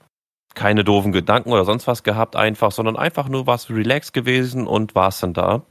keine 0.55 0.85
doofen 0.85 1.13
Gedanken 1.13 1.53
oder 1.53 1.65
sonst 1.65 1.87
was 1.87 2.03
gehabt 2.03 2.37
einfach, 2.37 2.71
sondern 2.71 2.97
einfach 2.97 3.29
nur 3.31 3.47
was 3.47 3.71
relaxed 3.71 4.13
gewesen 4.13 4.67
und 4.67 4.95
warst 4.95 5.23
dann 5.23 5.33
da. 5.33 5.63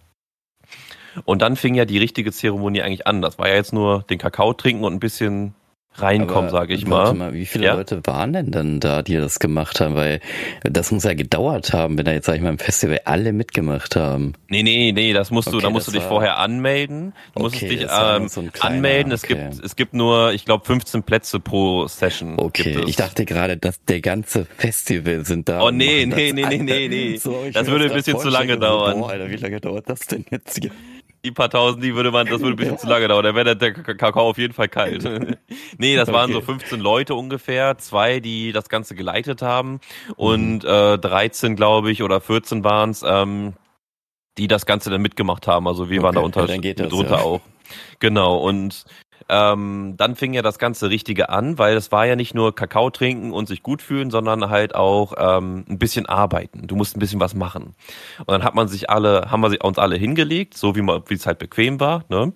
Und 1.26 1.42
dann 1.42 1.56
fing 1.56 1.76
ja 1.76 1.86
die 1.86 1.98
richtige 1.98 2.32
Zeremonie 2.32 2.82
eigentlich 2.82 3.08
an. 3.08 3.22
Das 3.22 3.38
war 3.38 3.48
ja 3.48 3.56
jetzt 3.56 3.74
nur 3.74 4.04
den 4.10 4.18
Kakao 4.18 4.54
trinken 4.54 4.84
und 4.84 4.94
ein 4.94 5.00
bisschen 5.00 5.54
reinkommen, 5.96 6.50
sage 6.50 6.74
ich 6.74 6.88
mal. 6.88 7.14
mal. 7.14 7.34
Wie 7.34 7.46
viele 7.46 7.66
ja? 7.66 7.76
Leute 7.76 8.02
waren 8.06 8.34
denn 8.34 8.52
dann 8.52 8.80
da, 8.80 9.02
die 9.02 9.16
das 9.16 9.40
gemacht 9.40 9.80
haben? 9.80 9.96
Weil 9.96 10.20
das 10.64 10.92
muss 10.92 11.04
ja 11.04 11.14
gedauert 11.14 11.74
haben, 11.74 11.98
wenn 11.98 12.06
da 12.06 12.12
jetzt, 12.12 12.26
sag 12.26 12.36
ich 12.36 12.42
mal, 12.42 12.50
im 12.50 12.60
Festival 12.60 13.02
alle 13.06 13.34
mitgemacht 13.34 13.96
haben. 13.96 14.34
Nee, 14.50 14.64
nee, 14.64 14.92
nee, 14.92 15.14
das 15.14 15.32
musst 15.32 15.48
du, 15.50 15.58
okay, 15.58 15.64
da 15.64 15.70
musst 15.70 15.88
du 15.88 15.92
dich 15.92 16.04
vorher 16.04 16.38
anmelden. 16.38 17.14
Du 17.36 17.44
musst 17.44 17.62
dich 17.62 17.86
ähm, 17.90 18.28
so 18.28 18.42
kleiner, 18.42 18.76
anmelden. 18.76 19.12
Es 19.12 19.24
okay. 19.24 19.50
gibt, 19.52 19.64
es 19.64 19.76
gibt 19.76 19.94
nur, 19.94 20.34
ich 20.34 20.46
glaube, 20.46 20.66
15 20.66 21.04
Plätze 21.04 21.40
pro 21.40 21.88
Session. 21.88 22.36
Okay, 22.38 22.84
ich 22.88 22.96
dachte 22.96 23.26
gerade, 23.26 23.58
dass 23.58 23.84
der 23.86 24.02
ganze 24.02 24.46
Festival 24.46 25.26
sind 25.26 25.50
da. 25.50 25.62
Oh 25.62 25.72
nee, 25.72 26.06
nee, 26.06 26.32
nee, 26.34 26.46
nee, 26.46 26.58
nee, 26.58 26.88
nee. 26.88 27.18
So, 27.18 27.46
das 27.52 27.68
würde 27.68 27.86
ein 27.86 27.94
bisschen 27.94 28.18
zu 28.18 28.30
lange 28.30 28.58
dauern. 28.58 29.00
Boah, 29.00 29.12
Alter, 29.12 29.30
wie 29.30 29.36
lange 29.36 29.60
dauert 29.62 29.90
das 29.90 30.02
denn 30.02 30.26
jetzt 30.32 30.60
hier? 30.60 30.72
Die 31.24 31.32
paar 31.32 31.50
tausend, 31.50 31.84
die 31.84 31.96
würde 31.96 32.12
man, 32.12 32.28
das 32.28 32.42
würde 32.42 32.54
ein 32.54 32.56
bisschen 32.58 32.78
zu 32.78 32.88
lange 32.88 33.08
dauern. 33.08 33.24
Da 33.24 33.36
wäre 33.36 33.56
der 33.56 33.74
Kakao 33.74 34.30
auf 34.30 34.38
jeden 34.38 34.54
Fall 34.54 34.68
kalt. 34.68 35.04
nee, 35.78 35.96
das 35.96 36.12
waren 36.12 36.32
okay. 36.32 36.34
so 36.34 36.42
15 36.42 36.80
Leute 36.80 37.16
ungefähr, 37.16 37.78
zwei, 37.78 38.20
die 38.20 38.52
das 38.52 38.68
Ganze 38.68 38.96
geleitet 38.96 39.42
haben 39.42 39.80
und 40.18 40.64
mhm. 40.64 40.70
äh, 40.70 40.98
13, 40.98 41.56
glaube 41.56 41.92
ich, 41.92 42.04
oder 42.04 42.20
14 42.20 42.64
waren 42.64 42.90
es, 42.90 43.04
ähm, 43.06 43.54
die 44.38 44.48
das 44.48 44.66
Ganze 44.66 44.90
dann 44.90 45.02
mitgemacht 45.02 45.48
haben. 45.48 45.68
Also 45.68 45.90
wir 45.90 46.00
okay. 46.00 46.06
waren 46.06 46.16
da 46.16 46.22
unter, 46.22 46.50
ja, 46.50 46.74
drunter 46.74 47.18
ja. 47.18 47.22
auch. 47.22 47.42
Genau, 48.00 48.38
und 48.38 48.86
ähm, 49.30 49.96
dann 49.98 50.16
fing 50.16 50.34
ja 50.34 50.42
das 50.42 50.60
ganze 50.60 50.90
Richtige 50.90 51.30
an, 51.30 51.58
weil 51.58 51.76
es 51.76 51.92
war 51.92 52.06
ja 52.06 52.16
nicht 52.16 52.34
nur 52.34 52.56
Kakao 52.56 52.90
trinken 52.90 53.32
und 53.32 53.48
sich 53.48 53.64
gut 53.64 53.82
fühlen, 53.82 54.12
sondern 54.12 54.50
halt 54.50 54.76
auch 54.76 55.14
ähm, 55.18 55.66
ein 55.70 55.80
bisschen 55.80 56.06
arbeiten. 56.06 56.68
Du 56.68 56.76
musst 56.76 56.96
ein 56.96 57.00
bisschen 57.00 57.20
was 57.20 57.36
machen. 57.36 57.76
Und 58.20 58.30
dann 58.30 58.44
hat 58.44 58.56
man 58.56 58.68
sich 58.68 58.90
alle, 58.90 59.32
haben 59.32 59.42
wir 59.42 59.64
uns 59.64 59.78
alle 59.78 59.96
hingelegt, 59.96 60.58
so 60.58 60.76
wie 60.76 61.14
es 61.14 61.26
halt 61.26 61.40
bequem 61.40 61.80
war, 61.80 62.04
ne? 62.10 62.34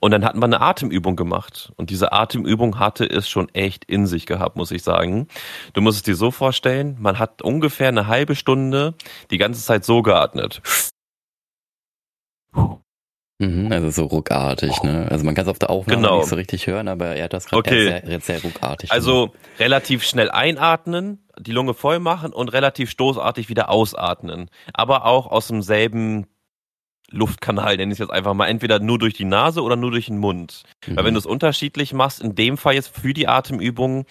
Und 0.00 0.10
dann 0.12 0.24
hatten 0.24 0.38
wir 0.38 0.46
eine 0.46 0.60
Atemübung 0.62 1.16
gemacht. 1.16 1.72
Und 1.76 1.90
diese 1.90 2.12
Atemübung 2.12 2.78
hatte 2.78 3.04
es 3.04 3.28
schon 3.28 3.48
echt 3.50 3.84
in 3.84 4.06
sich 4.06 4.24
gehabt, 4.24 4.56
muss 4.56 4.70
ich 4.70 4.82
sagen. 4.82 5.28
Du 5.74 5.82
musst 5.82 5.98
es 5.98 6.02
dir 6.02 6.16
so 6.16 6.30
vorstellen, 6.30 6.96
man 6.98 7.18
hat 7.18 7.42
ungefähr 7.42 7.88
eine 7.88 8.06
halbe 8.06 8.36
Stunde 8.36 8.94
die 9.30 9.38
ganze 9.38 9.62
Zeit 9.62 9.84
so 9.84 10.02
geatmet. 10.02 10.62
Mhm, 13.40 13.72
also 13.72 13.88
so 13.88 14.04
ruckartig, 14.04 14.82
ne? 14.82 15.08
Also 15.10 15.24
man 15.24 15.34
kann 15.34 15.44
es 15.44 15.48
auf 15.48 15.58
der 15.58 15.70
Aufnahme 15.70 16.02
genau. 16.02 16.18
nicht 16.18 16.28
so 16.28 16.36
richtig 16.36 16.66
hören, 16.66 16.88
aber 16.88 17.16
er 17.16 17.24
hat 17.24 17.32
das 17.32 17.46
gerade 17.46 17.58
okay. 17.58 18.02
sehr, 18.04 18.20
sehr 18.20 18.42
ruckartig. 18.42 18.92
Also 18.92 19.28
gemacht. 19.28 19.38
relativ 19.58 20.04
schnell 20.04 20.30
einatmen, 20.30 21.26
die 21.38 21.52
Lunge 21.52 21.72
voll 21.72 22.00
machen 22.00 22.34
und 22.34 22.50
relativ 22.52 22.90
stoßartig 22.90 23.48
wieder 23.48 23.70
ausatmen. 23.70 24.50
Aber 24.74 25.06
auch 25.06 25.26
aus 25.26 25.48
demselben 25.48 26.26
Luftkanal, 27.10 27.78
nenne 27.78 27.92
ich 27.92 27.96
es 27.96 28.06
jetzt 28.06 28.12
einfach 28.12 28.34
mal, 28.34 28.46
entweder 28.46 28.78
nur 28.78 28.98
durch 28.98 29.14
die 29.14 29.24
Nase 29.24 29.62
oder 29.62 29.76
nur 29.76 29.90
durch 29.90 30.06
den 30.06 30.18
Mund. 30.18 30.64
Mhm. 30.86 30.96
Weil 30.96 31.04
wenn 31.06 31.14
du 31.14 31.18
es 31.18 31.26
unterschiedlich 31.26 31.94
machst, 31.94 32.20
in 32.20 32.34
dem 32.34 32.58
Fall 32.58 32.74
jetzt 32.74 32.94
für 32.94 33.14
die 33.14 33.26
Atemübung, 33.26 34.04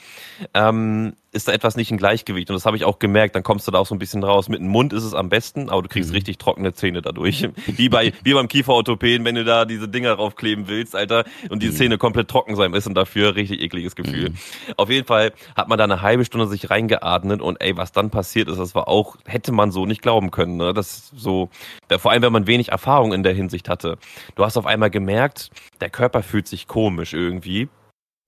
ähm, 0.55 1.13
ist 1.31 1.47
da 1.47 1.51
etwas 1.51 1.75
nicht 1.75 1.91
im 1.91 1.97
Gleichgewicht. 1.97 2.49
Und 2.49 2.55
das 2.55 2.65
habe 2.65 2.75
ich 2.75 2.85
auch 2.85 2.99
gemerkt, 2.99 3.35
dann 3.35 3.43
kommst 3.43 3.67
du 3.67 3.71
da 3.71 3.77
auch 3.77 3.85
so 3.85 3.93
ein 3.93 3.99
bisschen 3.99 4.23
raus. 4.23 4.49
Mit 4.49 4.59
dem 4.59 4.67
Mund 4.67 4.93
ist 4.93 5.03
es 5.03 5.13
am 5.13 5.29
besten, 5.29 5.69
aber 5.69 5.83
du 5.83 5.87
kriegst 5.87 6.09
mhm. 6.09 6.15
richtig 6.15 6.37
trockene 6.39 6.73
Zähne 6.73 7.01
dadurch. 7.01 7.47
wie 7.67 7.89
bei, 7.89 8.13
wie 8.23 8.33
beim 8.33 8.47
Kieferorthopäden, 8.47 9.25
wenn 9.25 9.35
du 9.35 9.43
da 9.43 9.65
diese 9.65 9.87
Dinger 9.87 10.15
draufkleben 10.15 10.67
willst, 10.67 10.95
Alter, 10.95 11.25
und 11.49 11.61
die 11.61 11.67
mhm. 11.67 11.73
Zähne 11.73 11.97
komplett 11.97 12.29
trocken 12.29 12.55
sein 12.55 12.71
müssen 12.71 12.95
dafür, 12.95 13.35
richtig 13.35 13.61
ekliges 13.61 13.95
Gefühl. 13.95 14.31
Mhm. 14.31 14.35
Auf 14.77 14.89
jeden 14.89 15.05
Fall 15.05 15.33
hat 15.55 15.67
man 15.67 15.77
da 15.77 15.83
eine 15.83 16.01
halbe 16.01 16.25
Stunde 16.25 16.47
sich 16.47 16.69
reingeatmet 16.69 17.41
und 17.41 17.61
ey, 17.61 17.77
was 17.77 17.91
dann 17.91 18.09
passiert 18.09 18.49
ist, 18.49 18.57
das 18.57 18.73
war 18.73 18.87
auch, 18.87 19.17
hätte 19.25 19.51
man 19.51 19.71
so 19.71 19.85
nicht 19.85 20.01
glauben 20.01 20.31
können, 20.31 20.57
ne? 20.57 20.73
Das 20.73 21.11
so, 21.15 21.49
vor 21.97 22.11
allem 22.11 22.23
wenn 22.23 22.33
man 22.33 22.47
wenig 22.47 22.69
Erfahrung 22.69 23.13
in 23.13 23.23
der 23.23 23.33
Hinsicht 23.33 23.69
hatte. 23.69 23.97
Du 24.35 24.43
hast 24.43 24.57
auf 24.57 24.65
einmal 24.65 24.89
gemerkt, 24.89 25.51
der 25.81 25.89
Körper 25.89 26.23
fühlt 26.23 26.47
sich 26.47 26.67
komisch 26.67 27.13
irgendwie 27.13 27.69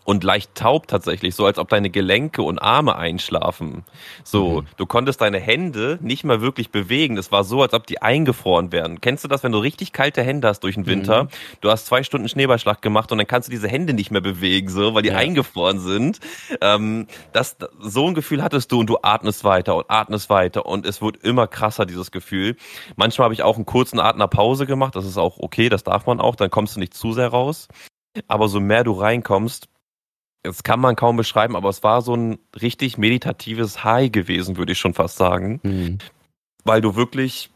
und 0.04 0.24
leicht 0.24 0.56
taub 0.56 0.88
tatsächlich, 0.88 1.36
so 1.36 1.46
als 1.46 1.58
ob 1.58 1.70
deine 1.70 1.90
Gelenke 1.90 2.42
und 2.42 2.60
Arme 2.60 2.96
einschlafen. 2.96 3.84
So, 4.24 4.62
mhm. 4.62 4.68
du 4.78 4.86
konntest 4.86 5.22
deine 5.22 5.40
Hände 5.40 6.00
nicht 6.02 6.24
mehr 6.24 6.42
wirklich 6.42 6.72
bewegen. 6.72 7.18
Es 7.18 7.32
war 7.32 7.44
so, 7.44 7.62
als 7.62 7.74
ob 7.74 7.86
die 7.86 8.02
eingefroren 8.02 8.72
wären. 8.72 9.00
Kennst 9.00 9.24
du 9.24 9.28
das, 9.28 9.44
wenn 9.44 9.52
du 9.52 9.60
richtig 9.60 9.94
kalte 9.94 10.24
Hände 10.24 10.48
hast 10.48 10.62
durch 10.62 10.76
den 10.76 10.88
Winter? 10.88 11.26
Mhm. 11.26 11.30
Du 11.62 11.70
hast 11.70 11.86
zwei 11.86 12.04
Stunden 12.04 12.28
Schneeballschlag 12.28 12.82
gemacht 12.82 13.12
und 13.12 13.20
dann 13.20 13.28
kannst 13.28 13.48
du 13.48 13.52
diese 13.52 13.68
Hände 13.68 13.94
nicht 13.94 14.12
mehr 14.12 14.22
bewegen, 14.22 14.70
so, 14.70 14.94
weil 14.94 15.04
die 15.04 15.10
ja. 15.10 15.18
eingefroren 15.18 15.80
sind. 15.80 16.20
Ähm, 16.62 17.08
das, 17.32 17.58
so 17.80 18.08
ein 18.08 18.16
Gefühl 18.16 18.42
hattest 18.44 18.72
du 18.72 18.80
und 18.80 18.88
du 18.88 18.98
atmest 19.04 19.44
weiter 19.44 19.76
und 19.76 19.86
atmest 19.90 20.30
weiter 20.30 20.66
und 20.66 20.86
es 20.86 21.02
wird 21.02 21.18
immer 21.18 21.48
krasser, 21.48 21.86
dieses 21.86 22.12
Gefühl. 22.12 22.56
Manchmal 22.96 23.26
habe 23.26 23.34
ich 23.34 23.44
auch 23.44 23.56
einen 23.56 23.66
kurzen 23.66 24.00
Atmer 24.00 24.28
Pause 24.28 24.66
gemacht. 24.66 24.96
Das 24.96 25.06
ist 25.06 25.18
auch 25.18 25.38
okay, 25.40 25.70
das 25.70 25.84
darf 25.84 26.06
man 26.08 26.20
auch. 26.20 26.36
Dann 26.36 26.50
kommst 26.50 26.76
du 26.76 26.80
nicht 26.80 26.94
zu 26.94 27.14
sehr 27.14 27.28
raus. 27.28 27.68
Aber 28.28 28.50
so 28.50 28.60
mehr 28.60 28.84
du 28.84 28.92
reinkommst, 28.92 29.70
das 30.44 30.64
kann 30.64 30.80
man 30.80 30.96
kaum 30.96 31.18
beschreiben, 31.18 31.56
aber 31.56 31.70
es 31.70 31.84
war 31.84 32.02
so 32.02 32.16
ein 32.16 32.40
richtig 32.60 32.98
meditatives 32.98 33.84
High 33.84 34.12
gewesen, 34.12 34.58
würde 34.58 34.72
ich 34.72 34.80
schon 34.80 34.94
fast 34.94 35.18
sagen. 35.18 35.60
Mhm. 35.64 35.98
Weil 36.64 36.82
du 36.82 36.96
wirklich 36.96 37.50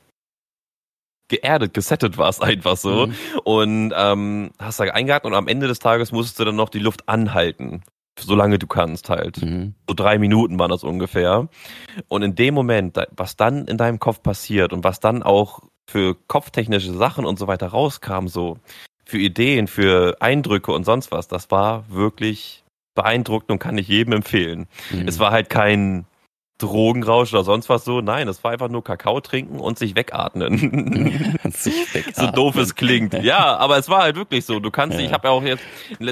geerdet, 1.28 1.74
gesettet 1.74 2.18
warst 2.18 2.44
einfach 2.44 2.78
so. 2.78 3.08
Mhm. 3.08 3.16
Und 3.44 3.94
ähm, 3.96 4.52
hast 4.60 4.80
da 4.80 4.84
eingeatmet 4.86 5.34
und 5.34 5.38
am 5.38 5.48
Ende 5.48 5.68
des 5.68 5.80
Tages 5.80 6.12
musstest 6.12 6.40
du 6.40 6.46
dann 6.46 6.56
noch 6.56 6.70
die 6.70 6.80
Luft 6.80 7.10
anhalten. 7.10 7.84
Solange 8.18 8.60
du 8.60 8.68
kannst 8.68 9.10
halt. 9.10 9.42
Mhm. 9.42 9.74
So 9.90 9.94
drei 9.94 10.18
Minuten 10.20 10.58
waren 10.58 10.70
das 10.70 10.86
ungefähr. 10.86 11.50
Und 12.08 12.22
in 12.22 12.36
dem 12.36 12.54
Moment, 12.54 12.98
was 13.12 13.36
dann 13.36 13.68
in 13.68 13.78
deinem 13.78 14.00
Kopf 14.00 14.24
passiert 14.24 14.72
und 14.72 14.86
was 14.86 15.02
dann 15.02 15.22
auch 15.22 15.60
für 15.90 16.16
kopftechnische 16.28 16.94
Sachen 16.94 17.26
und 17.26 17.38
so 17.38 17.48
weiter 17.48 17.68
rauskam, 17.68 18.28
so 18.28 18.58
für 19.06 19.18
Ideen, 19.18 19.68
für 19.68 20.16
Eindrücke 20.22 20.72
und 20.72 20.86
sonst 20.86 21.12
was, 21.12 21.28
das 21.28 21.52
war 21.52 21.90
wirklich 21.90 22.65
beeindruckend 22.96 23.52
und 23.52 23.60
kann 23.60 23.78
ich 23.78 23.88
jedem 23.88 24.14
empfehlen. 24.14 24.68
Mhm. 24.92 25.08
Es 25.08 25.20
war 25.20 25.32
halt 25.32 25.50
kein 25.50 26.06
Drogenrausch 26.58 27.34
oder 27.34 27.44
sonst 27.44 27.68
was 27.68 27.84
so. 27.84 28.00
Nein, 28.00 28.30
es 28.30 28.44
war 28.44 28.52
einfach 28.52 28.70
nur 28.70 28.84
Kakao 28.84 29.20
trinken 29.20 29.60
und 29.60 29.78
sich 29.78 29.96
wegatmen. 29.96 30.58
sich 31.52 31.74
wegatmen. 31.94 32.14
so 32.16 32.32
doof 32.32 32.56
es 32.56 32.76
klingt. 32.76 33.14
Ja, 33.14 33.58
aber 33.58 33.78
es 33.78 33.90
war 33.90 34.04
halt 34.04 34.16
wirklich 34.16 34.46
so. 34.46 34.60
Du 34.60 34.72
kannst, 34.72 34.98
ja. 34.98 35.06
ich 35.06 35.12
habe 35.12 35.28
ja 35.28 35.34
auch 35.34 35.44
jetzt 35.44 35.64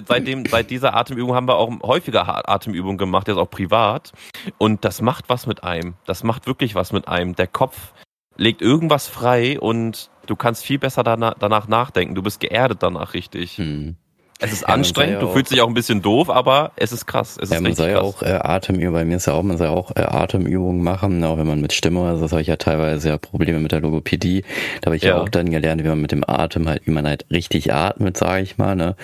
seitdem 0.06 0.46
seit 0.46 0.70
dieser 0.70 0.96
Atemübung 0.96 1.34
haben 1.34 1.48
wir 1.48 1.56
auch 1.56 1.72
häufiger 1.82 2.50
Atemübungen 2.50 2.98
gemacht, 2.98 3.30
jetzt 3.30 3.38
auch 3.38 3.50
privat. 3.50 4.12
Und 4.58 4.84
das 4.84 5.02
macht 5.02 5.30
was 5.30 5.48
mit 5.48 5.64
einem. 5.64 5.94
Das 6.06 6.24
macht 6.24 6.46
wirklich 6.46 6.76
was 6.76 6.92
mit 6.92 7.08
einem. 7.08 7.36
Der 7.36 7.48
Kopf 7.48 7.94
legt 8.36 8.62
irgendwas 8.62 9.08
frei 9.08 9.60
und 9.60 10.10
du 10.26 10.36
kannst 10.36 10.66
viel 10.66 10.80
besser 10.80 11.04
danach, 11.04 11.36
danach 11.40 11.70
nachdenken. 11.70 12.16
Du 12.16 12.22
bist 12.22 12.42
geerdet 12.42 12.84
danach 12.84 13.14
richtig. 13.14 13.58
Hm. 13.58 13.96
Es 14.44 14.52
ist 14.52 14.62
ja, 14.62 14.68
anstrengend, 14.68 15.22
du 15.22 15.32
fühlst 15.32 15.52
dich 15.52 15.62
auch 15.62 15.68
ein 15.68 15.74
bisschen 15.74 16.02
doof, 16.02 16.30
aber 16.30 16.72
es 16.76 16.92
ist 16.92 17.06
krass. 17.06 17.38
Es 17.42 17.50
ja, 17.50 17.56
ist 17.56 17.62
man 17.62 17.76
soll 17.76 17.90
ja 17.90 18.02
auch 18.02 18.22
äh, 18.22 18.32
Atemübungen, 18.32 18.94
bei 18.94 19.06
mir 19.06 19.16
ist 19.16 19.28
ja 19.28 19.34
auch, 19.34 19.44
man 19.44 19.58
soll 19.58 19.68
auch 19.68 19.92
äh, 19.96 20.02
Atemübungen 20.02 20.84
machen, 20.84 21.24
auch 21.24 21.38
wenn 21.38 21.48
man 21.48 21.62
mit 21.62 21.72
Stimme, 21.72 22.02
also 22.02 22.24
das 22.24 22.32
habe 22.32 22.42
ich 22.42 22.48
ja 22.48 22.58
teilweise 22.58 23.10
ja 23.10 23.18
Probleme 23.18 23.60
mit 23.60 23.72
der 23.72 23.80
Logopädie. 23.80 24.44
Da 24.82 24.88
habe 24.88 24.98
ich 24.98 25.04
ja. 25.04 25.16
ja. 25.16 25.22
auch 25.22 25.30
dann 25.30 25.50
gelernt, 25.50 25.84
wie 25.84 25.88
man 25.88 26.02
mit 26.02 26.12
dem 26.12 26.24
Atem 26.28 26.68
halt, 26.68 26.86
wie 26.86 26.92
man 26.92 27.08
halt 27.08 27.26
richtig 27.32 27.74
atmet, 27.74 28.18
sage 28.18 28.44
ich 28.44 28.58
mal. 28.58 28.76
Ne? 28.76 28.96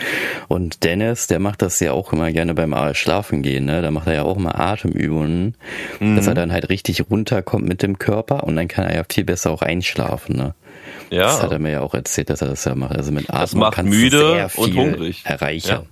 Und 0.50 0.84
Dennis, 0.84 1.28
der 1.28 1.40
macht 1.40 1.62
das 1.62 1.80
ja 1.80 1.94
auch 1.94 2.12
immer 2.12 2.32
gerne 2.32 2.54
beim 2.54 2.76
Schlafen 2.94 3.42
gehen, 3.42 3.66
ne? 3.66 3.82
Da 3.82 3.92
macht 3.92 4.08
er 4.08 4.14
ja 4.14 4.24
auch 4.24 4.38
immer 4.38 4.60
Atemübungen, 4.60 5.56
mhm. 6.00 6.16
dass 6.16 6.28
er 6.28 6.34
dann 6.34 6.52
halt 6.52 6.70
richtig 6.70 7.10
runterkommt 7.10 7.68
mit 7.68 7.82
dem 7.82 7.98
Körper 7.98 8.44
und 8.44 8.56
dann 8.56 8.68
kann 8.68 8.86
er 8.86 8.96
ja 8.96 9.04
viel 9.10 9.24
besser 9.24 9.52
auch 9.52 9.62
einschlafen, 9.62 10.36
ne? 10.36 10.54
Ja. 11.10 11.24
Das 11.24 11.44
hat 11.44 11.52
er 11.52 11.60
mir 11.60 11.72
ja 11.72 11.82
auch 11.82 11.94
erzählt, 11.94 12.30
dass 12.30 12.42
er 12.42 12.50
das 12.50 12.66
ja 12.66 12.76
macht. 12.76 12.96
Also 12.96 13.12
mit 13.12 13.30
Atmung 13.30 13.42
das 13.42 13.56
macht 13.56 13.74
kannst 13.76 13.92
müde 13.92 14.20
du 14.20 14.32
sehr 14.34 14.50
viel 14.50 14.64
und 14.64 14.78
hungrig. 14.78 15.22
erreichen. 15.26 15.70
Ja. 15.70 15.84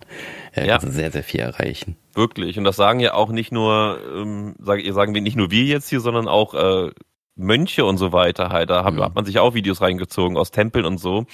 Er 0.53 0.65
ja. 0.65 0.77
kann 0.79 0.91
sehr, 0.91 1.11
sehr 1.11 1.23
viel 1.23 1.41
erreichen. 1.41 1.97
Wirklich. 2.13 2.57
Und 2.57 2.63
das 2.63 2.75
sagen 2.75 2.99
ja 2.99 3.13
auch 3.13 3.29
nicht 3.29 3.51
nur, 3.51 3.99
ähm, 4.15 4.55
sagen, 4.59 4.91
sagen 4.93 5.13
wir 5.13 5.21
nicht 5.21 5.37
nur 5.37 5.51
wir 5.51 5.63
jetzt 5.63 5.89
hier, 5.89 5.99
sondern 5.99 6.27
auch 6.27 6.53
äh, 6.55 6.91
Mönche 7.35 7.85
und 7.85 7.97
so 7.97 8.11
weiter 8.11 8.49
halt. 8.49 8.69
Da 8.69 8.83
hat, 8.83 8.95
mhm. 8.95 9.03
hat 9.03 9.15
man 9.15 9.25
sich 9.25 9.39
auch 9.39 9.53
Videos 9.53 9.81
reingezogen 9.81 10.37
aus 10.37 10.51
Tempeln 10.51 10.85
und 10.85 10.97
so. 10.97 11.25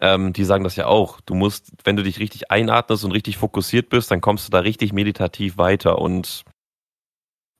Ähm, 0.00 0.32
die 0.32 0.44
sagen 0.44 0.64
das 0.64 0.76
ja 0.76 0.86
auch. 0.86 1.20
Du 1.20 1.34
musst, 1.34 1.72
wenn 1.84 1.96
du 1.96 2.02
dich 2.02 2.20
richtig 2.20 2.50
einatmest 2.50 3.04
und 3.04 3.12
richtig 3.12 3.36
fokussiert 3.36 3.88
bist, 3.88 4.10
dann 4.10 4.20
kommst 4.20 4.46
du 4.46 4.52
da 4.52 4.60
richtig 4.60 4.92
meditativ 4.92 5.58
weiter 5.58 5.98
und 5.98 6.44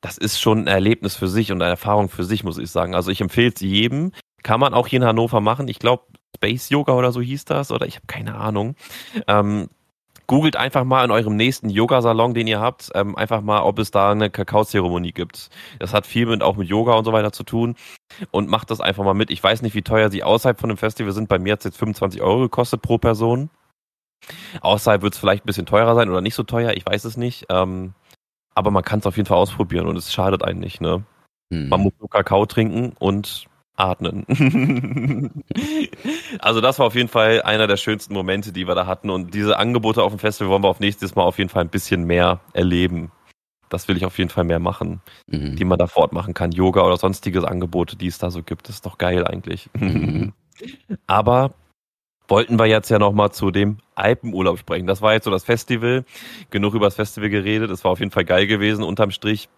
das 0.00 0.16
ist 0.16 0.40
schon 0.40 0.60
ein 0.60 0.66
Erlebnis 0.66 1.14
für 1.14 1.28
sich 1.28 1.52
und 1.52 1.60
eine 1.60 1.70
Erfahrung 1.70 2.08
für 2.08 2.24
sich, 2.24 2.42
muss 2.42 2.56
ich 2.56 2.70
sagen. 2.70 2.94
Also 2.94 3.10
ich 3.10 3.20
empfehle 3.20 3.52
es 3.54 3.60
jedem, 3.60 4.12
kann 4.42 4.61
man 4.61 4.74
auch 4.74 4.87
hier 4.87 4.98
in 4.98 5.07
Hannover 5.07 5.40
machen. 5.40 5.68
Ich 5.68 5.79
glaube, 5.79 6.05
Space 6.37 6.70
Yoga 6.70 6.94
oder 6.94 7.12
so 7.12 7.20
hieß 7.20 7.44
das, 7.44 7.70
oder 7.70 7.87
ich 7.87 7.96
habe 7.96 8.07
keine 8.07 8.35
Ahnung. 8.37 8.76
Ähm, 9.26 9.68
googelt 10.26 10.55
einfach 10.55 10.85
mal 10.85 11.05
in 11.05 11.11
eurem 11.11 11.35
nächsten 11.35 11.70
Yoga-Salon, 11.70 12.35
den 12.35 12.46
ihr 12.46 12.61
habt, 12.61 12.90
ähm, 12.94 13.16
einfach 13.16 13.40
mal, 13.40 13.62
ob 13.62 13.81
es 13.81 13.90
da 13.90 14.12
eine 14.12 14.31
Kakaozeremonie 14.31 15.11
gibt. 15.11 15.50
Das 15.81 15.92
hat 15.92 16.07
viel 16.07 16.26
mit 16.26 16.42
auch 16.42 16.57
mit 16.57 16.68
Yoga 16.68 16.92
und 16.94 17.05
so 17.05 17.12
weiter 17.12 17.33
zu 17.33 17.42
tun. 17.42 17.74
Und 18.31 18.48
macht 18.48 18.70
das 18.70 18.81
einfach 18.81 19.05
mal 19.05 19.14
mit. 19.14 19.31
Ich 19.31 19.42
weiß 19.42 19.62
nicht, 19.62 19.74
wie 19.74 19.83
teuer 19.83 20.09
sie 20.09 20.22
außerhalb 20.22 20.61
von 20.61 20.68
dem 20.68 20.79
Festival 20.79 21.12
sind. 21.12 21.29
Bei 21.29 21.40
mir 21.40 21.55
hat 21.55 21.61
es 21.61 21.64
jetzt 21.64 21.79
25 21.79 22.22
Euro 22.22 22.40
gekostet 22.42 22.81
pro 22.81 22.98
Person. 22.98 23.50
Außerhalb 24.61 25.03
wird 25.03 25.14
es 25.14 25.18
vielleicht 25.18 25.44
ein 25.44 25.46
bisschen 25.46 25.66
teurer 25.66 25.96
sein 25.96 26.09
oder 26.09 26.20
nicht 26.20 26.35
so 26.35 26.44
teuer, 26.44 26.74
ich 26.74 26.87
weiß 26.87 27.05
es 27.05 27.16
nicht. 27.16 27.46
Ähm, 27.48 27.94
aber 28.55 28.70
man 28.70 28.85
kann 28.85 29.00
es 29.00 29.07
auf 29.07 29.16
jeden 29.16 29.26
Fall 29.26 29.38
ausprobieren 29.38 29.88
und 29.88 29.96
es 29.96 30.12
schadet 30.12 30.44
einen 30.44 30.61
nicht. 30.61 30.81
Ne? 30.81 31.03
Hm. 31.53 31.68
Man 31.68 31.81
muss 31.81 31.92
nur 31.98 32.09
Kakao 32.09 32.46
trinken 32.46 32.92
und 33.00 33.46
atmen. 33.81 34.25
also 36.38 36.61
das 36.61 36.79
war 36.79 36.87
auf 36.87 36.95
jeden 36.95 37.09
Fall 37.09 37.43
einer 37.43 37.66
der 37.66 37.77
schönsten 37.77 38.14
Momente, 38.14 38.53
die 38.53 38.69
wir 38.69 38.75
da 38.75 38.87
hatten. 38.87 39.11
Und 39.11 39.35
diese 39.35 39.59
Angebote 39.59 40.03
auf 40.03 40.12
dem 40.12 40.19
Festival 40.19 40.51
wollen 40.51 40.62
wir 40.62 40.69
auf 40.69 40.81
nächstes 40.81 41.14
Mal 41.14 41.23
auf 41.23 41.38
jeden 41.38 41.51
Fall 41.51 41.64
ein 41.64 41.71
bisschen 41.71 42.05
mehr 42.05 42.40
erleben. 42.53 43.11
Das 43.69 43.88
will 43.88 43.97
ich 43.97 44.05
auf 44.05 44.19
jeden 44.19 44.31
Fall 44.31 44.45
mehr 44.45 44.59
machen, 44.59 45.01
mhm. 45.27 45.57
die 45.57 45.64
man 45.64 45.79
da 45.79 45.87
fortmachen 45.87 46.35
kann. 46.35 46.53
Yoga 46.53 46.83
oder 46.83 46.97
sonstige 46.97 47.47
Angebote, 47.49 47.97
die 47.97 48.09
es 48.09 48.19
da 48.19 48.31
so 48.31 48.43
gibt. 48.43 48.69
Das 48.69 48.77
ist 48.77 48.87
doch 48.87 48.99
geil 48.99 49.27
eigentlich. 49.27 49.71
Mhm. 49.79 50.33
Aber 51.07 51.55
wollten 52.29 52.59
wir 52.59 52.66
jetzt 52.66 52.90
ja 52.90 52.99
nochmal 52.99 53.33
zu 53.33 53.51
dem 53.51 53.79
Alpenurlaub 53.95 54.59
sprechen. 54.59 54.87
Das 54.87 55.03
war 55.03 55.12
jetzt 55.12 55.25
so 55.25 55.31
das 55.31 55.45
Festival. 55.45 56.05
Genug 56.51 56.75
über 56.75 56.87
das 56.87 56.95
Festival 56.95 57.29
geredet. 57.29 57.71
Es 57.71 57.85
war 57.85 57.93
auf 57.93 58.01
jeden 58.01 58.12
Fall 58.12 58.25
geil 58.25 58.47
gewesen, 58.47 58.85
unterm 58.85 59.11
Strich. 59.11 59.49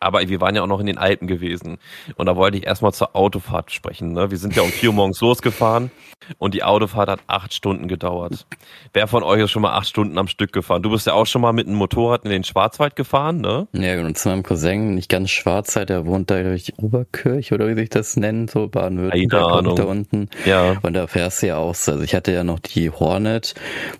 Aber 0.00 0.20
wir 0.28 0.40
waren 0.40 0.54
ja 0.54 0.62
auch 0.62 0.68
noch 0.68 0.80
in 0.80 0.86
den 0.86 0.98
Alpen 0.98 1.26
gewesen. 1.26 1.78
Und 2.16 2.26
da 2.26 2.36
wollte 2.36 2.56
ich 2.56 2.66
erstmal 2.66 2.92
zur 2.92 3.16
Autofahrt 3.16 3.72
sprechen. 3.72 4.12
Ne? 4.12 4.30
Wir 4.30 4.38
sind 4.38 4.54
ja 4.54 4.62
um 4.62 4.70
vier 4.70 4.90
Uhr 4.90 4.94
morgens 4.94 5.20
losgefahren 5.20 5.90
und 6.38 6.54
die 6.54 6.62
Autofahrt 6.62 7.08
hat 7.08 7.20
acht 7.26 7.52
Stunden 7.52 7.88
gedauert. 7.88 8.46
Wer 8.92 9.08
von 9.08 9.22
euch 9.22 9.42
ist 9.42 9.50
schon 9.50 9.62
mal 9.62 9.72
acht 9.72 9.88
Stunden 9.88 10.18
am 10.18 10.28
Stück 10.28 10.52
gefahren? 10.52 10.82
Du 10.82 10.90
bist 10.90 11.06
ja 11.06 11.14
auch 11.14 11.26
schon 11.26 11.42
mal 11.42 11.52
mit 11.52 11.66
einem 11.66 11.76
Motorrad 11.76 12.24
in 12.24 12.30
den 12.30 12.44
Schwarzwald 12.44 12.96
gefahren, 12.96 13.40
ne? 13.40 13.66
Ja, 13.72 13.98
und 14.00 14.16
zu 14.16 14.28
meinem 14.28 14.42
Cousin, 14.42 14.94
nicht 14.94 15.08
ganz 15.08 15.30
Schwarzwald, 15.30 15.88
der 15.88 16.06
wohnt 16.06 16.30
da 16.30 16.42
durch 16.42 16.74
Oberkirch 16.78 17.52
oder 17.52 17.66
wie 17.68 17.74
sich 17.74 17.90
das 17.90 18.16
nennt, 18.16 18.50
so 18.50 18.68
Baden-Württemberg 18.68 19.76
da 19.76 19.84
unten. 19.84 20.28
Ja. 20.44 20.76
Und 20.82 20.92
da 20.94 21.06
fährst 21.06 21.42
du 21.42 21.48
ja 21.48 21.56
auch 21.56 21.74
so. 21.74 21.92
Also 21.92 22.04
ich 22.04 22.14
hatte 22.14 22.32
ja 22.32 22.44
noch 22.44 22.60
die 22.60 22.90
Hornet, 22.90 23.54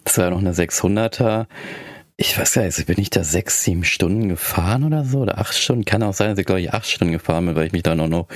das 0.05 0.19
war 0.19 0.27
ja 0.27 0.31
noch 0.31 0.39
eine 0.39 0.53
600er 0.53 1.47
ich 2.21 2.37
weiß 2.37 2.55
gar 2.55 2.65
nicht, 2.65 2.85
bin 2.87 2.99
ich 2.99 3.11
da 3.11 3.23
sechs, 3.23 3.63
sieben 3.63 3.85
Stunden 3.85 4.29
gefahren 4.29 4.83
oder 4.83 5.05
so? 5.05 5.21
Oder 5.21 5.39
acht 5.39 5.55
Stunden? 5.55 5.85
Kann 5.85 6.03
auch 6.03 6.13
sein, 6.13 6.31
dass 6.31 6.39
ich 6.41 6.47
glaube 6.47 6.61
ich 6.61 6.73
acht 6.73 6.89
Stunden 6.89 7.13
gefahren 7.13 7.47
bin, 7.47 7.55
weil 7.55 7.69
ich 7.69 7.73
mich 7.73 7.85
da 7.85 7.95
noch, 7.95 8.09
noch 8.09 8.27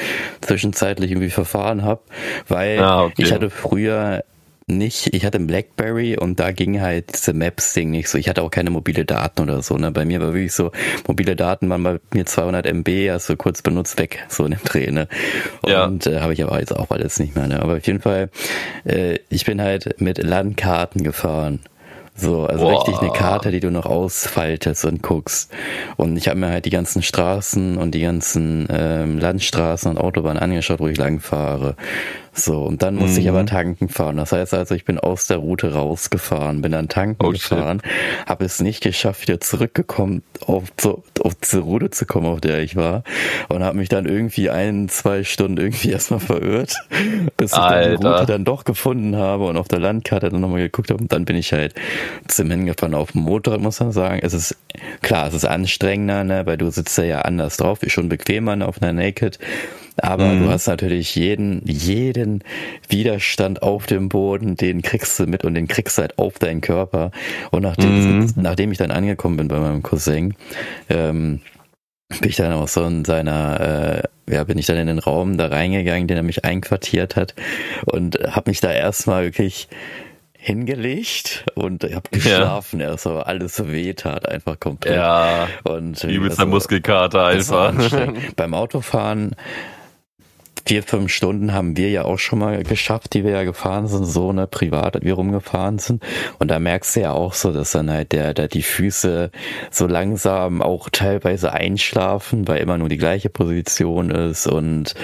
zwischenzeitlich 0.41 1.11
irgendwie 1.11 1.31
verfahren 1.31 1.83
habe. 1.83 2.01
Weil 2.47 2.79
ah, 2.79 3.03
okay. 3.03 3.25
ich 3.25 3.33
hatte 3.33 3.51
früher 3.51 4.23
nicht, 4.69 5.13
ich 5.13 5.25
hatte 5.25 5.39
ein 5.39 5.49
Blackberry 5.49 6.17
und 6.17 6.39
da 6.39 6.53
ging 6.53 6.81
halt 6.81 7.13
diese 7.13 7.33
Maps-Ding 7.33 7.91
nicht 7.91 8.09
so. 8.09 8.19
Ich 8.19 8.29
hatte 8.29 8.43
auch 8.43 8.53
keine 8.53 8.71
mobile 8.71 9.05
Daten 9.05 9.43
oder 9.43 9.63
so. 9.63 9.77
Ne? 9.77 9.91
Bei 9.91 10.05
mir 10.05 10.21
war 10.21 10.33
wirklich 10.33 10.53
so, 10.53 10.71
mobile 11.09 11.35
Daten 11.35 11.69
waren 11.69 11.83
bei 11.83 11.99
mir 12.15 12.25
200 12.25 12.67
MB, 12.67 13.11
hast 13.11 13.29
du 13.31 13.37
kurz 13.37 13.63
benutzt, 13.63 13.99
weg, 13.99 14.25
so 14.29 14.45
in 14.45 14.53
dem 14.53 14.63
Dreh. 14.63 14.93
Ne? 14.93 15.09
Und 15.63 16.07
ja. 16.07 16.13
äh, 16.13 16.21
habe 16.21 16.35
ich 16.35 16.43
aber 16.45 16.61
jetzt 16.61 16.75
auch 16.75 16.93
alles 16.93 17.19
nicht 17.19 17.35
mehr. 17.35 17.49
Ne? 17.49 17.61
Aber 17.61 17.79
auf 17.79 17.87
jeden 17.87 18.01
Fall, 18.01 18.31
äh, 18.85 19.19
ich 19.29 19.45
bin 19.45 19.61
halt 19.61 20.01
mit 20.01 20.23
Landkarten 20.23 21.03
gefahren. 21.03 21.59
So, 22.15 22.45
also 22.45 22.65
Boah. 22.65 22.73
richtig 22.73 22.99
eine 22.99 23.11
Karte, 23.11 23.51
die 23.51 23.61
du 23.61 23.71
noch 23.71 23.87
ausfaltest 23.87 24.85
und 24.85 25.03
guckst. 25.03 25.51
Und 25.97 26.17
ich 26.17 26.29
habe 26.29 26.39
mir 26.39 26.49
halt 26.49 26.67
die 26.67 26.71
ganzen 26.71 27.03
Straßen 27.03 27.79
und 27.79 27.95
die 27.95 28.01
ganzen 28.01 28.69
ähm, 28.71 29.19
Landstraßen 29.19 29.91
und 29.91 29.99
Autobahnen 29.99 30.43
angeschaut, 30.43 30.81
wo 30.81 30.89
ich 30.89 30.99
lang 30.99 31.21
fahre. 31.21 31.75
So, 32.35 32.63
und 32.63 32.83
dann 32.83 32.95
musste 32.95 33.21
mhm. 33.21 33.21
ich 33.21 33.29
aber 33.29 33.43
mhm. 33.43 33.47
tanken 33.47 33.89
fahren. 33.89 34.17
Das 34.17 34.33
heißt 34.33 34.55
also, 34.55 34.75
ich 34.75 34.87
bin 34.87 34.99
aus 34.99 35.27
der 35.27 35.37
Route 35.37 35.75
rausgefahren, 35.75 36.63
bin 36.63 36.73
dann 36.73 36.89
tanken 36.89 37.27
oh, 37.27 37.31
gefahren, 37.31 37.83
habe 38.27 38.47
es 38.47 38.61
nicht 38.61 38.83
geschafft, 38.83 39.23
wieder 39.23 39.39
zurückgekommen, 39.39 40.23
auf, 40.47 40.65
so, 40.81 41.03
auf 41.21 41.35
diese 41.35 41.61
Route 41.61 41.91
zu 41.91 42.07
kommen, 42.07 42.27
auf 42.27 42.41
der 42.41 42.61
ich 42.61 42.75
war. 42.75 43.05
Und 43.49 43.63
habe 43.63 43.77
mich 43.77 43.91
dann 43.91 44.07
irgendwie 44.07 44.49
ein, 44.49 44.89
zwei 44.89 45.25
Stunden 45.25 45.59
irgendwie 45.59 45.91
erstmal 45.93 46.21
verirrt, 46.21 46.77
bis 47.37 47.53
ich 47.53 47.59
dann 47.59 48.01
die 48.01 48.07
Route 48.07 48.27
dann 48.27 48.45
doch 48.45 48.65
gefunden 48.65 49.17
habe 49.17 49.45
und 49.45 49.59
auf 49.59 49.69
der 49.69 49.81
Landkarte 49.81 50.31
dann 50.31 50.41
nochmal 50.41 50.61
geguckt 50.61 50.91
habe. 50.91 51.03
Und 51.03 51.13
dann 51.13 51.27
bin 51.27 51.37
ich 51.37 51.53
halt 51.53 51.75
zum 52.29 52.51
hingefahren 52.51 52.95
auf 52.95 53.13
dem 53.13 53.23
Motorrad, 53.23 53.61
muss 53.61 53.81
man 53.81 53.93
sagen. 53.93 54.21
Es 54.23 54.33
ist, 54.33 54.57
klar, 55.03 55.29
es 55.29 55.35
ist 55.35 55.45
anstrengender, 55.45 56.25
ne, 56.25 56.47
weil 56.47 56.57
du 56.57 56.71
sitzt 56.71 56.97
ja 56.97 57.23
anders 57.23 57.59
drauf, 57.59 57.83
ist 57.83 57.93
schon 57.93 58.09
bequemer 58.09 58.57
ne, 58.57 58.67
auf 58.67 58.81
einer 58.81 58.95
Naked. 58.95 59.39
Aber 59.97 60.27
mhm. 60.27 60.45
du 60.45 60.51
hast 60.51 60.67
natürlich 60.67 61.15
jeden, 61.15 61.61
jeden 62.23 62.45
Widerstand 62.89 63.63
auf 63.63 63.87
dem 63.87 64.09
Boden, 64.09 64.57
den 64.57 64.83
kriegst 64.83 65.19
du 65.19 65.27
mit 65.27 65.45
und 65.45 65.55
den 65.55 65.69
kriegst 65.69 65.99
du 65.99 66.03
halt 66.03 66.19
auf 66.19 66.39
deinen 66.39 66.61
Körper. 66.61 67.11
Und 67.51 67.63
nachdem, 67.63 68.21
mhm. 68.21 68.33
nachdem 68.37 68.73
ich 68.73 68.79
dann 68.79 68.91
angekommen 68.91 69.37
bin 69.37 69.49
bei 69.49 69.59
meinem 69.59 69.83
Cousin, 69.83 70.35
ähm, 70.89 71.41
bin 72.21 72.29
ich 72.29 72.37
dann 72.37 72.53
auch 72.53 72.69
so 72.69 72.85
in 72.85 73.05
seiner, 73.05 74.03
äh, 74.29 74.33
ja, 74.33 74.45
bin 74.45 74.59
ich 74.59 74.67
dann 74.67 74.77
in 74.77 74.87
den 74.87 74.99
Raum 74.99 75.39
da 75.39 75.49
reingegangen, 75.49 76.07
den 76.07 76.17
er 76.17 76.23
mich 76.23 76.45
einquartiert 76.45 77.17
hat 77.17 77.35
und 77.87 78.19
habe 78.19 78.51
mich 78.51 78.61
da 78.61 78.71
erstmal 78.71 79.25
wirklich 79.25 79.69
hingelegt 80.35 81.45
und 81.55 81.85
ich 81.85 81.95
habe 81.95 82.11
geschlafen 82.11 82.81
ja. 82.81 82.91
erst, 82.91 83.07
aber 83.07 83.29
alles 83.29 83.55
so 83.55 83.71
weh 83.71 83.95
tat 83.95 84.29
einfach 84.29 84.59
komplett. 84.59 84.97
Ja. 84.97 85.47
Und 85.63 86.03
übelster 86.03 86.43
also, 86.43 86.51
Muskelkater 86.51 87.27
einfach. 87.27 87.73
Beim 88.37 88.53
Autofahren 88.53 89.37
vier, 90.67 90.83
fünf 90.83 91.13
Stunden 91.13 91.53
haben 91.53 91.77
wir 91.77 91.91
ja 91.91 92.05
auch 92.05 92.19
schon 92.19 92.39
mal 92.39 92.63
geschafft, 92.63 93.15
die 93.15 93.25
wir 93.25 93.33
ja 93.33 93.45
gefahren 93.45 93.87
sind, 93.87 94.05
so 94.05 94.33
ne, 94.33 94.47
privat, 94.47 95.03
wir 95.03 95.15
rumgefahren 95.15 95.79
sind. 95.79 96.03
Und 96.39 96.51
da 96.51 96.59
merkst 96.59 96.97
du 96.97 97.01
ja 97.01 97.13
auch 97.13 97.35
so, 97.35 97.53
dass 97.53 97.73
dann 97.73 97.91
halt 97.91 98.13
der, 98.13 98.35
der 98.35 98.49
die 98.49 98.63
Füße 98.63 99.31
so 99.71 99.87
langsam 99.87 100.63
auch 100.63 100.89
teilweise 100.91 101.53
einschlafen, 101.53 102.47
weil 102.49 102.61
immer 102.61 102.79
nur 102.79 102.89
die 102.89 102.99
gleiche 102.99 103.29
Position 103.29 104.11
ist 104.11 104.47
und 104.47 104.95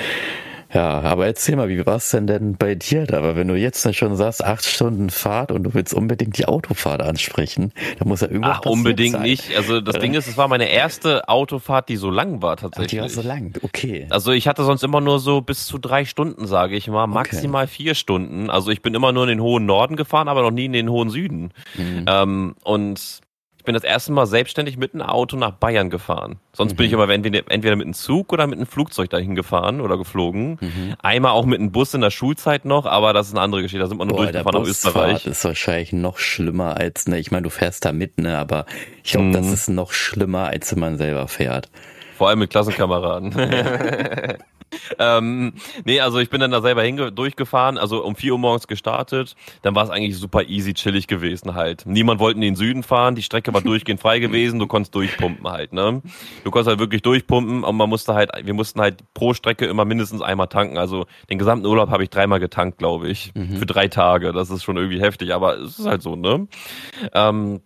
ja, 0.73 1.01
aber 1.01 1.27
erzähl 1.27 1.57
mal, 1.57 1.69
wie 1.69 1.85
war 1.87 1.97
es 1.97 2.11
denn 2.11 2.27
denn 2.27 2.57
bei 2.57 2.75
dir 2.75 3.07
da? 3.07 3.19
Aber 3.19 3.37
wenn 3.37 3.49
du 3.49 3.55
jetzt 3.55 3.95
schon 3.97 4.17
sagst, 4.17 4.45
acht 4.45 4.65
Stunden 4.65 5.09
Fahrt 5.09 5.51
und 5.51 5.63
du 5.63 5.75
willst 5.75 5.95
unbedingt 5.95 6.37
die 6.37 6.47
Autofahrt 6.47 7.01
ansprechen, 7.01 7.73
dann 7.99 8.09
muss 8.09 8.21
ja 8.21 8.29
irgendwas 8.29 8.59
Ach, 8.63 8.71
unbedingt 8.71 9.13
sein. 9.13 9.23
nicht. 9.23 9.57
Also 9.57 9.81
das 9.81 9.97
äh. 9.97 10.01
Ding 10.01 10.15
ist, 10.15 10.27
es 10.27 10.37
war 10.37 10.49
meine 10.49 10.69
erste 10.69 11.29
Autofahrt, 11.29 11.89
die 11.89 11.97
so 11.97 12.11
lang 12.11 12.43
war 12.43 12.57
tatsächlich. 12.57 13.01
Ach, 13.01 13.07
die 13.07 13.17
war 13.17 13.23
so 13.23 13.27
lang, 13.27 13.55
okay. 13.63 14.07
Also 14.11 14.33
ich 14.33 14.47
hatte 14.47 14.65
sonst 14.65 14.85
immer 14.85 15.01
nur 15.01 15.21
so 15.21 15.41
bis 15.41 15.67
zu 15.67 15.79
drei 15.79 16.05
Stunden, 16.05 16.47
sage 16.47 16.77
ich 16.77 16.89
mal, 16.89 17.07
maximal 17.07 17.65
okay. 17.65 17.73
vier 17.73 17.95
Stunden. 17.95 18.51
Also 18.51 18.71
ich 18.71 18.83
bin 18.83 18.95
immer 18.95 19.13
nur 19.13 19.25
in 19.25 19.31
den 19.31 19.41
hohen 19.41 19.65
Norden 19.65 19.97
gefahren, 19.97 20.29
aber 20.29 20.43
noch 20.43 20.51
nie 20.51 20.67
in 20.67 20.73
den 20.73 20.91
hohen 20.91 21.09
Süden. 21.09 21.53
Mhm. 21.77 22.05
Ähm, 22.07 22.55
und 22.63 23.21
bin 23.69 23.75
das 23.75 23.85
erste 23.85 24.13
Mal 24.13 24.25
selbstständig 24.25 24.79
mit 24.79 24.95
einem 24.95 25.03
Auto 25.03 25.37
nach 25.37 25.51
Bayern 25.51 25.91
gefahren. 25.91 26.41
Sonst 26.55 26.73
mhm. 26.73 26.77
bin 26.77 26.87
ich 26.87 26.93
mhm. 26.93 27.03
immer 27.03 27.13
entweder, 27.13 27.43
entweder 27.51 27.77
mit 27.77 27.85
einem 27.85 27.93
Zug 27.93 28.33
oder 28.33 28.47
mit 28.47 28.57
einem 28.57 28.67
Flugzeug 28.67 29.11
dahin 29.11 29.35
gefahren 29.35 29.83
oder 29.83 29.99
geflogen. 29.99 30.57
Mhm. 30.59 30.95
Einmal 31.03 31.33
auch 31.33 31.45
mit 31.45 31.61
einem 31.61 31.71
Bus 31.71 31.93
in 31.93 32.01
der 32.01 32.11
Schulzeit 32.11 32.65
noch, 32.65 32.87
aber 32.87 33.13
das 33.13 33.27
ist 33.27 33.35
eine 33.35 33.43
andere 33.43 33.61
Geschichte. 33.61 33.81
Da 33.81 33.87
sind 33.87 33.99
wir 33.99 34.07
nur 34.07 34.17
Boah, 34.17 34.23
durchgefahren 34.23 34.63
nach 34.63 34.69
Österreich. 34.71 35.25
Das 35.25 35.39
ist 35.39 35.45
wahrscheinlich 35.45 35.93
noch 35.93 36.17
schlimmer 36.17 36.79
als, 36.79 37.07
ne, 37.09 37.19
ich 37.19 37.31
meine, 37.31 37.43
du 37.43 37.51
fährst 37.51 37.85
da 37.85 37.93
mit, 37.93 38.17
ne, 38.17 38.39
aber 38.39 38.65
ich 39.05 39.13
glaube, 39.13 39.27
mhm. 39.27 39.33
das 39.35 39.53
ist 39.53 39.69
noch 39.69 39.93
schlimmer, 39.93 40.47
als 40.47 40.73
wenn 40.73 40.81
man 40.81 40.97
selber 40.97 41.29
fährt. 41.29 41.69
Vor 42.17 42.31
allem 42.31 42.39
mit 42.39 42.49
Klassenkameraden. 42.49 43.35
ähm, 44.99 45.55
nee, 45.85 46.01
also 46.01 46.19
ich 46.19 46.31
bin 46.31 46.41
dann 46.41 46.51
da 46.51 46.61
selber 46.61 46.83
hinge 46.83 47.13
durchgefahren, 47.13 47.79
also 47.79 48.05
um 48.05 48.17
4 48.17 48.33
Uhr 48.33 48.39
morgens 48.39 48.67
gestartet. 48.67 49.35
Dann 49.63 49.75
war 49.75 49.85
es 49.85 49.91
eigentlich 49.91 50.17
super 50.17 50.45
easy, 50.45 50.75
chillig 50.75 51.07
gewesen 51.07 51.55
halt. 51.55 51.85
Niemand 51.87 52.21
wollte 52.21 52.37
in 52.37 52.43
den 52.43 52.57
Süden 52.57 52.83
fahren, 52.83 53.15
die 53.15 53.23
Strecke 53.23 53.53
war 53.55 53.61
durchgehend 53.61 54.01
frei 54.01 54.19
gewesen, 54.19 54.59
du 54.59 54.67
konntest 54.67 54.95
durchpumpen 54.95 55.49
halt, 55.49 55.73
ne? 55.73 56.03
Du 56.45 56.51
konntest 56.51 56.69
halt 56.69 56.79
wirklich 56.79 57.03
durchpumpen 57.03 57.65
und 57.65 57.77
man 57.77 57.89
musste 57.89 58.15
halt, 58.15 58.31
wir 58.43 58.55
mussten 58.55 58.81
halt 58.81 59.03
pro 59.15 59.35
Strecke 59.35 59.67
immer 59.67 59.85
mindestens 59.85 60.23
einmal 60.23 60.49
tanken. 60.49 60.79
Also 60.79 61.07
den 61.31 61.39
gesamten 61.39 61.67
Urlaub 61.67 61.91
habe 61.91 62.03
ich 62.03 62.11
dreimal 62.11 62.41
getankt, 62.41 62.79
glaube 62.79 63.09
ich. 63.09 63.33
Mhm. 63.35 63.57
Für 63.57 63.67
drei 63.67 63.89
Tage. 63.89 64.33
Das 64.33 64.51
ist 64.51 64.63
schon 64.63 64.77
irgendwie 64.77 65.01
heftig, 65.01 65.33
aber 65.35 65.59
es 65.59 65.79
ist 65.79 65.87
halt 65.87 66.03
so, 66.03 66.17
ne? 66.17 66.49
Ähm, 67.15 67.61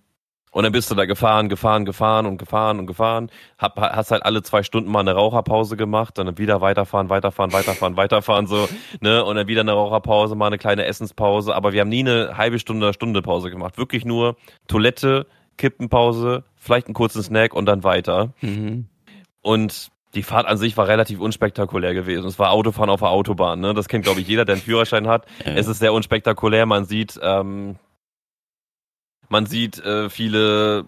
und 0.52 0.64
dann 0.64 0.72
bist 0.72 0.90
du 0.90 0.94
da 0.94 1.06
gefahren, 1.06 1.48
gefahren, 1.48 1.86
gefahren 1.86 2.26
und 2.26 2.36
gefahren 2.36 2.78
und 2.78 2.86
gefahren. 2.86 3.30
Hab, 3.58 3.80
hast 3.80 4.10
halt 4.10 4.24
alle 4.24 4.42
zwei 4.42 4.62
Stunden 4.62 4.90
mal 4.90 5.00
eine 5.00 5.14
Raucherpause 5.14 5.78
gemacht, 5.78 6.18
dann 6.18 6.36
wieder 6.36 6.60
weiterfahren, 6.60 7.08
weiterfahren, 7.08 7.52
weiterfahren, 7.52 7.96
weiterfahren, 7.96 8.46
so, 8.46 8.68
ne? 9.00 9.24
Und 9.24 9.36
dann 9.36 9.48
wieder 9.48 9.62
eine 9.62 9.72
Raucherpause, 9.72 10.34
mal 10.34 10.48
eine 10.48 10.58
kleine 10.58 10.84
Essenspause. 10.84 11.54
Aber 11.54 11.72
wir 11.72 11.80
haben 11.80 11.88
nie 11.88 12.00
eine 12.00 12.36
halbe 12.36 12.58
Stunde 12.58 12.86
oder 12.86 12.92
Stunde 12.92 13.22
Pause 13.22 13.50
gemacht. 13.50 13.78
Wirklich 13.78 14.04
nur 14.04 14.36
Toilette, 14.68 15.26
Kippenpause, 15.56 16.44
vielleicht 16.56 16.86
einen 16.86 16.94
kurzen 16.94 17.22
Snack 17.22 17.54
und 17.54 17.64
dann 17.64 17.82
weiter. 17.82 18.34
Mhm. 18.42 18.88
Und 19.40 19.88
die 20.14 20.22
Fahrt 20.22 20.46
an 20.46 20.58
sich 20.58 20.76
war 20.76 20.86
relativ 20.86 21.18
unspektakulär 21.18 21.94
gewesen. 21.94 22.26
Es 22.26 22.38
war 22.38 22.50
Autofahren 22.50 22.90
auf 22.90 23.00
der 23.00 23.08
Autobahn, 23.08 23.60
ne? 23.60 23.72
Das 23.72 23.88
kennt, 23.88 24.04
glaube 24.04 24.20
ich, 24.20 24.28
jeder, 24.28 24.44
der 24.44 24.56
einen 24.56 24.62
Führerschein 24.62 25.08
hat. 25.08 25.24
Ja. 25.46 25.54
Es 25.54 25.66
ist 25.66 25.78
sehr 25.78 25.94
unspektakulär. 25.94 26.66
Man 26.66 26.84
sieht, 26.84 27.18
ähm, 27.22 27.76
man 29.32 29.46
sieht 29.46 29.78
äh, 29.78 30.10
viele 30.10 30.84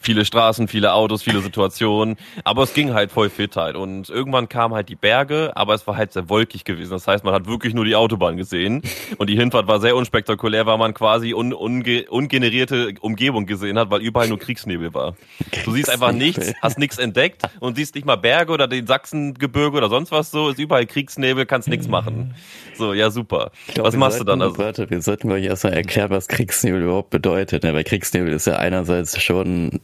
viele 0.00 0.24
Straßen, 0.24 0.68
viele 0.68 0.92
Autos, 0.92 1.22
viele 1.22 1.40
Situationen, 1.40 2.16
aber 2.44 2.62
es 2.62 2.74
ging 2.74 2.94
halt 2.94 3.10
voll 3.10 3.30
fit 3.30 3.56
halt 3.56 3.76
und 3.76 4.08
irgendwann 4.08 4.48
kamen 4.48 4.74
halt 4.74 4.88
die 4.88 4.96
Berge, 4.96 5.52
aber 5.54 5.74
es 5.74 5.86
war 5.86 5.96
halt 5.96 6.12
sehr 6.12 6.28
wolkig 6.28 6.64
gewesen. 6.64 6.90
Das 6.90 7.06
heißt, 7.06 7.24
man 7.24 7.34
hat 7.34 7.46
wirklich 7.46 7.74
nur 7.74 7.84
die 7.84 7.96
Autobahn 7.96 8.36
gesehen 8.36 8.82
und 9.18 9.28
die 9.28 9.36
Hinfahrt 9.36 9.66
war 9.66 9.80
sehr 9.80 9.96
unspektakulär, 9.96 10.66
weil 10.66 10.78
man 10.78 10.94
quasi 10.94 11.34
un 11.34 11.52
unge 11.52 12.06
ungenerierte 12.08 12.94
Umgebung 13.00 13.46
gesehen 13.46 13.78
hat, 13.78 13.90
weil 13.90 14.00
überall 14.00 14.28
nur 14.28 14.38
Kriegsnebel 14.38 14.94
war. 14.94 15.16
Du 15.64 15.72
siehst 15.72 15.90
einfach 15.90 16.12
nichts, 16.12 16.52
hast 16.62 16.78
nichts 16.78 16.98
entdeckt 16.98 17.42
und 17.60 17.76
siehst 17.76 17.94
nicht 17.94 18.06
mal 18.06 18.16
Berge 18.16 18.52
oder 18.52 18.68
den 18.68 18.86
Sachsengebirge 18.86 19.76
oder 19.76 19.88
sonst 19.88 20.12
was 20.12 20.30
so, 20.30 20.48
ist 20.48 20.58
überall 20.58 20.86
Kriegsnebel, 20.86 21.46
kannst 21.46 21.68
nichts 21.68 21.88
machen. 21.88 22.34
So, 22.74 22.92
ja 22.92 23.10
super. 23.10 23.50
Glaub, 23.74 23.86
was 23.86 23.96
machst 23.96 24.18
sollten, 24.18 24.26
du 24.26 24.30
dann? 24.32 24.42
Also? 24.42 24.58
Warte, 24.58 24.90
wir 24.90 25.02
sollten 25.02 25.30
euch 25.32 25.44
erstmal 25.44 25.74
erklären, 25.74 26.10
was 26.10 26.28
Kriegsnebel 26.28 26.82
überhaupt 26.82 27.10
bedeutet, 27.10 27.64
weil 27.64 27.84
Kriegsnebel 27.84 28.32
ist 28.32 28.46
ja 28.46 28.56
einerseits 28.56 29.20
schon 29.20 29.80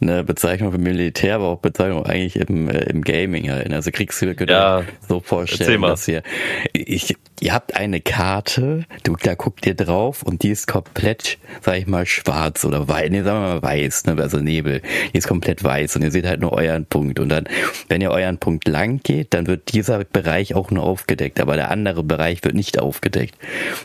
eine 0.00 0.24
Bezeichnung 0.24 0.72
für 0.72 0.78
Militär, 0.78 1.36
aber 1.36 1.48
auch 1.48 1.58
Bezeichnung 1.58 2.04
eigentlich 2.06 2.36
im, 2.36 2.68
äh, 2.68 2.78
im 2.84 3.02
Gaming 3.02 3.50
halt. 3.50 3.72
Also 3.72 3.90
Kriegshilfe 3.90 4.34
könnt 4.34 4.50
ja, 4.50 4.84
so 5.08 5.20
vorstellen, 5.20 5.82
dass 5.82 6.06
ihr, 6.08 6.22
ich, 6.72 7.16
ihr 7.40 7.54
habt 7.54 7.76
eine 7.76 8.00
Karte, 8.00 8.84
du, 9.04 9.16
da 9.22 9.34
guckt 9.34 9.66
ihr 9.66 9.74
drauf 9.74 10.22
und 10.22 10.42
die 10.42 10.50
ist 10.50 10.66
komplett, 10.66 11.38
sag 11.60 11.76
ich 11.76 11.86
mal, 11.86 12.06
schwarz 12.06 12.64
oder 12.64 12.88
weiß, 12.88 13.10
nee, 13.10 13.22
sagen 13.22 13.42
wir 13.42 13.54
mal 13.54 13.62
weiß, 13.62 14.06
ne, 14.06 14.16
also 14.18 14.38
Nebel. 14.38 14.82
Die 15.12 15.18
ist 15.18 15.28
komplett 15.28 15.62
weiß 15.62 15.96
und 15.96 16.02
ihr 16.02 16.10
seht 16.10 16.26
halt 16.26 16.40
nur 16.40 16.52
euren 16.52 16.86
Punkt. 16.86 17.18
Und 17.18 17.28
dann, 17.28 17.48
wenn 17.88 18.00
ihr 18.00 18.10
euren 18.10 18.38
Punkt 18.38 18.68
lang 18.68 19.00
geht, 19.02 19.34
dann 19.34 19.46
wird 19.46 19.72
dieser 19.72 20.04
Bereich 20.04 20.54
auch 20.54 20.70
nur 20.70 20.84
aufgedeckt, 20.84 21.40
aber 21.40 21.56
der 21.56 21.70
andere 21.70 22.02
Bereich 22.02 22.44
wird 22.44 22.54
nicht 22.54 22.78
aufgedeckt. 22.78 23.34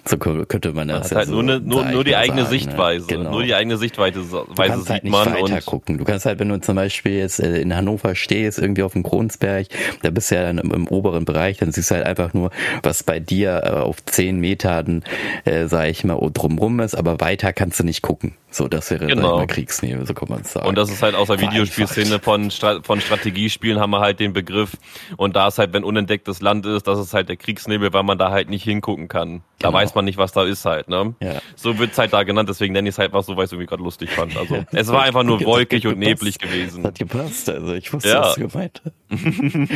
So 0.06 0.18
könnte 0.18 0.74
man 0.74 0.88
das. 0.88 1.10
ja 1.12 1.18
halt 1.18 1.28
so 1.28 1.42
nur, 1.42 1.60
nur, 1.60 1.86
nur 1.86 2.04
die 2.04 2.16
eigene 2.16 2.44
sagen, 2.44 2.54
ne? 2.54 2.60
Sichtweise. 2.60 3.08
Ne? 3.08 3.18
Genau. 3.18 3.32
Nur 3.32 3.44
die 3.44 3.56
eigene 3.56 3.78
Sichtweise 3.78 4.22
du 4.22 4.46
kannst 4.56 4.90
halt 4.90 5.04
nicht 5.04 5.14
weiter 5.14 5.62
gucken. 5.66 5.98
Du 5.98 6.04
kannst 6.04 6.26
halt, 6.26 6.40
wenn 6.40 6.50
du 6.50 6.60
zum 6.60 6.76
Beispiel 6.76 7.14
jetzt 7.14 7.40
äh, 7.40 7.60
in 7.60 7.76
Hannover 7.76 8.16
stehst, 8.16 8.60
irgendwie 8.60 8.84
auf 8.84 8.94
dem 8.94 9.04
Kronsberg, 9.04 9.68
da 10.02 10.10
bist 10.10 10.32
du 10.32 10.36
ja 10.36 10.44
dann 10.44 10.58
im, 10.58 10.72
im 10.72 10.88
oberen 10.88 11.26
Bereich, 11.26 11.58
dann 11.58 11.72
siehst 11.72 11.92
du 11.92 11.96
halt 11.96 12.06
einfach 12.06 12.34
nur, 12.34 12.52
was 12.84 13.04
bei 13.04 13.20
dir 13.20 13.62
äh, 13.64 13.70
auf 13.70 14.04
zehn 14.06 14.40
Metern, 14.40 15.04
äh, 15.46 15.68
sag 15.68 15.90
ich 15.90 16.04
mal, 16.04 16.20
drumrum 16.34 16.80
ist, 16.80 16.96
aber 16.96 17.20
weiter 17.20 17.54
kannst 17.54 17.80
du 17.80 17.84
nicht 17.84 18.02
gucken. 18.02 18.34
So, 18.56 18.70
das 18.70 18.90
wäre 18.90 19.08
genau. 19.08 19.40
mal 19.40 19.48
Kriegsnebel, 19.48 20.08
so 20.08 20.14
kann 20.14 20.30
man 20.30 20.46
sagen. 20.46 20.66
Und 20.66 20.78
das 20.78 20.90
ist 20.90 21.04
halt 21.04 21.14
aus 21.14 21.28
der 21.28 21.42
Videospielszene 21.42 22.20
von, 22.22 22.50
Stra 22.52 22.80
von 22.84 23.02
Strategiespielen 23.02 23.82
haben 23.82 23.90
wir 23.90 24.00
halt 24.00 24.22
den 24.22 24.32
Begriff. 24.32 24.78
Und 25.18 25.36
da 25.36 25.50
ist 25.50 25.60
halt, 25.60 25.74
wenn 25.74 25.84
unentdecktes 25.84 26.42
Land 26.42 26.66
ist, 26.66 26.88
das 26.88 26.98
ist 26.98 27.14
halt 27.14 27.28
der 27.28 27.36
Kriegsnebel, 27.36 27.92
weil 27.92 28.04
man 28.04 28.18
da 28.18 28.32
halt 28.32 28.50
nicht 28.50 28.64
hingucken 28.64 29.10
kann. 29.10 29.42
Da 29.60 29.68
genau. 29.68 29.80
weiß 29.80 29.94
man 29.96 30.06
nicht, 30.06 30.18
was 30.18 30.32
da 30.32 30.44
ist 30.44 30.64
halt, 30.64 30.88
ne? 30.88 31.16
Ja. 31.22 31.42
So 31.58 31.80
wird's 31.80 31.98
halt 31.98 32.14
da 32.14 32.24
genannt, 32.24 32.48
deswegen 32.48 32.72
nenne 32.72 32.88
ich 32.88 32.96
es 32.96 33.00
halt 33.00 33.12
was 33.12 33.26
so, 33.26 33.36
weil 33.36 33.44
ich 33.44 33.50
es 33.50 33.52
irgendwie 33.52 33.68
gerade 33.68 33.84
lustig 33.84 34.10
fand. 34.12 34.38
Also, 34.38 34.64
es 34.72 34.88
war 34.88 35.04
einfach 35.04 35.24
nur 35.24 35.44
wolkig 35.44 35.86
und 35.88 36.00
neblig 36.00 36.40
gewesen. 36.40 36.84
Das 36.84 36.92
hat 36.92 37.00
gepasst, 37.00 37.50
also 37.50 37.74
ich 37.74 37.92
wusste, 37.92 38.08
ja. 38.08 38.22
was 38.22 38.36
du 38.36 38.48
gemeint 38.48 38.82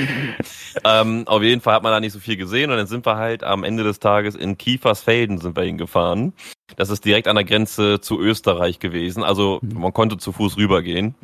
ähm, 0.86 1.24
Auf 1.28 1.44
jeden 1.44 1.62
Fall 1.62 1.76
hat 1.76 1.84
man 1.84 1.92
da 1.92 2.00
nicht 2.00 2.14
so 2.14 2.20
viel 2.20 2.38
gesehen 2.38 2.72
und 2.72 2.78
dann 2.78 2.88
sind 2.88 3.06
wir 3.06 3.18
halt 3.18 3.44
am 3.44 3.64
Ende 3.64 3.84
des 3.84 4.00
Tages 4.00 4.36
in 4.36 4.58
Kiefersfelden 4.58 5.38
sind 5.38 5.56
wir 5.56 5.64
hingefahren. 5.64 6.34
Das 6.76 6.90
ist 6.90 7.04
direkt 7.06 7.28
an 7.28 7.36
der 7.36 7.46
Grenze 7.46 8.00
zu 8.00 8.20
Österreich 8.20 8.69
gewesen. 8.78 9.24
Also 9.24 9.58
mhm. 9.64 9.82
man 9.82 9.94
konnte 9.94 10.18
zu 10.18 10.32
Fuß 10.32 10.58
rübergehen. 10.58 11.16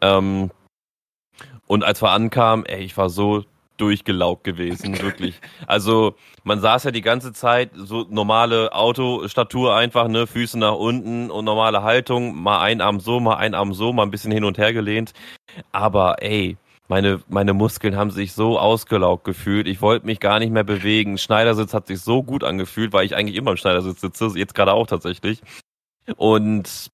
Ähm, 0.00 0.50
und 1.66 1.84
als 1.84 2.00
wir 2.00 2.10
ankamen, 2.10 2.64
ey, 2.64 2.82
ich 2.82 2.96
war 2.96 3.10
so 3.10 3.44
durchgelaugt 3.76 4.44
gewesen, 4.44 4.98
wirklich. 5.02 5.40
Also 5.66 6.14
man 6.44 6.60
saß 6.60 6.84
ja 6.84 6.90
die 6.90 7.02
ganze 7.02 7.32
Zeit 7.32 7.70
so 7.74 8.06
normale 8.08 8.72
Autostatur 8.72 9.74
einfach, 9.74 10.08
ne, 10.08 10.26
Füße 10.26 10.58
nach 10.58 10.74
unten 10.74 11.30
und 11.30 11.44
normale 11.44 11.82
Haltung, 11.82 12.34
mal 12.40 12.60
ein 12.60 12.80
Arm 12.80 13.00
so, 13.00 13.20
mal 13.20 13.36
ein 13.36 13.54
Arm 13.54 13.74
so, 13.74 13.92
mal 13.92 14.04
ein 14.04 14.10
bisschen 14.10 14.32
hin 14.32 14.44
und 14.44 14.58
her 14.58 14.72
gelehnt. 14.72 15.12
Aber 15.72 16.22
ey, 16.22 16.56
meine, 16.88 17.20
meine 17.28 17.54
Muskeln 17.54 17.96
haben 17.96 18.10
sich 18.10 18.32
so 18.34 18.58
ausgelaugt 18.58 19.24
gefühlt. 19.24 19.66
Ich 19.66 19.80
wollte 19.80 20.06
mich 20.06 20.20
gar 20.20 20.38
nicht 20.38 20.52
mehr 20.52 20.64
bewegen. 20.64 21.18
Schneidersitz 21.18 21.72
hat 21.72 21.86
sich 21.86 22.00
so 22.00 22.22
gut 22.22 22.44
angefühlt, 22.44 22.92
weil 22.92 23.06
ich 23.06 23.16
eigentlich 23.16 23.36
immer 23.36 23.52
im 23.52 23.56
Schneidersitz 23.56 24.00
sitze, 24.02 24.32
jetzt 24.36 24.54
gerade 24.54 24.72
auch 24.72 24.86
tatsächlich. 24.86 25.40
Und 26.16 26.90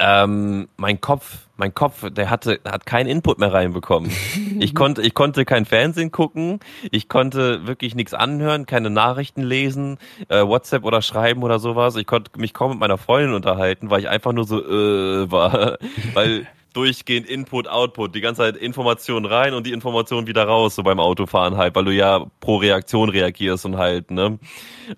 ähm, 0.00 0.68
mein 0.78 1.00
Kopf, 1.00 1.46
mein 1.56 1.74
Kopf, 1.74 2.10
der 2.10 2.30
hatte, 2.30 2.58
hat 2.64 2.86
keinen 2.86 3.06
Input 3.06 3.38
mehr 3.38 3.52
reinbekommen. 3.52 4.10
Ich 4.60 4.74
konnte, 4.74 5.00
ich 5.00 5.14
konnte 5.14 5.46
kein 5.46 5.64
Fernsehen 5.64 6.10
gucken, 6.10 6.60
ich 6.90 7.08
konnte 7.08 7.66
wirklich 7.66 7.94
nichts 7.94 8.12
anhören, 8.12 8.66
keine 8.66 8.90
Nachrichten 8.90 9.42
lesen, 9.42 9.96
äh, 10.28 10.46
WhatsApp 10.46 10.84
oder 10.84 11.00
schreiben 11.00 11.42
oder 11.42 11.58
sowas. 11.58 11.96
Ich 11.96 12.06
konnte 12.06 12.38
mich 12.38 12.52
kaum 12.52 12.72
mit 12.72 12.80
meiner 12.80 12.98
Freundin 12.98 13.32
unterhalten, 13.32 13.88
weil 13.88 14.00
ich 14.00 14.08
einfach 14.10 14.32
nur 14.32 14.44
so 14.44 14.60
äh, 14.62 15.30
war, 15.30 15.78
weil 16.12 16.46
durchgehend 16.74 17.26
Input, 17.26 17.68
Output, 17.68 18.14
die 18.14 18.20
ganze 18.20 18.42
Zeit 18.42 18.56
Information 18.56 19.24
rein 19.24 19.54
und 19.54 19.66
die 19.66 19.72
Information 19.72 20.26
wieder 20.26 20.44
raus, 20.44 20.74
so 20.74 20.82
beim 20.82 21.00
Autofahren 21.00 21.56
halt, 21.56 21.74
weil 21.74 21.84
du 21.86 21.92
ja 21.92 22.26
pro 22.40 22.56
Reaktion 22.56 23.08
reagierst 23.08 23.64
und 23.64 23.78
halt, 23.78 24.10
ne? 24.10 24.38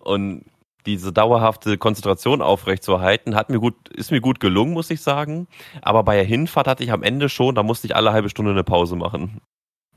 Und 0.01 0.45
diese 0.87 1.13
dauerhafte 1.13 1.79
Konzentration 1.79 2.43
aufrechtzuerhalten, 2.43 3.35
hat 3.35 3.51
mir 3.51 3.61
gut, 3.61 3.89
ist 3.89 4.11
mir 4.11 4.21
gut 4.21 4.41
gelungen, 4.41 4.73
muss 4.73 4.91
ich 4.91 5.01
sagen. 5.01 5.47
Aber 5.81 6.03
bei 6.03 6.17
der 6.17 6.25
Hinfahrt 6.25 6.67
hatte 6.67 6.85
ich 6.85 6.93
am 6.93 7.03
Ende 7.03 7.29
schon, 7.29 7.55
da 7.55 7.63
musste 7.63 7.87
ich 7.87 7.97
alle 7.97 8.13
halbe 8.13 8.29
Stunde 8.29 8.53
eine 8.53 8.65
Pause 8.65 8.97
machen. 8.97 9.41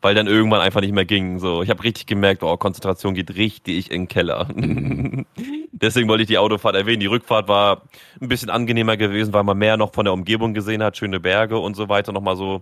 Weil 0.01 0.13
dann 0.13 0.27
irgendwann 0.27 0.61
einfach 0.61 0.81
nicht 0.81 0.93
mehr 0.93 1.05
ging. 1.05 1.39
So, 1.39 1.63
ich 1.63 1.69
habe 1.69 1.83
richtig 1.83 2.05
gemerkt, 2.05 2.43
oh, 2.43 2.57
Konzentration 2.57 3.15
geht 3.15 3.35
richtig 3.35 3.89
in 3.89 4.03
den 4.03 4.07
Keller. 4.07 4.47
Deswegen 5.71 6.07
wollte 6.07 6.23
ich 6.23 6.27
die 6.27 6.37
Autofahrt 6.37 6.75
erwähnen. 6.75 6.99
Die 6.99 7.07
Rückfahrt 7.07 7.47
war 7.47 7.83
ein 8.21 8.27
bisschen 8.27 8.49
angenehmer 8.49 8.97
gewesen, 8.97 9.33
weil 9.33 9.43
man 9.43 9.57
mehr 9.57 9.77
noch 9.77 9.93
von 9.93 10.05
der 10.05 10.13
Umgebung 10.13 10.53
gesehen 10.53 10.83
hat, 10.83 10.97
schöne 10.97 11.19
Berge 11.19 11.57
und 11.57 11.75
so 11.75 11.89
weiter, 11.89 12.11
nochmal 12.11 12.35
so 12.35 12.61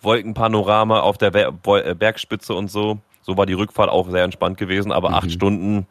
Wolkenpanorama 0.00 1.00
auf 1.00 1.18
der 1.18 1.34
äh, 1.34 1.94
Bergspitze 1.94 2.54
und 2.54 2.70
so. 2.70 2.98
So 3.22 3.36
war 3.36 3.46
die 3.46 3.52
Rückfahrt 3.52 3.90
auch 3.90 4.08
sehr 4.10 4.24
entspannt 4.24 4.58
gewesen, 4.58 4.92
aber 4.92 5.10
mhm. 5.10 5.14
acht 5.14 5.30
Stunden 5.30 5.86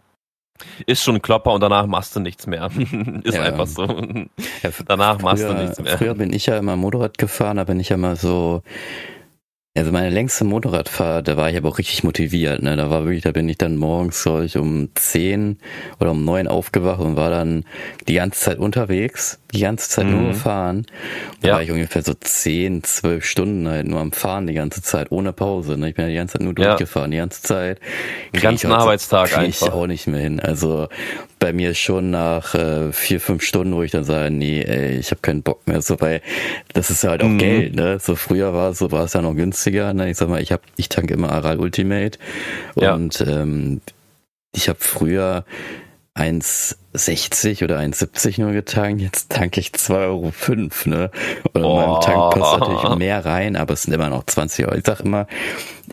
ist 0.86 1.04
schon 1.04 1.16
ein 1.16 1.22
Klopper 1.22 1.54
und 1.54 1.62
danach 1.62 1.86
machst 1.88 2.16
du 2.16 2.20
nichts 2.20 2.48
mehr. 2.48 2.70
ist 3.24 3.36
ja. 3.36 3.44
einfach 3.44 3.68
so. 3.68 3.84
Ja, 3.84 4.70
danach 4.86 5.20
machst 5.22 5.44
du 5.44 5.54
nichts 5.54 5.80
mehr. 5.80 5.98
Früher 5.98 6.16
bin 6.16 6.34
ich 6.34 6.46
ja 6.46 6.58
immer 6.58 6.76
Motorrad 6.76 7.18
gefahren, 7.18 7.58
da 7.58 7.64
bin 7.64 7.80
ich 7.80 7.90
ja 7.90 7.96
immer 7.96 8.16
so 8.16 8.62
also 9.78 9.92
meine 9.92 10.10
längste 10.10 10.46
Motorradfahrt, 10.46 11.28
da 11.28 11.38
war 11.38 11.50
ich 11.50 11.56
aber 11.56 11.70
auch 11.70 11.78
richtig 11.78 12.04
motiviert. 12.04 12.62
Ne? 12.64 12.76
Da 12.76 12.90
war 12.90 13.06
wirklich, 13.06 13.22
da 13.22 13.32
bin 13.32 13.48
ich 13.48 13.58
dann 13.58 13.78
morgens 13.78 14.24
glaube 14.24 14.46
ich 14.46 14.58
um 14.58 14.90
zehn 14.96 15.60
oder 16.00 16.12
um 16.12 16.26
neun 16.26 16.48
aufgewacht 16.48 17.00
und 17.00 17.16
war 17.16 17.30
dann 17.30 17.66
die 18.08 18.16
ganze 18.16 18.40
Zeit 18.40 18.58
unterwegs, 18.58 19.40
die 19.54 19.62
ganze 19.62 19.90
Zeit 19.90 20.08
mhm. 20.08 20.12
nur 20.12 20.28
gefahren. 20.30 20.88
Da 21.42 21.48
ja. 21.48 21.54
war 21.54 21.64
ich 21.64 21.72
ungefähr 21.72 22.02
so 22.02 22.14
zehn, 22.16 22.84
zwölf 22.84 23.26
Stunden 23.26 23.68
halt 23.68 23.88
nur 23.88 24.00
am 24.00 24.12
Fahren 24.12 24.48
die 24.48 24.54
ganze 24.54 24.82
Zeit, 24.82 25.12
ohne 25.12 25.34
Pause. 25.34 25.78
Ne? 25.78 25.90
Ich 25.90 25.96
bin 25.96 26.06
ja 26.06 26.10
die 26.10 26.18
ganze 26.18 26.34
Zeit 26.34 26.42
nur 26.42 26.56
durchgefahren, 26.56 27.12
ja. 27.12 27.18
die 27.18 27.22
ganze 27.22 27.42
Zeit. 27.44 27.80
Den 28.34 28.42
ganzen 28.42 28.72
Arbeitstag 28.72 29.38
einfach. 29.38 29.68
ich 29.68 29.74
auch 29.74 29.88
nicht 29.88 30.08
mehr 30.08 30.20
hin. 30.20 30.40
Also 30.40 30.88
bei 31.40 31.54
mir 31.54 31.74
schon 31.74 32.12
nach 32.12 32.54
äh, 32.54 32.92
vier, 32.92 33.20
fünf 33.20 33.44
Stunden, 33.44 33.74
wo 33.74 33.82
ich 33.82 33.92
dann 33.92 34.04
sage, 34.04 34.30
nee, 34.30 34.62
ey, 34.62 34.98
ich 34.98 35.12
habe 35.12 35.22
keinen 35.22 35.42
Bock 35.42 35.66
mehr. 35.68 35.82
So, 35.82 36.00
weil 36.02 36.22
das 36.74 36.90
ist 36.90 37.04
ja 37.04 37.12
halt 37.12 37.24
auch 37.24 37.28
mhm. 37.28 37.38
Geld, 37.38 37.76
ne? 37.76 38.00
So 38.00 38.16
früher 38.16 38.54
war 38.54 38.72
es 38.72 38.80
so, 38.80 38.92
war 38.92 39.06
es 39.06 39.14
ja 39.14 39.22
noch 39.22 39.34
günstiger. 39.34 39.94
Ne? 39.94 40.10
Ich 40.10 40.18
sag 40.18 40.30
mal, 40.30 40.42
ich 40.42 40.52
habe, 40.52 40.64
ich 40.76 40.90
tank 40.90 41.10
immer 41.12 41.32
Aral 41.32 41.60
Ultimate 41.60 42.20
und 42.76 43.20
ja. 43.20 43.42
ähm, 43.42 43.82
ich 44.54 44.68
habe 44.68 44.80
früher 44.82 45.46
1,60 46.16 47.64
oder 47.64 47.80
1,70 47.80 48.42
nur 48.42 48.52
getankt, 48.52 49.02
jetzt 49.02 49.32
tanke 49.32 49.62
ich 49.62 49.70
2,05 49.70 49.96
Euro, 50.02 50.32
ne? 50.86 51.12
Und 51.54 51.62
in 51.62 51.62
meinem 51.62 52.02
Tank 52.02 52.34
passt 52.34 52.60
natürlich 52.60 52.96
mehr 52.98 53.24
rein, 53.24 53.56
aber 53.56 53.74
es 53.74 53.84
sind 53.84 53.94
immer 53.94 54.10
noch 54.10 54.26
20 54.26 54.66
Euro. 54.66 54.76
Ich 54.76 54.86
sag 54.86 55.00
immer, 55.02 55.28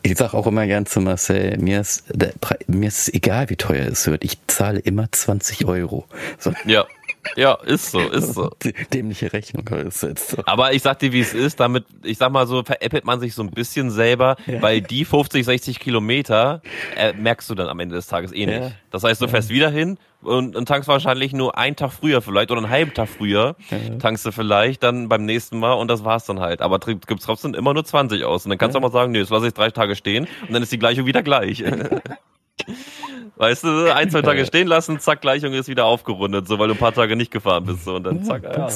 ich 0.06 0.16
sag 0.16 0.34
auch 0.34 0.46
immer 0.46 0.66
gern 0.66 0.86
zu 0.86 1.00
Marcel, 1.00 1.58
mir 1.58 1.80
ist, 1.80 2.04
der, 2.12 2.32
mir 2.66 2.88
ist 2.88 3.12
egal, 3.12 3.50
wie 3.50 3.56
teuer 3.56 3.86
es 3.86 4.06
wird, 4.06 4.24
ich 4.24 4.38
zahle 4.46 4.78
immer 4.78 5.10
20 5.10 5.66
Euro. 5.66 6.06
So. 6.38 6.52
Ja. 6.64 6.86
Ja, 7.34 7.54
ist 7.54 7.90
so, 7.90 8.00
ist 8.00 8.34
so. 8.34 8.50
Dämliche 8.92 9.32
Rechnung 9.32 9.66
ist 9.68 10.02
jetzt 10.02 10.30
so. 10.30 10.42
Aber 10.46 10.72
ich 10.72 10.82
sag 10.82 10.98
dir, 10.98 11.12
wie 11.12 11.20
es 11.20 11.34
ist, 11.34 11.60
damit, 11.60 11.84
ich 12.02 12.18
sag 12.18 12.30
mal 12.30 12.46
so, 12.46 12.62
veräppelt 12.62 13.04
man 13.04 13.20
sich 13.20 13.34
so 13.34 13.42
ein 13.42 13.50
bisschen 13.50 13.90
selber, 13.90 14.36
ja. 14.46 14.62
weil 14.62 14.80
die 14.80 15.04
50, 15.04 15.44
60 15.44 15.80
Kilometer 15.80 16.62
äh, 16.96 17.12
merkst 17.12 17.50
du 17.50 17.54
dann 17.54 17.68
am 17.68 17.80
Ende 17.80 17.96
des 17.96 18.06
Tages 18.06 18.32
eh 18.32 18.46
nicht. 18.46 18.60
Ja. 18.60 18.72
Das 18.90 19.02
heißt, 19.02 19.20
du 19.20 19.28
fährst 19.28 19.50
wieder 19.50 19.70
hin 19.70 19.98
und, 20.22 20.56
und 20.56 20.66
tankst 20.66 20.88
wahrscheinlich 20.88 21.32
nur 21.32 21.58
einen 21.58 21.76
Tag 21.76 21.92
früher 21.92 22.22
vielleicht 22.22 22.50
oder 22.50 22.60
einen 22.60 22.70
halben 22.70 22.94
Tag 22.94 23.08
früher, 23.08 23.56
ja. 23.70 23.96
tankst 23.98 24.24
du 24.26 24.32
vielleicht 24.32 24.82
dann 24.82 25.08
beim 25.08 25.24
nächsten 25.24 25.58
Mal 25.58 25.74
und 25.74 25.88
das 25.88 26.04
war's 26.04 26.26
dann 26.26 26.40
halt. 26.40 26.62
Aber 26.62 26.78
gibt's 26.78 27.24
trotzdem 27.24 27.54
immer 27.54 27.74
nur 27.74 27.84
20 27.84 28.24
aus. 28.24 28.44
Und 28.44 28.50
dann 28.50 28.58
kannst 28.58 28.74
du 28.74 28.78
auch 28.78 28.82
mal 28.82 28.92
sagen, 28.92 29.12
nee, 29.12 29.20
das 29.20 29.30
lasse 29.30 29.48
ich 29.48 29.54
drei 29.54 29.70
Tage 29.70 29.96
stehen 29.96 30.26
und 30.46 30.52
dann 30.52 30.62
ist 30.62 30.72
die 30.72 30.78
Gleichung 30.78 31.06
wieder 31.06 31.22
gleich. 31.22 31.62
Weißt 33.36 33.64
du, 33.64 33.94
ein, 33.94 34.10
zwei 34.10 34.22
Tage 34.22 34.46
stehen 34.46 34.66
lassen, 34.66 34.98
zack, 34.98 35.20
Gleichung 35.20 35.52
ist 35.52 35.68
wieder 35.68 35.84
aufgerundet, 35.84 36.48
so 36.48 36.58
weil 36.58 36.68
du 36.68 36.74
ein 36.74 36.78
paar 36.78 36.94
Tage 36.94 37.16
nicht 37.16 37.30
gefahren 37.30 37.64
bist. 37.64 37.84
So, 37.84 37.96
und 37.96 38.04
dann 38.04 38.24
zack, 38.24 38.44
ja. 38.44 38.68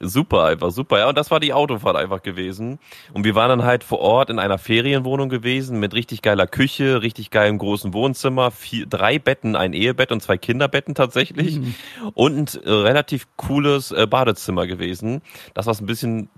Super, 0.00 0.44
einfach 0.44 0.70
super. 0.70 0.98
Ja, 0.98 1.08
und 1.08 1.16
das 1.16 1.30
war 1.30 1.40
die 1.40 1.52
Autofahrt 1.52 1.96
einfach 1.96 2.22
gewesen. 2.22 2.78
Und 3.12 3.24
wir 3.24 3.34
waren 3.34 3.48
dann 3.48 3.64
halt 3.64 3.84
vor 3.84 4.00
Ort 4.00 4.30
in 4.30 4.38
einer 4.38 4.58
Ferienwohnung 4.58 5.28
gewesen 5.28 5.80
mit 5.80 5.94
richtig 5.94 6.22
geiler 6.22 6.46
Küche, 6.46 7.02
richtig 7.02 7.30
geilem 7.30 7.58
großen 7.58 7.92
Wohnzimmer, 7.94 8.50
vier, 8.50 8.86
drei 8.86 9.18
Betten, 9.18 9.56
ein 9.56 9.72
Ehebett 9.72 10.12
und 10.12 10.22
zwei 10.22 10.36
Kinderbetten 10.36 10.94
tatsächlich. 10.94 11.58
Mhm. 11.58 11.74
Und 12.14 12.60
ein 12.64 12.72
relativ 12.72 13.26
cooles 13.36 13.92
äh, 13.92 14.06
Badezimmer 14.06 14.66
gewesen. 14.66 15.22
Das, 15.54 15.66
was 15.66 15.80
ein 15.80 15.86
bisschen 15.86 16.28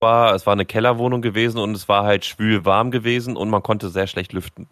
war, 0.00 0.34
es 0.34 0.46
war 0.46 0.52
eine 0.52 0.66
Kellerwohnung 0.66 1.22
gewesen 1.22 1.58
und 1.58 1.74
es 1.74 1.88
war 1.88 2.04
halt 2.04 2.24
schwül 2.24 2.64
warm 2.64 2.90
gewesen 2.90 3.36
und 3.36 3.50
man 3.50 3.62
konnte 3.62 3.88
sehr 3.88 4.06
schlecht 4.06 4.32
lüften. 4.32 4.68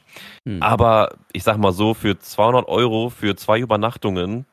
Hm. 0.46 0.62
Aber 0.62 1.16
ich 1.32 1.42
sag 1.42 1.58
mal 1.58 1.72
so, 1.72 1.94
für 1.94 2.18
200 2.18 2.68
Euro 2.68 3.10
für 3.10 3.36
zwei 3.36 3.58
Übernachtungen, 3.58 4.46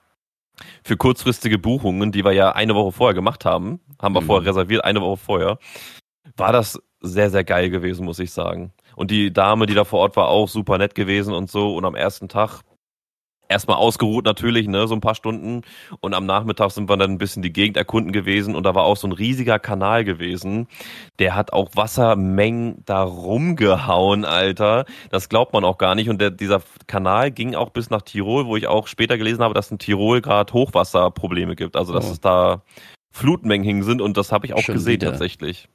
für 0.84 0.98
kurzfristige 0.98 1.58
Buchungen, 1.58 2.12
die 2.12 2.24
wir 2.24 2.34
ja 2.34 2.52
eine 2.52 2.76
Woche 2.76 2.92
vorher 2.92 3.16
gemacht 3.16 3.46
haben, 3.46 3.80
haben 4.02 4.16
wir 4.16 4.22
hm. 4.22 4.28
vorher 4.28 4.50
reserviert, 4.50 4.84
eine 4.84 5.02
Woche 5.02 5.18
vorher, 5.18 5.58
war 6.38 6.54
das 6.54 6.80
sehr, 7.02 7.30
sehr 7.30 7.44
geil 7.44 7.70
gewesen, 7.70 8.06
muss 8.06 8.20
ich 8.20 8.32
sagen. 8.32 8.72
Und 8.96 9.12
die 9.12 9.34
Dame, 9.34 9.66
die 9.66 9.74
da 9.74 9.84
vor 9.84 10.00
Ort 10.00 10.16
war, 10.16 10.28
auch 10.28 10.48
super 10.48 10.78
nett 10.78 10.96
gewesen 10.96 11.34
und 11.34 11.50
so. 11.50 11.76
Und 11.76 11.86
am 11.86 11.96
ersten 11.96 12.30
Tag 12.30 12.62
erstmal 13.52 13.78
ausgeruht 13.78 14.26
natürlich, 14.26 14.68
ne, 14.68 14.88
so 14.88 14.96
ein 14.96 15.02
paar 15.02 15.16
Stunden. 15.16 15.62
Und 16.00 16.14
am 16.14 16.26
Nachmittag 16.26 16.72
sind 16.72 16.90
wir 16.90 16.98
dann 16.98 17.12
ein 17.12 17.18
bisschen 17.18 17.44
die 17.44 17.54
Gegend 17.54 17.78
erkunden 17.78 18.12
gewesen 18.12 18.56
und 18.56 18.66
da 18.66 18.74
war 18.76 18.84
auch 18.84 18.98
so 18.98 19.08
ein 19.08 19.12
riesiger 19.12 19.60
Kanal 19.60 20.04
gewesen. 20.04 20.68
Der 21.20 21.36
hat 21.36 21.54
auch 21.54 21.70
Wassermengen 21.76 22.84
da 22.86 23.04
rumgehauen, 23.04 24.26
Alter. 24.26 24.86
Das 25.10 25.30
glaubt 25.30 25.54
man 25.54 25.64
auch 25.64 25.78
gar 25.78 25.96
nicht. 25.96 26.10
Und 26.10 26.20
der, 26.20 26.32
dieser 26.32 26.62
Kanal 26.88 27.32
ging 27.32 27.56
auch 27.56 27.70
bis 27.70 27.90
nach 27.90 28.02
Tirol, 28.02 28.46
wo 28.46 28.56
ich 28.56 28.68
auch 28.68 28.88
später 28.88 29.18
gelesen 29.18 29.44
habe, 29.44 29.54
dass 29.54 29.72
in 29.72 29.80
Tirol 29.80 30.22
gerade 30.22 30.52
Hochwasserprobleme 30.54 31.56
gibt. 31.56 31.76
Also 31.76 31.94
dass 31.94 32.10
oh. 32.10 32.14
es 32.14 32.20
da 32.20 32.64
Flutmengen 33.12 33.84
sind 33.84 34.02
und 34.02 34.18
das 34.18 34.32
habe 34.32 34.46
ich 34.46 34.54
auch 34.54 34.62
Schon 34.62 34.76
gesehen 34.76 34.94
wieder. 34.94 35.12
tatsächlich. 35.12 35.68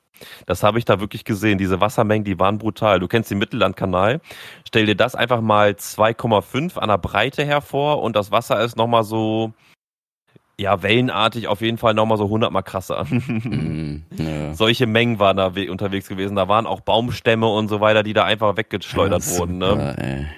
Das 0.47 0.63
habe 0.63 0.79
ich 0.79 0.85
da 0.85 1.01
wirklich 1.01 1.25
gesehen. 1.25 1.59
Diese 1.59 1.81
Wassermengen, 1.81 2.25
die 2.25 2.39
waren 2.39 2.59
brutal. 2.59 3.01
Du 3.01 3.09
kennst 3.09 3.31
den 3.31 3.39
Mittellandkanal. 3.39 4.21
Stell 4.67 4.87
dir 4.87 4.97
das 4.97 5.15
einfach 5.15 5.43
mal 5.43 5.73
2,5 5.73 6.79
an 6.79 6.89
der 6.89 6.99
Breite 6.99 7.45
hervor 7.45 8.03
und 8.03 8.17
das 8.17 8.31
Wasser 8.31 8.61
ist 8.63 8.77
nochmal 8.77 9.05
so, 9.05 9.53
ja, 10.59 10.83
wellenartig 10.83 11.49
auf 11.49 11.61
jeden 11.61 11.77
Fall 11.77 11.93
nochmal 11.93 12.17
so 12.17 12.25
100 12.25 12.51
mal 12.51 12.63
krasser. 12.63 13.05
mm, 13.11 14.05
ja. 14.17 14.55
Solche 14.55 14.87
Mengen 14.87 15.19
waren 15.19 15.37
da 15.37 15.53
unterwegs 15.71 16.09
gewesen. 16.09 16.37
Da 16.37 16.49
waren 16.49 16.67
auch 16.67 16.81
Baumstämme 16.81 17.47
und 17.47 17.69
so 17.69 17.81
weiter, 17.81 18.03
die 18.03 18.15
da 18.15 18.25
einfach 18.25 18.57
weggeschleudert 18.57 19.23
ja, 19.23 19.39
wurden. 19.39 19.59
Ne? 19.59 20.31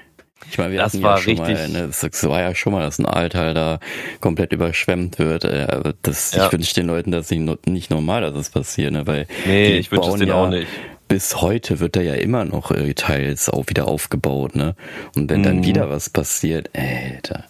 Ich 0.50 0.58
meine, 0.58 0.72
wir 0.72 0.78
das 0.80 0.94
hatten 0.94 1.02
war 1.02 1.16
ja 1.16 1.22
schon 1.22 1.38
richtig. 1.38 1.58
mal, 1.58 1.68
ne, 1.68 1.86
das 1.88 2.24
war 2.24 2.40
ja 2.40 2.54
schon 2.54 2.72
mal, 2.72 2.82
dass 2.82 2.98
ein 2.98 3.06
Altal 3.06 3.54
da 3.54 3.80
komplett 4.20 4.52
überschwemmt 4.52 5.18
wird. 5.18 5.44
Äh, 5.44 5.92
das, 6.02 6.32
ja. 6.32 6.46
Ich 6.46 6.52
wünsche 6.52 6.74
den 6.74 6.86
Leuten 6.86 7.10
das 7.10 7.30
nicht, 7.30 7.66
nicht 7.66 7.90
normal, 7.90 8.22
dass 8.22 8.34
das 8.34 8.50
passiert, 8.50 8.92
ne? 8.92 9.06
Weil 9.06 9.26
nee, 9.46 9.76
ich 9.76 9.90
wünsche 9.90 10.10
es 10.10 10.14
denen 10.16 10.28
ja, 10.28 10.34
auch 10.34 10.48
nicht. 10.48 10.68
Bis 11.08 11.40
heute 11.40 11.80
wird 11.80 11.96
da 11.96 12.00
ja 12.00 12.14
immer 12.14 12.44
noch 12.44 12.70
äh, 12.70 12.92
teils 12.94 13.48
auch 13.48 13.64
wieder 13.68 13.88
aufgebaut, 13.88 14.54
ne? 14.54 14.74
Und 15.16 15.30
wenn 15.30 15.42
dann 15.42 15.58
mhm. 15.58 15.64
wieder 15.64 15.90
was 15.90 16.10
passiert, 16.10 16.70
Alter 16.74 17.44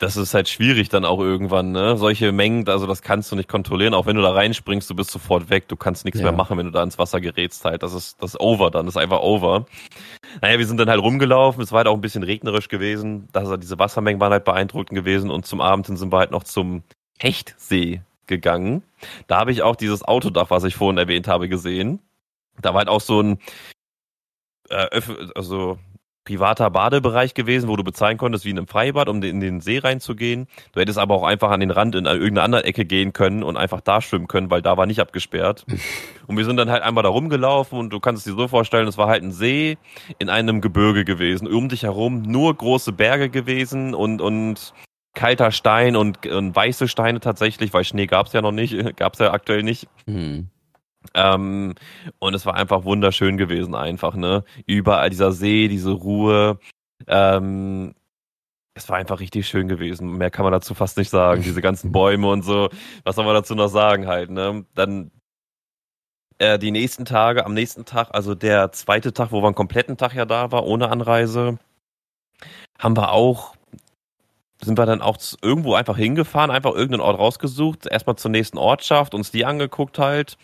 das 0.00 0.16
ist 0.16 0.32
halt 0.32 0.48
schwierig 0.48 0.88
dann 0.88 1.04
auch 1.04 1.20
irgendwann, 1.20 1.72
ne? 1.72 1.98
Solche 1.98 2.32
Mengen, 2.32 2.66
also 2.68 2.86
das 2.86 3.02
kannst 3.02 3.30
du 3.30 3.36
nicht 3.36 3.50
kontrollieren, 3.50 3.92
auch 3.92 4.06
wenn 4.06 4.16
du 4.16 4.22
da 4.22 4.32
reinspringst, 4.32 4.88
du 4.88 4.94
bist 4.94 5.10
sofort 5.10 5.50
weg, 5.50 5.68
du 5.68 5.76
kannst 5.76 6.06
nichts 6.06 6.20
ja. 6.20 6.24
mehr 6.24 6.32
machen, 6.32 6.56
wenn 6.56 6.64
du 6.64 6.72
da 6.72 6.82
ins 6.82 6.98
Wasser 6.98 7.20
gerätst 7.20 7.66
halt. 7.66 7.82
Das 7.82 7.92
ist 7.92 8.20
das 8.22 8.32
ist 8.32 8.40
over 8.40 8.70
dann, 8.70 8.86
das 8.86 8.96
ist 8.96 9.00
einfach 9.00 9.20
over. 9.20 9.66
Naja, 10.40 10.58
wir 10.58 10.66
sind 10.66 10.80
dann 10.80 10.88
halt 10.88 11.02
rumgelaufen, 11.02 11.62
es 11.62 11.70
war 11.70 11.78
halt 11.78 11.86
auch 11.86 11.94
ein 11.94 12.00
bisschen 12.00 12.22
regnerisch 12.22 12.68
gewesen, 12.68 13.28
also 13.34 13.58
diese 13.58 13.78
Wassermengen 13.78 14.20
waren 14.20 14.32
halt 14.32 14.44
beeindruckend 14.44 14.96
gewesen 14.96 15.30
und 15.30 15.44
zum 15.44 15.60
Abend 15.60 15.86
sind 15.86 16.10
wir 16.10 16.18
halt 16.18 16.30
noch 16.30 16.44
zum 16.44 16.82
Hechtsee 17.18 18.00
gegangen. 18.26 18.82
Da 19.26 19.38
habe 19.38 19.52
ich 19.52 19.62
auch 19.62 19.76
dieses 19.76 20.02
Autodach, 20.02 20.48
was 20.48 20.64
ich 20.64 20.76
vorhin 20.76 20.96
erwähnt 20.96 21.28
habe, 21.28 21.48
gesehen. 21.48 22.00
Da 22.62 22.70
war 22.70 22.78
halt 22.78 22.88
auch 22.88 23.02
so 23.02 23.20
ein 23.20 23.38
äh, 24.70 25.00
also 25.34 25.78
privater 26.30 26.70
Badebereich 26.70 27.34
gewesen, 27.34 27.68
wo 27.68 27.74
du 27.74 27.82
bezahlen 27.82 28.16
konntest 28.16 28.44
wie 28.44 28.50
in 28.50 28.58
einem 28.58 28.68
Freibad, 28.68 29.08
um 29.08 29.20
in 29.20 29.40
den 29.40 29.60
See 29.60 29.78
reinzugehen. 29.78 30.46
Du 30.72 30.80
hättest 30.80 30.96
aber 30.96 31.16
auch 31.16 31.24
einfach 31.24 31.50
an 31.50 31.58
den 31.58 31.72
Rand 31.72 31.96
in 31.96 32.04
irgendeine 32.04 32.42
andere 32.42 32.64
Ecke 32.64 32.84
gehen 32.84 33.12
können 33.12 33.42
und 33.42 33.56
einfach 33.56 33.80
da 33.80 34.00
schwimmen 34.00 34.28
können, 34.28 34.48
weil 34.48 34.62
da 34.62 34.76
war 34.76 34.86
nicht 34.86 35.00
abgesperrt. 35.00 35.66
Und 36.28 36.36
wir 36.36 36.44
sind 36.44 36.58
dann 36.58 36.70
halt 36.70 36.84
einmal 36.84 37.02
da 37.02 37.08
rumgelaufen 37.08 37.76
und 37.76 37.92
du 37.92 37.98
kannst 37.98 38.24
es 38.24 38.32
dir 38.32 38.40
so 38.40 38.46
vorstellen, 38.46 38.86
es 38.86 38.96
war 38.96 39.08
halt 39.08 39.24
ein 39.24 39.32
See 39.32 39.78
in 40.20 40.28
einem 40.28 40.60
Gebirge 40.60 41.04
gewesen. 41.04 41.48
Um 41.48 41.68
dich 41.68 41.82
herum 41.82 42.22
nur 42.22 42.54
große 42.54 42.92
Berge 42.92 43.30
gewesen 43.30 43.94
und, 43.94 44.20
und 44.20 44.72
kalter 45.14 45.50
Stein 45.50 45.96
und, 45.96 46.24
und 46.28 46.54
weiße 46.54 46.86
Steine 46.86 47.18
tatsächlich, 47.18 47.74
weil 47.74 47.82
Schnee 47.82 48.06
gab 48.06 48.28
es 48.28 48.32
ja 48.32 48.42
noch 48.42 48.52
nicht, 48.52 48.76
gab 48.96 49.14
es 49.14 49.18
ja 49.18 49.32
aktuell 49.32 49.64
nicht. 49.64 49.88
Mhm. 50.06 50.50
Ähm, 51.14 51.74
und 52.18 52.34
es 52.34 52.46
war 52.46 52.54
einfach 52.54 52.84
wunderschön 52.84 53.36
gewesen, 53.36 53.74
einfach, 53.74 54.14
ne? 54.14 54.44
Überall 54.66 55.10
dieser 55.10 55.32
See, 55.32 55.68
diese 55.68 55.92
Ruhe. 55.92 56.58
Ähm, 57.06 57.94
es 58.74 58.88
war 58.88 58.96
einfach 58.96 59.20
richtig 59.20 59.48
schön 59.48 59.68
gewesen. 59.68 60.18
Mehr 60.18 60.30
kann 60.30 60.44
man 60.44 60.52
dazu 60.52 60.74
fast 60.74 60.96
nicht 60.96 61.10
sagen. 61.10 61.42
Diese 61.42 61.60
ganzen 61.62 61.92
Bäume 61.92 62.28
und 62.28 62.42
so. 62.42 62.70
Was 63.04 63.16
soll 63.16 63.24
man 63.24 63.34
dazu 63.34 63.54
noch 63.54 63.68
sagen 63.68 64.06
halt, 64.06 64.30
ne? 64.30 64.64
Dann 64.74 65.10
äh, 66.38 66.58
die 66.58 66.70
nächsten 66.70 67.04
Tage, 67.04 67.44
am 67.44 67.54
nächsten 67.54 67.84
Tag, 67.84 68.08
also 68.12 68.34
der 68.34 68.72
zweite 68.72 69.12
Tag, 69.12 69.32
wo 69.32 69.42
wir 69.42 69.46
einen 69.46 69.54
kompletten 69.54 69.96
Tag 69.96 70.14
ja 70.14 70.24
da 70.24 70.52
war, 70.52 70.64
ohne 70.66 70.88
Anreise, 70.90 71.58
haben 72.78 72.96
wir 72.96 73.12
auch 73.12 73.54
sind 74.62 74.78
wir 74.78 74.86
dann 74.86 75.00
auch 75.00 75.16
irgendwo 75.42 75.74
einfach 75.74 75.96
hingefahren, 75.96 76.50
einfach 76.50 76.72
irgendeinen 76.72 77.00
Ort 77.00 77.18
rausgesucht, 77.18 77.86
erstmal 77.86 78.16
zur 78.16 78.30
nächsten 78.30 78.58
Ortschaft, 78.58 79.14
uns 79.14 79.30
die 79.30 79.44
angeguckt 79.44 79.98
halt. 79.98 80.36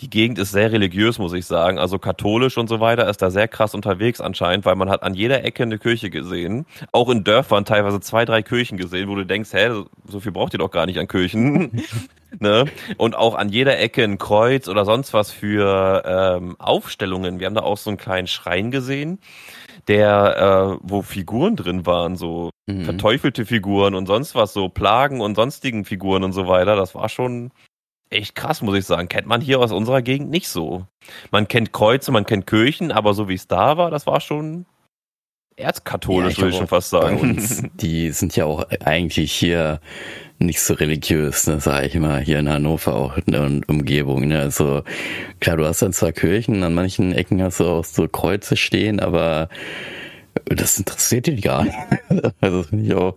Die 0.00 0.10
Gegend 0.10 0.38
ist 0.38 0.50
sehr 0.50 0.72
religiös, 0.72 1.18
muss 1.18 1.34
ich 1.34 1.46
sagen, 1.46 1.78
also 1.78 1.98
katholisch 1.98 2.56
und 2.56 2.68
so 2.68 2.80
weiter, 2.80 3.08
ist 3.08 3.22
da 3.22 3.30
sehr 3.30 3.48
krass 3.48 3.74
unterwegs 3.74 4.20
anscheinend, 4.20 4.64
weil 4.64 4.74
man 4.74 4.88
hat 4.88 5.02
an 5.02 5.14
jeder 5.14 5.44
Ecke 5.44 5.62
eine 5.62 5.78
Kirche 5.78 6.10
gesehen. 6.10 6.66
Auch 6.90 7.10
in 7.10 7.22
Dörfern 7.22 7.64
teilweise 7.64 8.00
zwei, 8.00 8.24
drei 8.24 8.42
Kirchen 8.42 8.78
gesehen, 8.78 9.08
wo 9.08 9.14
du 9.14 9.24
denkst, 9.24 9.52
hä, 9.52 9.84
so 10.08 10.20
viel 10.20 10.32
braucht 10.32 10.54
ihr 10.54 10.58
doch 10.58 10.70
gar 10.70 10.86
nicht 10.86 10.98
an 10.98 11.06
Kirchen. 11.06 11.82
ne? 12.38 12.64
Und 12.96 13.14
auch 13.14 13.34
an 13.34 13.50
jeder 13.50 13.78
Ecke 13.78 14.02
ein 14.02 14.18
Kreuz 14.18 14.68
oder 14.68 14.84
sonst 14.84 15.12
was 15.12 15.30
für 15.30 16.02
ähm, 16.06 16.56
Aufstellungen. 16.58 17.38
Wir 17.38 17.46
haben 17.46 17.54
da 17.54 17.62
auch 17.62 17.78
so 17.78 17.90
einen 17.90 17.98
kleinen 17.98 18.26
Schrein 18.26 18.70
gesehen 18.70 19.18
der, 19.88 20.78
äh, 20.78 20.78
wo 20.82 21.02
Figuren 21.02 21.56
drin 21.56 21.86
waren, 21.86 22.16
so 22.16 22.50
mhm. 22.66 22.84
verteufelte 22.84 23.46
Figuren 23.46 23.94
und 23.94 24.06
sonst 24.06 24.34
was, 24.34 24.52
so 24.52 24.68
Plagen 24.68 25.20
und 25.20 25.34
sonstigen 25.34 25.84
Figuren 25.84 26.24
und 26.24 26.32
so 26.32 26.46
weiter. 26.48 26.76
Das 26.76 26.94
war 26.94 27.08
schon 27.08 27.50
echt 28.10 28.34
krass, 28.34 28.62
muss 28.62 28.76
ich 28.76 28.84
sagen. 28.84 29.08
Kennt 29.08 29.26
man 29.26 29.40
hier 29.40 29.60
aus 29.60 29.72
unserer 29.72 30.02
Gegend 30.02 30.30
nicht 30.30 30.48
so. 30.48 30.86
Man 31.30 31.48
kennt 31.48 31.72
Kreuze, 31.72 32.12
man 32.12 32.26
kennt 32.26 32.46
Kirchen, 32.46 32.92
aber 32.92 33.14
so 33.14 33.28
wie 33.28 33.34
es 33.34 33.46
da 33.46 33.76
war, 33.76 33.90
das 33.90 34.06
war 34.06 34.20
schon 34.20 34.66
erzkatholisch, 35.56 36.34
ja, 36.34 36.42
würde 36.42 36.50
ich 36.50 36.56
schon 36.56 36.66
fast 36.66 36.90
sagen. 36.90 37.70
Die 37.74 38.10
sind 38.10 38.34
ja 38.36 38.46
auch 38.46 38.64
eigentlich 38.84 39.32
hier 39.32 39.80
nicht 40.40 40.60
so 40.60 40.74
religiös, 40.74 41.46
ne, 41.46 41.60
sag 41.60 41.84
ich 41.84 41.94
mal, 41.96 42.20
hier 42.20 42.38
in 42.38 42.48
Hannover 42.48 42.94
auch 42.94 43.16
in 43.18 43.32
der 43.32 43.42
Umgebung. 43.66 44.26
Ne? 44.26 44.38
Also 44.38 44.82
klar, 45.38 45.56
du 45.56 45.66
hast 45.66 45.82
dann 45.82 45.92
zwar 45.92 46.12
Kirchen, 46.12 46.62
an 46.62 46.74
manchen 46.74 47.12
Ecken 47.12 47.42
hast 47.42 47.60
du 47.60 47.66
auch 47.66 47.84
so 47.84 48.08
Kreuze 48.08 48.56
stehen, 48.56 49.00
aber 49.00 49.48
das 50.46 50.78
interessiert 50.78 51.26
die 51.26 51.40
gar 51.40 51.64
nicht. 51.64 51.76
Also 52.40 52.58
das 52.58 52.70
finde 52.70 52.86
ich 52.86 52.94
auch 52.94 53.14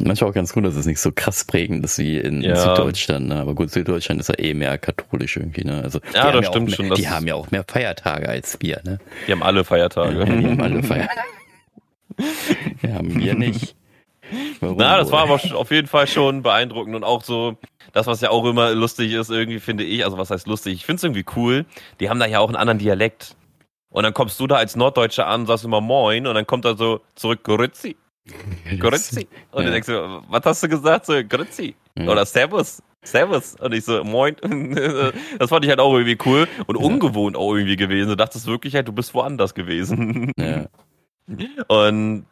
manchmal 0.00 0.30
auch 0.30 0.34
ganz 0.34 0.52
gut, 0.52 0.64
dass 0.64 0.74
es 0.74 0.86
nicht 0.86 0.98
so 0.98 1.12
krass 1.12 1.44
prägend 1.44 1.84
ist 1.84 1.98
wie 1.98 2.18
in, 2.18 2.40
ja. 2.40 2.56
Süddeutschland. 2.56 3.28
Ne? 3.28 3.36
Aber 3.36 3.54
gut, 3.54 3.70
Süddeutschland 3.70 4.20
ist 4.20 4.28
ja 4.28 4.38
eh 4.38 4.54
mehr 4.54 4.78
katholisch 4.78 5.36
irgendwie. 5.36 5.64
Ne? 5.64 5.80
Also 5.82 6.00
ja, 6.12 6.32
das 6.32 6.46
stimmt 6.46 6.70
ja 6.70 6.76
schon. 6.76 6.88
Mehr, 6.88 6.96
die 6.96 7.08
haben 7.08 7.26
ja 7.26 7.34
auch 7.36 7.50
mehr 7.52 7.64
Feiertage 7.64 8.28
als 8.28 8.58
wir. 8.60 8.80
Ne? 8.84 8.98
Die 9.28 9.32
haben 9.32 9.42
alle 9.44 9.62
Feiertage. 9.62 10.18
Ja, 10.20 10.24
die 10.24 10.46
haben 10.46 10.60
alle 10.60 10.82
Feiertage. 10.82 11.20
ja, 12.82 12.94
haben 12.94 13.20
wir 13.20 13.34
nicht. 13.34 13.76
Warum 14.60 14.76
Na, 14.78 14.98
das 14.98 15.10
war 15.10 15.22
aber 15.22 15.34
auf 15.34 15.70
jeden 15.70 15.88
Fall 15.88 16.06
schon 16.06 16.42
beeindruckend 16.42 16.94
und 16.94 17.04
auch 17.04 17.22
so, 17.22 17.56
das, 17.92 18.06
was 18.06 18.20
ja 18.20 18.30
auch 18.30 18.44
immer 18.44 18.72
lustig 18.72 19.12
ist, 19.12 19.30
irgendwie 19.30 19.60
finde 19.60 19.84
ich, 19.84 20.04
also 20.04 20.18
was 20.18 20.30
heißt 20.30 20.46
lustig, 20.46 20.74
ich 20.74 20.86
finde 20.86 20.98
es 20.98 21.04
irgendwie 21.04 21.24
cool, 21.36 21.64
die 22.00 22.10
haben 22.10 22.20
da 22.20 22.26
ja 22.26 22.40
auch 22.40 22.48
einen 22.48 22.56
anderen 22.56 22.78
Dialekt. 22.78 23.36
Und 23.90 24.04
dann 24.04 24.14
kommst 24.14 24.40
du 24.40 24.46
da 24.46 24.56
als 24.56 24.74
Norddeutscher 24.74 25.26
an, 25.26 25.44
sagst 25.46 25.64
immer 25.64 25.82
Moin 25.82 26.26
und 26.26 26.34
dann 26.34 26.46
kommt 26.46 26.64
er 26.64 26.76
so 26.76 27.00
zurück, 27.14 27.44
Grützi. 27.44 27.96
Grützi. 28.78 29.28
Und 29.50 29.58
ja. 29.58 29.62
dann 29.64 29.72
denkst 29.72 29.88
du, 29.88 30.22
was 30.28 30.44
hast 30.44 30.62
du 30.62 30.68
gesagt? 30.68 31.06
So, 31.06 31.14
Grützi. 31.28 31.74
Ja. 31.98 32.08
Oder 32.08 32.24
Servus. 32.24 32.82
Servus. 33.02 33.56
Und 33.60 33.74
ich 33.74 33.84
so, 33.84 34.02
moin. 34.04 34.36
Das 35.38 35.50
fand 35.50 35.64
ich 35.64 35.70
halt 35.70 35.80
auch 35.80 35.92
irgendwie 35.94 36.18
cool 36.24 36.48
und 36.66 36.78
ja. 36.78 36.86
ungewohnt 36.86 37.36
auch 37.36 37.54
irgendwie 37.54 37.76
gewesen. 37.76 38.10
Du 38.10 38.16
dachtest 38.16 38.46
wirklich 38.46 38.74
halt, 38.74 38.88
du 38.88 38.92
bist 38.92 39.12
woanders 39.14 39.54
gewesen. 39.54 40.32
Ja. 40.38 40.66
Und 41.68 42.26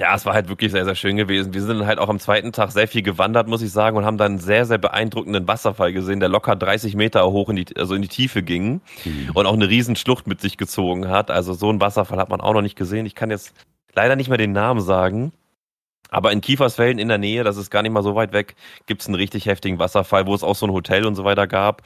ja, 0.00 0.14
es 0.14 0.24
war 0.24 0.32
halt 0.32 0.48
wirklich 0.48 0.72
sehr, 0.72 0.86
sehr 0.86 0.94
schön 0.94 1.18
gewesen. 1.18 1.52
Wir 1.52 1.60
sind 1.60 1.84
halt 1.84 1.98
auch 1.98 2.08
am 2.08 2.18
zweiten 2.18 2.52
Tag 2.52 2.72
sehr 2.72 2.88
viel 2.88 3.02
gewandert, 3.02 3.48
muss 3.48 3.60
ich 3.60 3.70
sagen, 3.70 3.98
und 3.98 4.06
haben 4.06 4.16
dann 4.16 4.32
einen 4.32 4.38
sehr, 4.38 4.64
sehr 4.64 4.78
beeindruckenden 4.78 5.46
Wasserfall 5.46 5.92
gesehen, 5.92 6.20
der 6.20 6.30
locker 6.30 6.56
30 6.56 6.96
Meter 6.96 7.30
hoch 7.30 7.50
in 7.50 7.56
die, 7.56 7.66
also 7.76 7.94
in 7.94 8.00
die 8.00 8.08
Tiefe 8.08 8.42
ging 8.42 8.80
mhm. 9.04 9.30
und 9.34 9.44
auch 9.44 9.52
eine 9.52 9.68
riesen 9.68 9.96
Schlucht 9.96 10.26
mit 10.26 10.40
sich 10.40 10.56
gezogen 10.56 11.08
hat. 11.08 11.30
Also 11.30 11.52
so 11.52 11.68
einen 11.68 11.82
Wasserfall 11.82 12.18
hat 12.18 12.30
man 12.30 12.40
auch 12.40 12.54
noch 12.54 12.62
nicht 12.62 12.76
gesehen. 12.76 13.04
Ich 13.04 13.14
kann 13.14 13.30
jetzt 13.30 13.52
leider 13.94 14.16
nicht 14.16 14.30
mehr 14.30 14.38
den 14.38 14.52
Namen 14.52 14.80
sagen. 14.80 15.32
Aber 16.08 16.32
in 16.32 16.40
Kiefersfelden 16.40 16.98
in 16.98 17.08
der 17.08 17.18
Nähe, 17.18 17.44
das 17.44 17.58
ist 17.58 17.68
gar 17.68 17.82
nicht 17.82 17.92
mal 17.92 18.02
so 18.02 18.14
weit 18.14 18.32
weg, 18.32 18.56
gibt's 18.86 19.06
einen 19.06 19.16
richtig 19.16 19.44
heftigen 19.44 19.78
Wasserfall, 19.78 20.26
wo 20.26 20.34
es 20.34 20.42
auch 20.42 20.56
so 20.56 20.66
ein 20.66 20.72
Hotel 20.72 21.04
und 21.04 21.14
so 21.14 21.24
weiter 21.24 21.46
gab. 21.46 21.82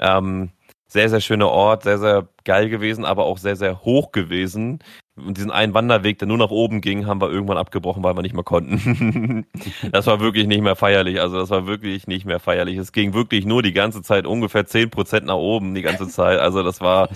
Ähm, 0.00 0.50
sehr, 0.88 1.08
sehr 1.08 1.20
schöner 1.20 1.48
Ort, 1.48 1.84
sehr, 1.84 1.98
sehr 1.98 2.28
geil 2.44 2.68
gewesen, 2.68 3.04
aber 3.04 3.24
auch 3.24 3.38
sehr, 3.38 3.56
sehr 3.56 3.82
hoch 3.84 4.10
gewesen. 4.10 4.80
Und 5.14 5.36
diesen 5.36 5.50
einen 5.50 5.74
Wanderweg, 5.74 6.18
der 6.18 6.26
nur 6.26 6.38
nach 6.38 6.50
oben 6.50 6.80
ging, 6.80 7.06
haben 7.06 7.20
wir 7.20 7.30
irgendwann 7.30 7.58
abgebrochen, 7.58 8.02
weil 8.02 8.16
wir 8.16 8.22
nicht 8.22 8.34
mehr 8.34 8.44
konnten. 8.44 9.44
das 9.92 10.06
war 10.06 10.20
wirklich 10.20 10.46
nicht 10.46 10.62
mehr 10.62 10.74
feierlich. 10.74 11.20
Also 11.20 11.38
das 11.38 11.50
war 11.50 11.66
wirklich 11.66 12.06
nicht 12.06 12.24
mehr 12.24 12.40
feierlich. 12.40 12.78
Es 12.78 12.92
ging 12.92 13.12
wirklich 13.12 13.44
nur 13.44 13.62
die 13.62 13.74
ganze 13.74 14.00
Zeit 14.02 14.26
ungefähr 14.26 14.64
zehn 14.64 14.88
Prozent 14.88 15.26
nach 15.26 15.36
oben, 15.36 15.74
die 15.74 15.82
ganze 15.82 16.08
Zeit. 16.08 16.38
Also 16.38 16.62
das 16.62 16.80
war, 16.80 17.10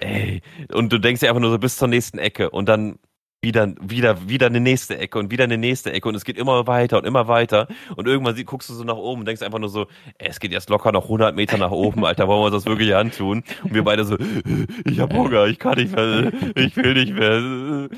ey. 0.00 0.40
Und 0.72 0.90
du 0.90 0.98
denkst 0.98 1.20
dir 1.20 1.28
einfach 1.28 1.42
nur 1.42 1.50
so 1.50 1.58
bis 1.58 1.76
zur 1.76 1.88
nächsten 1.88 2.18
Ecke. 2.18 2.48
Und 2.48 2.66
dann 2.68 2.98
wieder, 3.44 3.74
wieder, 3.80 4.28
wieder 4.28 4.46
eine 4.46 4.58
nächste 4.58 4.98
Ecke 4.98 5.18
und 5.18 5.30
wieder 5.30 5.44
eine 5.44 5.58
nächste 5.58 5.92
Ecke 5.92 6.08
und 6.08 6.14
es 6.14 6.24
geht 6.24 6.38
immer 6.38 6.66
weiter 6.66 6.98
und 6.98 7.06
immer 7.06 7.28
weiter 7.28 7.68
und 7.94 8.08
irgendwann 8.08 8.34
guckst 8.44 8.68
du 8.70 8.74
so 8.74 8.82
nach 8.82 8.96
oben 8.96 9.20
und 9.20 9.26
denkst 9.26 9.42
einfach 9.42 9.58
nur 9.58 9.68
so, 9.68 9.86
ey, 10.18 10.28
es 10.30 10.40
geht 10.40 10.50
jetzt 10.50 10.70
locker 10.70 10.90
noch 10.90 11.04
100 11.04 11.36
Meter 11.36 11.58
nach 11.58 11.70
oben, 11.70 12.04
Alter, 12.04 12.26
wollen 12.26 12.40
wir 12.40 12.46
uns 12.46 12.54
das 12.54 12.66
wirklich 12.66 12.94
antun? 12.96 13.44
Und 13.62 13.74
wir 13.74 13.84
beide 13.84 14.04
so, 14.04 14.16
ich 14.84 14.98
hab 14.98 15.12
Hunger, 15.12 15.46
ich 15.46 15.58
kann 15.58 15.78
nicht 15.78 15.94
mehr, 15.94 16.32
ich 16.56 16.76
will 16.76 16.94
nicht 16.94 17.14
mehr. 17.14 17.90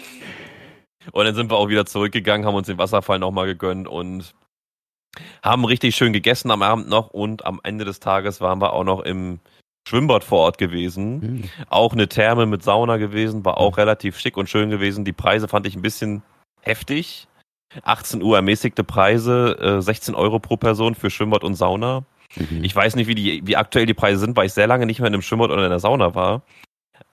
Und 1.13 1.25
dann 1.25 1.35
sind 1.35 1.51
wir 1.51 1.57
auch 1.57 1.69
wieder 1.69 1.87
zurückgegangen, 1.87 2.47
haben 2.47 2.57
uns 2.57 2.67
den 2.67 2.79
Wasserfall 2.79 3.21
nochmal 3.21 3.47
gegönnt 3.47 3.87
und 3.87 4.35
haben 5.43 5.65
richtig 5.65 5.95
schön 5.95 6.13
gegessen 6.13 6.51
am 6.51 6.63
Abend 6.63 6.89
noch 6.89 7.09
und 7.11 7.47
am 7.47 7.61
Ende 7.63 7.85
des 7.85 8.01
Tages 8.01 8.41
waren 8.41 8.61
wir 8.61 8.73
auch 8.73 8.85
noch 8.85 9.01
im 9.01 9.41
Schwimmbad 9.89 10.25
vor 10.25 10.41
Ort 10.41 10.59
gewesen. 10.59 11.21
Mhm. 11.21 11.45
Auch 11.69 11.93
eine 11.93 12.09
Therme 12.09 12.47
mit 12.47 12.63
Sauna 12.63 12.97
gewesen, 12.97 13.45
war 13.45 13.59
auch 13.59 13.77
relativ 13.77 14.19
schick 14.19 14.37
und 14.37 14.49
schön 14.49 14.69
gewesen. 14.69 15.05
Die 15.05 15.13
Preise 15.13 15.47
fand 15.47 15.67
ich 15.67 15.77
ein 15.77 15.83
bisschen 15.83 16.23
heftig. 16.61 17.29
18 17.83 18.23
Uhr 18.23 18.37
ermäßigte 18.37 18.85
Preise, 18.85 19.57
äh, 19.61 19.83
16 19.83 20.15
Euro 20.15 20.39
pro 20.39 20.57
Person 20.57 20.95
für 20.95 21.11
Schwimmbad 21.11 21.45
und 21.45 21.55
Sauna. 21.55 22.05
Mhm. 22.35 22.65
Ich 22.65 22.75
weiß 22.75 22.97
nicht, 22.97 23.07
wie, 23.07 23.15
die, 23.15 23.47
wie 23.47 23.57
aktuell 23.57 23.87
die 23.87 23.95
Preise 23.95 24.19
sind, 24.19 24.37
weil 24.37 24.47
ich 24.47 24.53
sehr 24.53 24.67
lange 24.67 24.87
nicht 24.87 24.99
mehr 24.99 25.09
in 25.09 25.15
einem 25.15 25.23
Schwimmbad 25.23 25.51
oder 25.51 25.65
in 25.65 25.71
der 25.71 25.79
Sauna 25.79 26.15
war. 26.15 26.43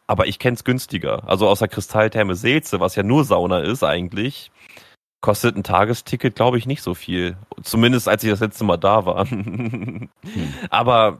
Aber 0.08 0.28
ich 0.28 0.40
kenne 0.40 0.56
es 0.56 0.64
günstiger. 0.64 1.28
Also 1.28 1.48
außer 1.48 1.68
Kristalltherme 1.68 2.36
Seelze, 2.36 2.80
was 2.80 2.96
ja 2.96 3.04
nur 3.04 3.24
Sauna 3.24 3.60
ist 3.60 3.84
eigentlich, 3.84 4.52
kostet 5.22 5.56
ein 5.56 5.64
Tagesticket, 5.64 6.36
glaube 6.36 6.58
ich, 6.58 6.66
nicht 6.66 6.82
so 6.82 6.94
viel. 6.96 7.38
Zumindest 7.62 8.10
als 8.10 8.24
ich 8.24 8.32
das 8.32 8.40
letzte 8.40 8.64
Mal 8.64 8.78
da 8.78 9.06
war. 9.06 9.30
hm. 9.30 10.10
Aber 10.70 11.20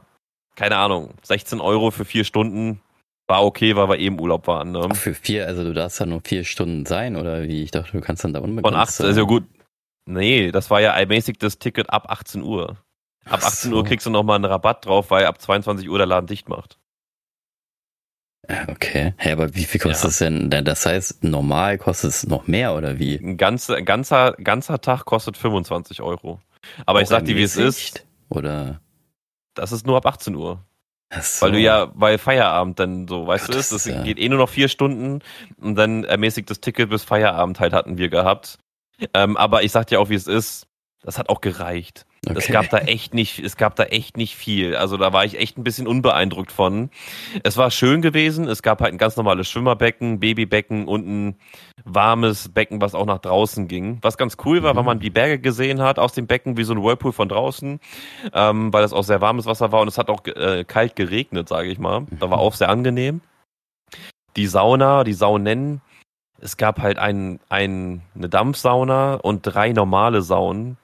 keine 0.56 0.76
Ahnung, 0.76 1.14
16 1.22 1.60
Euro 1.60 1.90
für 1.90 2.04
vier 2.04 2.24
Stunden 2.24 2.80
war 3.26 3.44
okay, 3.44 3.74
weil 3.76 3.88
wir 3.88 3.98
eben 3.98 4.20
Urlaub 4.20 4.46
waren. 4.46 4.72
Ne? 4.72 4.86
Ach, 4.90 4.96
für 4.96 5.14
vier, 5.14 5.46
also 5.46 5.64
du 5.64 5.72
darfst 5.72 6.00
da 6.00 6.06
nur 6.06 6.20
vier 6.22 6.44
Stunden 6.44 6.84
sein, 6.86 7.16
oder 7.16 7.44
wie? 7.44 7.62
Ich 7.62 7.70
dachte, 7.70 7.92
du 7.92 8.00
kannst 8.00 8.24
dann 8.24 8.34
da 8.34 8.40
unbegrenzt 8.40 8.74
Von 8.74 8.80
18, 8.80 9.06
also 9.06 9.26
gut. 9.26 9.44
Nee, 10.06 10.52
das 10.52 10.70
war 10.70 10.80
ja 10.80 10.92
allmäßig 10.92 11.38
das 11.38 11.58
Ticket 11.58 11.90
ab 11.90 12.10
18 12.10 12.42
Uhr. 12.42 12.76
Ab 13.24 13.42
18 13.42 13.70
so. 13.70 13.76
Uhr 13.78 13.84
kriegst 13.84 14.06
du 14.06 14.10
nochmal 14.10 14.36
einen 14.36 14.44
Rabatt 14.44 14.84
drauf, 14.84 15.10
weil 15.10 15.24
ab 15.24 15.40
22 15.40 15.88
Uhr 15.88 15.96
der 15.96 16.06
Laden 16.06 16.26
dicht 16.26 16.48
macht. 16.48 16.78
Okay. 18.68 19.14
Hey, 19.16 19.32
aber 19.32 19.54
wie 19.54 19.64
viel 19.64 19.80
kostet 19.80 20.10
es 20.10 20.18
ja. 20.18 20.28
denn? 20.28 20.50
Das 20.64 20.84
heißt, 20.84 21.24
normal 21.24 21.78
kostet 21.78 22.10
es 22.10 22.26
noch 22.26 22.46
mehr 22.46 22.74
oder 22.74 22.98
wie? 22.98 23.16
Ein 23.16 23.38
ganzer, 23.38 23.80
ganzer, 23.80 24.32
ganzer 24.32 24.82
Tag 24.82 25.06
kostet 25.06 25.38
25 25.38 26.02
Euro. 26.02 26.40
Aber 26.84 26.98
Auch 26.98 27.02
ich 27.02 27.08
sag 27.08 27.24
dir, 27.24 27.36
wie 27.36 27.42
es 27.42 27.56
ist. 27.56 28.06
Oder? 28.28 28.80
Das 29.54 29.72
ist 29.72 29.86
nur 29.86 29.96
ab 29.96 30.06
18 30.06 30.34
Uhr. 30.34 30.64
So. 31.20 31.46
Weil 31.46 31.52
du 31.52 31.58
ja, 31.60 31.92
weil 31.94 32.18
Feierabend 32.18 32.78
dann 32.80 33.06
so, 33.06 33.26
weißt 33.26 33.46
Gott, 33.46 33.54
du, 33.54 33.58
ist, 33.58 33.72
das 33.72 33.84
ja. 33.84 34.02
geht 34.02 34.18
eh 34.18 34.28
nur 34.28 34.38
noch 34.38 34.48
vier 34.48 34.68
Stunden 34.68 35.20
und 35.60 35.76
dann 35.76 36.02
ermäßigt 36.02 36.50
das 36.50 36.60
Ticket 36.60 36.90
bis 36.90 37.04
Feierabend 37.04 37.60
halt 37.60 37.72
hatten 37.72 37.98
wir 37.98 38.08
gehabt. 38.08 38.58
Ähm, 39.12 39.36
aber 39.36 39.62
ich 39.62 39.70
sag 39.70 39.86
dir 39.86 40.00
auch, 40.00 40.08
wie 40.08 40.14
es 40.14 40.26
ist, 40.26 40.66
das 41.02 41.18
hat 41.18 41.28
auch 41.28 41.40
gereicht. 41.40 42.04
Okay. 42.26 42.38
Es 42.38 42.48
gab 42.48 42.70
da 42.70 42.78
echt 42.78 43.14
nicht, 43.14 43.38
es 43.38 43.56
gab 43.56 43.76
da 43.76 43.84
echt 43.84 44.16
nicht 44.16 44.36
viel. 44.36 44.76
Also 44.76 44.96
da 44.96 45.12
war 45.12 45.24
ich 45.24 45.38
echt 45.38 45.58
ein 45.58 45.64
bisschen 45.64 45.86
unbeeindruckt 45.86 46.52
von. 46.52 46.90
Es 47.42 47.56
war 47.56 47.70
schön 47.70 48.02
gewesen. 48.02 48.48
Es 48.48 48.62
gab 48.62 48.80
halt 48.80 48.92
ein 48.92 48.98
ganz 48.98 49.16
normales 49.16 49.48
Schwimmerbecken, 49.48 50.20
Babybecken 50.20 50.86
und 50.86 51.06
ein 51.06 51.36
warmes 51.84 52.48
Becken, 52.52 52.80
was 52.80 52.94
auch 52.94 53.06
nach 53.06 53.18
draußen 53.18 53.68
ging. 53.68 53.98
Was 54.02 54.16
ganz 54.16 54.36
cool 54.44 54.62
war, 54.62 54.72
mhm. 54.72 54.78
weil 54.78 54.84
man 54.84 55.00
die 55.00 55.10
Berge 55.10 55.38
gesehen 55.38 55.82
hat 55.82 55.98
aus 55.98 56.12
dem 56.12 56.26
Becken 56.26 56.56
wie 56.56 56.64
so 56.64 56.72
ein 56.72 56.82
Whirlpool 56.82 57.12
von 57.12 57.28
draußen, 57.28 57.80
ähm, 58.32 58.72
weil 58.72 58.82
das 58.82 58.92
auch 58.92 59.04
sehr 59.04 59.20
warmes 59.20 59.46
Wasser 59.46 59.72
war 59.72 59.80
und 59.80 59.88
es 59.88 59.98
hat 59.98 60.08
auch 60.08 60.24
äh, 60.26 60.64
kalt 60.64 60.96
geregnet, 60.96 61.48
sage 61.48 61.68
ich 61.68 61.78
mal. 61.78 62.06
Da 62.20 62.30
war 62.30 62.38
auch 62.38 62.54
sehr 62.54 62.68
angenehm. 62.68 63.20
Die 64.36 64.46
Sauna, 64.46 65.04
die 65.04 65.12
Saunen, 65.12 65.80
es 66.40 66.56
gab 66.56 66.80
halt 66.80 66.98
ein, 66.98 67.40
ein, 67.48 68.02
eine 68.14 68.28
Dampfsauna 68.28 69.14
und 69.14 69.42
drei 69.42 69.72
normale 69.72 70.22
Saunen 70.22 70.76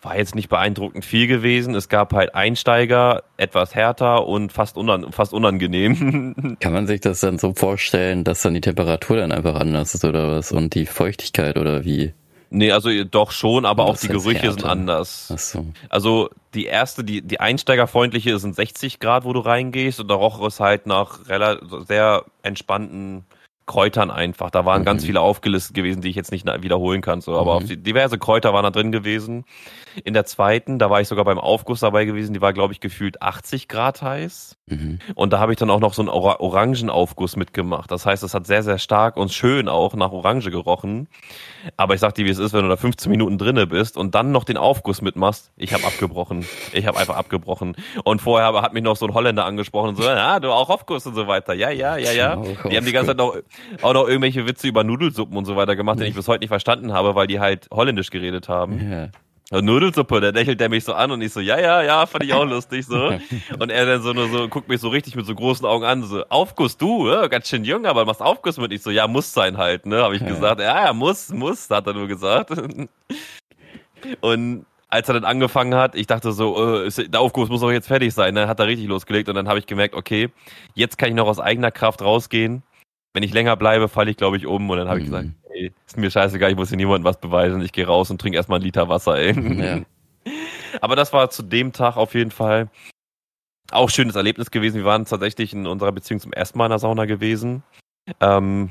war 0.00 0.16
jetzt 0.16 0.34
nicht 0.34 0.48
beeindruckend 0.48 1.04
viel 1.04 1.26
gewesen. 1.26 1.74
Es 1.74 1.88
gab 1.88 2.12
halt 2.12 2.34
Einsteiger, 2.34 3.24
etwas 3.36 3.74
härter 3.74 4.26
und 4.26 4.52
fast, 4.52 4.76
unan 4.76 5.10
fast 5.12 5.32
unangenehm. 5.32 6.56
Kann 6.60 6.72
man 6.72 6.86
sich 6.86 7.00
das 7.00 7.20
dann 7.20 7.38
so 7.38 7.52
vorstellen, 7.54 8.22
dass 8.24 8.42
dann 8.42 8.54
die 8.54 8.60
Temperatur 8.60 9.16
dann 9.16 9.32
einfach 9.32 9.56
anders 9.56 9.94
ist 9.94 10.04
oder 10.04 10.30
was 10.30 10.52
und 10.52 10.74
die 10.74 10.86
Feuchtigkeit 10.86 11.58
oder 11.58 11.84
wie? 11.84 12.14
Nee, 12.50 12.72
also 12.72 12.90
doch 13.04 13.30
schon, 13.30 13.66
aber 13.66 13.84
auch 13.84 13.98
die 13.98 14.08
Gerüche 14.08 14.40
härter. 14.40 14.52
sind 14.52 14.64
anders. 14.64 15.30
Ach 15.34 15.38
so. 15.38 15.66
Also 15.90 16.30
die 16.54 16.64
erste, 16.64 17.04
die, 17.04 17.20
die 17.20 17.40
einsteigerfreundliche 17.40 18.38
sind 18.38 18.54
60 18.54 19.00
Grad, 19.00 19.24
wo 19.24 19.32
du 19.32 19.40
reingehst 19.40 20.00
und 20.00 20.08
der 20.08 20.16
roch 20.16 20.44
ist 20.46 20.60
halt 20.60 20.86
nach 20.86 21.28
relativ, 21.28 21.68
sehr 21.86 22.24
entspannten 22.42 23.26
Kräutern 23.68 24.10
einfach. 24.10 24.50
Da 24.50 24.64
waren 24.64 24.80
mhm. 24.80 24.86
ganz 24.86 25.04
viele 25.04 25.20
aufgelistet 25.20 25.74
gewesen, 25.74 26.00
die 26.00 26.08
ich 26.08 26.16
jetzt 26.16 26.32
nicht 26.32 26.46
wiederholen 26.62 27.02
kann. 27.02 27.20
So, 27.20 27.36
aber 27.36 27.60
mhm. 27.60 27.82
diverse 27.84 28.18
Kräuter 28.18 28.52
waren 28.52 28.64
da 28.64 28.70
drin 28.70 28.90
gewesen. 28.90 29.44
In 30.04 30.14
der 30.14 30.24
zweiten, 30.24 30.78
da 30.78 30.90
war 30.90 31.00
ich 31.00 31.08
sogar 31.08 31.24
beim 31.24 31.38
Aufguss 31.38 31.80
dabei 31.80 32.04
gewesen, 32.04 32.34
die 32.34 32.40
war, 32.40 32.52
glaube 32.52 32.72
ich, 32.72 32.80
gefühlt 32.80 33.22
80 33.22 33.68
Grad 33.68 34.02
heiß. 34.02 34.56
Mhm. 34.66 34.98
Und 35.14 35.32
da 35.32 35.38
habe 35.38 35.52
ich 35.52 35.58
dann 35.58 35.70
auch 35.70 35.80
noch 35.80 35.94
so 35.94 36.02
einen 36.02 36.08
Or 36.08 36.40
Orangenaufguss 36.40 37.36
mitgemacht. 37.36 37.90
Das 37.90 38.06
heißt, 38.06 38.22
es 38.22 38.34
hat 38.34 38.46
sehr, 38.46 38.62
sehr 38.62 38.78
stark 38.78 39.16
und 39.16 39.32
schön 39.32 39.68
auch 39.68 39.94
nach 39.94 40.12
Orange 40.12 40.50
gerochen. 40.50 41.08
Aber 41.76 41.94
ich 41.94 42.00
sag 42.00 42.14
dir, 42.14 42.24
wie 42.24 42.30
es 42.30 42.38
ist, 42.38 42.52
wenn 42.52 42.62
du 42.62 42.68
da 42.68 42.76
15 42.76 43.10
Minuten 43.10 43.38
drinne 43.38 43.66
bist 43.66 43.96
und 43.96 44.14
dann 44.14 44.32
noch 44.32 44.44
den 44.44 44.56
Aufguss 44.56 45.02
mitmachst. 45.02 45.52
Ich 45.56 45.72
habe 45.72 45.84
abgebrochen. 45.84 46.44
Ich 46.72 46.86
habe 46.86 46.98
einfach 46.98 47.16
abgebrochen. 47.16 47.76
Und 48.04 48.20
vorher 48.20 48.52
hat 48.62 48.72
mich 48.72 48.82
noch 48.82 48.96
so 48.96 49.06
ein 49.06 49.14
Holländer 49.14 49.44
angesprochen 49.44 49.90
und 49.90 49.96
so, 49.96 50.04
ja, 50.04 50.40
du 50.40 50.50
auch 50.50 50.70
Aufguss 50.70 51.06
und 51.06 51.14
so 51.14 51.26
weiter. 51.26 51.54
Ja, 51.54 51.70
ja, 51.70 51.96
ja, 51.96 52.12
ja. 52.12 52.36
Die 52.36 52.76
haben 52.76 52.86
die 52.86 52.92
ganze 52.92 53.08
Zeit 53.08 53.16
noch, 53.16 53.36
auch 53.82 53.92
noch 53.92 54.06
irgendwelche 54.06 54.46
Witze 54.46 54.68
über 54.68 54.84
Nudelsuppen 54.84 55.36
und 55.36 55.44
so 55.44 55.56
weiter 55.56 55.76
gemacht, 55.76 55.98
den 55.98 56.06
ich 56.06 56.14
bis 56.14 56.28
heute 56.28 56.40
nicht 56.40 56.48
verstanden 56.48 56.92
habe, 56.92 57.14
weil 57.14 57.26
die 57.26 57.40
halt 57.40 57.68
holländisch 57.72 58.10
geredet 58.10 58.48
haben. 58.48 58.90
Ja. 58.90 59.08
Nudelsuppe, 59.50 60.20
der 60.20 60.32
lächelt 60.32 60.60
der 60.60 60.68
mich 60.68 60.84
so 60.84 60.92
an 60.92 61.10
und 61.10 61.22
ich 61.22 61.32
so, 61.32 61.40
ja, 61.40 61.58
ja, 61.58 61.82
ja, 61.82 62.04
fand 62.06 62.24
ich 62.24 62.34
auch 62.34 62.44
lustig 62.48 62.84
so. 62.84 63.12
Und 63.58 63.70
er 63.70 63.86
dann 63.86 64.02
so 64.02 64.12
nur 64.12 64.28
so, 64.28 64.48
guckt 64.48 64.68
mich 64.68 64.80
so 64.80 64.88
richtig 64.88 65.16
mit 65.16 65.24
so 65.24 65.34
großen 65.34 65.64
Augen 65.64 65.84
an, 65.84 66.02
so, 66.02 66.24
Aufguss 66.28 66.76
du, 66.76 67.08
ja, 67.08 67.26
ganz 67.28 67.48
schön 67.48 67.64
jung, 67.64 67.86
aber 67.86 68.04
machst 68.04 68.20
Aufguss 68.20 68.58
mit. 68.58 68.72
Ich 68.72 68.82
so, 68.82 68.90
ja, 68.90 69.08
muss 69.08 69.32
sein 69.32 69.56
halt, 69.56 69.86
ne, 69.86 70.02
habe 70.02 70.16
ich 70.16 70.20
ja. 70.20 70.28
gesagt. 70.28 70.60
Ja, 70.60 70.84
ja, 70.86 70.92
muss, 70.92 71.30
muss, 71.30 71.70
hat 71.70 71.86
er 71.86 71.94
nur 71.94 72.08
gesagt. 72.08 72.50
Und 74.20 74.66
als 74.88 75.08
er 75.08 75.14
dann 75.14 75.24
angefangen 75.24 75.74
hat, 75.74 75.94
ich 75.94 76.06
dachte 76.06 76.32
so, 76.32 76.82
äh, 76.84 77.08
der 77.08 77.20
Aufguss 77.20 77.48
muss 77.48 77.60
doch 77.60 77.70
jetzt 77.70 77.88
fertig 77.88 78.12
sein, 78.12 78.34
ne, 78.34 78.48
hat 78.48 78.60
er 78.60 78.66
richtig 78.66 78.86
losgelegt 78.86 79.28
und 79.28 79.34
dann 79.34 79.48
habe 79.48 79.58
ich 79.58 79.66
gemerkt, 79.66 79.94
okay, 79.94 80.30
jetzt 80.74 80.96
kann 80.96 81.10
ich 81.10 81.14
noch 81.14 81.26
aus 81.26 81.38
eigener 81.38 81.70
Kraft 81.70 82.00
rausgehen. 82.00 82.62
Wenn 83.12 83.22
ich 83.22 83.32
länger 83.32 83.56
bleibe, 83.56 83.88
falle 83.88 84.10
ich, 84.10 84.16
glaube 84.16 84.36
ich, 84.36 84.46
um 84.46 84.68
und 84.70 84.78
dann 84.78 84.88
habe 84.88 85.00
mhm. 85.00 85.04
ich 85.04 85.10
gesagt, 85.10 85.28
ey, 85.58 85.72
ist 85.86 85.96
mir 85.96 86.10
scheißegal, 86.10 86.50
ich 86.50 86.56
muss 86.56 86.68
hier 86.68 86.76
niemandem 86.76 87.04
was 87.04 87.20
beweisen. 87.20 87.60
Ich 87.62 87.72
gehe 87.72 87.86
raus 87.86 88.10
und 88.10 88.20
trinke 88.20 88.36
erstmal 88.36 88.56
einen 88.56 88.64
Liter 88.64 88.88
Wasser, 88.88 89.16
ey. 89.16 89.32
Ja. 89.60 89.80
Aber 90.80 90.96
das 90.96 91.12
war 91.12 91.30
zu 91.30 91.42
dem 91.42 91.72
Tag 91.72 91.96
auf 91.96 92.14
jeden 92.14 92.30
Fall 92.30 92.68
auch 93.70 93.90
schönes 93.90 94.16
Erlebnis 94.16 94.50
gewesen. 94.50 94.76
Wir 94.76 94.84
waren 94.84 95.04
tatsächlich 95.04 95.52
in 95.52 95.66
unserer 95.66 95.92
Beziehung 95.92 96.20
zum 96.20 96.32
ersten 96.32 96.58
Mal 96.58 96.66
in 96.66 96.70
der 96.70 96.78
Sauna 96.78 97.04
gewesen. 97.04 97.62
Ähm, 98.20 98.70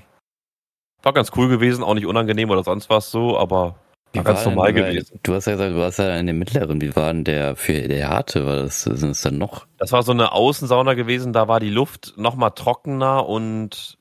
war 1.03 1.13
ganz 1.13 1.31
cool 1.35 1.47
gewesen, 1.47 1.83
auch 1.83 1.93
nicht 1.93 2.07
unangenehm 2.07 2.49
oder 2.49 2.63
sonst 2.63 2.89
was 2.89 3.11
so, 3.11 3.37
aber 3.37 3.75
war 4.13 4.23
ganz 4.23 4.45
normal 4.45 4.73
denn, 4.73 4.85
gewesen. 4.85 5.19
Du 5.23 5.33
hast 5.33 5.45
ja 5.45 5.53
gesagt, 5.53 5.71
du 5.71 5.77
warst 5.77 5.99
ja 5.99 6.17
in 6.17 6.25
der 6.25 6.35
mittleren. 6.35 6.81
Wie 6.81 6.95
war 6.95 7.13
denn 7.13 7.23
der 7.23 7.55
für 7.55 7.87
der 7.87 8.09
harte? 8.09 8.45
War 8.45 8.55
das, 8.55 8.83
sind 8.83 9.11
es 9.11 9.21
dann 9.21 9.37
noch? 9.37 9.67
Das 9.77 9.91
war 9.91 10.03
so 10.03 10.11
eine 10.11 10.31
Außensauna 10.31 10.93
gewesen, 10.95 11.33
da 11.33 11.47
war 11.47 11.59
die 11.59 11.69
Luft 11.69 12.13
noch 12.17 12.35
mal 12.35 12.51
trockener 12.51 13.27
und 13.27 13.96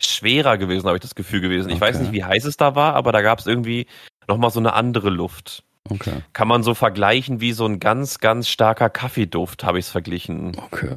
schwerer 0.00 0.58
gewesen, 0.58 0.86
habe 0.86 0.96
ich 0.96 1.02
das 1.02 1.14
Gefühl 1.14 1.40
gewesen. 1.40 1.68
Ich 1.68 1.76
okay. 1.76 1.84
weiß 1.84 2.00
nicht, 2.00 2.12
wie 2.12 2.24
heiß 2.24 2.44
es 2.44 2.56
da 2.56 2.74
war, 2.74 2.94
aber 2.94 3.12
da 3.12 3.22
gab 3.22 3.38
es 3.38 3.46
irgendwie 3.46 3.86
nochmal 4.28 4.50
so 4.50 4.60
eine 4.60 4.72
andere 4.74 5.10
Luft. 5.10 5.64
Okay. 5.88 6.22
Kann 6.32 6.48
man 6.48 6.62
so 6.62 6.74
vergleichen 6.74 7.40
wie 7.40 7.52
so 7.52 7.66
ein 7.66 7.80
ganz, 7.80 8.18
ganz 8.18 8.48
starker 8.48 8.90
Kaffeeduft, 8.90 9.64
habe 9.64 9.78
ich 9.78 9.86
es 9.86 9.90
verglichen. 9.90 10.56
Okay. 10.66 10.96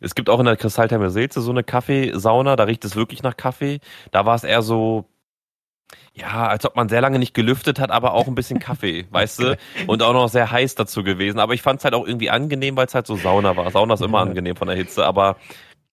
Es 0.00 0.14
gibt 0.14 0.30
auch 0.30 0.40
in 0.40 0.46
der 0.46 0.56
Kristalltherme 0.56 1.10
Seelze 1.10 1.40
so 1.40 1.50
eine 1.50 1.62
Kaffeesauna, 1.62 2.56
da 2.56 2.64
riecht 2.64 2.84
es 2.84 2.96
wirklich 2.96 3.22
nach 3.22 3.36
Kaffee. 3.36 3.80
Da 4.10 4.24
war 4.24 4.34
es 4.34 4.44
eher 4.44 4.62
so, 4.62 5.06
ja, 6.14 6.48
als 6.48 6.64
ob 6.64 6.74
man 6.74 6.88
sehr 6.88 7.02
lange 7.02 7.18
nicht 7.18 7.34
gelüftet 7.34 7.78
hat, 7.78 7.90
aber 7.90 8.14
auch 8.14 8.26
ein 8.26 8.34
bisschen 8.34 8.58
Kaffee, 8.58 9.06
weißt 9.10 9.40
du? 9.40 9.58
Und 9.86 10.02
auch 10.02 10.14
noch 10.14 10.28
sehr 10.28 10.50
heiß 10.50 10.74
dazu 10.74 11.02
gewesen. 11.02 11.38
Aber 11.38 11.54
ich 11.54 11.62
fand 11.62 11.80
es 11.80 11.84
halt 11.84 11.94
auch 11.94 12.06
irgendwie 12.06 12.30
angenehm, 12.30 12.76
weil 12.76 12.86
es 12.86 12.94
halt 12.94 13.06
so 13.06 13.16
Sauna 13.16 13.56
war. 13.56 13.70
Sauna 13.70 13.94
ist 13.94 14.02
immer 14.02 14.20
angenehm 14.20 14.56
von 14.56 14.68
der 14.68 14.76
Hitze, 14.76 15.04
aber 15.04 15.36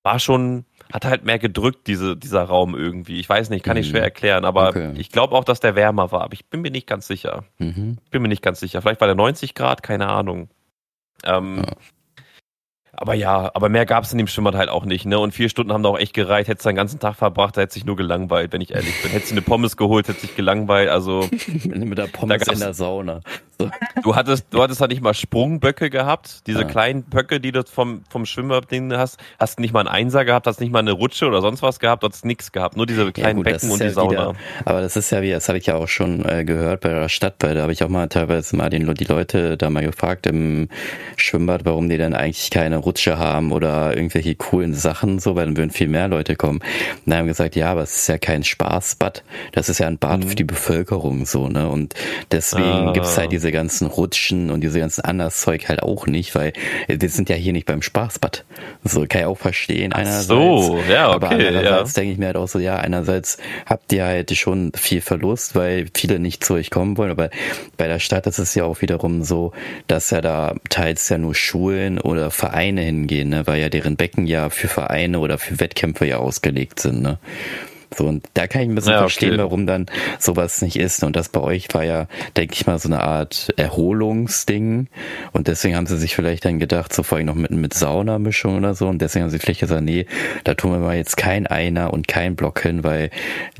war 0.04 0.20
schon, 0.20 0.66
hat 0.92 1.06
halt 1.06 1.26
mehr 1.26 1.40
gedrückt, 1.40 1.88
diese, 1.88 2.16
dieser 2.16 2.44
Raum 2.44 2.76
irgendwie. 2.76 3.20
Ich 3.20 3.28
weiß 3.28 3.50
nicht, 3.50 3.64
kann 3.64 3.78
ich 3.78 3.90
schwer 3.90 4.02
mhm. 4.02 4.06
erklären, 4.06 4.46
aber 4.46 4.70
okay. 4.70 4.94
ich 4.98 5.12
glaube 5.12 5.36
auch, 5.36 5.44
dass 5.44 5.60
der 5.60 5.76
wärmer 5.76 6.12
war, 6.12 6.22
aber 6.22 6.34
ich 6.34 6.46
bin 6.46 6.62
mir 6.62 6.72
nicht 6.72 6.88
ganz 6.88 7.08
sicher. 7.08 7.44
Mhm. 7.58 7.98
Bin 8.12 8.22
mir 8.22 8.28
nicht 8.28 8.42
ganz 8.42 8.60
sicher. 8.60 8.82
Vielleicht 8.82 9.02
war 9.02 9.08
der 9.08 9.16
90 9.16 9.54
Grad, 9.54 9.84
keine 9.84 10.08
Ahnung. 10.08 10.50
Ähm, 11.26 11.64
ja. 11.66 11.74
Aber 13.00 13.14
ja, 13.14 13.52
aber 13.54 13.70
mehr 13.70 13.86
gab 13.86 14.04
es 14.04 14.12
in 14.12 14.18
dem 14.18 14.26
Schwimmbad 14.26 14.56
halt 14.56 14.70
auch 14.70 14.84
nicht, 14.84 15.06
ne? 15.06 15.20
Und 15.20 15.32
vier 15.32 15.50
Stunden 15.50 15.72
haben 15.72 15.84
da 15.84 15.90
auch 15.90 16.00
echt 16.00 16.14
gereicht. 16.14 16.50
Hättest 16.50 16.66
du 16.66 16.70
den 16.70 16.76
ganzen 16.76 17.00
Tag 17.00 17.16
verbracht, 17.16 17.56
da 17.56 17.62
hätte 17.62 17.74
sich 17.74 17.86
nur 17.86 17.96
gelangweilt, 17.96 18.52
wenn 18.52 18.62
ich 18.62 18.74
ehrlich 18.74 19.02
bin. 19.04 19.12
Hättest 19.12 19.32
du 19.32 19.36
eine 19.36 19.44
Pommes 19.44 19.78
geholt, 19.78 20.08
hätte 20.08 20.20
sich 20.20 20.36
gelangweilt. 20.36 20.90
Also 20.90 21.30
mit 21.64 21.98
der 21.98 22.08
Pommes 22.08 22.48
in 22.48 22.60
der 22.60 22.74
Sauna. 22.74 23.22
So. 23.60 23.70
Du 24.04 24.16
hattest, 24.16 24.46
du 24.52 24.62
hattest 24.62 24.82
halt 24.82 24.92
nicht 24.92 25.02
mal 25.02 25.14
Sprungböcke 25.14 25.90
gehabt, 25.90 26.46
diese 26.48 26.62
ja. 26.62 26.66
kleinen 26.66 27.04
Böcke, 27.04 27.40
die 27.40 27.52
du 27.52 27.64
vom, 27.64 28.04
vom 28.10 28.26
Schwimmbad 28.26 28.68
hast, 28.92 29.20
hast 29.40 29.60
nicht 29.60 29.74
mal 29.74 29.80
einen 29.82 29.90
Einser 29.90 30.26
gehabt, 30.26 30.46
hast 30.46 30.60
nicht 30.60 30.72
mal 30.72 30.80
eine 30.80 30.92
Rutsche 30.92 31.26
oder 31.28 31.42
sonst 31.42 31.62
was 31.62 31.80
gehabt, 31.80 32.04
hast 32.04 32.26
nichts 32.26 32.52
gehabt, 32.52 32.78
nur 32.78 32.86
diese 32.86 33.12
kleinen 33.12 33.40
ja, 33.40 33.44
gut, 33.44 33.46
Becken 33.46 33.72
und 33.72 33.80
ja 33.80 33.88
die 33.88 33.94
Sauna. 33.94 34.12
Wieder, 34.12 34.34
aber 34.66 34.82
das 34.82 34.96
ist 34.96 35.10
ja 35.12 35.22
wie, 35.22 35.32
das 35.32 35.48
habe 35.48 35.58
ich 35.58 35.66
ja 35.66 35.76
auch 35.76 35.88
schon 35.88 36.24
äh, 36.26 36.46
gehört 36.46 36.82
bei 36.82 36.90
der 36.90 37.10
Stadt, 37.10 37.36
weil 37.40 37.56
da 37.56 37.64
habe 37.64 37.74
ich 37.74 37.84
auch 37.84 37.90
mal 37.90 38.08
teilweise 38.08 38.56
mal 38.56 38.70
den, 38.70 38.94
die 38.94 39.06
Leute 39.06 39.58
da 39.58 39.70
mal 39.70 39.84
gefragt 39.84 40.28
im 40.28 40.70
Schwimmbad, 41.16 41.66
warum 41.66 41.90
die 41.90 41.98
denn 41.98 42.14
eigentlich 42.14 42.52
keine 42.52 42.78
Rutsche 42.88 43.20
haben 43.20 43.52
oder 43.52 43.96
irgendwelche 43.96 44.34
coolen 44.36 44.74
Sachen, 44.74 45.20
so, 45.20 45.36
weil 45.36 45.46
dann 45.46 45.58
würden 45.58 45.72
viel 45.72 45.90
mehr 45.90 46.08
Leute 46.08 46.38
kommen. 46.38 46.60
Und 46.60 47.02
dann 47.06 47.20
haben 47.20 47.28
gesagt, 47.28 47.58
ja, 47.58 47.72
aber 47.72 47.82
es 47.84 47.98
ist 47.98 48.08
ja 48.08 48.18
kein 48.18 48.46
Spaßbad, 48.46 49.24
das 49.52 49.68
ist 49.68 49.80
ja 49.80 49.88
ein 49.88 49.98
Bad 49.98 50.22
mhm. 50.22 50.30
für 50.30 50.36
die 50.36 50.46
Bevölkerung, 50.46 51.26
so, 51.26 51.50
ne, 51.50 51.68
und 51.68 51.94
deswegen 52.32 52.64
ah. 52.64 52.94
gibt's 52.94 53.18
halt 53.18 53.34
diese 53.34 53.52
ganzen 53.52 53.88
Rutschen 53.88 54.52
und 54.52 54.62
diese 54.62 54.80
ganzen 54.80 55.02
anderes 55.02 55.42
Zeug 55.42 55.68
halt 55.68 55.84
auch 55.84 56.08
nicht, 56.08 56.34
weil 56.34 56.54
wir 56.88 57.10
sind 57.10 57.30
ja 57.30 57.36
hier 57.36 57.52
nicht 57.52 57.66
beim 57.66 57.82
Spaßbad. 57.82 58.46
So 58.84 59.06
kann 59.08 59.22
ich 59.22 59.28
auch 59.28 59.38
verstehen 59.38 59.92
einerseits. 59.92 60.28
so, 60.28 60.80
ja, 60.90 61.10
okay. 61.10 61.16
Aber 61.16 61.30
andererseits 61.32 61.94
ja. 61.94 62.02
denke 62.02 62.14
ich 62.14 62.18
mir 62.18 62.28
halt 62.28 62.38
auch 62.38 62.48
so, 62.48 62.60
ja, 62.60 62.78
einerseits 62.78 63.38
habt 63.66 63.92
ihr 63.92 64.06
halt 64.06 64.36
schon 64.38 64.72
viel 64.76 65.02
Verlust, 65.02 65.56
weil 65.56 65.88
viele 65.94 66.20
nicht 66.20 66.44
zu 66.44 66.54
euch 66.54 66.70
kommen 66.70 66.98
wollen, 66.98 67.12
aber 67.12 67.30
bei 67.76 67.88
der 67.88 68.00
Stadt 68.00 68.28
ist 68.28 68.40
es 68.40 68.56
ja 68.56 68.64
auch 68.64 68.82
wiederum 68.82 69.24
so, 69.24 69.52
dass 69.88 70.10
ja 70.12 70.22
da 70.22 70.56
teils 70.70 71.10
ja 71.10 71.18
nur 71.18 71.36
Schulen 71.36 72.00
oder 72.00 72.32
Vereine 72.32 72.77
hingehen, 72.82 73.30
ne, 73.30 73.48
weil 73.48 73.62
ja 73.62 73.70
deren 73.70 73.96
Becken 73.96 74.28
ja 74.28 74.50
für 74.50 74.68
Vereine 74.68 75.20
oder 75.20 75.38
für 75.38 75.60
Wettkämpfe 75.60 76.06
ja 76.06 76.18
ausgelegt 76.18 76.80
sind, 76.80 77.02
ne. 77.02 77.20
So, 77.96 78.06
und 78.06 78.26
da 78.34 78.48
kann 78.48 78.62
ich 78.64 78.70
ein 78.70 78.76
bisschen 78.76 78.92
ja, 78.92 79.00
verstehen, 79.00 79.34
okay. 79.34 79.44
warum 79.44 79.66
dann 79.66 79.86
sowas 80.20 80.62
nicht 80.62 80.76
ist. 80.76 81.04
Und 81.04 81.16
das 81.16 81.30
bei 81.30 81.40
euch 81.40 81.68
war 81.74 81.84
ja, 81.84 82.08
denke 82.36 82.54
ich 82.54 82.68
mal, 82.68 82.78
so 82.80 82.90
eine 82.90 83.02
Art 83.02 83.54
Erholungsding. 83.56 84.88
Und 85.32 85.48
deswegen 85.48 85.76
haben 85.76 85.88
sie 85.88 85.98
sich 85.98 86.16
vielleicht 86.16 86.44
dann 86.44 86.60
gedacht, 86.60 86.94
so 86.94 87.04
vor 87.04 87.18
allem 87.18 87.28
noch 87.28 87.36
mit, 87.36 87.52
mit 87.52 87.74
Saunamischung 87.74 88.58
oder 88.58 88.76
so. 88.76 88.88
Und 88.88 89.02
deswegen 89.02 89.24
haben 89.24 89.30
sie 89.30 89.40
vielleicht 89.40 89.62
gesagt, 89.62 89.84
nee, 89.84 90.06
da 90.44 90.54
tun 90.54 90.72
wir 90.72 90.80
mal 90.80 90.98
jetzt 90.98 91.16
kein 91.16 91.48
Einer 91.48 91.94
und 91.94 92.08
kein 92.08 92.36
Block 92.36 92.62
hin, 92.62 92.84
weil 92.84 93.10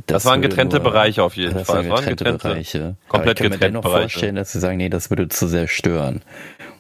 das, 0.06 0.24
das 0.24 0.26
waren 0.26 0.42
getrennte 0.42 0.78
nur, 0.78 0.84
Bereiche 0.84 1.24
auf 1.24 1.36
jeden 1.36 1.54
das 1.54 1.66
Fall. 1.66 1.84
Das 1.84 1.90
waren 1.90 2.00
getrennte, 2.00 2.24
getrennte 2.26 2.48
Bereiche. 2.48 2.96
Komplett 3.08 3.40
Aber 3.40 3.46
ich 3.46 3.52
kann 3.52 3.60
mir 3.60 3.66
dennoch 3.66 3.84
vorstellen, 3.84 4.36
dass 4.36 4.52
sie 4.52 4.60
sagen, 4.60 4.78
nee, 4.78 4.90
das 4.90 5.10
würde 5.10 5.30
zu 5.30 5.48
sehr 5.48 5.68
stören. 5.68 6.22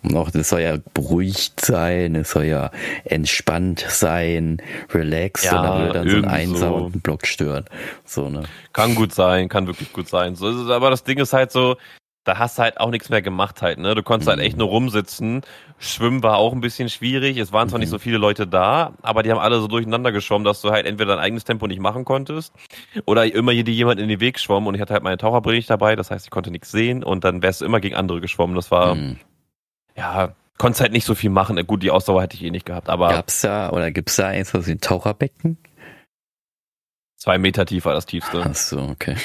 Und 0.03 0.15
auch, 0.15 0.31
das 0.31 0.49
soll 0.49 0.61
ja 0.61 0.77
beruhigt 0.93 1.59
sein, 1.59 2.15
es 2.15 2.31
soll 2.31 2.45
ja 2.45 2.71
entspannt 3.05 3.85
sein, 3.87 4.61
relaxed, 4.93 5.45
ja, 5.45 5.59
und 5.59 5.63
da 5.65 5.79
würde 5.79 5.93
dann 5.93 6.09
so 6.09 6.17
ein 6.17 6.25
Einser 6.25 6.73
und 6.73 6.95
ein 6.95 7.01
Block 7.01 7.25
stören. 7.25 7.65
So, 8.05 8.29
ne? 8.29 8.43
Kann 8.73 8.95
gut 8.95 9.13
sein, 9.13 9.49
kann 9.49 9.67
wirklich 9.67 9.91
gut 9.93 10.07
sein. 10.07 10.35
So 10.35 10.49
ist 10.49 10.57
es, 10.57 10.69
aber 10.69 10.89
das 10.89 11.03
Ding 11.03 11.17
ist 11.17 11.33
halt 11.33 11.51
so, 11.51 11.77
da 12.27 12.37
hast 12.37 12.57
du 12.57 12.63
halt 12.63 12.79
auch 12.79 12.91
nichts 12.91 13.09
mehr 13.09 13.21
gemacht 13.21 13.61
halt, 13.61 13.79
ne? 13.79 13.95
Du 13.95 14.03
konntest 14.03 14.27
halt 14.27 14.37
mhm. 14.37 14.41
halt 14.41 14.49
echt 14.49 14.57
nur 14.57 14.67
rumsitzen. 14.67 15.41
Schwimmen 15.79 16.23
war 16.23 16.37
auch 16.37 16.51
ein 16.51 16.59
bisschen 16.59 16.89
schwierig. 16.89 17.37
Es 17.37 17.53
waren 17.53 17.69
zwar 17.69 17.77
mhm. 17.77 17.83
nicht 17.83 17.89
so 17.89 17.99
viele 17.99 18.17
Leute 18.17 18.45
da, 18.45 18.93
aber 19.01 19.23
die 19.23 19.31
haben 19.31 19.39
alle 19.39 19.61
so 19.61 19.67
durcheinander 19.67 20.11
geschwommen, 20.11 20.43
dass 20.43 20.61
du 20.61 20.71
halt 20.71 20.85
entweder 20.85 21.15
dein 21.15 21.23
eigenes 21.23 21.45
Tempo 21.45 21.67
nicht 21.67 21.79
machen 21.79 22.03
konntest 22.03 22.53
oder 23.05 23.25
immer 23.33 23.53
dir 23.53 23.73
jemand 23.73 24.01
in 24.01 24.09
den 24.09 24.19
Weg 24.19 24.39
schwamm 24.39 24.67
und 24.67 24.75
ich 24.75 24.81
hatte 24.81 24.93
halt 24.93 25.03
meine 25.03 25.17
Taucherbrille 25.17 25.55
nicht 25.55 25.69
dabei, 25.69 25.95
das 25.95 26.11
heißt, 26.11 26.25
ich 26.25 26.31
konnte 26.31 26.51
nichts 26.51 26.69
sehen 26.69 27.03
und 27.03 27.23
dann 27.23 27.41
wärst 27.41 27.61
du 27.61 27.65
immer 27.65 27.79
gegen 27.79 27.95
andere 27.95 28.19
geschwommen. 28.19 28.55
Das 28.55 28.71
war, 28.71 28.95
mhm 28.95 29.17
ja, 29.97 30.35
konntest 30.57 30.81
halt 30.81 30.91
nicht 30.91 31.05
so 31.05 31.15
viel 31.15 31.29
machen. 31.29 31.65
Gut, 31.65 31.83
die 31.83 31.91
Ausdauer 31.91 32.21
hätte 32.21 32.35
ich 32.35 32.43
eh 32.43 32.51
nicht 32.51 32.65
gehabt, 32.65 32.89
aber. 32.89 33.09
Gab's 33.09 33.41
da 33.41 33.71
oder 33.71 33.91
gibt's 33.91 34.15
da 34.15 34.27
eins, 34.27 34.53
was 34.53 34.67
wie 34.67 34.71
ein 34.71 34.81
Taucherbecken? 34.81 35.57
Zwei 37.17 37.37
Meter 37.37 37.65
tiefer 37.65 37.93
das 37.93 38.05
tiefste. 38.05 38.43
Ach 38.47 38.55
so, 38.55 38.79
okay. 38.79 39.15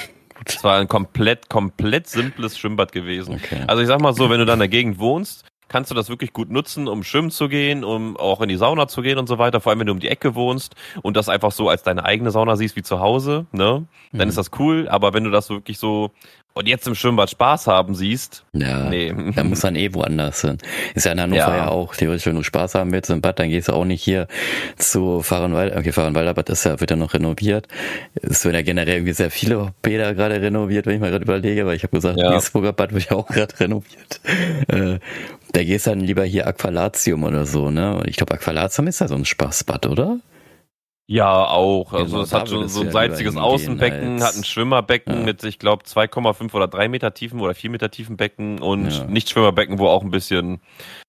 Es 0.45 0.64
war 0.64 0.81
ein 0.81 0.89
komplett, 0.89 1.49
komplett 1.49 2.09
simples 2.09 2.59
Schwimmbad 2.59 2.91
gewesen. 2.91 3.35
Okay. 3.35 3.62
Also 3.66 3.83
ich 3.83 3.89
sag 3.89 4.01
mal 4.01 4.14
so, 4.14 4.29
wenn 4.31 4.39
du 4.39 4.47
da 4.47 4.55
in 4.55 4.59
der 4.59 4.68
Gegend 4.68 4.99
wohnst, 4.99 5.45
kannst 5.68 5.91
du 5.91 5.95
das 5.95 6.09
wirklich 6.09 6.33
gut 6.33 6.51
nutzen, 6.51 6.89
um 6.89 7.05
schwimmen 7.05 7.31
zu 7.31 7.49
gehen, 7.49 7.85
um 7.85 8.16
auch 8.16 8.41
in 8.41 8.49
die 8.49 8.57
Sauna 8.57 8.89
zu 8.89 9.03
gehen 9.03 9.18
und 9.18 9.27
so 9.27 9.39
weiter. 9.39 9.61
Vor 9.61 9.70
allem, 9.70 9.81
wenn 9.81 9.87
du 9.87 9.93
um 9.93 10.01
die 10.01 10.09
Ecke 10.09 10.35
wohnst 10.35 10.75
und 11.03 11.16
das 11.16 11.29
einfach 11.29 11.53
so 11.53 11.68
als 11.68 11.83
deine 11.83 12.05
eigene 12.05 12.31
Sauna 12.31 12.57
siehst 12.57 12.77
wie 12.77 12.83
zu 12.83 13.01
Hause, 13.01 13.47
ne? 13.53 13.87
Dann 14.12 14.27
mhm. 14.27 14.29
ist 14.29 14.39
das 14.39 14.51
cool. 14.59 14.89
Aber 14.89 15.14
wenn 15.14 15.25
du 15.25 15.31
das 15.31 15.49
wirklich 15.49 15.79
so 15.79 16.11
und 16.55 16.68
jetzt 16.68 16.86
im 16.86 16.94
Schwimmbad 16.94 17.30
Spaß 17.30 17.66
haben 17.66 17.94
siehst, 17.94 18.44
ja, 18.53 18.88
nee. 18.90 19.14
da 19.34 19.44
muss 19.44 19.61
dann 19.61 19.76
eh 19.76 19.92
woanders 19.94 20.42
hin. 20.42 20.59
Ist 20.94 21.07
ja 21.07 21.12
in 21.12 21.20
Hannover 21.20 21.38
ja, 21.38 21.57
ja 21.57 21.68
auch, 21.68 21.94
theoretisch, 21.94 22.26
wenn 22.26 22.36
du 22.36 22.42
Spaß 22.42 22.74
haben 22.74 22.92
willst 22.92 23.11
im 23.11 23.20
Bad, 23.20 23.38
dann 23.38 23.48
gehst 23.48 23.68
du 23.68 23.72
auch 23.72 23.84
nicht 23.84 24.03
hier 24.03 24.26
zu 24.76 25.22
Fahrenwald, 25.22 25.76
okay, 25.76 25.92
Fahrenwalder 25.92 26.34
Bad 26.34 26.50
ist 26.50 26.64
ja, 26.64 26.78
wird 26.80 26.90
ja 26.90 26.96
noch 26.96 27.14
renoviert. 27.14 27.68
Es 28.20 28.44
werden 28.44 28.57
ja 28.57 28.62
generell 28.62 28.96
irgendwie 28.96 29.14
sehr 29.14 29.30
viele 29.30 29.72
Bäder 29.82 30.14
gerade 30.14 30.40
renoviert, 30.40 30.86
wenn 30.86 30.96
ich 30.96 31.00
mal 31.00 31.11
gerade 31.11 31.24
überlege, 31.24 31.66
weil 31.66 31.76
ich 31.76 31.84
habe 31.84 31.96
gesagt, 31.96 32.18
ja. 32.18 32.30
Duisburger 32.30 32.72
Bad 32.72 32.92
wird 32.92 33.11
ja 33.11 33.16
auch 33.16 33.28
gerade 33.28 33.59
renoviert. 33.59 34.20
Äh, 34.68 34.98
da 35.53 35.64
gehst 35.64 35.86
du 35.86 35.90
dann 35.90 36.00
lieber 36.00 36.24
hier 36.24 36.46
Aqualatium 36.46 37.24
oder 37.24 37.46
so, 37.46 37.70
ne? 37.70 38.03
Ich 38.07 38.16
glaube, 38.16 38.34
Aqualatium 38.34 38.86
ist 38.86 39.00
ja 39.00 39.09
so 39.09 39.14
ein 39.14 39.24
Spaßbad, 39.24 39.86
oder? 39.86 40.18
Ja, 41.09 41.46
auch. 41.46 41.92
Also 41.92 42.12
genau, 42.12 42.22
es 42.22 42.32
hat 42.32 42.48
so, 42.48 42.66
so 42.68 42.80
ein 42.82 42.90
salziges 42.90 43.36
Außenbecken, 43.36 44.22
hat 44.22 44.36
ein 44.36 44.44
Schwimmerbecken 44.44 45.18
ja. 45.18 45.24
mit, 45.24 45.42
ich 45.44 45.59
glaube, 45.59 45.84
2,5 45.84 46.55
oder 46.55 46.68
3 46.68 46.88
Meter 46.88 47.12
tiefen 47.12 47.40
oder 47.40 47.55
4 47.55 47.70
Meter 47.70 47.90
tiefen 47.90 48.16
Becken 48.16 48.61
und 48.61 48.90
ja. 48.90 49.05
nicht 49.05 49.28
Schwimmerbecken, 49.28 49.78
wo 49.78 49.88
auch 49.88 50.03
ein 50.03 50.11
bisschen 50.11 50.61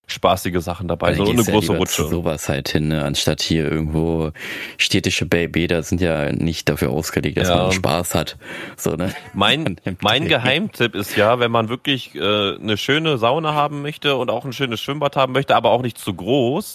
spaßige 0.08 0.62
Sachen 0.62 0.88
dabei 0.88 1.14
sind 1.14 1.28
und 1.28 1.40
eine 1.40 1.44
große 1.44 1.74
ja 1.74 1.80
Rutsche. 1.80 2.08
sowas 2.08 2.50
halt 2.50 2.70
hin, 2.70 2.90
ne? 2.90 3.06
anstatt 3.06 3.42
hier 3.42 3.72
irgendwo 3.72 4.32
städtische 4.78 5.26
Bäder 5.26 5.82
sind 5.84 6.02
ja 6.02 6.32
nicht 6.34 6.68
dafür 6.68 6.90
ausgelegt, 6.90 7.38
dass 7.38 7.48
ja. 7.48 7.56
man 7.56 7.72
Spaß 7.72 8.14
hat. 8.14 8.38
So, 8.76 8.96
ne? 8.96 9.14
Mein, 9.34 9.78
mein 10.02 10.28
Geheimtipp 10.28 10.96
ist 10.96 11.16
ja, 11.16 11.40
wenn 11.40 11.52
man 11.52 11.70
wirklich 11.70 12.14
äh, 12.16 12.56
eine 12.56 12.76
schöne 12.78 13.18
Sauna 13.18 13.54
haben 13.54 13.82
möchte 13.82 14.18
und 14.18 14.30
auch 14.30 14.44
ein 14.44 14.54
schönes 14.54 14.82
Schwimmbad 14.82 15.16
haben 15.16 15.32
möchte, 15.32 15.56
aber 15.56 15.70
auch 15.70 15.82
nicht 15.82 15.98
zu 15.98 16.14
groß, 16.14 16.74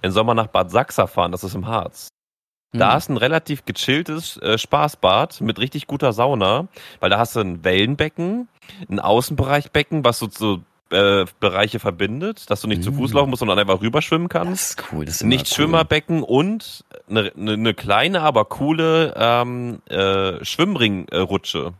dann 0.00 0.12
soll 0.12 0.24
man 0.24 0.36
nach 0.36 0.46
Bad 0.46 0.70
Sachsa 0.70 1.06
fahren, 1.06 1.32
das 1.32 1.44
ist 1.44 1.54
im 1.54 1.66
Harz. 1.66 2.08
Da 2.72 2.96
ist 2.96 3.10
ein 3.10 3.18
relativ 3.18 3.66
gechilltes 3.66 4.38
äh, 4.38 4.56
Spaßbad 4.56 5.42
mit 5.42 5.58
richtig 5.58 5.86
guter 5.86 6.12
Sauna, 6.14 6.68
weil 7.00 7.10
da 7.10 7.18
hast 7.18 7.36
du 7.36 7.40
ein 7.40 7.64
Wellenbecken, 7.64 8.48
ein 8.88 8.98
Außenbereichbecken, 8.98 10.04
was 10.04 10.18
so, 10.18 10.28
so 10.30 10.62
äh, 10.90 11.26
Bereiche 11.38 11.80
verbindet, 11.80 12.50
dass 12.50 12.62
du 12.62 12.68
nicht 12.68 12.80
mm. 12.80 12.84
zu 12.84 12.92
Fuß 12.92 13.10
hm. 13.10 13.16
laufen 13.18 13.30
musst, 13.30 13.40
sondern 13.40 13.58
einfach 13.58 13.82
rüberschwimmen 13.82 14.28
kannst. 14.28 14.78
Das 14.78 14.84
ist 14.84 14.92
cool. 14.92 15.04
Das 15.04 15.16
ist 15.16 15.24
nicht 15.24 15.46
cool. 15.46 15.54
Schwimmerbecken 15.54 16.22
und 16.22 16.84
eine, 17.10 17.32
eine, 17.36 17.52
eine 17.52 17.74
kleine, 17.74 18.22
aber 18.22 18.46
coole 18.46 19.14
ähm, 19.16 19.82
äh, 19.90 20.42
Schwimmringrutsche, 20.42 21.74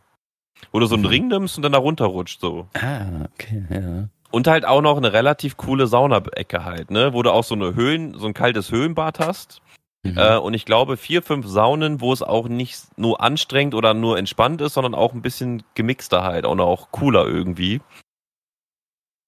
wo 0.71 0.79
du 0.79 0.85
so 0.85 0.93
einen 0.93 1.03
mhm. 1.03 1.09
Ring 1.09 1.27
nimmst 1.27 1.57
und 1.57 1.63
dann 1.63 1.71
da 1.71 1.79
runterrutscht 1.79 2.39
so. 2.39 2.67
Ah, 2.75 3.25
okay, 3.33 3.65
ja. 3.69 4.09
Und 4.29 4.47
halt 4.47 4.65
auch 4.65 4.81
noch 4.81 4.97
eine 4.97 5.13
relativ 5.13 5.57
coole 5.57 5.85
Saunaecke 5.85 6.65
halt, 6.65 6.89
ne, 6.89 7.13
wo 7.13 7.21
du 7.21 7.31
auch 7.31 7.43
so 7.43 7.53
eine 7.53 7.75
Höhlen, 7.75 8.15
so 8.17 8.25
ein 8.25 8.33
kaltes 8.33 8.71
Höhlenbad 8.71 9.19
hast 9.19 9.62
Mhm. 10.03 10.17
Äh, 10.17 10.37
und 10.37 10.53
ich 10.53 10.65
glaube, 10.65 10.97
vier, 10.97 11.21
fünf 11.21 11.47
Saunen, 11.47 12.01
wo 12.01 12.11
es 12.11 12.21
auch 12.21 12.49
nicht 12.49 12.97
nur 12.97 13.21
anstrengend 13.21 13.73
oder 13.73 13.93
nur 13.93 14.17
entspannt 14.17 14.61
ist, 14.61 14.73
sondern 14.73 14.95
auch 14.95 15.13
ein 15.13 15.21
bisschen 15.21 15.63
gemixter 15.75 16.23
halt 16.23 16.45
und 16.45 16.59
auch 16.59 16.91
cooler 16.91 17.25
irgendwie. 17.25 17.81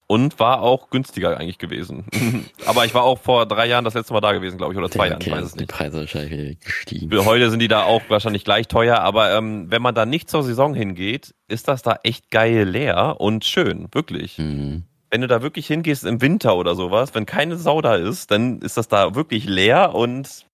Und 0.08 0.38
war 0.38 0.62
auch 0.62 0.90
günstiger 0.90 1.36
eigentlich 1.36 1.58
gewesen. 1.58 2.04
Aber 2.66 2.84
ich 2.84 2.94
war 2.94 3.02
auch 3.02 3.18
vor 3.18 3.44
drei 3.46 3.66
Jahren 3.66 3.84
das 3.84 3.94
letzte 3.94 4.12
Mal 4.12 4.20
da 4.20 4.32
gewesen, 4.32 4.56
glaube 4.56 4.72
ich, 4.72 4.78
oder 4.78 4.88
zwei 4.88 5.08
ja, 5.08 5.16
okay, 5.16 5.30
Jahren, 5.30 5.38
ich 5.38 5.42
weiß 5.42 5.48
es 5.50 5.56
nicht. 5.56 5.70
Die 5.70 5.74
Preise 5.74 5.98
wahrscheinlich 5.98 6.60
gestiegen. 6.60 7.10
Für 7.10 7.24
heute 7.24 7.50
sind 7.50 7.58
die 7.58 7.66
da 7.66 7.82
auch 7.82 8.02
wahrscheinlich 8.08 8.44
gleich 8.44 8.68
teuer, 8.68 8.98
aber 8.98 9.36
ähm, 9.36 9.68
wenn 9.68 9.82
man 9.82 9.96
da 9.96 10.06
nicht 10.06 10.30
zur 10.30 10.44
Saison 10.44 10.74
hingeht, 10.74 11.34
ist 11.48 11.66
das 11.66 11.82
da 11.82 11.98
echt 12.04 12.30
geil 12.30 12.68
leer 12.68 13.16
und 13.18 13.44
schön, 13.44 13.88
wirklich. 13.90 14.38
Mhm. 14.38 14.84
Wenn 15.10 15.22
du 15.22 15.26
da 15.26 15.42
wirklich 15.42 15.66
hingehst 15.66 16.04
im 16.04 16.20
Winter 16.20 16.56
oder 16.56 16.76
sowas, 16.76 17.14
wenn 17.14 17.26
keine 17.26 17.56
Sau 17.56 17.80
da 17.80 17.96
ist, 17.96 18.30
dann 18.30 18.60
ist 18.60 18.76
das 18.76 18.86
da 18.86 19.16
wirklich 19.16 19.44
leer 19.46 19.92
und 19.94 20.45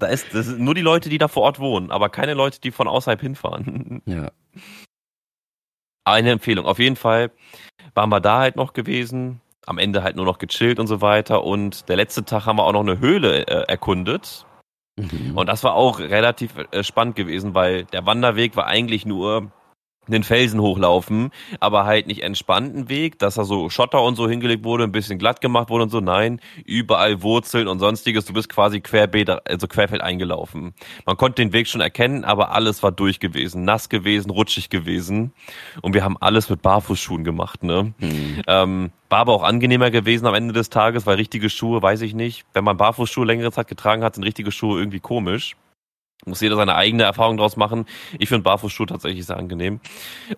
da 0.00 0.06
ist, 0.06 0.34
das 0.34 0.46
sind 0.46 0.60
nur 0.60 0.74
die 0.74 0.80
Leute, 0.80 1.08
die 1.08 1.18
da 1.18 1.28
vor 1.28 1.44
Ort 1.44 1.60
wohnen, 1.60 1.90
aber 1.90 2.08
keine 2.08 2.34
Leute, 2.34 2.60
die 2.60 2.70
von 2.70 2.88
außerhalb 2.88 3.20
hinfahren. 3.20 4.02
Ja. 4.06 4.30
Eine 6.04 6.30
Empfehlung. 6.30 6.66
Auf 6.66 6.78
jeden 6.78 6.96
Fall 6.96 7.30
waren 7.94 8.08
wir 8.08 8.20
da 8.20 8.38
halt 8.38 8.56
noch 8.56 8.72
gewesen. 8.72 9.40
Am 9.66 9.78
Ende 9.78 10.02
halt 10.02 10.16
nur 10.16 10.24
noch 10.24 10.38
gechillt 10.38 10.80
und 10.80 10.86
so 10.86 11.00
weiter. 11.00 11.44
Und 11.44 11.88
der 11.88 11.96
letzte 11.96 12.24
Tag 12.24 12.46
haben 12.46 12.56
wir 12.56 12.64
auch 12.64 12.72
noch 12.72 12.80
eine 12.80 12.98
Höhle 12.98 13.46
äh, 13.46 13.64
erkundet. 13.68 14.46
Mhm. 14.96 15.36
Und 15.36 15.48
das 15.48 15.62
war 15.62 15.74
auch 15.74 16.00
relativ 16.00 16.54
äh, 16.72 16.82
spannend 16.82 17.16
gewesen, 17.16 17.54
weil 17.54 17.84
der 17.84 18.06
Wanderweg 18.06 18.56
war 18.56 18.66
eigentlich 18.66 19.06
nur 19.06 19.52
den 20.10 20.24
Felsen 20.24 20.60
hochlaufen, 20.60 21.30
aber 21.60 21.84
halt 21.84 22.06
nicht 22.06 22.22
entspannten 22.22 22.88
Weg, 22.88 23.18
dass 23.18 23.34
da 23.34 23.44
so 23.44 23.70
Schotter 23.70 24.02
und 24.02 24.16
so 24.16 24.28
hingelegt 24.28 24.64
wurde, 24.64 24.84
ein 24.84 24.92
bisschen 24.92 25.18
glatt 25.18 25.40
gemacht 25.40 25.70
wurde 25.70 25.84
und 25.84 25.90
so. 25.90 26.00
Nein, 26.00 26.40
überall 26.64 27.22
Wurzeln 27.22 27.68
und 27.68 27.78
sonstiges. 27.78 28.24
Du 28.24 28.32
bist 28.32 28.48
quasi 28.48 28.80
querbeet, 28.80 29.30
also 29.48 29.66
querfeld 29.66 30.02
eingelaufen. 30.02 30.74
Man 31.06 31.16
konnte 31.16 31.42
den 31.42 31.52
Weg 31.52 31.68
schon 31.68 31.80
erkennen, 31.80 32.24
aber 32.24 32.52
alles 32.52 32.82
war 32.82 32.92
durch 32.92 33.20
gewesen, 33.20 33.64
nass 33.64 33.88
gewesen, 33.88 34.30
rutschig 34.30 34.70
gewesen. 34.70 35.32
Und 35.82 35.94
wir 35.94 36.04
haben 36.04 36.16
alles 36.18 36.50
mit 36.50 36.62
Barfußschuhen 36.62 37.24
gemacht, 37.24 37.62
ne? 37.62 37.92
Mhm. 37.98 38.42
Ähm, 38.46 38.90
war 39.08 39.18
aber 39.20 39.32
auch 39.32 39.42
angenehmer 39.42 39.90
gewesen 39.90 40.26
am 40.26 40.34
Ende 40.34 40.54
des 40.54 40.70
Tages, 40.70 41.06
weil 41.06 41.16
richtige 41.16 41.50
Schuhe, 41.50 41.82
weiß 41.82 42.02
ich 42.02 42.14
nicht. 42.14 42.44
Wenn 42.52 42.64
man 42.64 42.76
Barfußschuhe 42.76 43.26
längere 43.26 43.50
Zeit 43.50 43.66
getragen 43.66 44.04
hat, 44.04 44.14
sind 44.14 44.24
richtige 44.24 44.52
Schuhe 44.52 44.78
irgendwie 44.78 45.00
komisch. 45.00 45.56
Muss 46.26 46.40
jeder 46.40 46.56
seine 46.56 46.74
eigene 46.74 47.04
Erfahrung 47.04 47.36
draus 47.36 47.56
machen. 47.56 47.86
Ich 48.18 48.28
finde 48.28 48.42
Barfußschuhe 48.42 48.86
tatsächlich 48.86 49.24
sehr 49.26 49.38
angenehm. 49.38 49.80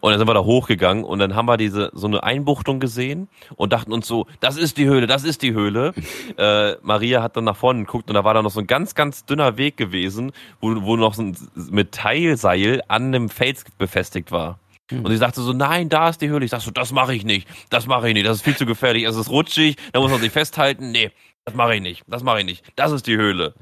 Und 0.00 0.10
dann 0.10 0.18
sind 0.18 0.28
wir 0.28 0.34
da 0.34 0.44
hochgegangen 0.44 1.04
und 1.04 1.18
dann 1.18 1.34
haben 1.34 1.46
wir 1.46 1.56
diese 1.56 1.90
so 1.92 2.06
eine 2.06 2.22
Einbuchtung 2.22 2.78
gesehen 2.78 3.28
und 3.56 3.72
dachten 3.72 3.92
uns 3.92 4.06
so, 4.06 4.26
das 4.40 4.56
ist 4.56 4.78
die 4.78 4.86
Höhle, 4.86 5.06
das 5.06 5.24
ist 5.24 5.42
die 5.42 5.52
Höhle. 5.52 5.92
Äh, 6.38 6.76
Maria 6.82 7.22
hat 7.22 7.36
dann 7.36 7.44
nach 7.44 7.56
vorne 7.56 7.80
geguckt 7.80 8.08
und 8.08 8.14
da 8.14 8.24
war 8.24 8.32
da 8.32 8.42
noch 8.42 8.50
so 8.50 8.60
ein 8.60 8.66
ganz, 8.66 8.94
ganz 8.94 9.24
dünner 9.24 9.58
Weg 9.58 9.76
gewesen, 9.76 10.32
wo, 10.60 10.82
wo 10.82 10.96
noch 10.96 11.14
so 11.14 11.22
ein 11.22 11.36
Metallseil 11.54 12.82
an 12.88 13.06
einem 13.06 13.28
Fels 13.28 13.64
befestigt 13.76 14.32
war. 14.32 14.58
Und 14.90 15.10
sie 15.10 15.16
sagte 15.16 15.40
so, 15.40 15.52
nein, 15.52 15.88
da 15.88 16.08
ist 16.08 16.20
die 16.20 16.28
Höhle. 16.28 16.44
Ich 16.44 16.50
sag 16.50 16.60
so, 16.60 16.70
das 16.70 16.92
mache 16.92 17.14
ich 17.14 17.24
nicht. 17.24 17.48
Das 17.70 17.86
mache 17.86 18.08
ich 18.08 18.14
nicht. 18.14 18.26
Das 18.26 18.38
ist 18.38 18.42
viel 18.42 18.56
zu 18.56 18.66
gefährlich. 18.66 19.04
Es 19.04 19.16
ist 19.16 19.30
rutschig. 19.30 19.76
Da 19.92 20.00
muss 20.00 20.10
man 20.10 20.20
sich 20.20 20.32
festhalten. 20.32 20.90
Nee, 20.90 21.10
das 21.44 21.54
mache 21.54 21.74
ich 21.74 21.82
nicht. 21.82 22.04
Das 22.06 22.22
mache 22.22 22.40
ich 22.40 22.44
nicht. 22.44 22.64
Das 22.76 22.92
ist 22.92 23.06
die 23.06 23.16
Höhle. 23.16 23.54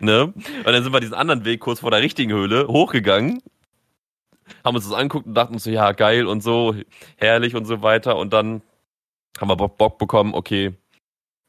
ne? 0.00 0.24
Und 0.24 0.66
dann 0.66 0.82
sind 0.82 0.92
wir 0.92 1.00
diesen 1.00 1.14
anderen 1.14 1.44
Weg 1.44 1.60
kurz 1.60 1.80
vor 1.80 1.90
der 1.90 2.02
richtigen 2.02 2.32
Höhle 2.32 2.66
hochgegangen. 2.66 3.42
Haben 4.64 4.76
uns 4.76 4.88
das 4.88 4.94
angeguckt 4.94 5.26
und 5.26 5.34
dachten 5.34 5.54
uns 5.54 5.64
so, 5.64 5.70
ja, 5.70 5.92
geil 5.92 6.26
und 6.26 6.42
so, 6.42 6.74
herrlich 7.16 7.54
und 7.54 7.66
so 7.66 7.82
weiter. 7.82 8.16
Und 8.16 8.32
dann 8.32 8.62
haben 9.38 9.48
wir 9.48 9.56
Bock 9.56 9.98
bekommen, 9.98 10.34
okay, 10.34 10.74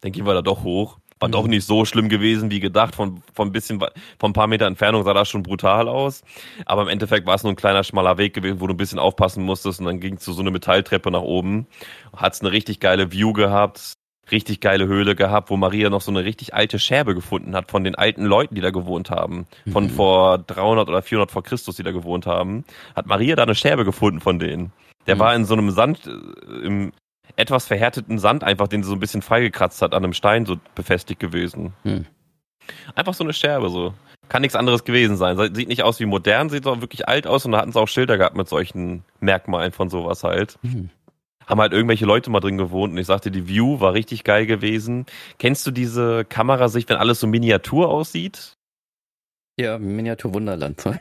dann 0.01 0.11
gehen 0.11 0.25
wir 0.25 0.33
da 0.33 0.41
doch 0.41 0.63
hoch. 0.63 0.99
War 1.19 1.27
mhm. 1.27 1.33
doch 1.33 1.47
nicht 1.47 1.65
so 1.65 1.85
schlimm 1.85 2.07
gewesen 2.07 2.51
wie 2.51 2.59
gedacht. 2.59 2.95
Von, 2.95 3.23
von 3.33 3.49
ein 3.49 3.51
bisschen, 3.51 3.79
von 3.79 3.91
ein 4.29 4.33
paar 4.33 4.47
Meter 4.47 4.67
Entfernung 4.67 5.03
sah 5.03 5.13
das 5.13 5.29
schon 5.29 5.43
brutal 5.43 5.87
aus. 5.87 6.23
Aber 6.65 6.83
im 6.83 6.87
Endeffekt 6.87 7.25
war 7.25 7.35
es 7.35 7.43
nur 7.43 7.51
ein 7.51 7.57
kleiner, 7.57 7.83
schmaler 7.83 8.17
Weg 8.17 8.33
gewesen, 8.33 8.61
wo 8.61 8.67
du 8.67 8.73
ein 8.73 8.77
bisschen 8.77 8.99
aufpassen 8.99 9.43
musstest. 9.43 9.79
Und 9.79 9.87
dann 9.87 9.99
ging 9.99 10.15
es 10.15 10.23
zu 10.23 10.33
so 10.33 10.41
eine 10.41 10.51
Metalltreppe 10.51 11.09
nach 11.09 11.21
oben. 11.21 11.67
Hat's 12.15 12.41
eine 12.41 12.51
richtig 12.51 12.79
geile 12.79 13.11
View 13.11 13.33
gehabt. 13.33 13.98
Richtig 14.31 14.59
geile 14.61 14.87
Höhle 14.87 15.15
gehabt, 15.15 15.49
wo 15.49 15.57
Maria 15.57 15.89
noch 15.89 16.01
so 16.01 16.11
eine 16.11 16.23
richtig 16.23 16.53
alte 16.53 16.79
Scherbe 16.79 17.15
gefunden 17.15 17.55
hat 17.55 17.71
von 17.71 17.83
den 17.83 17.95
alten 17.95 18.25
Leuten, 18.25 18.55
die 18.55 18.61
da 18.61 18.69
gewohnt 18.69 19.09
haben. 19.09 19.47
Von 19.71 19.85
mhm. 19.85 19.89
vor 19.89 20.37
300 20.37 20.87
oder 20.87 21.01
400 21.01 21.31
vor 21.31 21.43
Christus, 21.43 21.75
die 21.75 21.83
da 21.83 21.91
gewohnt 21.91 22.25
haben. 22.25 22.63
Hat 22.95 23.07
Maria 23.07 23.35
da 23.35 23.43
eine 23.43 23.55
Scherbe 23.55 23.85
gefunden 23.85 24.19
von 24.19 24.39
denen. 24.39 24.71
Der 25.07 25.15
mhm. 25.15 25.19
war 25.19 25.35
in 25.35 25.45
so 25.45 25.53
einem 25.53 25.71
Sand, 25.71 26.07
äh, 26.07 26.65
im, 26.65 26.91
etwas 27.35 27.67
verhärteten 27.67 28.19
Sand 28.19 28.43
einfach, 28.43 28.67
den 28.67 28.83
sie 28.83 28.89
so 28.89 28.95
ein 28.95 28.99
bisschen 28.99 29.21
freigekratzt 29.21 29.81
hat, 29.81 29.93
an 29.93 30.03
einem 30.03 30.13
Stein 30.13 30.45
so 30.45 30.57
befestigt 30.75 31.19
gewesen. 31.19 31.73
Hm. 31.83 32.05
Einfach 32.95 33.13
so 33.13 33.23
eine 33.23 33.33
Scherbe 33.33 33.69
so. 33.69 33.93
Kann 34.27 34.41
nichts 34.41 34.55
anderes 34.55 34.83
gewesen 34.83 35.17
sein. 35.17 35.37
Sieht 35.55 35.67
nicht 35.69 35.81
aus 35.81 35.99
wie 35.99 36.05
modern, 36.05 36.49
sieht 36.49 36.67
auch 36.67 36.81
wirklich 36.81 37.07
alt 37.07 37.25
aus 37.25 37.45
und 37.45 37.53
da 37.53 37.59
hatten 37.59 37.71
sie 37.71 37.79
auch 37.79 37.87
Schilder 37.87 38.17
gehabt 38.17 38.35
mit 38.35 38.47
solchen 38.47 39.03
Merkmalen 39.21 39.71
von 39.71 39.89
sowas 39.89 40.23
halt. 40.23 40.59
Hm. 40.61 40.89
Haben 41.49 41.59
halt 41.59 41.73
irgendwelche 41.73 42.05
Leute 42.05 42.29
mal 42.29 42.39
drin 42.39 42.57
gewohnt 42.57 42.93
und 42.93 42.99
ich 42.99 43.07
sagte, 43.07 43.31
die 43.31 43.47
View 43.47 43.79
war 43.79 43.93
richtig 43.93 44.23
geil 44.23 44.45
gewesen. 44.45 45.07
Kennst 45.39 45.65
du 45.65 45.71
diese 45.71 46.23
Kamerasicht, 46.23 46.87
wenn 46.89 46.97
alles 46.97 47.19
so 47.19 47.25
Miniatur 47.25 47.89
aussieht? 47.89 48.53
Ja, 49.59 49.79
Miniatur 49.79 50.33
Wunderland. 50.33 50.83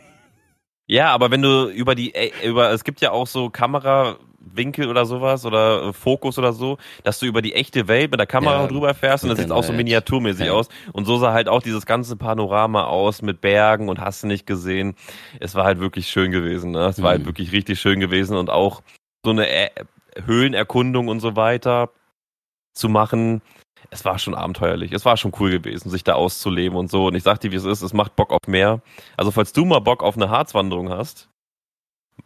Ja, 0.91 1.13
aber 1.13 1.31
wenn 1.31 1.43
du 1.43 1.69
über 1.69 1.95
die, 1.95 2.15
äh, 2.15 2.31
über, 2.49 2.71
es 2.71 2.83
gibt 2.83 3.03
ja 3.03 3.11
auch 3.11 3.27
so 3.27 3.51
Kamera, 3.51 4.17
Winkel 4.39 4.89
oder 4.89 5.05
sowas 5.05 5.45
oder 5.45 5.89
äh, 5.89 5.93
Fokus 5.93 6.39
oder 6.39 6.55
so, 6.55 6.79
dass 7.05 7.19
du 7.19 7.27
über 7.27 7.43
die 7.43 7.55
echte 7.55 7.89
Welt 7.89 8.11
mit 8.11 8.19
der 8.19 8.27
Kamera 8.27 8.63
ja, 8.63 8.67
drüber 8.67 8.95
fährst 8.95 9.23
und 9.23 9.29
das 9.29 9.39
sieht 9.39 9.51
auch 9.51 9.65
so 9.65 9.75
miniaturmäßig 9.75 10.47
ja. 10.47 10.53
aus. 10.53 10.69
Und 10.95 11.05
so 11.05 11.19
sah 11.19 11.35
halt 11.35 11.49
auch 11.51 11.61
dieses 11.61 11.85
ganze 11.85 12.17
Panorama 12.17 12.85
aus 12.85 13.21
mit 13.21 13.43
Bergen 13.43 13.91
und 13.91 14.01
hast 14.01 14.23
du 14.23 14.27
nicht 14.27 14.47
gesehen. 14.47 14.95
Es 15.41 15.55
war 15.55 15.65
halt 15.65 15.79
wirklich 15.79 16.09
schön 16.09 16.31
gewesen. 16.31 16.71
Ne? 16.71 16.87
Es 16.87 17.03
war 17.03 17.11
halt 17.11 17.23
mhm. 17.23 17.27
wirklich 17.27 17.53
richtig 17.53 17.79
schön 17.79 18.01
gewesen 18.01 18.39
und 18.39 18.49
auch 18.49 18.83
so 19.23 19.31
eine 19.31 19.47
Ä 19.47 19.69
Höhlenerkundung 20.25 21.09
und 21.09 21.21
so 21.21 21.37
weiter 21.37 21.91
zu 22.75 22.89
machen. 22.89 23.43
Es 23.91 24.05
war 24.05 24.19
schon 24.19 24.35
abenteuerlich. 24.35 24.93
Es 24.93 25.05
war 25.05 25.17
schon 25.17 25.33
cool 25.41 25.51
gewesen, 25.51 25.91
sich 25.91 26.05
da 26.05 26.15
auszuleben 26.15 26.77
und 26.77 26.91
so. 26.91 27.07
Und 27.07 27.15
ich 27.15 27.23
sag 27.23 27.41
dir, 27.41 27.53
wie 27.53 27.57
es 27.57 27.65
ist, 27.65 27.83
es 27.83 27.93
macht 27.93 28.17
Bock 28.17 28.33
auf 28.33 28.47
mehr. 28.47 28.83
Also 29.17 29.31
falls 29.31 29.53
du 29.53 29.65
mal 29.65 29.81
Bock 29.81 30.03
auf 30.03 30.17
eine 30.17 30.31
Harzwanderung 30.31 30.91
hast, 30.91 31.29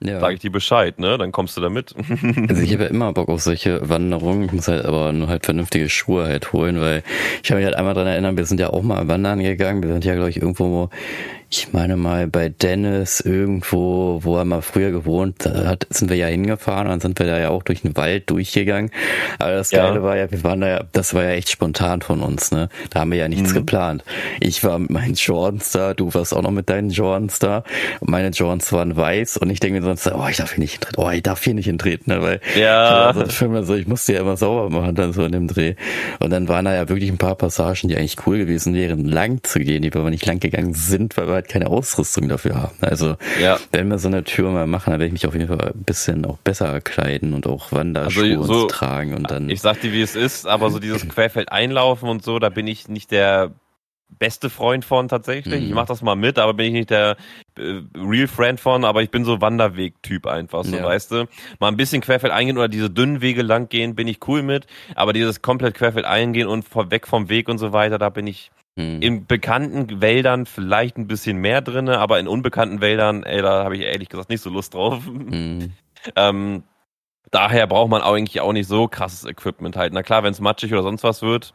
ja. 0.00 0.20
Sag 0.20 0.34
ich 0.34 0.40
dir 0.40 0.50
Bescheid, 0.50 0.98
ne? 0.98 1.16
Dann 1.18 1.32
kommst 1.32 1.56
du 1.56 1.60
da 1.60 1.68
mit. 1.68 1.94
also 2.48 2.62
ich 2.62 2.72
habe 2.72 2.84
ja 2.84 2.90
immer 2.90 3.12
Bock 3.12 3.28
auf 3.28 3.42
solche 3.42 3.88
Wanderungen. 3.88 4.44
Ich 4.44 4.52
muss 4.52 4.68
halt 4.68 4.84
aber 4.84 5.12
nur 5.12 5.28
halt 5.28 5.44
vernünftige 5.44 5.88
Schuhe 5.88 6.24
halt 6.24 6.52
holen, 6.52 6.80
weil 6.80 7.02
ich 7.42 7.50
habe 7.50 7.60
mich 7.60 7.66
halt 7.66 7.76
einmal 7.76 7.94
dran 7.94 8.06
erinnern, 8.06 8.36
wir 8.36 8.46
sind 8.46 8.58
ja 8.58 8.70
auch 8.70 8.82
mal 8.82 9.06
wandern 9.06 9.40
gegangen. 9.40 9.82
Wir 9.82 9.92
sind 9.92 10.04
ja, 10.04 10.14
glaube 10.14 10.30
ich, 10.30 10.38
irgendwo 10.38 10.88
ich 11.54 11.72
meine 11.72 11.98
mal 11.98 12.28
bei 12.28 12.48
Dennis 12.48 13.20
irgendwo, 13.20 14.20
wo 14.22 14.38
er 14.38 14.46
mal 14.46 14.62
früher 14.62 14.90
gewohnt 14.90 15.44
hat, 15.44 15.86
sind 15.90 16.08
wir 16.08 16.16
ja 16.16 16.26
hingefahren 16.26 16.86
und 16.86 16.92
dann 16.92 17.00
sind 17.00 17.18
wir 17.18 17.26
da 17.26 17.38
ja 17.38 17.50
auch 17.50 17.62
durch 17.62 17.82
den 17.82 17.94
Wald 17.94 18.30
durchgegangen. 18.30 18.90
Aber 19.38 19.52
das 19.52 19.68
Geile 19.68 19.96
ja. 19.96 20.02
war 20.02 20.16
ja, 20.16 20.30
wir 20.30 20.42
waren 20.44 20.62
da 20.62 20.68
ja, 20.68 20.84
das 20.92 21.12
war 21.12 21.24
ja 21.24 21.30
echt 21.30 21.50
spontan 21.50 22.00
von 22.00 22.22
uns, 22.22 22.52
ne? 22.52 22.70
Da 22.88 23.00
haben 23.00 23.10
wir 23.10 23.18
ja 23.18 23.28
nichts 23.28 23.50
mhm. 23.50 23.56
geplant. 23.56 24.02
Ich 24.40 24.64
war 24.64 24.78
mit 24.78 24.90
meinen 24.90 25.12
Jordans 25.12 25.72
da, 25.72 25.92
du 25.92 26.14
warst 26.14 26.34
auch 26.34 26.40
noch 26.40 26.50
mit 26.50 26.70
deinen 26.70 26.88
Jordans 26.88 27.38
da. 27.38 27.64
Meine 28.00 28.30
Jordans 28.30 28.72
waren 28.72 28.96
weiß 28.96 29.36
und 29.36 29.50
ich 29.50 29.60
denke 29.60 29.80
mir 29.80 29.84
sonst, 29.84 30.10
oh, 30.10 30.26
ich 30.30 30.38
darf 30.38 30.52
hier 30.52 30.60
nicht 30.60 30.72
hintreten, 30.72 31.02
oh, 31.04 31.10
ich 31.10 31.22
darf 31.22 31.44
hier 31.44 31.54
nicht 31.54 31.66
hintreten, 31.66 32.14
ne? 32.14 32.22
Weil 32.22 32.40
ja. 32.58 33.10
ich, 33.10 33.16
also, 33.42 33.62
so, 33.62 33.74
ich 33.74 33.86
musste 33.86 34.14
ja 34.14 34.20
immer 34.20 34.38
sauber 34.38 34.70
machen 34.70 34.94
dann 34.94 35.12
so 35.12 35.22
in 35.22 35.32
dem 35.32 35.48
Dreh. 35.48 35.74
Und 36.18 36.30
dann 36.30 36.48
waren 36.48 36.64
da 36.64 36.74
ja 36.74 36.88
wirklich 36.88 37.10
ein 37.10 37.18
paar 37.18 37.34
Passagen, 37.34 37.88
die 37.88 37.96
eigentlich 37.96 38.16
cool 38.26 38.38
gewesen 38.38 38.74
wären, 38.74 39.04
lang 39.04 39.42
zu 39.42 39.58
gehen, 39.60 39.82
die 39.82 39.92
wir 39.92 40.00
aber 40.00 40.10
nicht 40.10 40.24
lang 40.24 40.40
gegangen 40.40 40.72
sind, 40.72 41.18
weil 41.18 41.28
wir 41.28 41.41
halt 41.42 41.48
keine 41.50 41.68
Ausrüstung 41.68 42.28
dafür 42.28 42.54
haben. 42.54 42.76
Also 42.80 43.16
ja. 43.40 43.58
wenn 43.72 43.88
wir 43.88 43.98
so 43.98 44.08
eine 44.08 44.24
Tür 44.24 44.50
mal 44.50 44.66
machen, 44.66 44.90
dann 44.90 45.00
werde 45.00 45.06
ich 45.06 45.12
mich 45.12 45.26
auf 45.26 45.34
jeden 45.34 45.48
Fall 45.48 45.60
ein 45.60 45.84
bisschen 45.84 46.24
auch 46.24 46.38
besser 46.38 46.80
kleiden 46.80 47.34
und 47.34 47.46
auch 47.46 47.72
Wanderschuhe 47.72 48.38
also 48.38 48.44
so, 48.44 48.66
tragen 48.66 49.14
und 49.14 49.30
dann. 49.30 49.48
Ich 49.48 49.60
sag 49.60 49.80
dir, 49.80 49.92
wie 49.92 50.02
es 50.02 50.16
ist, 50.16 50.46
aber 50.46 50.70
so 50.70 50.78
dieses 50.78 51.08
Querfeld 51.08 51.50
einlaufen 51.50 52.08
und 52.08 52.22
so, 52.22 52.38
da 52.38 52.48
bin 52.48 52.66
ich 52.66 52.88
nicht 52.88 53.10
der 53.10 53.52
beste 54.18 54.50
Freund 54.50 54.84
von 54.84 55.08
tatsächlich. 55.08 55.60
Mhm. 55.60 55.66
Ich 55.68 55.74
mache 55.74 55.86
das 55.86 56.02
mal 56.02 56.16
mit, 56.16 56.38
aber 56.38 56.54
bin 56.54 56.66
ich 56.66 56.72
nicht 56.72 56.90
der 56.90 57.16
äh, 57.58 57.80
Real 57.96 58.28
Friend 58.28 58.60
von, 58.60 58.84
aber 58.84 59.02
ich 59.02 59.10
bin 59.10 59.24
so 59.24 59.40
Wanderweg-Typ 59.40 60.26
einfach, 60.26 60.64
so 60.64 60.76
ja. 60.76 60.84
weißt 60.84 61.10
du. 61.12 61.26
Mal 61.58 61.68
ein 61.68 61.76
bisschen 61.76 62.02
Querfeld 62.02 62.32
eingehen 62.32 62.58
oder 62.58 62.68
diese 62.68 62.90
dünnen 62.90 63.20
Wege 63.20 63.42
lang 63.42 63.68
gehen, 63.68 63.94
bin 63.94 64.08
ich 64.08 64.18
cool 64.28 64.42
mit, 64.42 64.66
aber 64.94 65.12
dieses 65.12 65.42
komplett 65.42 65.74
Querfeld 65.74 66.04
eingehen 66.04 66.48
und 66.48 66.66
weg 66.90 67.06
vom 67.06 67.28
Weg 67.28 67.48
und 67.48 67.58
so 67.58 67.72
weiter, 67.72 67.98
da 67.98 68.10
bin 68.10 68.26
ich 68.26 68.50
hm. 68.78 69.02
In 69.02 69.26
bekannten 69.26 70.00
Wäldern 70.00 70.46
vielleicht 70.46 70.96
ein 70.96 71.06
bisschen 71.06 71.36
mehr 71.36 71.60
drinne, 71.60 71.98
aber 71.98 72.18
in 72.18 72.26
unbekannten 72.26 72.80
Wäldern, 72.80 73.22
ey, 73.22 73.42
da 73.42 73.64
habe 73.64 73.76
ich 73.76 73.82
ehrlich 73.82 74.08
gesagt 74.08 74.30
nicht 74.30 74.40
so 74.40 74.48
Lust 74.48 74.74
drauf. 74.74 75.04
Hm. 75.04 75.72
ähm, 76.16 76.62
daher 77.30 77.66
braucht 77.66 77.90
man 77.90 78.02
eigentlich 78.02 78.40
auch 78.40 78.52
nicht 78.52 78.68
so 78.68 78.88
krasses 78.88 79.28
Equipment 79.28 79.76
halt. 79.76 79.92
Na 79.92 80.02
klar, 80.02 80.22
wenn 80.22 80.32
es 80.32 80.40
matschig 80.40 80.72
oder 80.72 80.82
sonst 80.82 81.04
was 81.04 81.20
wird, 81.20 81.52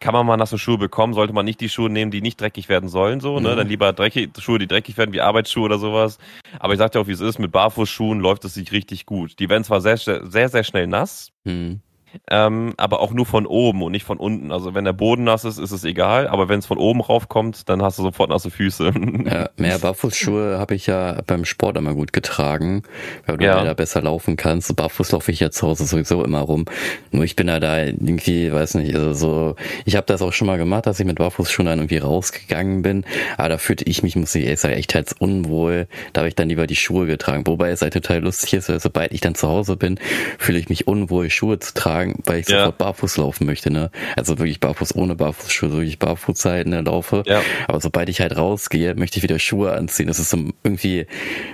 kann 0.00 0.14
man 0.14 0.26
mal 0.26 0.36
nasse 0.36 0.58
Schuhe 0.58 0.78
bekommen, 0.78 1.14
sollte 1.14 1.32
man 1.32 1.44
nicht 1.44 1.60
die 1.60 1.68
Schuhe 1.68 1.88
nehmen, 1.88 2.10
die 2.10 2.22
nicht 2.22 2.40
dreckig 2.40 2.68
werden 2.68 2.88
sollen, 2.88 3.20
so, 3.20 3.38
ne? 3.38 3.52
Mhm. 3.52 3.56
Dann 3.56 3.68
lieber 3.68 3.92
dreckig, 3.92 4.30
Schuhe, 4.40 4.58
die 4.58 4.66
dreckig 4.66 4.96
werden, 4.96 5.12
wie 5.12 5.20
Arbeitsschuhe 5.20 5.62
oder 5.62 5.78
sowas. 5.78 6.18
Aber 6.58 6.72
ich 6.72 6.78
sag 6.78 6.90
dir 6.90 7.00
auch, 7.00 7.06
wie 7.06 7.12
es 7.12 7.20
ist, 7.20 7.38
mit 7.38 7.52
Barfußschuhen 7.52 8.18
läuft 8.18 8.44
es 8.44 8.54
sich 8.54 8.72
richtig 8.72 9.06
gut. 9.06 9.38
Die 9.38 9.48
werden 9.48 9.62
zwar 9.62 9.80
sehr, 9.80 9.96
sehr, 9.96 10.48
sehr 10.48 10.64
schnell 10.64 10.88
nass, 10.88 11.30
mhm 11.44 11.82
ähm, 12.30 12.74
aber 12.76 13.00
auch 13.00 13.12
nur 13.12 13.26
von 13.26 13.46
oben 13.46 13.82
und 13.82 13.92
nicht 13.92 14.04
von 14.04 14.18
unten. 14.18 14.52
Also 14.52 14.74
wenn 14.74 14.84
der 14.84 14.92
Boden 14.92 15.24
nass 15.24 15.44
ist, 15.44 15.58
ist 15.58 15.72
es 15.72 15.84
egal, 15.84 16.28
aber 16.28 16.48
wenn 16.48 16.58
es 16.58 16.66
von 16.66 16.78
oben 16.78 17.00
raufkommt, 17.00 17.68
dann 17.68 17.82
hast 17.82 17.98
du 17.98 18.02
sofort 18.02 18.30
nasse 18.30 18.50
Füße. 18.50 18.92
Ja, 19.22 19.50
mehr 19.56 19.78
Barfußschuhe 19.78 20.58
habe 20.58 20.74
ich 20.74 20.86
ja 20.86 21.20
beim 21.26 21.44
Sport 21.44 21.76
immer 21.76 21.94
gut 21.94 22.12
getragen, 22.12 22.82
weil 23.26 23.36
du 23.36 23.44
ja. 23.44 23.62
da 23.62 23.74
besser 23.74 24.02
laufen 24.02 24.36
kannst. 24.36 24.74
Barfuß 24.74 25.12
laufe 25.12 25.30
ich 25.30 25.40
ja 25.40 25.50
zu 25.50 25.66
Hause 25.66 25.84
sowieso 25.84 26.24
immer 26.24 26.40
rum. 26.40 26.64
Nur 27.10 27.24
ich 27.24 27.36
bin 27.36 27.48
ja 27.48 27.60
da 27.60 27.78
irgendwie, 27.78 28.52
weiß 28.52 28.74
nicht, 28.74 28.94
also 28.94 29.12
so, 29.12 29.56
ich 29.84 29.96
habe 29.96 30.06
das 30.06 30.22
auch 30.22 30.32
schon 30.32 30.46
mal 30.46 30.58
gemacht, 30.58 30.86
dass 30.86 30.98
ich 30.98 31.06
mit 31.06 31.18
Barfußschuhen 31.18 31.66
dann 31.66 31.78
irgendwie 31.78 31.98
rausgegangen 31.98 32.82
bin, 32.82 33.04
aber 33.36 33.50
da 33.50 33.58
fühlte 33.58 33.84
ich 33.84 34.02
mich, 34.02 34.16
muss 34.16 34.34
ich 34.34 34.44
ehrlich 34.44 34.60
sagen, 34.60 34.74
echt 34.74 34.94
halt 34.94 35.14
unwohl. 35.18 35.86
Da 36.12 36.22
habe 36.22 36.28
ich 36.28 36.34
dann 36.34 36.48
lieber 36.48 36.66
die 36.66 36.76
Schuhe 36.76 37.06
getragen. 37.06 37.46
Wobei 37.46 37.70
es 37.70 37.82
halt 37.82 37.92
total 37.92 38.20
lustig 38.20 38.54
ist, 38.54 38.68
weil 38.68 38.80
sobald 38.80 39.12
ich 39.12 39.20
dann 39.20 39.34
zu 39.34 39.48
Hause 39.48 39.76
bin, 39.76 39.98
fühle 40.38 40.58
ich 40.58 40.68
mich 40.68 40.86
unwohl, 40.86 41.30
Schuhe 41.30 41.58
zu 41.58 41.74
tragen 41.74 42.01
tragen, 42.02 42.22
weil 42.24 42.40
ich 42.40 42.46
sofort 42.46 42.64
ja. 42.64 42.70
barfuß 42.70 43.16
laufen 43.18 43.46
möchte, 43.46 43.70
ne? 43.70 43.90
Also 44.16 44.38
wirklich 44.38 44.60
barfuß 44.60 44.94
ohne 44.94 45.14
Barfußschuhe, 45.14 45.72
wirklich 45.72 45.98
barfuß 45.98 46.44
halt, 46.44 46.66
ne, 46.66 46.82
laufe. 46.82 47.22
Ja. 47.26 47.40
Aber 47.68 47.80
sobald 47.80 48.08
ich 48.08 48.20
halt 48.20 48.36
rausgehe, 48.36 48.94
möchte 48.94 49.18
ich 49.18 49.22
wieder 49.22 49.38
Schuhe 49.38 49.72
anziehen. 49.72 50.06
Das 50.06 50.18
ist 50.18 50.30
so 50.30 50.38
irgendwie 50.62 51.06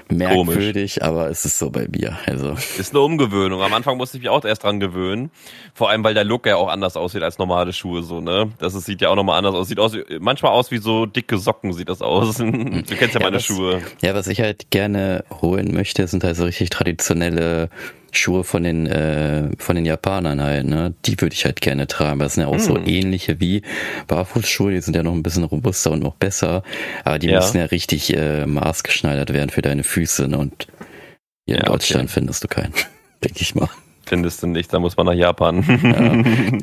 merkwürdig, 0.08 0.94
Komisch. 0.94 1.02
aber 1.02 1.30
es 1.30 1.44
ist 1.44 1.58
so 1.58 1.70
bei 1.70 1.86
mir. 1.88 2.18
Also. 2.26 2.56
Ist 2.78 2.92
eine 2.92 3.00
Umgewöhnung. 3.00 3.62
Am 3.62 3.72
Anfang 3.72 3.96
musste 3.96 4.16
ich 4.16 4.22
mich 4.22 4.30
auch 4.30 4.44
erst 4.44 4.64
dran 4.64 4.80
gewöhnen. 4.80 5.30
Vor 5.74 5.90
allem, 5.90 6.04
weil 6.04 6.14
der 6.14 6.24
Look 6.24 6.46
ja 6.46 6.56
auch 6.56 6.68
anders 6.68 6.96
aussieht 6.96 7.22
als 7.22 7.38
normale 7.38 7.72
Schuhe, 7.72 8.02
so, 8.02 8.20
ne? 8.20 8.50
Das 8.58 8.74
ist, 8.74 8.86
sieht 8.86 9.00
ja 9.00 9.10
auch 9.10 9.16
nochmal 9.16 9.38
anders 9.38 9.54
aus. 9.54 9.68
Sieht 9.68 9.78
aus, 9.78 9.92
manchmal 10.20 10.52
aus 10.52 10.70
wie 10.70 10.78
so 10.78 11.06
dicke 11.06 11.38
Socken 11.38 11.72
sieht 11.72 11.88
das 11.88 12.02
aus. 12.02 12.36
du 12.38 12.44
kennst 12.44 13.14
ja, 13.14 13.20
ja 13.20 13.20
meine 13.20 13.36
was, 13.36 13.44
Schuhe. 13.44 13.82
Ja, 14.02 14.14
was 14.14 14.26
ich 14.26 14.40
halt 14.40 14.70
gerne 14.70 15.24
holen 15.42 15.72
möchte, 15.72 16.06
sind 16.06 16.24
halt 16.24 16.36
so 16.36 16.44
richtig 16.44 16.70
traditionelle 16.70 17.70
Schuhe 18.12 18.44
von 18.44 18.62
den 18.62 18.86
äh, 18.86 19.50
von 19.58 19.76
den 19.76 19.84
Japanern 19.84 20.40
halt, 20.42 20.66
ne? 20.66 20.94
Die 21.04 21.20
würde 21.20 21.34
ich 21.34 21.44
halt 21.44 21.60
gerne 21.60 21.86
tragen. 21.86 22.18
Das 22.18 22.34
sind 22.34 22.44
ja 22.44 22.48
auch 22.48 22.56
mm. 22.56 22.60
so 22.60 22.76
hm. 22.76 22.86
ähnliche 22.86 23.40
wie 23.40 23.62
Barfußschuhe, 24.06 24.72
die 24.72 24.80
sind 24.80 24.96
ja 24.96 25.02
noch 25.02 25.12
ein 25.12 25.22
bisschen 25.22 25.44
robuster 25.44 25.90
und 25.92 26.02
noch 26.02 26.14
besser, 26.14 26.62
aber 27.04 27.18
die 27.18 27.28
ja. 27.28 27.40
müssen 27.40 27.58
ja 27.58 27.64
richtig 27.66 28.16
äh, 28.16 28.46
maßgeschneidert 28.46 29.32
werden 29.32 29.50
für 29.50 29.62
deine 29.62 29.84
Füße, 29.84 30.28
ne? 30.28 30.38
Und 30.38 30.68
hier 31.46 31.56
ja, 31.56 31.62
in 31.62 31.66
Deutschland 31.66 32.04
okay. 32.04 32.14
findest 32.14 32.44
du 32.44 32.48
keinen, 32.48 32.74
denke 33.24 33.40
ich 33.40 33.54
mal. 33.54 33.68
Findest 34.08 34.42
du 34.42 34.46
nicht, 34.46 34.72
da 34.72 34.78
muss 34.78 34.96
man 34.96 35.04
nach 35.04 35.12
Japan. 35.12 35.62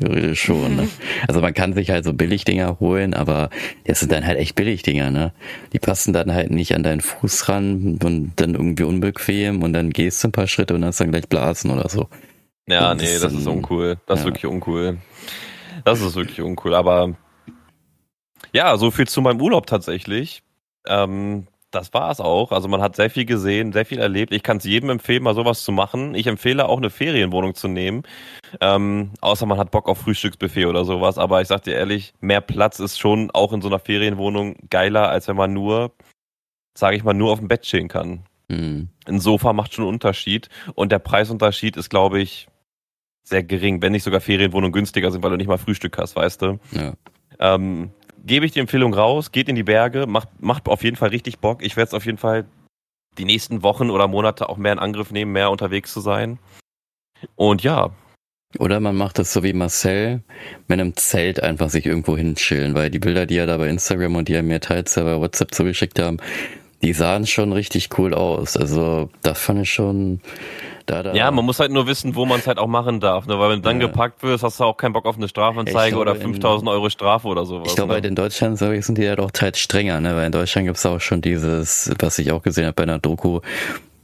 ja, 0.02 0.34
schon. 0.34 0.76
Ne? 0.76 0.88
Also 1.28 1.40
man 1.40 1.54
kann 1.54 1.74
sich 1.74 1.90
halt 1.90 2.04
so 2.04 2.12
Billigdinger 2.12 2.80
holen, 2.80 3.14
aber 3.14 3.50
das 3.84 4.00
sind 4.00 4.10
dann 4.10 4.26
halt 4.26 4.38
echt 4.38 4.56
Billigdinger, 4.56 5.12
ne? 5.12 5.32
Die 5.72 5.78
passen 5.78 6.12
dann 6.12 6.32
halt 6.34 6.50
nicht 6.50 6.74
an 6.74 6.82
deinen 6.82 7.00
Fuß 7.00 7.48
ran 7.48 7.98
und 8.02 8.32
dann 8.34 8.54
irgendwie 8.54 8.82
unbequem 8.82 9.62
und 9.62 9.72
dann 9.74 9.90
gehst 9.90 10.24
du 10.24 10.28
ein 10.28 10.32
paar 10.32 10.48
Schritte 10.48 10.74
und 10.74 10.84
hast 10.84 11.00
dann 11.00 11.12
gleich 11.12 11.28
Blasen 11.28 11.70
oder 11.70 11.88
so. 11.88 12.08
Ja, 12.68 12.90
und 12.90 12.96
nee, 12.96 13.04
das, 13.04 13.20
das 13.20 13.34
ist 13.34 13.46
uncool. 13.46 13.98
Das 14.06 14.18
ja. 14.18 14.20
ist 14.22 14.26
wirklich 14.26 14.46
uncool. 14.46 14.98
Das 15.84 16.00
ist 16.00 16.16
wirklich 16.16 16.40
uncool, 16.40 16.74
aber 16.74 17.14
ja, 18.52 18.76
so 18.76 18.90
viel 18.90 19.06
zu 19.06 19.20
meinem 19.20 19.40
Urlaub 19.40 19.68
tatsächlich. 19.68 20.42
Ähm, 20.88 21.46
das 21.76 21.92
war 21.92 22.10
es 22.10 22.20
auch. 22.20 22.52
Also 22.52 22.68
man 22.68 22.80
hat 22.80 22.96
sehr 22.96 23.10
viel 23.10 23.26
gesehen, 23.26 23.72
sehr 23.72 23.84
viel 23.84 23.98
erlebt. 23.98 24.32
Ich 24.32 24.42
kann 24.42 24.56
es 24.56 24.64
jedem 24.64 24.90
empfehlen, 24.90 25.22
mal 25.22 25.34
sowas 25.34 25.62
zu 25.62 25.72
machen. 25.72 26.14
Ich 26.14 26.26
empfehle 26.26 26.66
auch 26.66 26.78
eine 26.78 26.90
Ferienwohnung 26.90 27.54
zu 27.54 27.68
nehmen. 27.68 28.02
Ähm, 28.60 29.10
außer 29.20 29.44
man 29.44 29.58
hat 29.58 29.70
Bock 29.70 29.88
auf 29.88 29.98
Frühstücksbuffet 29.98 30.66
oder 30.66 30.84
sowas. 30.84 31.18
Aber 31.18 31.42
ich 31.42 31.48
sag 31.48 31.62
dir 31.62 31.74
ehrlich, 31.74 32.14
mehr 32.20 32.40
Platz 32.40 32.78
ist 32.78 32.98
schon 32.98 33.30
auch 33.32 33.52
in 33.52 33.60
so 33.60 33.68
einer 33.68 33.78
Ferienwohnung 33.78 34.56
geiler, 34.70 35.10
als 35.10 35.28
wenn 35.28 35.36
man 35.36 35.52
nur, 35.52 35.92
sage 36.76 36.96
ich 36.96 37.04
mal, 37.04 37.14
nur 37.14 37.32
auf 37.32 37.38
dem 37.38 37.48
Bett 37.48 37.62
chillen 37.62 37.88
kann. 37.88 38.24
Mhm. 38.48 38.88
Ein 39.06 39.20
Sofa 39.20 39.52
macht 39.52 39.74
schon 39.74 39.84
einen 39.84 39.94
Unterschied. 39.94 40.48
Und 40.74 40.92
der 40.92 40.98
Preisunterschied 40.98 41.76
ist, 41.76 41.90
glaube 41.90 42.20
ich, 42.20 42.48
sehr 43.22 43.42
gering, 43.42 43.82
wenn 43.82 43.92
nicht 43.92 44.04
sogar 44.04 44.20
Ferienwohnungen 44.20 44.72
günstiger 44.72 45.10
sind, 45.10 45.22
weil 45.22 45.30
du 45.30 45.36
nicht 45.36 45.48
mal 45.48 45.58
Frühstück 45.58 45.98
hast, 45.98 46.16
weißt 46.16 46.42
du? 46.42 46.58
Ja. 46.72 46.94
Ähm, 47.38 47.90
gebe 48.26 48.44
ich 48.44 48.52
die 48.52 48.60
Empfehlung 48.60 48.92
raus, 48.92 49.32
geht 49.32 49.48
in 49.48 49.54
die 49.54 49.62
Berge, 49.62 50.06
macht, 50.06 50.28
macht 50.40 50.68
auf 50.68 50.82
jeden 50.84 50.96
Fall 50.96 51.10
richtig 51.10 51.38
Bock. 51.38 51.62
Ich 51.62 51.76
werde 51.76 51.88
es 51.88 51.94
auf 51.94 52.04
jeden 52.04 52.18
Fall 52.18 52.44
die 53.18 53.24
nächsten 53.24 53.62
Wochen 53.62 53.90
oder 53.90 54.08
Monate 54.08 54.48
auch 54.48 54.56
mehr 54.56 54.72
in 54.72 54.78
Angriff 54.78 55.10
nehmen, 55.10 55.32
mehr 55.32 55.50
unterwegs 55.50 55.92
zu 55.92 56.00
sein. 56.00 56.38
Und 57.34 57.62
ja. 57.62 57.90
Oder 58.58 58.80
man 58.80 58.96
macht 58.96 59.18
das 59.18 59.32
so 59.32 59.42
wie 59.42 59.52
Marcel 59.52 60.22
mit 60.68 60.80
einem 60.80 60.96
Zelt 60.96 61.42
einfach 61.42 61.70
sich 61.70 61.86
irgendwo 61.86 62.16
hinchillen, 62.16 62.74
weil 62.74 62.90
die 62.90 62.98
Bilder, 62.98 63.26
die 63.26 63.36
er 63.36 63.46
da 63.46 63.56
bei 63.56 63.68
Instagram 63.68 64.16
und 64.16 64.28
die 64.28 64.34
er 64.34 64.42
mir 64.42 64.60
teils 64.60 64.94
bei 64.94 65.18
WhatsApp 65.18 65.54
zugeschickt 65.54 65.98
haben, 65.98 66.18
die 66.82 66.92
sahen 66.92 67.26
schon 67.26 67.52
richtig 67.52 67.98
cool 67.98 68.14
aus. 68.14 68.56
Also 68.56 69.10
das 69.22 69.40
fand 69.40 69.62
ich 69.62 69.72
schon 69.72 70.20
da, 70.86 71.02
da. 71.02 71.14
Ja, 71.14 71.30
man 71.30 71.44
muss 71.44 71.60
halt 71.60 71.70
nur 71.70 71.86
wissen, 71.86 72.14
wo 72.14 72.24
man 72.24 72.40
es 72.40 72.46
halt 72.46 72.58
auch 72.58 72.66
machen 72.66 73.00
darf, 73.00 73.26
ne? 73.26 73.38
weil 73.38 73.50
wenn 73.50 73.62
du 73.62 73.68
dann 73.68 73.80
ja. 73.80 73.86
gepackt 73.86 74.22
wirst, 74.22 74.44
hast 74.44 74.60
du 74.60 74.64
auch 74.64 74.76
keinen 74.76 74.92
Bock 74.92 75.06
auf 75.06 75.16
eine 75.16 75.28
Strafanzeige 75.28 75.96
oder 75.96 76.14
5000 76.14 76.68
Euro 76.70 76.88
Strafe 76.88 77.28
oder 77.28 77.44
sowas. 77.44 77.68
Ich 77.68 77.76
glaube, 77.76 78.00
ne? 78.00 78.06
in 78.06 78.14
Deutschland 78.14 78.58
sind 78.58 78.98
die 78.98 79.02
ja 79.02 79.16
doch 79.16 79.30
teils 79.30 79.58
strenger, 79.58 80.00
ne? 80.00 80.16
weil 80.16 80.26
in 80.26 80.32
Deutschland 80.32 80.66
gibt 80.66 80.78
es 80.78 80.86
auch 80.86 81.00
schon 81.00 81.20
dieses, 81.20 81.92
was 81.98 82.18
ich 82.18 82.32
auch 82.32 82.42
gesehen 82.42 82.66
habe 82.66 82.74
bei 82.74 82.84
einer 82.84 82.98
Doku, 82.98 83.40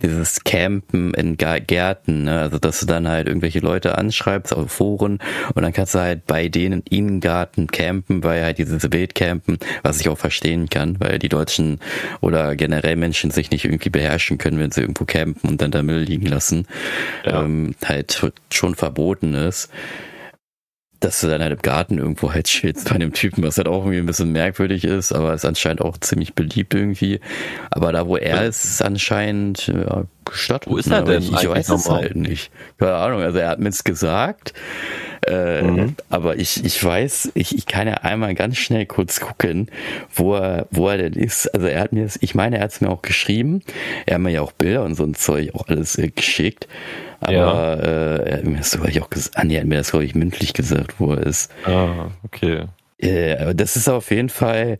dieses 0.02 0.44
Campen 0.44 1.14
in 1.14 1.36
Gärten, 1.36 2.24
ne? 2.24 2.40
also 2.40 2.58
dass 2.58 2.80
du 2.80 2.86
dann 2.86 3.08
halt 3.08 3.28
irgendwelche 3.28 3.60
Leute 3.60 3.96
anschreibst 3.96 4.54
auf 4.54 4.70
Foren 4.70 5.18
und 5.54 5.62
dann 5.62 5.72
kannst 5.72 5.94
du 5.94 6.00
halt 6.00 6.26
bei 6.26 6.48
denen 6.48 6.82
im 6.90 7.20
Garten 7.20 7.68
campen, 7.68 8.24
weil 8.24 8.42
halt 8.42 8.58
dieses 8.58 8.90
Wildcampen, 8.90 9.58
was 9.82 10.00
ich 10.00 10.08
auch 10.08 10.18
verstehen 10.18 10.68
kann, 10.68 10.98
weil 11.00 11.18
die 11.18 11.28
Deutschen 11.28 11.80
oder 12.20 12.56
generell 12.56 12.96
Menschen 12.96 13.30
sich 13.30 13.50
nicht 13.50 13.64
irgendwie 13.64 13.90
beherrschen 13.90 14.38
können, 14.38 14.58
wenn 14.58 14.72
sie 14.72 14.80
irgendwo 14.80 15.04
campen 15.04 15.48
und 15.48 15.62
dann 15.62 15.70
da 15.70 15.82
Müll 15.82 16.02
liegen 16.02 16.26
lassen, 16.26 16.66
ja. 17.24 17.42
ähm, 17.44 17.74
halt 17.84 18.32
schon 18.50 18.74
verboten 18.74 19.34
ist 19.34 19.70
dass 21.04 21.20
du 21.20 21.28
dann 21.28 21.42
halt 21.42 21.52
im 21.52 21.62
Garten 21.62 21.98
irgendwo 21.98 22.32
halt 22.32 22.46
chillst 22.46 22.88
bei 22.88 22.94
einem 22.94 23.12
Typen, 23.12 23.42
was 23.42 23.58
halt 23.58 23.68
auch 23.68 23.80
irgendwie 23.80 23.98
ein 23.98 24.06
bisschen 24.06 24.32
merkwürdig 24.32 24.84
ist, 24.84 25.12
aber 25.12 25.34
ist 25.34 25.44
anscheinend 25.44 25.82
auch 25.82 25.98
ziemlich 25.98 26.34
beliebt 26.34 26.74
irgendwie. 26.74 27.20
Aber 27.70 27.92
da, 27.92 28.06
wo 28.06 28.16
er 28.16 28.46
ist, 28.46 28.64
ist 28.64 28.82
anscheinend 28.82 29.66
ja, 29.66 30.04
gestattet. 30.24 30.70
Wo 30.70 30.76
ist 30.76 30.90
er 30.90 31.02
denn? 31.02 31.22
Ich, 31.22 31.32
ich 31.32 31.48
weiß 31.48 31.68
es 31.70 31.88
halt 31.88 32.16
nicht. 32.16 32.50
Keine 32.78 32.94
Ahnung, 32.94 33.22
also 33.22 33.38
er 33.38 33.48
hat 33.48 33.60
mir's 33.60 33.84
gesagt. 33.84 34.52
Äh, 35.26 35.62
mhm. 35.62 35.96
Aber 36.10 36.36
ich, 36.36 36.64
ich 36.64 36.82
weiß, 36.82 37.32
ich, 37.34 37.56
ich 37.56 37.66
kann 37.66 37.86
ja 37.86 37.94
einmal 37.94 38.34
ganz 38.34 38.58
schnell 38.58 38.86
kurz 38.86 39.20
gucken, 39.20 39.70
wo 40.12 40.34
er, 40.34 40.66
wo 40.70 40.88
er 40.88 40.98
denn 40.98 41.12
ist. 41.12 41.46
Also 41.54 41.66
er 41.68 41.80
hat 41.80 41.92
mir 41.92 42.08
ich 42.20 42.34
meine, 42.34 42.56
er 42.56 42.64
hat 42.64 42.72
es 42.72 42.80
mir 42.80 42.90
auch 42.90 43.02
geschrieben. 43.02 43.62
Er 44.06 44.14
hat 44.14 44.22
mir 44.22 44.30
ja 44.30 44.40
auch 44.42 44.52
Bilder 44.52 44.82
und 44.84 44.96
so 44.96 45.04
ein 45.04 45.14
Zeug 45.14 45.54
auch 45.54 45.68
alles 45.68 45.96
äh, 45.96 46.08
geschickt. 46.08 46.66
Aber 47.20 47.32
ja. 47.32 47.74
äh, 47.74 48.30
er 48.30 48.36
hat 48.38 48.44
mir 48.44 48.58
das, 48.58 48.74
ich 48.74 49.00
auch 49.00 49.10
gesagt, 49.10 49.36
ah, 49.36 49.44
nee, 49.44 49.54
er 49.54 49.60
hat 49.60 49.68
mir 49.68 49.76
das, 49.76 49.92
glaube 49.92 50.04
ich, 50.04 50.14
mündlich 50.16 50.54
gesagt, 50.54 50.98
wo 50.98 51.12
er 51.12 51.24
ist. 51.24 51.52
Ah, 51.64 52.08
okay. 52.24 52.64
Äh, 52.98 53.36
aber 53.36 53.54
das 53.54 53.76
ist 53.76 53.88
auf 53.88 54.10
jeden 54.10 54.28
Fall 54.28 54.78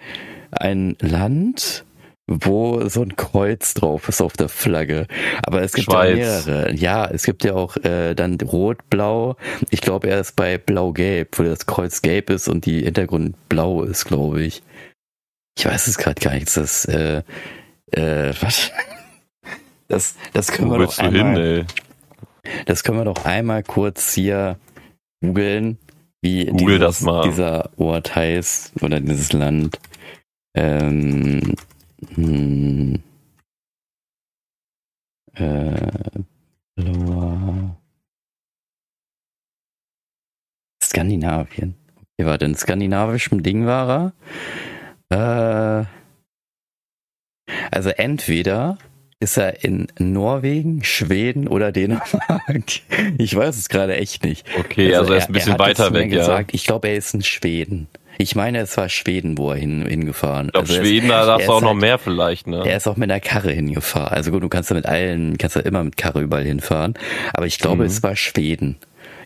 ein 0.51 0.97
Land, 1.01 1.85
wo 2.27 2.89
so 2.89 3.03
ein 3.03 3.17
Kreuz 3.17 3.75
drauf 3.75 4.09
ist 4.09 4.21
auf 4.21 4.35
der 4.35 4.49
Flagge. 4.49 5.07
Aber 5.45 5.63
es 5.63 5.73
gibt 5.73 5.91
Schweiz. 5.91 6.19
ja 6.19 6.53
mehrere. 6.53 6.75
Ja, 6.75 7.07
es 7.07 7.25
gibt 7.25 7.45
ja 7.45 7.55
auch 7.55 7.77
äh, 7.79 8.15
dann 8.15 8.39
Rot-Blau. 8.41 9.37
Ich 9.71 9.81
glaube, 9.81 10.09
er 10.09 10.21
ist 10.21 10.37
bei 10.37 10.59
Blau-Gelb, 10.59 11.39
wo 11.39 11.43
das 11.43 11.67
Kreuz 11.67 12.03
gelb 12.03 12.31
ist 12.31 12.49
und 12.49 12.67
die 12.67 12.83
Hintergrund 12.83 13.37
blau 13.49 13.83
ist, 13.83 14.05
glaube 14.05 14.43
ich. 14.43 14.63
Ich 15.59 15.67
weiß 15.67 15.87
es 15.87 15.99
gerade 15.99 16.21
gar 16.21 16.35
nicht. 16.35 16.57
Das, 16.57 16.85
äh, 16.87 17.23
äh, 17.91 18.33
was? 18.41 18.71
Das, 19.89 20.15
das 20.33 20.53
können 20.53 20.71
wo 20.71 20.79
wir 20.79 20.87
doch 20.87 20.99
einmal, 20.99 21.57
hin, 21.57 21.67
Das 22.67 22.83
können 22.83 22.99
wir 22.99 23.05
doch 23.05 23.25
einmal 23.25 23.63
kurz 23.63 24.15
hier 24.15 24.59
googeln, 25.23 25.79
wie 26.23 26.47
Google 26.47 26.79
dieses, 26.79 27.05
dieser 27.25 27.71
Ort 27.77 28.15
heißt 28.15 28.73
oder 28.81 29.01
dieses 29.01 29.33
Land. 29.33 29.79
Ähm, 30.55 31.57
hm. 32.15 33.03
Äh, 35.35 36.25
Loa. 36.77 37.77
Skandinavien. 40.83 41.75
Okay, 41.97 42.27
warte, 42.27 42.45
in 42.45 42.55
skandinavischem 42.55 43.43
Ding 43.43 43.67
war 43.67 44.13
er. 45.11 45.87
Äh, 45.87 45.87
also 47.71 47.91
entweder 47.91 48.79
ist 49.21 49.37
er 49.37 49.65
in 49.65 49.87
Norwegen, 49.99 50.83
Schweden 50.85 51.47
oder 51.49 51.73
Dänemark. 51.73 52.65
Ich 53.19 53.35
weiß 53.35 53.57
es 53.57 53.69
gerade 53.69 53.97
echt 53.97 54.25
nicht. 54.25 54.47
Okay, 54.59 54.95
also, 54.95 55.01
also 55.01 55.13
er 55.13 55.19
ist 55.19 55.27
ein 55.29 55.33
bisschen 55.33 55.59
weiter 55.59 55.95
weg, 55.95 56.11
ja. 56.13 56.19
Gesagt, 56.19 56.55
ich 56.55 56.65
glaube, 56.65 56.89
er 56.89 56.97
ist 56.97 57.15
in 57.15 57.23
Schweden. 57.23 57.89
Ich 58.19 58.37
meine, 58.37 58.59
es 58.59 58.77
war 58.77 58.89
Schweden, 58.89 59.39
wo 59.39 59.51
er 59.51 59.57
hin, 59.57 59.87
hingefahren. 59.87 60.47
Ich 60.47 60.53
glaube, 60.53 60.69
also 60.69 60.81
Schweden, 60.81 61.09
da 61.09 61.27
darfst 61.27 61.49
du 61.49 61.53
auch 61.53 61.61
noch 61.61 61.71
halt, 61.71 61.81
mehr 61.81 61.99
vielleicht, 61.99 62.47
ne? 62.47 62.63
Er 62.65 62.77
ist 62.77 62.87
auch 62.87 62.97
mit 62.97 63.11
einer 63.11 63.21
Karre 63.21 63.53
hingefahren. 63.53 64.13
Also 64.15 64.31
gut, 64.31 64.43
du 64.43 64.49
kannst 64.49 64.71
ja 64.71 64.77
mit 64.77 64.87
allen, 64.87 65.39
kannst 65.39 65.57
ja 65.57 65.63
immer 65.63 65.83
mit 65.83 65.97
Karre 65.97 66.21
überall 66.21 66.45
hinfahren. 66.45 66.95
Aber 67.33 67.47
ich 67.47 67.59
glaube, 67.59 67.83
mhm. 67.83 67.89
es 67.89 68.03
war 68.03 68.17
Schweden. 68.17 68.77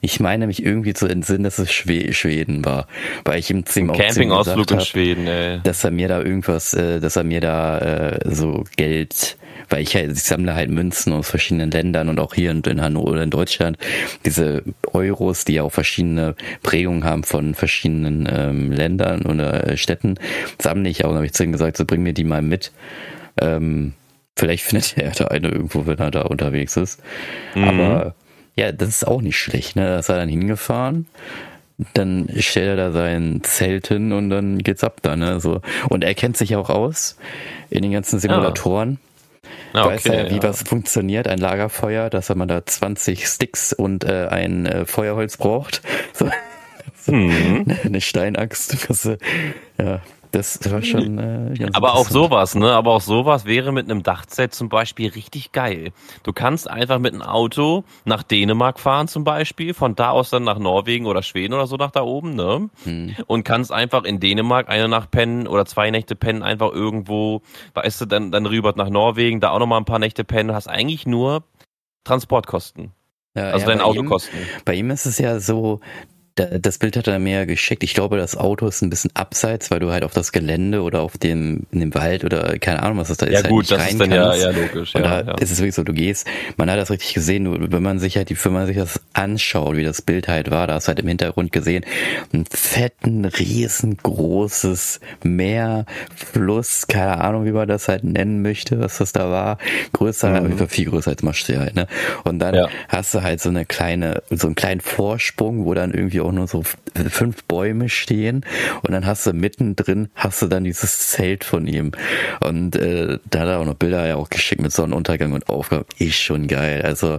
Ich 0.01 0.20
meine 0.20 0.47
mich 0.47 0.64
irgendwie 0.64 0.95
zu 0.95 1.07
entsinnen, 1.07 1.45
dass 1.45 1.59
es 1.59 1.72
Schwe 1.72 2.12
Schweden 2.12 2.64
war, 2.64 2.87
weil 3.24 3.39
ich 3.39 3.51
ihm 3.51 3.64
ziemlich 3.66 3.99
Campingausflug 3.99 4.70
in 4.70 4.80
Schweden, 4.80 5.26
ey. 5.26 5.61
dass 5.62 5.84
er 5.84 5.91
mir 5.91 6.09
da 6.09 6.20
irgendwas, 6.20 6.74
äh, 6.74 7.01
dass 7.01 7.16
er 7.16 7.24
mir 7.24 7.41
da 7.41 7.78
äh, 7.78 8.20
so 8.24 8.64
Geld 8.76 9.37
weil 9.69 9.83
ich 9.83 9.95
halt, 9.95 10.12
ich 10.12 10.23
sammle 10.23 10.55
halt 10.55 10.71
Münzen 10.71 11.12
aus 11.12 11.29
verschiedenen 11.29 11.71
Ländern 11.71 12.09
und 12.09 12.21
auch 12.21 12.35
hier 12.35 12.51
in, 12.51 12.62
in 12.62 12.81
Hannover 12.81 13.12
oder 13.12 13.23
in 13.23 13.31
Deutschland 13.31 13.79
diese 14.25 14.62
Euros, 14.93 15.45
die 15.45 15.55
ja 15.55 15.62
auch 15.62 15.73
verschiedene 15.73 16.35
Prägungen 16.62 17.05
haben 17.05 17.25
von 17.25 17.55
verschiedenen 17.55 18.29
ähm, 18.31 18.73
Ländern 18.73 19.23
oder 19.23 19.69
äh, 19.69 19.77
Städten, 19.77 20.19
sammle 20.61 20.89
ich 20.89 21.05
auch. 21.05 21.11
Und 21.11 21.17
habe 21.17 21.27
ich 21.27 21.35
zu 21.35 21.45
ihm 21.45 21.53
gesagt, 21.53 21.77
so 21.77 21.85
bring 21.85 22.03
mir 22.03 22.12
die 22.12 22.25
mal 22.25 22.43
mit. 22.43 22.73
Ähm, 23.41 23.95
vielleicht 24.37 24.64
findet 24.64 24.97
er 24.99 25.11
da 25.12 25.27
eine 25.27 25.49
irgendwo, 25.49 25.87
wenn 25.87 25.99
er 25.99 26.11
da 26.11 26.23
unterwegs 26.23 26.77
ist. 26.77 27.03
Mhm. 27.55 27.64
Aber 27.64 28.14
ja, 28.55 28.73
das 28.73 28.89
ist 28.89 29.07
auch 29.07 29.21
nicht 29.21 29.39
schlecht, 29.39 29.77
ne? 29.77 29.87
Da 29.87 29.99
ist 29.99 30.09
er 30.09 30.17
dann 30.17 30.29
hingefahren 30.29 31.07
dann 31.93 32.29
stellt 32.39 32.69
er 32.69 32.77
da 32.77 32.93
sein 32.93 33.41
Zelt 33.43 33.89
hin 33.89 34.12
und 34.12 34.31
dann 34.31 34.59
geht's 34.59 34.83
ab 34.83 35.01
da, 35.03 35.17
ne? 35.17 35.41
So. 35.41 35.61
Und 35.89 36.05
er 36.05 36.14
kennt 36.14 36.37
sich 36.37 36.57
auch 36.57 36.71
aus 36.71 37.19
in 37.69 37.83
den 37.83 37.93
ganzen 37.93 38.19
Simulatoren. 38.19 38.99
Ah, 39.72 39.86
okay, 39.86 39.94
weiß 39.94 40.05
ja, 40.05 40.30
wie 40.30 40.36
ja. 40.36 40.42
was 40.42 40.62
funktioniert, 40.62 41.28
ein 41.28 41.38
Lagerfeuer, 41.38 42.11
dass 42.11 42.34
man 42.34 42.49
da 42.49 42.64
20 42.64 43.26
Sticks 43.26 43.72
und 43.72 44.05
äh, 44.05 44.28
ein 44.28 44.66
äh, 44.66 44.86
Feuerholz 44.86 45.36
braucht. 45.36 45.82
So, 46.12 47.12
mhm. 47.12 47.66
Eine 47.84 48.01
Steinaxt. 48.01 48.76
Das, 48.88 49.05
ja, 49.78 50.01
das 50.33 50.70
war 50.70 50.83
schon. 50.83 51.18
Äh, 51.18 51.68
Aber 51.72 51.95
auch 51.95 52.09
sowas, 52.09 52.55
ne? 52.55 52.72
Aber 52.72 52.93
auch 52.93 53.01
sowas 53.01 53.45
wäre 53.45 53.72
mit 53.72 53.91
einem 53.91 54.03
Dachzelt 54.03 54.55
zum 54.55 54.68
Beispiel 54.68 55.11
richtig 55.11 55.53
geil. 55.53 55.93
Du 56.22 56.33
kannst 56.33 56.68
einfach 56.68 56.99
mit 56.99 57.12
einem 57.12 57.22
Auto 57.22 57.85
nach 58.05 58.22
Dänemark 58.22 58.81
fahren 58.81 59.09
zum 59.09 59.24
Beispiel, 59.24 59.74
von 59.74 59.95
da 59.95 60.11
aus 60.11 60.31
dann 60.31 60.45
nach 60.45 60.59
Norwegen 60.59 61.07
oder 61.07 61.22
Schweden 61.22 61.55
oder 61.55 61.66
so 61.66 61.77
nach 61.77 61.91
da 61.91 62.03
oben, 62.03 62.35
ne? 62.35 62.70
Hm. 62.85 63.16
Und 63.27 63.45
kannst 63.45 63.72
einfach 63.72 64.05
in 64.05 64.20
Dänemark 64.20 64.68
eine 64.68 64.89
Nacht 64.89 65.11
pennen 65.11 65.47
oder 65.47 65.66
zwei 65.66 65.91
Nächte 65.91 66.16
pennen, 66.16 66.43
einfach 66.43 66.72
irgendwo, 66.72 67.43
weißt 67.74 68.01
du, 68.01 68.07
dann, 68.07 68.31
dann 68.31 68.47
rüber 68.47 68.72
nach 68.77 68.91
Norwegen, 68.91 69.41
da 69.41 69.51
auch 69.51 69.59
nochmal 69.59 69.81
ein 69.81 69.87
paar 69.87 69.99
Nächte 69.99 70.24
pennen. 70.24 70.55
Hast 70.55 70.68
eigentlich 70.68 71.07
nur 71.07 71.45
Transportkosten. 72.05 72.93
Ja, 73.37 73.51
also 73.51 73.66
ja, 73.66 73.72
deine 73.72 73.85
Autokosten. 73.85 74.39
Bei 74.64 74.74
ihm 74.74 74.91
ist 74.91 75.05
es 75.05 75.18
ja 75.18 75.41
so, 75.41 75.81
das 76.37 76.76
Bild 76.76 76.99
hat 76.99 77.07
er 77.07 77.18
mir 77.18 77.47
geschickt. 77.47 77.82
Ich 77.82 77.95
glaube, 77.95 78.18
das 78.18 78.37
Auto 78.37 78.66
ist 78.66 78.82
ein 78.82 78.91
bisschen 78.91 79.11
abseits, 79.14 79.70
weil 79.70 79.80
du 79.80 79.91
halt 79.91 80.05
auf 80.05 80.12
das 80.12 80.32
Gelände 80.32 80.82
oder 80.82 81.01
auf 81.01 81.16
dem, 81.16 81.66
in 81.70 81.80
dem 81.80 81.95
Wald 81.95 82.24
oder 82.24 82.59
keine 82.59 82.82
Ahnung, 82.82 82.99
was 82.99 83.09
das 83.09 83.16
da 83.16 83.26
ist. 83.26 83.43
Ja 83.43 83.49
gut, 83.49 83.70
halt 83.70 83.80
das 83.80 83.93
ist 83.93 84.01
dann 84.01 84.11
ja, 84.11 84.34
ja 84.34 84.51
logisch. 84.51 84.95
Und 84.95 85.03
ja, 85.03 85.22
da 85.22 85.32
ja. 85.32 85.39
ist 85.39 85.51
es 85.51 85.59
wirklich 85.59 85.74
so, 85.74 85.82
du 85.82 85.95
gehst, 85.95 86.26
man 86.59 86.70
hat 86.70 86.78
das 86.78 86.91
richtig 86.91 87.14
gesehen, 87.14 87.72
wenn 87.72 87.82
man 87.82 87.99
sich 87.99 88.18
halt, 88.18 88.45
wenn 88.45 88.53
man 88.53 88.66
sich 88.66 88.76
das 88.76 89.01
anschaut, 89.14 89.76
wie 89.76 89.84
das 89.84 90.03
Bild 90.03 90.28
halt 90.28 90.51
war, 90.51 90.66
da 90.66 90.74
hast 90.74 90.84
du 90.84 90.89
halt 90.89 91.01
im 91.01 91.09
Hintergrund 91.09 91.53
gesehen, 91.53 91.87
ein 92.34 92.45
fetten, 92.45 93.24
riesengroßes 93.24 95.01
Meer, 95.22 95.87
Fluss, 96.14 96.87
keine 96.87 97.18
Ahnung, 97.18 97.47
wie 97.47 97.53
man 97.53 97.66
das 97.66 97.89
halt 97.89 98.05
nennen 98.05 98.43
möchte, 98.43 98.78
was 98.78 98.99
das 98.99 99.12
da 99.12 99.30
war. 99.30 99.57
Größer, 99.95 100.43
mhm. 100.43 100.68
viel 100.68 100.91
größer 100.91 101.12
als 101.12 101.22
Maschsee 101.22 101.57
halt, 101.57 101.76
ne? 101.76 101.87
Und 102.24 102.41
dann 102.41 102.55
ja. 102.55 102.68
hast 102.89 103.14
du 103.14 103.22
halt 103.22 103.41
so 103.41 103.49
eine 103.49 103.64
kleine, 103.64 104.22
so 104.28 104.49
einen 104.49 104.55
kleinen 104.55 104.82
Vorsprung, 104.82 105.64
wo 105.64 105.72
dann 105.72 105.95
irgendwie 105.95 106.20
auch 106.27 106.33
nur 106.33 106.47
so 106.47 106.62
fünf 107.09 107.45
Bäume 107.45 107.89
stehen 107.89 108.45
und 108.83 108.93
dann 108.93 109.07
hast 109.07 109.27
du 109.27 109.33
mittendrin 109.33 110.09
hast 110.14 110.43
du 110.43 110.47
dann 110.47 110.64
dieses 110.64 111.09
Zelt 111.09 111.45
von 111.45 111.66
ihm. 111.66 111.93
Und 112.41 112.77
äh, 112.77 113.18
da 113.31 113.41
hat 113.41 113.49
er 113.49 113.59
auch 113.61 113.64
noch 113.64 113.74
Bilder 113.74 114.07
ja 114.07 114.16
auch 114.16 114.29
geschickt 114.29 114.61
mit 114.61 114.72
Sonnenuntergang 114.72 115.33
und 115.33 115.49
Aufgang 115.49 115.85
ist 115.99 116.16
schon 116.16 116.47
geil. 116.49 116.83
Also 116.83 117.18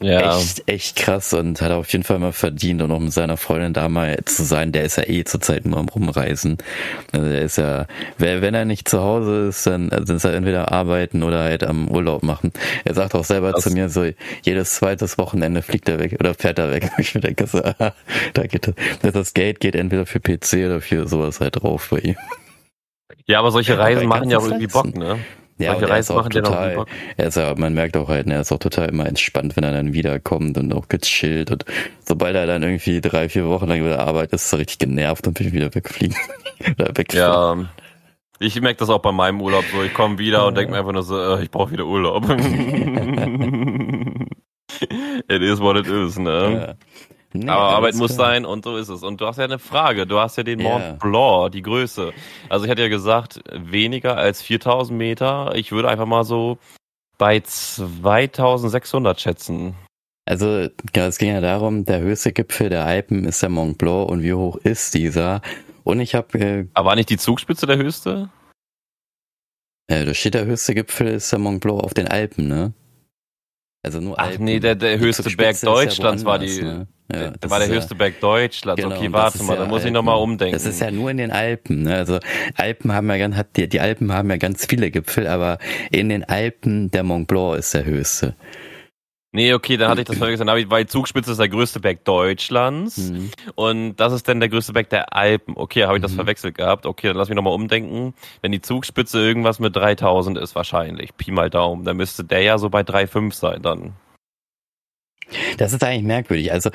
ja. 0.00 0.36
echt 0.38 0.62
echt 0.66 0.96
krass 0.96 1.32
und 1.32 1.60
hat 1.60 1.72
auf 1.72 1.90
jeden 1.92 2.04
Fall 2.04 2.18
mal 2.18 2.32
verdient 2.32 2.82
und 2.82 2.90
auch 2.92 3.00
mit 3.00 3.12
seiner 3.12 3.36
Freundin 3.36 3.72
da 3.72 3.88
mal 3.88 4.18
zu 4.24 4.44
sein 4.44 4.72
der 4.72 4.84
ist 4.84 4.96
ja 4.96 5.04
eh 5.06 5.24
zurzeit 5.24 5.64
nur 5.64 5.78
am 5.78 5.88
rumreisen 5.88 6.58
also 7.12 7.28
der 7.28 7.42
ist 7.42 7.58
ja 7.58 7.86
wenn 8.18 8.54
er 8.54 8.64
nicht 8.64 8.88
zu 8.88 9.00
Hause 9.00 9.48
ist 9.48 9.66
dann 9.66 9.90
also 9.90 10.14
ist 10.14 10.24
er 10.24 10.34
entweder 10.34 10.72
arbeiten 10.72 11.22
oder 11.22 11.44
halt 11.44 11.64
am 11.64 11.88
Urlaub 11.88 12.22
machen 12.22 12.52
er 12.84 12.94
sagt 12.94 13.14
auch 13.14 13.24
selber 13.24 13.52
das 13.52 13.64
zu 13.64 13.70
mir 13.70 13.88
so 13.88 14.04
jedes 14.42 14.74
zweites 14.74 15.18
Wochenende 15.18 15.62
fliegt 15.62 15.88
er 15.88 15.98
weg 15.98 16.16
oder 16.20 16.34
fährt 16.34 16.58
er 16.58 16.70
weg 16.72 16.90
ich 16.98 17.12
denke 17.12 17.46
so 17.46 17.60
da 17.60 18.46
geht 18.46 18.66
das, 19.02 19.12
das 19.12 19.34
Geld 19.34 19.60
geht 19.60 19.74
entweder 19.74 20.06
für 20.06 20.20
PC 20.20 20.66
oder 20.66 20.80
für 20.80 21.06
sowas 21.06 21.40
halt 21.40 21.62
drauf 21.62 21.88
bei 21.90 21.98
ihm. 21.98 22.16
Ja, 23.26 23.40
aber 23.40 23.50
solche 23.50 23.78
Reisen 23.78 24.06
aber 24.06 24.08
machen 24.08 24.30
ja 24.30 24.38
auch 24.38 24.46
irgendwie 24.46 24.66
Bock, 24.66 24.94
ne? 24.94 25.18
Ja, 25.58 25.72
solche 25.72 25.88
Reisen 25.88 26.16
machen 26.16 26.30
total, 26.30 26.70
ja 26.70 26.76
Bock. 26.76 26.88
Er 27.16 27.28
ist 27.28 27.36
ja, 27.36 27.54
man 27.56 27.72
merkt 27.72 27.96
auch 27.96 28.08
halt, 28.08 28.26
ne, 28.26 28.34
er 28.34 28.42
ist 28.42 28.52
auch 28.52 28.58
total 28.58 28.90
immer 28.90 29.06
entspannt, 29.06 29.56
wenn 29.56 29.64
er 29.64 29.72
dann 29.72 29.94
wiederkommt 29.94 30.58
und 30.58 30.72
auch 30.74 30.88
gechillt 30.88 31.50
und 31.50 31.64
sobald 32.04 32.36
er 32.36 32.46
dann 32.46 32.62
irgendwie 32.62 33.00
drei, 33.00 33.30
vier 33.30 33.46
Wochen 33.46 33.66
lang 33.66 33.82
wieder 33.82 34.00
arbeitet, 34.00 34.34
ist 34.34 34.52
er 34.52 34.58
richtig 34.58 34.78
genervt 34.78 35.26
und 35.26 35.40
will 35.40 35.52
wieder 35.52 35.74
wegfliegen. 35.74 36.16
oder 36.78 36.94
wegfahren. 36.94 37.60
Ja. 37.60 37.68
Ich 38.38 38.60
merke 38.60 38.80
das 38.80 38.90
auch 38.90 39.00
bei 39.00 39.12
meinem 39.12 39.40
Urlaub 39.40 39.64
so. 39.72 39.82
Ich 39.82 39.94
komme 39.94 40.18
wieder 40.18 40.38
ja. 40.38 40.44
und 40.44 40.56
denke 40.56 40.72
mir 40.72 40.78
einfach 40.78 40.92
nur 40.92 41.02
so, 41.02 41.18
äh, 41.18 41.42
ich 41.42 41.50
brauche 41.50 41.70
wieder 41.70 41.86
Urlaub. 41.86 42.28
it 42.28 42.38
is 45.42 45.60
what 45.60 45.76
it 45.76 45.86
is, 45.86 46.18
ne? 46.18 46.66
Ja. 46.68 46.74
Nee, 47.40 47.50
aber 47.50 47.76
Arbeit 47.76 47.94
muss 47.94 48.14
klar. 48.14 48.28
sein 48.28 48.44
und 48.44 48.64
so 48.64 48.76
ist 48.76 48.88
es. 48.88 49.02
Und 49.02 49.20
du 49.20 49.26
hast 49.26 49.38
ja 49.38 49.44
eine 49.44 49.58
Frage. 49.58 50.06
Du 50.06 50.18
hast 50.18 50.36
ja 50.36 50.42
den 50.42 50.62
Mont 50.62 50.82
yeah. 50.82 50.92
Blanc, 50.92 51.52
die 51.52 51.62
Größe. 51.62 52.12
Also 52.48 52.64
ich 52.64 52.70
hatte 52.70 52.82
ja 52.82 52.88
gesagt, 52.88 53.40
weniger 53.52 54.16
als 54.16 54.42
4000 54.42 54.96
Meter. 54.96 55.54
Ich 55.54 55.72
würde 55.72 55.88
einfach 55.88 56.06
mal 56.06 56.24
so 56.24 56.58
bei 57.18 57.40
2600 57.40 59.20
schätzen. 59.20 59.74
Also 60.28 60.68
ja, 60.94 61.06
es 61.06 61.18
ging 61.18 61.32
ja 61.32 61.40
darum, 61.40 61.84
der 61.84 62.00
höchste 62.00 62.32
Gipfel 62.32 62.68
der 62.68 62.84
Alpen 62.84 63.24
ist 63.24 63.42
der 63.42 63.48
Mont 63.48 63.78
Blanc 63.78 64.10
und 64.10 64.22
wie 64.22 64.34
hoch 64.34 64.56
ist 64.56 64.94
dieser? 64.94 65.40
Und 65.84 66.00
ich 66.00 66.14
habe... 66.14 66.38
Äh, 66.38 66.66
aber 66.74 66.88
war 66.88 66.96
nicht 66.96 67.10
die 67.10 67.16
Zugspitze 67.16 67.66
der 67.66 67.76
höchste? 67.76 68.28
Ja, 69.88 70.04
da 70.04 70.14
steht 70.14 70.34
der 70.34 70.46
höchste 70.46 70.74
Gipfel 70.74 71.06
ist 71.06 71.30
der 71.30 71.38
Mont 71.38 71.60
Blanc 71.60 71.82
auf 71.82 71.94
den 71.94 72.08
Alpen, 72.08 72.48
ne? 72.48 72.72
Also 73.86 74.00
nur 74.00 74.18
Ach 74.18 74.26
Alpen. 74.26 74.44
nee, 74.44 74.58
der, 74.58 74.74
der 74.74 74.98
höchste 74.98 75.30
Berg 75.36 75.60
Deutschlands 75.60 76.24
ja 76.24 76.28
war 76.28 76.40
die. 76.40 76.60
Ne? 76.60 76.88
Ja, 77.12 77.30
das 77.30 77.50
war 77.50 77.60
der 77.60 77.68
höchste 77.68 77.94
ja, 77.94 77.98
Berg 77.98 78.20
Deutschlands. 78.20 78.82
Genau, 78.82 78.96
okay, 78.96 79.12
warte 79.12 79.42
mal, 79.44 79.56
da 79.56 79.66
muss 79.66 79.84
ich 79.84 79.92
nochmal 79.92 80.16
umdenken. 80.16 80.54
Das 80.54 80.66
ist 80.66 80.80
ja 80.80 80.90
nur 80.90 81.10
in 81.10 81.18
den 81.18 81.30
Alpen. 81.30 81.82
Ne? 81.82 81.94
Also 81.94 82.18
Alpen 82.56 82.92
haben 82.92 83.08
ja 83.08 83.16
ganz, 83.16 83.36
die, 83.54 83.68
die 83.68 83.80
Alpen 83.80 84.12
haben 84.12 84.28
ja 84.30 84.38
ganz 84.38 84.66
viele 84.66 84.90
Gipfel, 84.90 85.28
aber 85.28 85.58
in 85.92 86.08
den 86.08 86.24
Alpen 86.24 86.90
der 86.90 87.04
Mont 87.04 87.28
Blanc 87.28 87.58
ist 87.58 87.74
der 87.74 87.84
höchste. 87.84 88.34
Nee, 89.36 89.52
okay, 89.52 89.76
dann 89.76 89.90
hatte 89.90 90.00
ich 90.00 90.06
das 90.06 90.16
vergessen. 90.16 90.46
Weil 90.46 90.86
Zugspitze 90.86 91.32
ist 91.32 91.38
der 91.38 91.50
größte 91.50 91.78
Berg 91.78 92.06
Deutschlands 92.06 92.96
mhm. 92.96 93.30
und 93.54 93.96
das 93.96 94.14
ist 94.14 94.26
dann 94.28 94.40
der 94.40 94.48
größte 94.48 94.72
Berg 94.72 94.88
der 94.88 95.12
Alpen. 95.14 95.58
Okay, 95.58 95.84
habe 95.84 95.98
ich 95.98 96.02
das 96.02 96.12
mhm. 96.12 96.16
verwechselt 96.16 96.56
gehabt. 96.56 96.86
Okay, 96.86 97.08
dann 97.08 97.16
lass 97.16 97.28
mich 97.28 97.36
nochmal 97.36 97.52
umdenken. 97.52 98.14
Wenn 98.40 98.52
die 98.52 98.62
Zugspitze 98.62 99.20
irgendwas 99.20 99.58
mit 99.58 99.76
3000 99.76 100.38
ist 100.38 100.54
wahrscheinlich, 100.54 101.14
Pi 101.18 101.32
mal 101.32 101.50
Daumen, 101.50 101.84
dann 101.84 101.98
müsste 101.98 102.24
der 102.24 102.40
ja 102.40 102.56
so 102.56 102.70
bei 102.70 102.80
3,5 102.80 103.34
sein 103.34 103.60
dann. 103.60 103.92
Das 105.58 105.72
ist 105.72 105.82
eigentlich 105.82 106.04
merkwürdig. 106.04 106.52
Also 106.52 106.70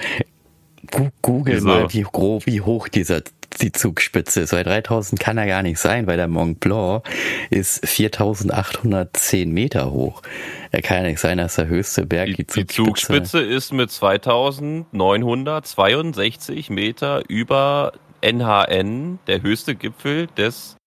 Google 1.22 1.56
Wieso? 1.56 1.68
mal, 1.68 1.94
wie 1.94 2.02
grob, 2.02 2.46
wie 2.46 2.62
hoch 2.62 2.88
dieser 2.88 3.22
die 3.62 3.72
Zugspitze 3.72 4.42
ist, 4.42 4.52
weil 4.54 4.64
3000 4.64 5.20
kann 5.20 5.38
er 5.38 5.46
gar 5.46 5.62
nicht 5.62 5.78
sein, 5.80 6.08
weil 6.08 6.18
der 6.18 6.28
Mont 6.28 6.60
Blanc 6.60 7.04
ist 7.50 7.88
4810 7.88 9.52
Meter 9.52 9.92
hoch. 9.92 10.24
Er 10.72 10.82
kann 10.82 11.04
ja 11.04 11.06
nicht 11.10 11.20
sein, 11.20 11.38
dass 11.38 11.56
der 11.56 11.68
höchste 11.68 12.06
Berg 12.06 12.28
die, 12.28 12.38
die 12.38 12.48
Zugspitze. 12.48 12.74
Die 12.74 12.86
Zugspitze 12.86 13.42
ist 13.42 13.74
mit 13.74 13.92
2962 13.92 16.70
Meter 16.70 17.24
über 17.28 17.92
NHN 18.22 19.20
der 19.28 19.42
höchste 19.42 19.76
Gipfel 19.76 20.28
des 20.38 20.78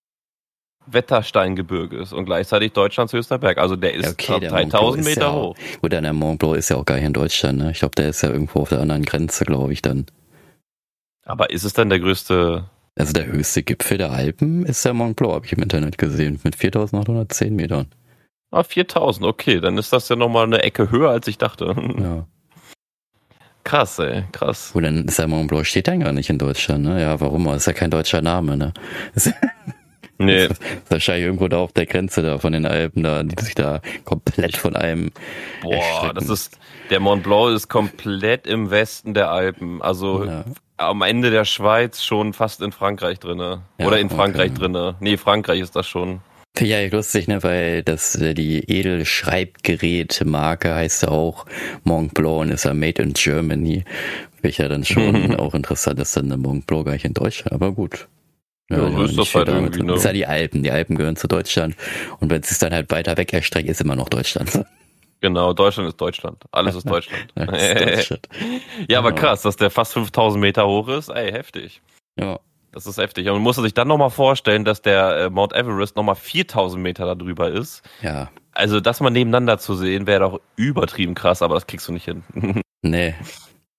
Wettersteingebirges 0.87 2.13
und 2.13 2.25
gleichzeitig 2.25 2.73
Deutschlands 2.73 3.13
höchster 3.13 3.37
Berg. 3.37 3.57
Also 3.57 3.75
der 3.75 3.93
ist 3.93 4.09
okay, 4.09 4.39
der 4.39 4.51
3000 4.51 5.03
Meter 5.03 5.21
ja 5.21 5.33
hoch. 5.33 5.55
Gut, 5.81 5.91
der 5.91 6.13
Mont 6.13 6.39
Blanc 6.39 6.57
ist 6.57 6.69
ja 6.69 6.77
auch 6.77 6.85
gar 6.85 6.95
nicht 6.95 7.05
in 7.05 7.13
Deutschland. 7.13 7.57
Ne? 7.57 7.71
Ich 7.71 7.79
glaube, 7.79 7.95
der 7.95 8.09
ist 8.09 8.21
ja 8.21 8.29
irgendwo 8.29 8.61
auf 8.61 8.69
der 8.69 8.81
anderen 8.81 9.03
Grenze, 9.03 9.45
glaube 9.45 9.73
ich 9.73 9.81
dann. 9.81 10.05
Aber 11.25 11.49
ist 11.49 11.63
es 11.63 11.73
dann 11.73 11.89
der 11.89 11.99
größte? 11.99 12.65
Also 12.97 13.13
der 13.13 13.25
höchste 13.25 13.63
Gipfel 13.63 13.97
der 13.97 14.11
Alpen 14.11 14.65
ist 14.65 14.85
der 14.85 14.93
Mont 14.93 15.17
Blanc, 15.17 15.33
habe 15.33 15.45
ich 15.45 15.53
im 15.53 15.61
Internet 15.61 15.97
gesehen, 15.97 16.39
mit 16.43 16.55
4810 16.55 17.55
Metern. 17.55 17.87
Ah, 18.51 18.63
4000, 18.63 19.25
okay, 19.25 19.59
dann 19.59 19.77
ist 19.77 19.91
das 19.91 20.07
ja 20.07 20.15
nochmal 20.15 20.45
eine 20.45 20.63
Ecke 20.63 20.91
höher, 20.91 21.09
als 21.09 21.27
ich 21.27 21.37
dachte. 21.37 21.75
Ja. 21.99 22.27
Krass, 23.65 23.97
ey, 23.97 24.25
krass. 24.31 24.69
Gut, 24.73 24.83
dann 24.83 25.05
ist 25.05 25.17
der 25.17 25.27
Mont 25.27 25.47
Blanc 25.47 25.65
steht 25.65 25.87
dann 25.87 25.99
gar 25.99 26.13
nicht 26.13 26.29
in 26.29 26.37
Deutschland, 26.37 26.83
ne? 26.83 27.01
Ja, 27.01 27.19
warum? 27.19 27.45
Das 27.45 27.57
ist 27.57 27.65
ja 27.65 27.73
kein 27.73 27.89
deutscher 27.89 28.21
Name, 28.21 28.55
ne? 28.57 28.73
Nee. 30.17 30.47
Das 30.47 30.57
ist 30.57 30.61
wahrscheinlich 30.89 31.25
irgendwo 31.25 31.47
da 31.47 31.57
auf 31.57 31.73
der 31.73 31.85
Grenze 31.85 32.21
da 32.21 32.37
von 32.37 32.53
den 32.53 32.65
Alpen, 32.65 33.03
da, 33.03 33.23
die 33.23 33.43
sich 33.43 33.55
da 33.55 33.81
komplett 34.05 34.57
von 34.57 34.75
einem. 34.75 35.11
Boah, 35.61 35.73
erstrecken. 35.73 36.15
das 36.15 36.29
ist, 36.29 36.59
der 36.89 36.99
Mont 36.99 37.23
Blanc 37.23 37.55
ist 37.55 37.67
komplett 37.67 38.47
im 38.47 38.71
Westen 38.71 39.13
der 39.13 39.29
Alpen. 39.29 39.81
Also 39.81 40.25
ja 40.25 40.45
am 40.77 41.01
Ende 41.01 41.31
der 41.31 41.45
Schweiz 41.45 42.03
schon 42.03 42.33
fast 42.33 42.61
in 42.61 42.71
Frankreich 42.71 43.19
drinne. 43.19 43.63
Ja, 43.79 43.87
Oder 43.87 43.99
in 43.99 44.09
Frankreich 44.09 44.51
okay. 44.51 44.59
drinne. 44.59 44.95
Nee, 44.99 45.17
Frankreich 45.17 45.61
ist 45.61 45.75
das 45.75 45.87
schon. 45.87 46.21
Ja, 46.59 46.79
lustig, 46.87 47.27
ne, 47.27 47.43
weil 47.43 47.83
das 47.83 48.15
äh, 48.15 48.33
die 48.33 48.59
Edelschreibgerätmarke 48.59 50.73
heißt 50.73 51.03
ja 51.03 51.09
auch 51.09 51.45
Mont 51.83 52.13
Blanc 52.13 52.39
und 52.39 52.49
ist 52.49 52.63
ja 52.63 52.73
made 52.73 53.01
in 53.01 53.11
Germany. 53.13 53.83
Welcher 54.41 54.63
ja 54.63 54.69
dann 54.69 54.85
schon 54.85 55.35
auch 55.39 55.53
interessant 55.53 55.99
ist, 55.99 56.15
dann 56.15 56.29
der 56.29 56.37
Mont 56.37 56.65
Blanc 56.65 56.85
gar 56.85 56.93
nicht 56.93 57.03
in 57.03 57.13
Deutschland, 57.13 57.51
aber 57.51 57.73
gut. 57.73 58.07
Ja, 58.69 58.77
ja 58.77 58.91
so 58.91 59.03
ist 59.03 59.17
das 59.17 59.35
halt 59.35 59.47
irgendwie, 59.47 59.81
ne? 59.81 59.87
Das 59.87 59.99
ist 59.99 60.05
ja 60.05 60.13
die 60.13 60.25
Alpen. 60.25 60.63
Die 60.63 60.71
Alpen 60.71 60.95
gehören 60.95 61.15
zu 61.15 61.27
Deutschland. 61.27 61.75
Und 62.19 62.31
wenn 62.31 62.41
es 62.41 62.57
dann 62.57 62.73
halt 62.73 62.91
weiter 62.91 63.15
weg 63.17 63.31
erstreckt, 63.33 63.69
ist 63.69 63.81
immer 63.81 63.95
noch 63.95 64.09
Deutschland. 64.09 64.65
Genau, 65.21 65.53
Deutschland 65.53 65.89
ist 65.89 65.99
Deutschland. 65.99 66.43
Alles 66.51 66.75
ist 66.75 66.87
Deutschland. 66.87 67.33
ja, 67.35 67.45
ist 67.45 67.81
Deutschland. 67.81 68.29
ja, 68.89 68.99
aber 68.99 69.09
genau. 69.09 69.21
krass, 69.21 69.41
dass 69.41 69.55
der 69.55 69.71
fast 69.71 69.93
5000 69.93 70.39
Meter 70.39 70.67
hoch 70.67 70.87
ist. 70.87 71.09
Ey, 71.09 71.31
heftig. 71.31 71.81
Ja. 72.19 72.39
Das 72.71 72.85
ist 72.85 72.97
heftig. 72.97 73.25
Und 73.27 73.35
man 73.35 73.41
muss 73.41 73.55
sich 73.55 73.73
dann 73.73 73.87
nochmal 73.87 74.11
vorstellen, 74.11 74.65
dass 74.65 74.83
der 74.83 75.17
äh, 75.17 75.29
Mount 75.31 75.53
Everest 75.53 75.95
nochmal 75.95 76.15
4000 76.15 76.83
Meter 76.83 77.05
da 77.07 77.15
drüber 77.15 77.49
ist. 77.49 77.81
Ja. 78.01 78.29
Also, 78.51 78.79
das 78.79 78.99
mal 78.99 79.09
nebeneinander 79.09 79.57
zu 79.57 79.73
sehen, 79.73 80.05
wäre 80.05 80.19
doch 80.19 80.41
übertrieben 80.57 81.15
krass, 81.15 81.41
aber 81.41 81.55
das 81.55 81.65
kriegst 81.65 81.87
du 81.87 81.93
nicht 81.93 82.05
hin. 82.05 82.23
nee. 82.83 83.15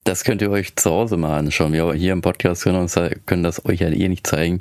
Das 0.07 0.23
könnt 0.23 0.41
ihr 0.41 0.53
euch 0.53 0.77
zu 0.77 0.89
Hause 0.89 1.17
mal 1.17 1.37
anschauen. 1.37 1.73
Wir 1.73 1.93
hier 1.95 2.13
im 2.13 2.23
Podcast 2.23 2.63
können, 2.63 2.79
uns, 2.79 2.95
können 3.27 3.43
das 3.43 3.67
euch 3.67 3.81
ja 3.81 3.89
eh 3.89 4.09
nicht 4.09 4.25
zeigen, 4.25 4.61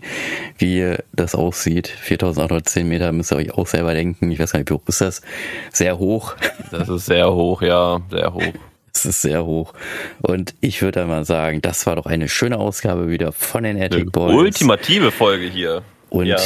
wie 0.57 0.95
das 1.13 1.35
aussieht. 1.35 1.87
4810 1.87 2.87
Meter 2.87 3.11
müsst 3.11 3.31
ihr 3.31 3.37
euch 3.37 3.53
auch 3.53 3.67
selber 3.67 3.93
denken. 3.93 4.31
Ich 4.31 4.39
weiß 4.39 4.53
gar 4.53 4.59
nicht, 4.59 4.71
wie 4.71 4.73
hoch 4.73 4.81
ist 4.87 5.01
das? 5.01 5.21
Sehr 5.71 5.99
hoch. 5.99 6.35
Das 6.71 6.89
ist 6.89 7.05
sehr 7.05 7.31
hoch, 7.31 7.61
ja, 7.61 8.01
sehr 8.09 8.33
hoch. 8.33 8.53
Es 8.91 9.05
ist 9.05 9.21
sehr 9.21 9.45
hoch. 9.45 9.73
Und 10.21 10.55
ich 10.61 10.81
würde 10.81 11.05
mal 11.05 11.25
sagen, 11.25 11.61
das 11.61 11.85
war 11.85 11.95
doch 11.95 12.07
eine 12.07 12.27
schöne 12.27 12.57
Ausgabe 12.57 13.09
wieder 13.09 13.31
von 13.31 13.63
den 13.63 13.79
Attic 13.79 14.11
Boys. 14.11 14.33
Ultimative 14.33 15.11
Folge 15.11 15.45
hier. 15.45 15.83
Und 16.09 16.25
ja. 16.25 16.37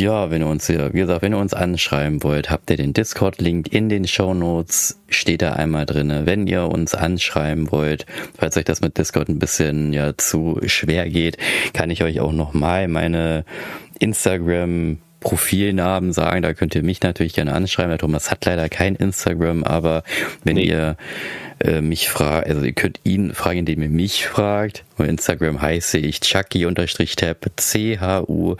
Ja, 0.00 0.30
wenn 0.30 0.40
ihr 0.40 0.46
uns, 0.46 0.66
wie 0.66 0.76
gesagt, 0.76 1.20
wenn 1.20 1.34
ihr 1.34 1.38
uns 1.38 1.52
anschreiben 1.52 2.22
wollt, 2.22 2.48
habt 2.48 2.70
ihr 2.70 2.78
den 2.78 2.94
Discord-Link 2.94 3.70
in 3.70 3.90
den 3.90 4.06
Show 4.06 4.32
Notes, 4.32 4.98
steht 5.10 5.42
da 5.42 5.52
einmal 5.52 5.84
drinne. 5.84 6.24
Wenn 6.24 6.46
ihr 6.46 6.68
uns 6.68 6.94
anschreiben 6.94 7.70
wollt, 7.70 8.06
falls 8.38 8.56
euch 8.56 8.64
das 8.64 8.80
mit 8.80 8.96
Discord 8.96 9.28
ein 9.28 9.38
bisschen 9.38 9.92
ja 9.92 10.16
zu 10.16 10.58
schwer 10.64 11.06
geht, 11.10 11.36
kann 11.74 11.90
ich 11.90 12.02
euch 12.02 12.18
auch 12.20 12.32
nochmal 12.32 12.88
meine 12.88 13.44
Instagram 13.98 14.96
Profilnamen 15.20 16.14
sagen, 16.14 16.40
da 16.40 16.54
könnt 16.54 16.74
ihr 16.74 16.82
mich 16.82 17.02
natürlich 17.02 17.34
gerne 17.34 17.52
anschreiben. 17.52 17.90
Der 17.90 17.98
Thomas 17.98 18.30
hat 18.30 18.42
leider 18.46 18.70
kein 18.70 18.96
Instagram, 18.96 19.64
aber 19.64 20.02
wenn 20.44 20.56
nee. 20.56 20.64
ihr 20.64 20.96
äh, 21.58 21.82
mich 21.82 22.08
fragt, 22.08 22.48
also 22.48 22.62
ihr 22.62 22.72
könnt 22.72 23.00
ihn 23.04 23.34
fragen, 23.34 23.58
indem 23.58 23.82
ihr 23.82 23.90
mich 23.90 24.26
fragt 24.26 24.82
Auf 25.00 25.08
Instagram 25.08 25.62
heiße 25.62 25.96
ich 25.96 26.20
Chucky-Tab, 26.20 27.46
C-H-U-C-K-Y-Tab. 27.56 28.58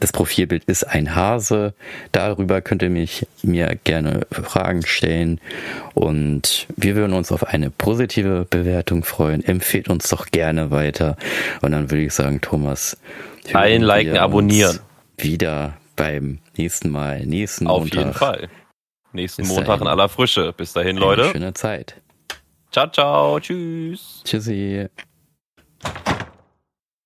Das 0.00 0.12
Profilbild 0.12 0.64
ist 0.64 0.82
ein 0.84 1.14
Hase. 1.14 1.74
Darüber 2.10 2.60
könnt 2.60 2.82
ihr 2.82 2.90
mich 2.90 3.28
mir 3.42 3.78
gerne 3.84 4.26
Fragen 4.32 4.84
stellen. 4.84 5.40
Und 5.94 6.66
wir 6.76 6.96
würden 6.96 7.12
uns 7.12 7.30
auf 7.30 7.44
eine 7.44 7.70
positive 7.70 8.44
Bewertung 8.50 9.04
freuen. 9.04 9.44
Empfehlt 9.44 9.88
uns 9.88 10.08
doch 10.08 10.26
gerne 10.26 10.72
weiter. 10.72 11.16
Und 11.62 11.70
dann 11.70 11.92
würde 11.92 12.02
ich 12.02 12.12
sagen, 12.12 12.40
Thomas. 12.40 12.96
Einliken, 13.52 14.16
abonnieren. 14.16 14.80
Wieder 15.16 15.76
beim 15.94 16.40
nächsten 16.56 16.90
Mal, 16.90 17.24
nächsten 17.24 17.68
Auf 17.68 17.82
Montag. 17.82 17.98
jeden 17.98 18.14
Fall. 18.14 18.48
Nächsten 19.12 19.42
Bis 19.42 19.48
Montag 19.50 19.66
dahin. 19.66 19.82
in 19.82 19.88
aller 19.88 20.08
Frische. 20.08 20.52
Bis 20.56 20.72
dahin, 20.72 20.96
Eine 20.96 21.00
Leute. 21.06 21.30
Schöne 21.30 21.54
Zeit. 21.54 21.94
Ciao, 22.70 22.86
ciao. 22.90 23.40
Tschüss. 23.40 24.22
Tschüssi. 24.24 24.88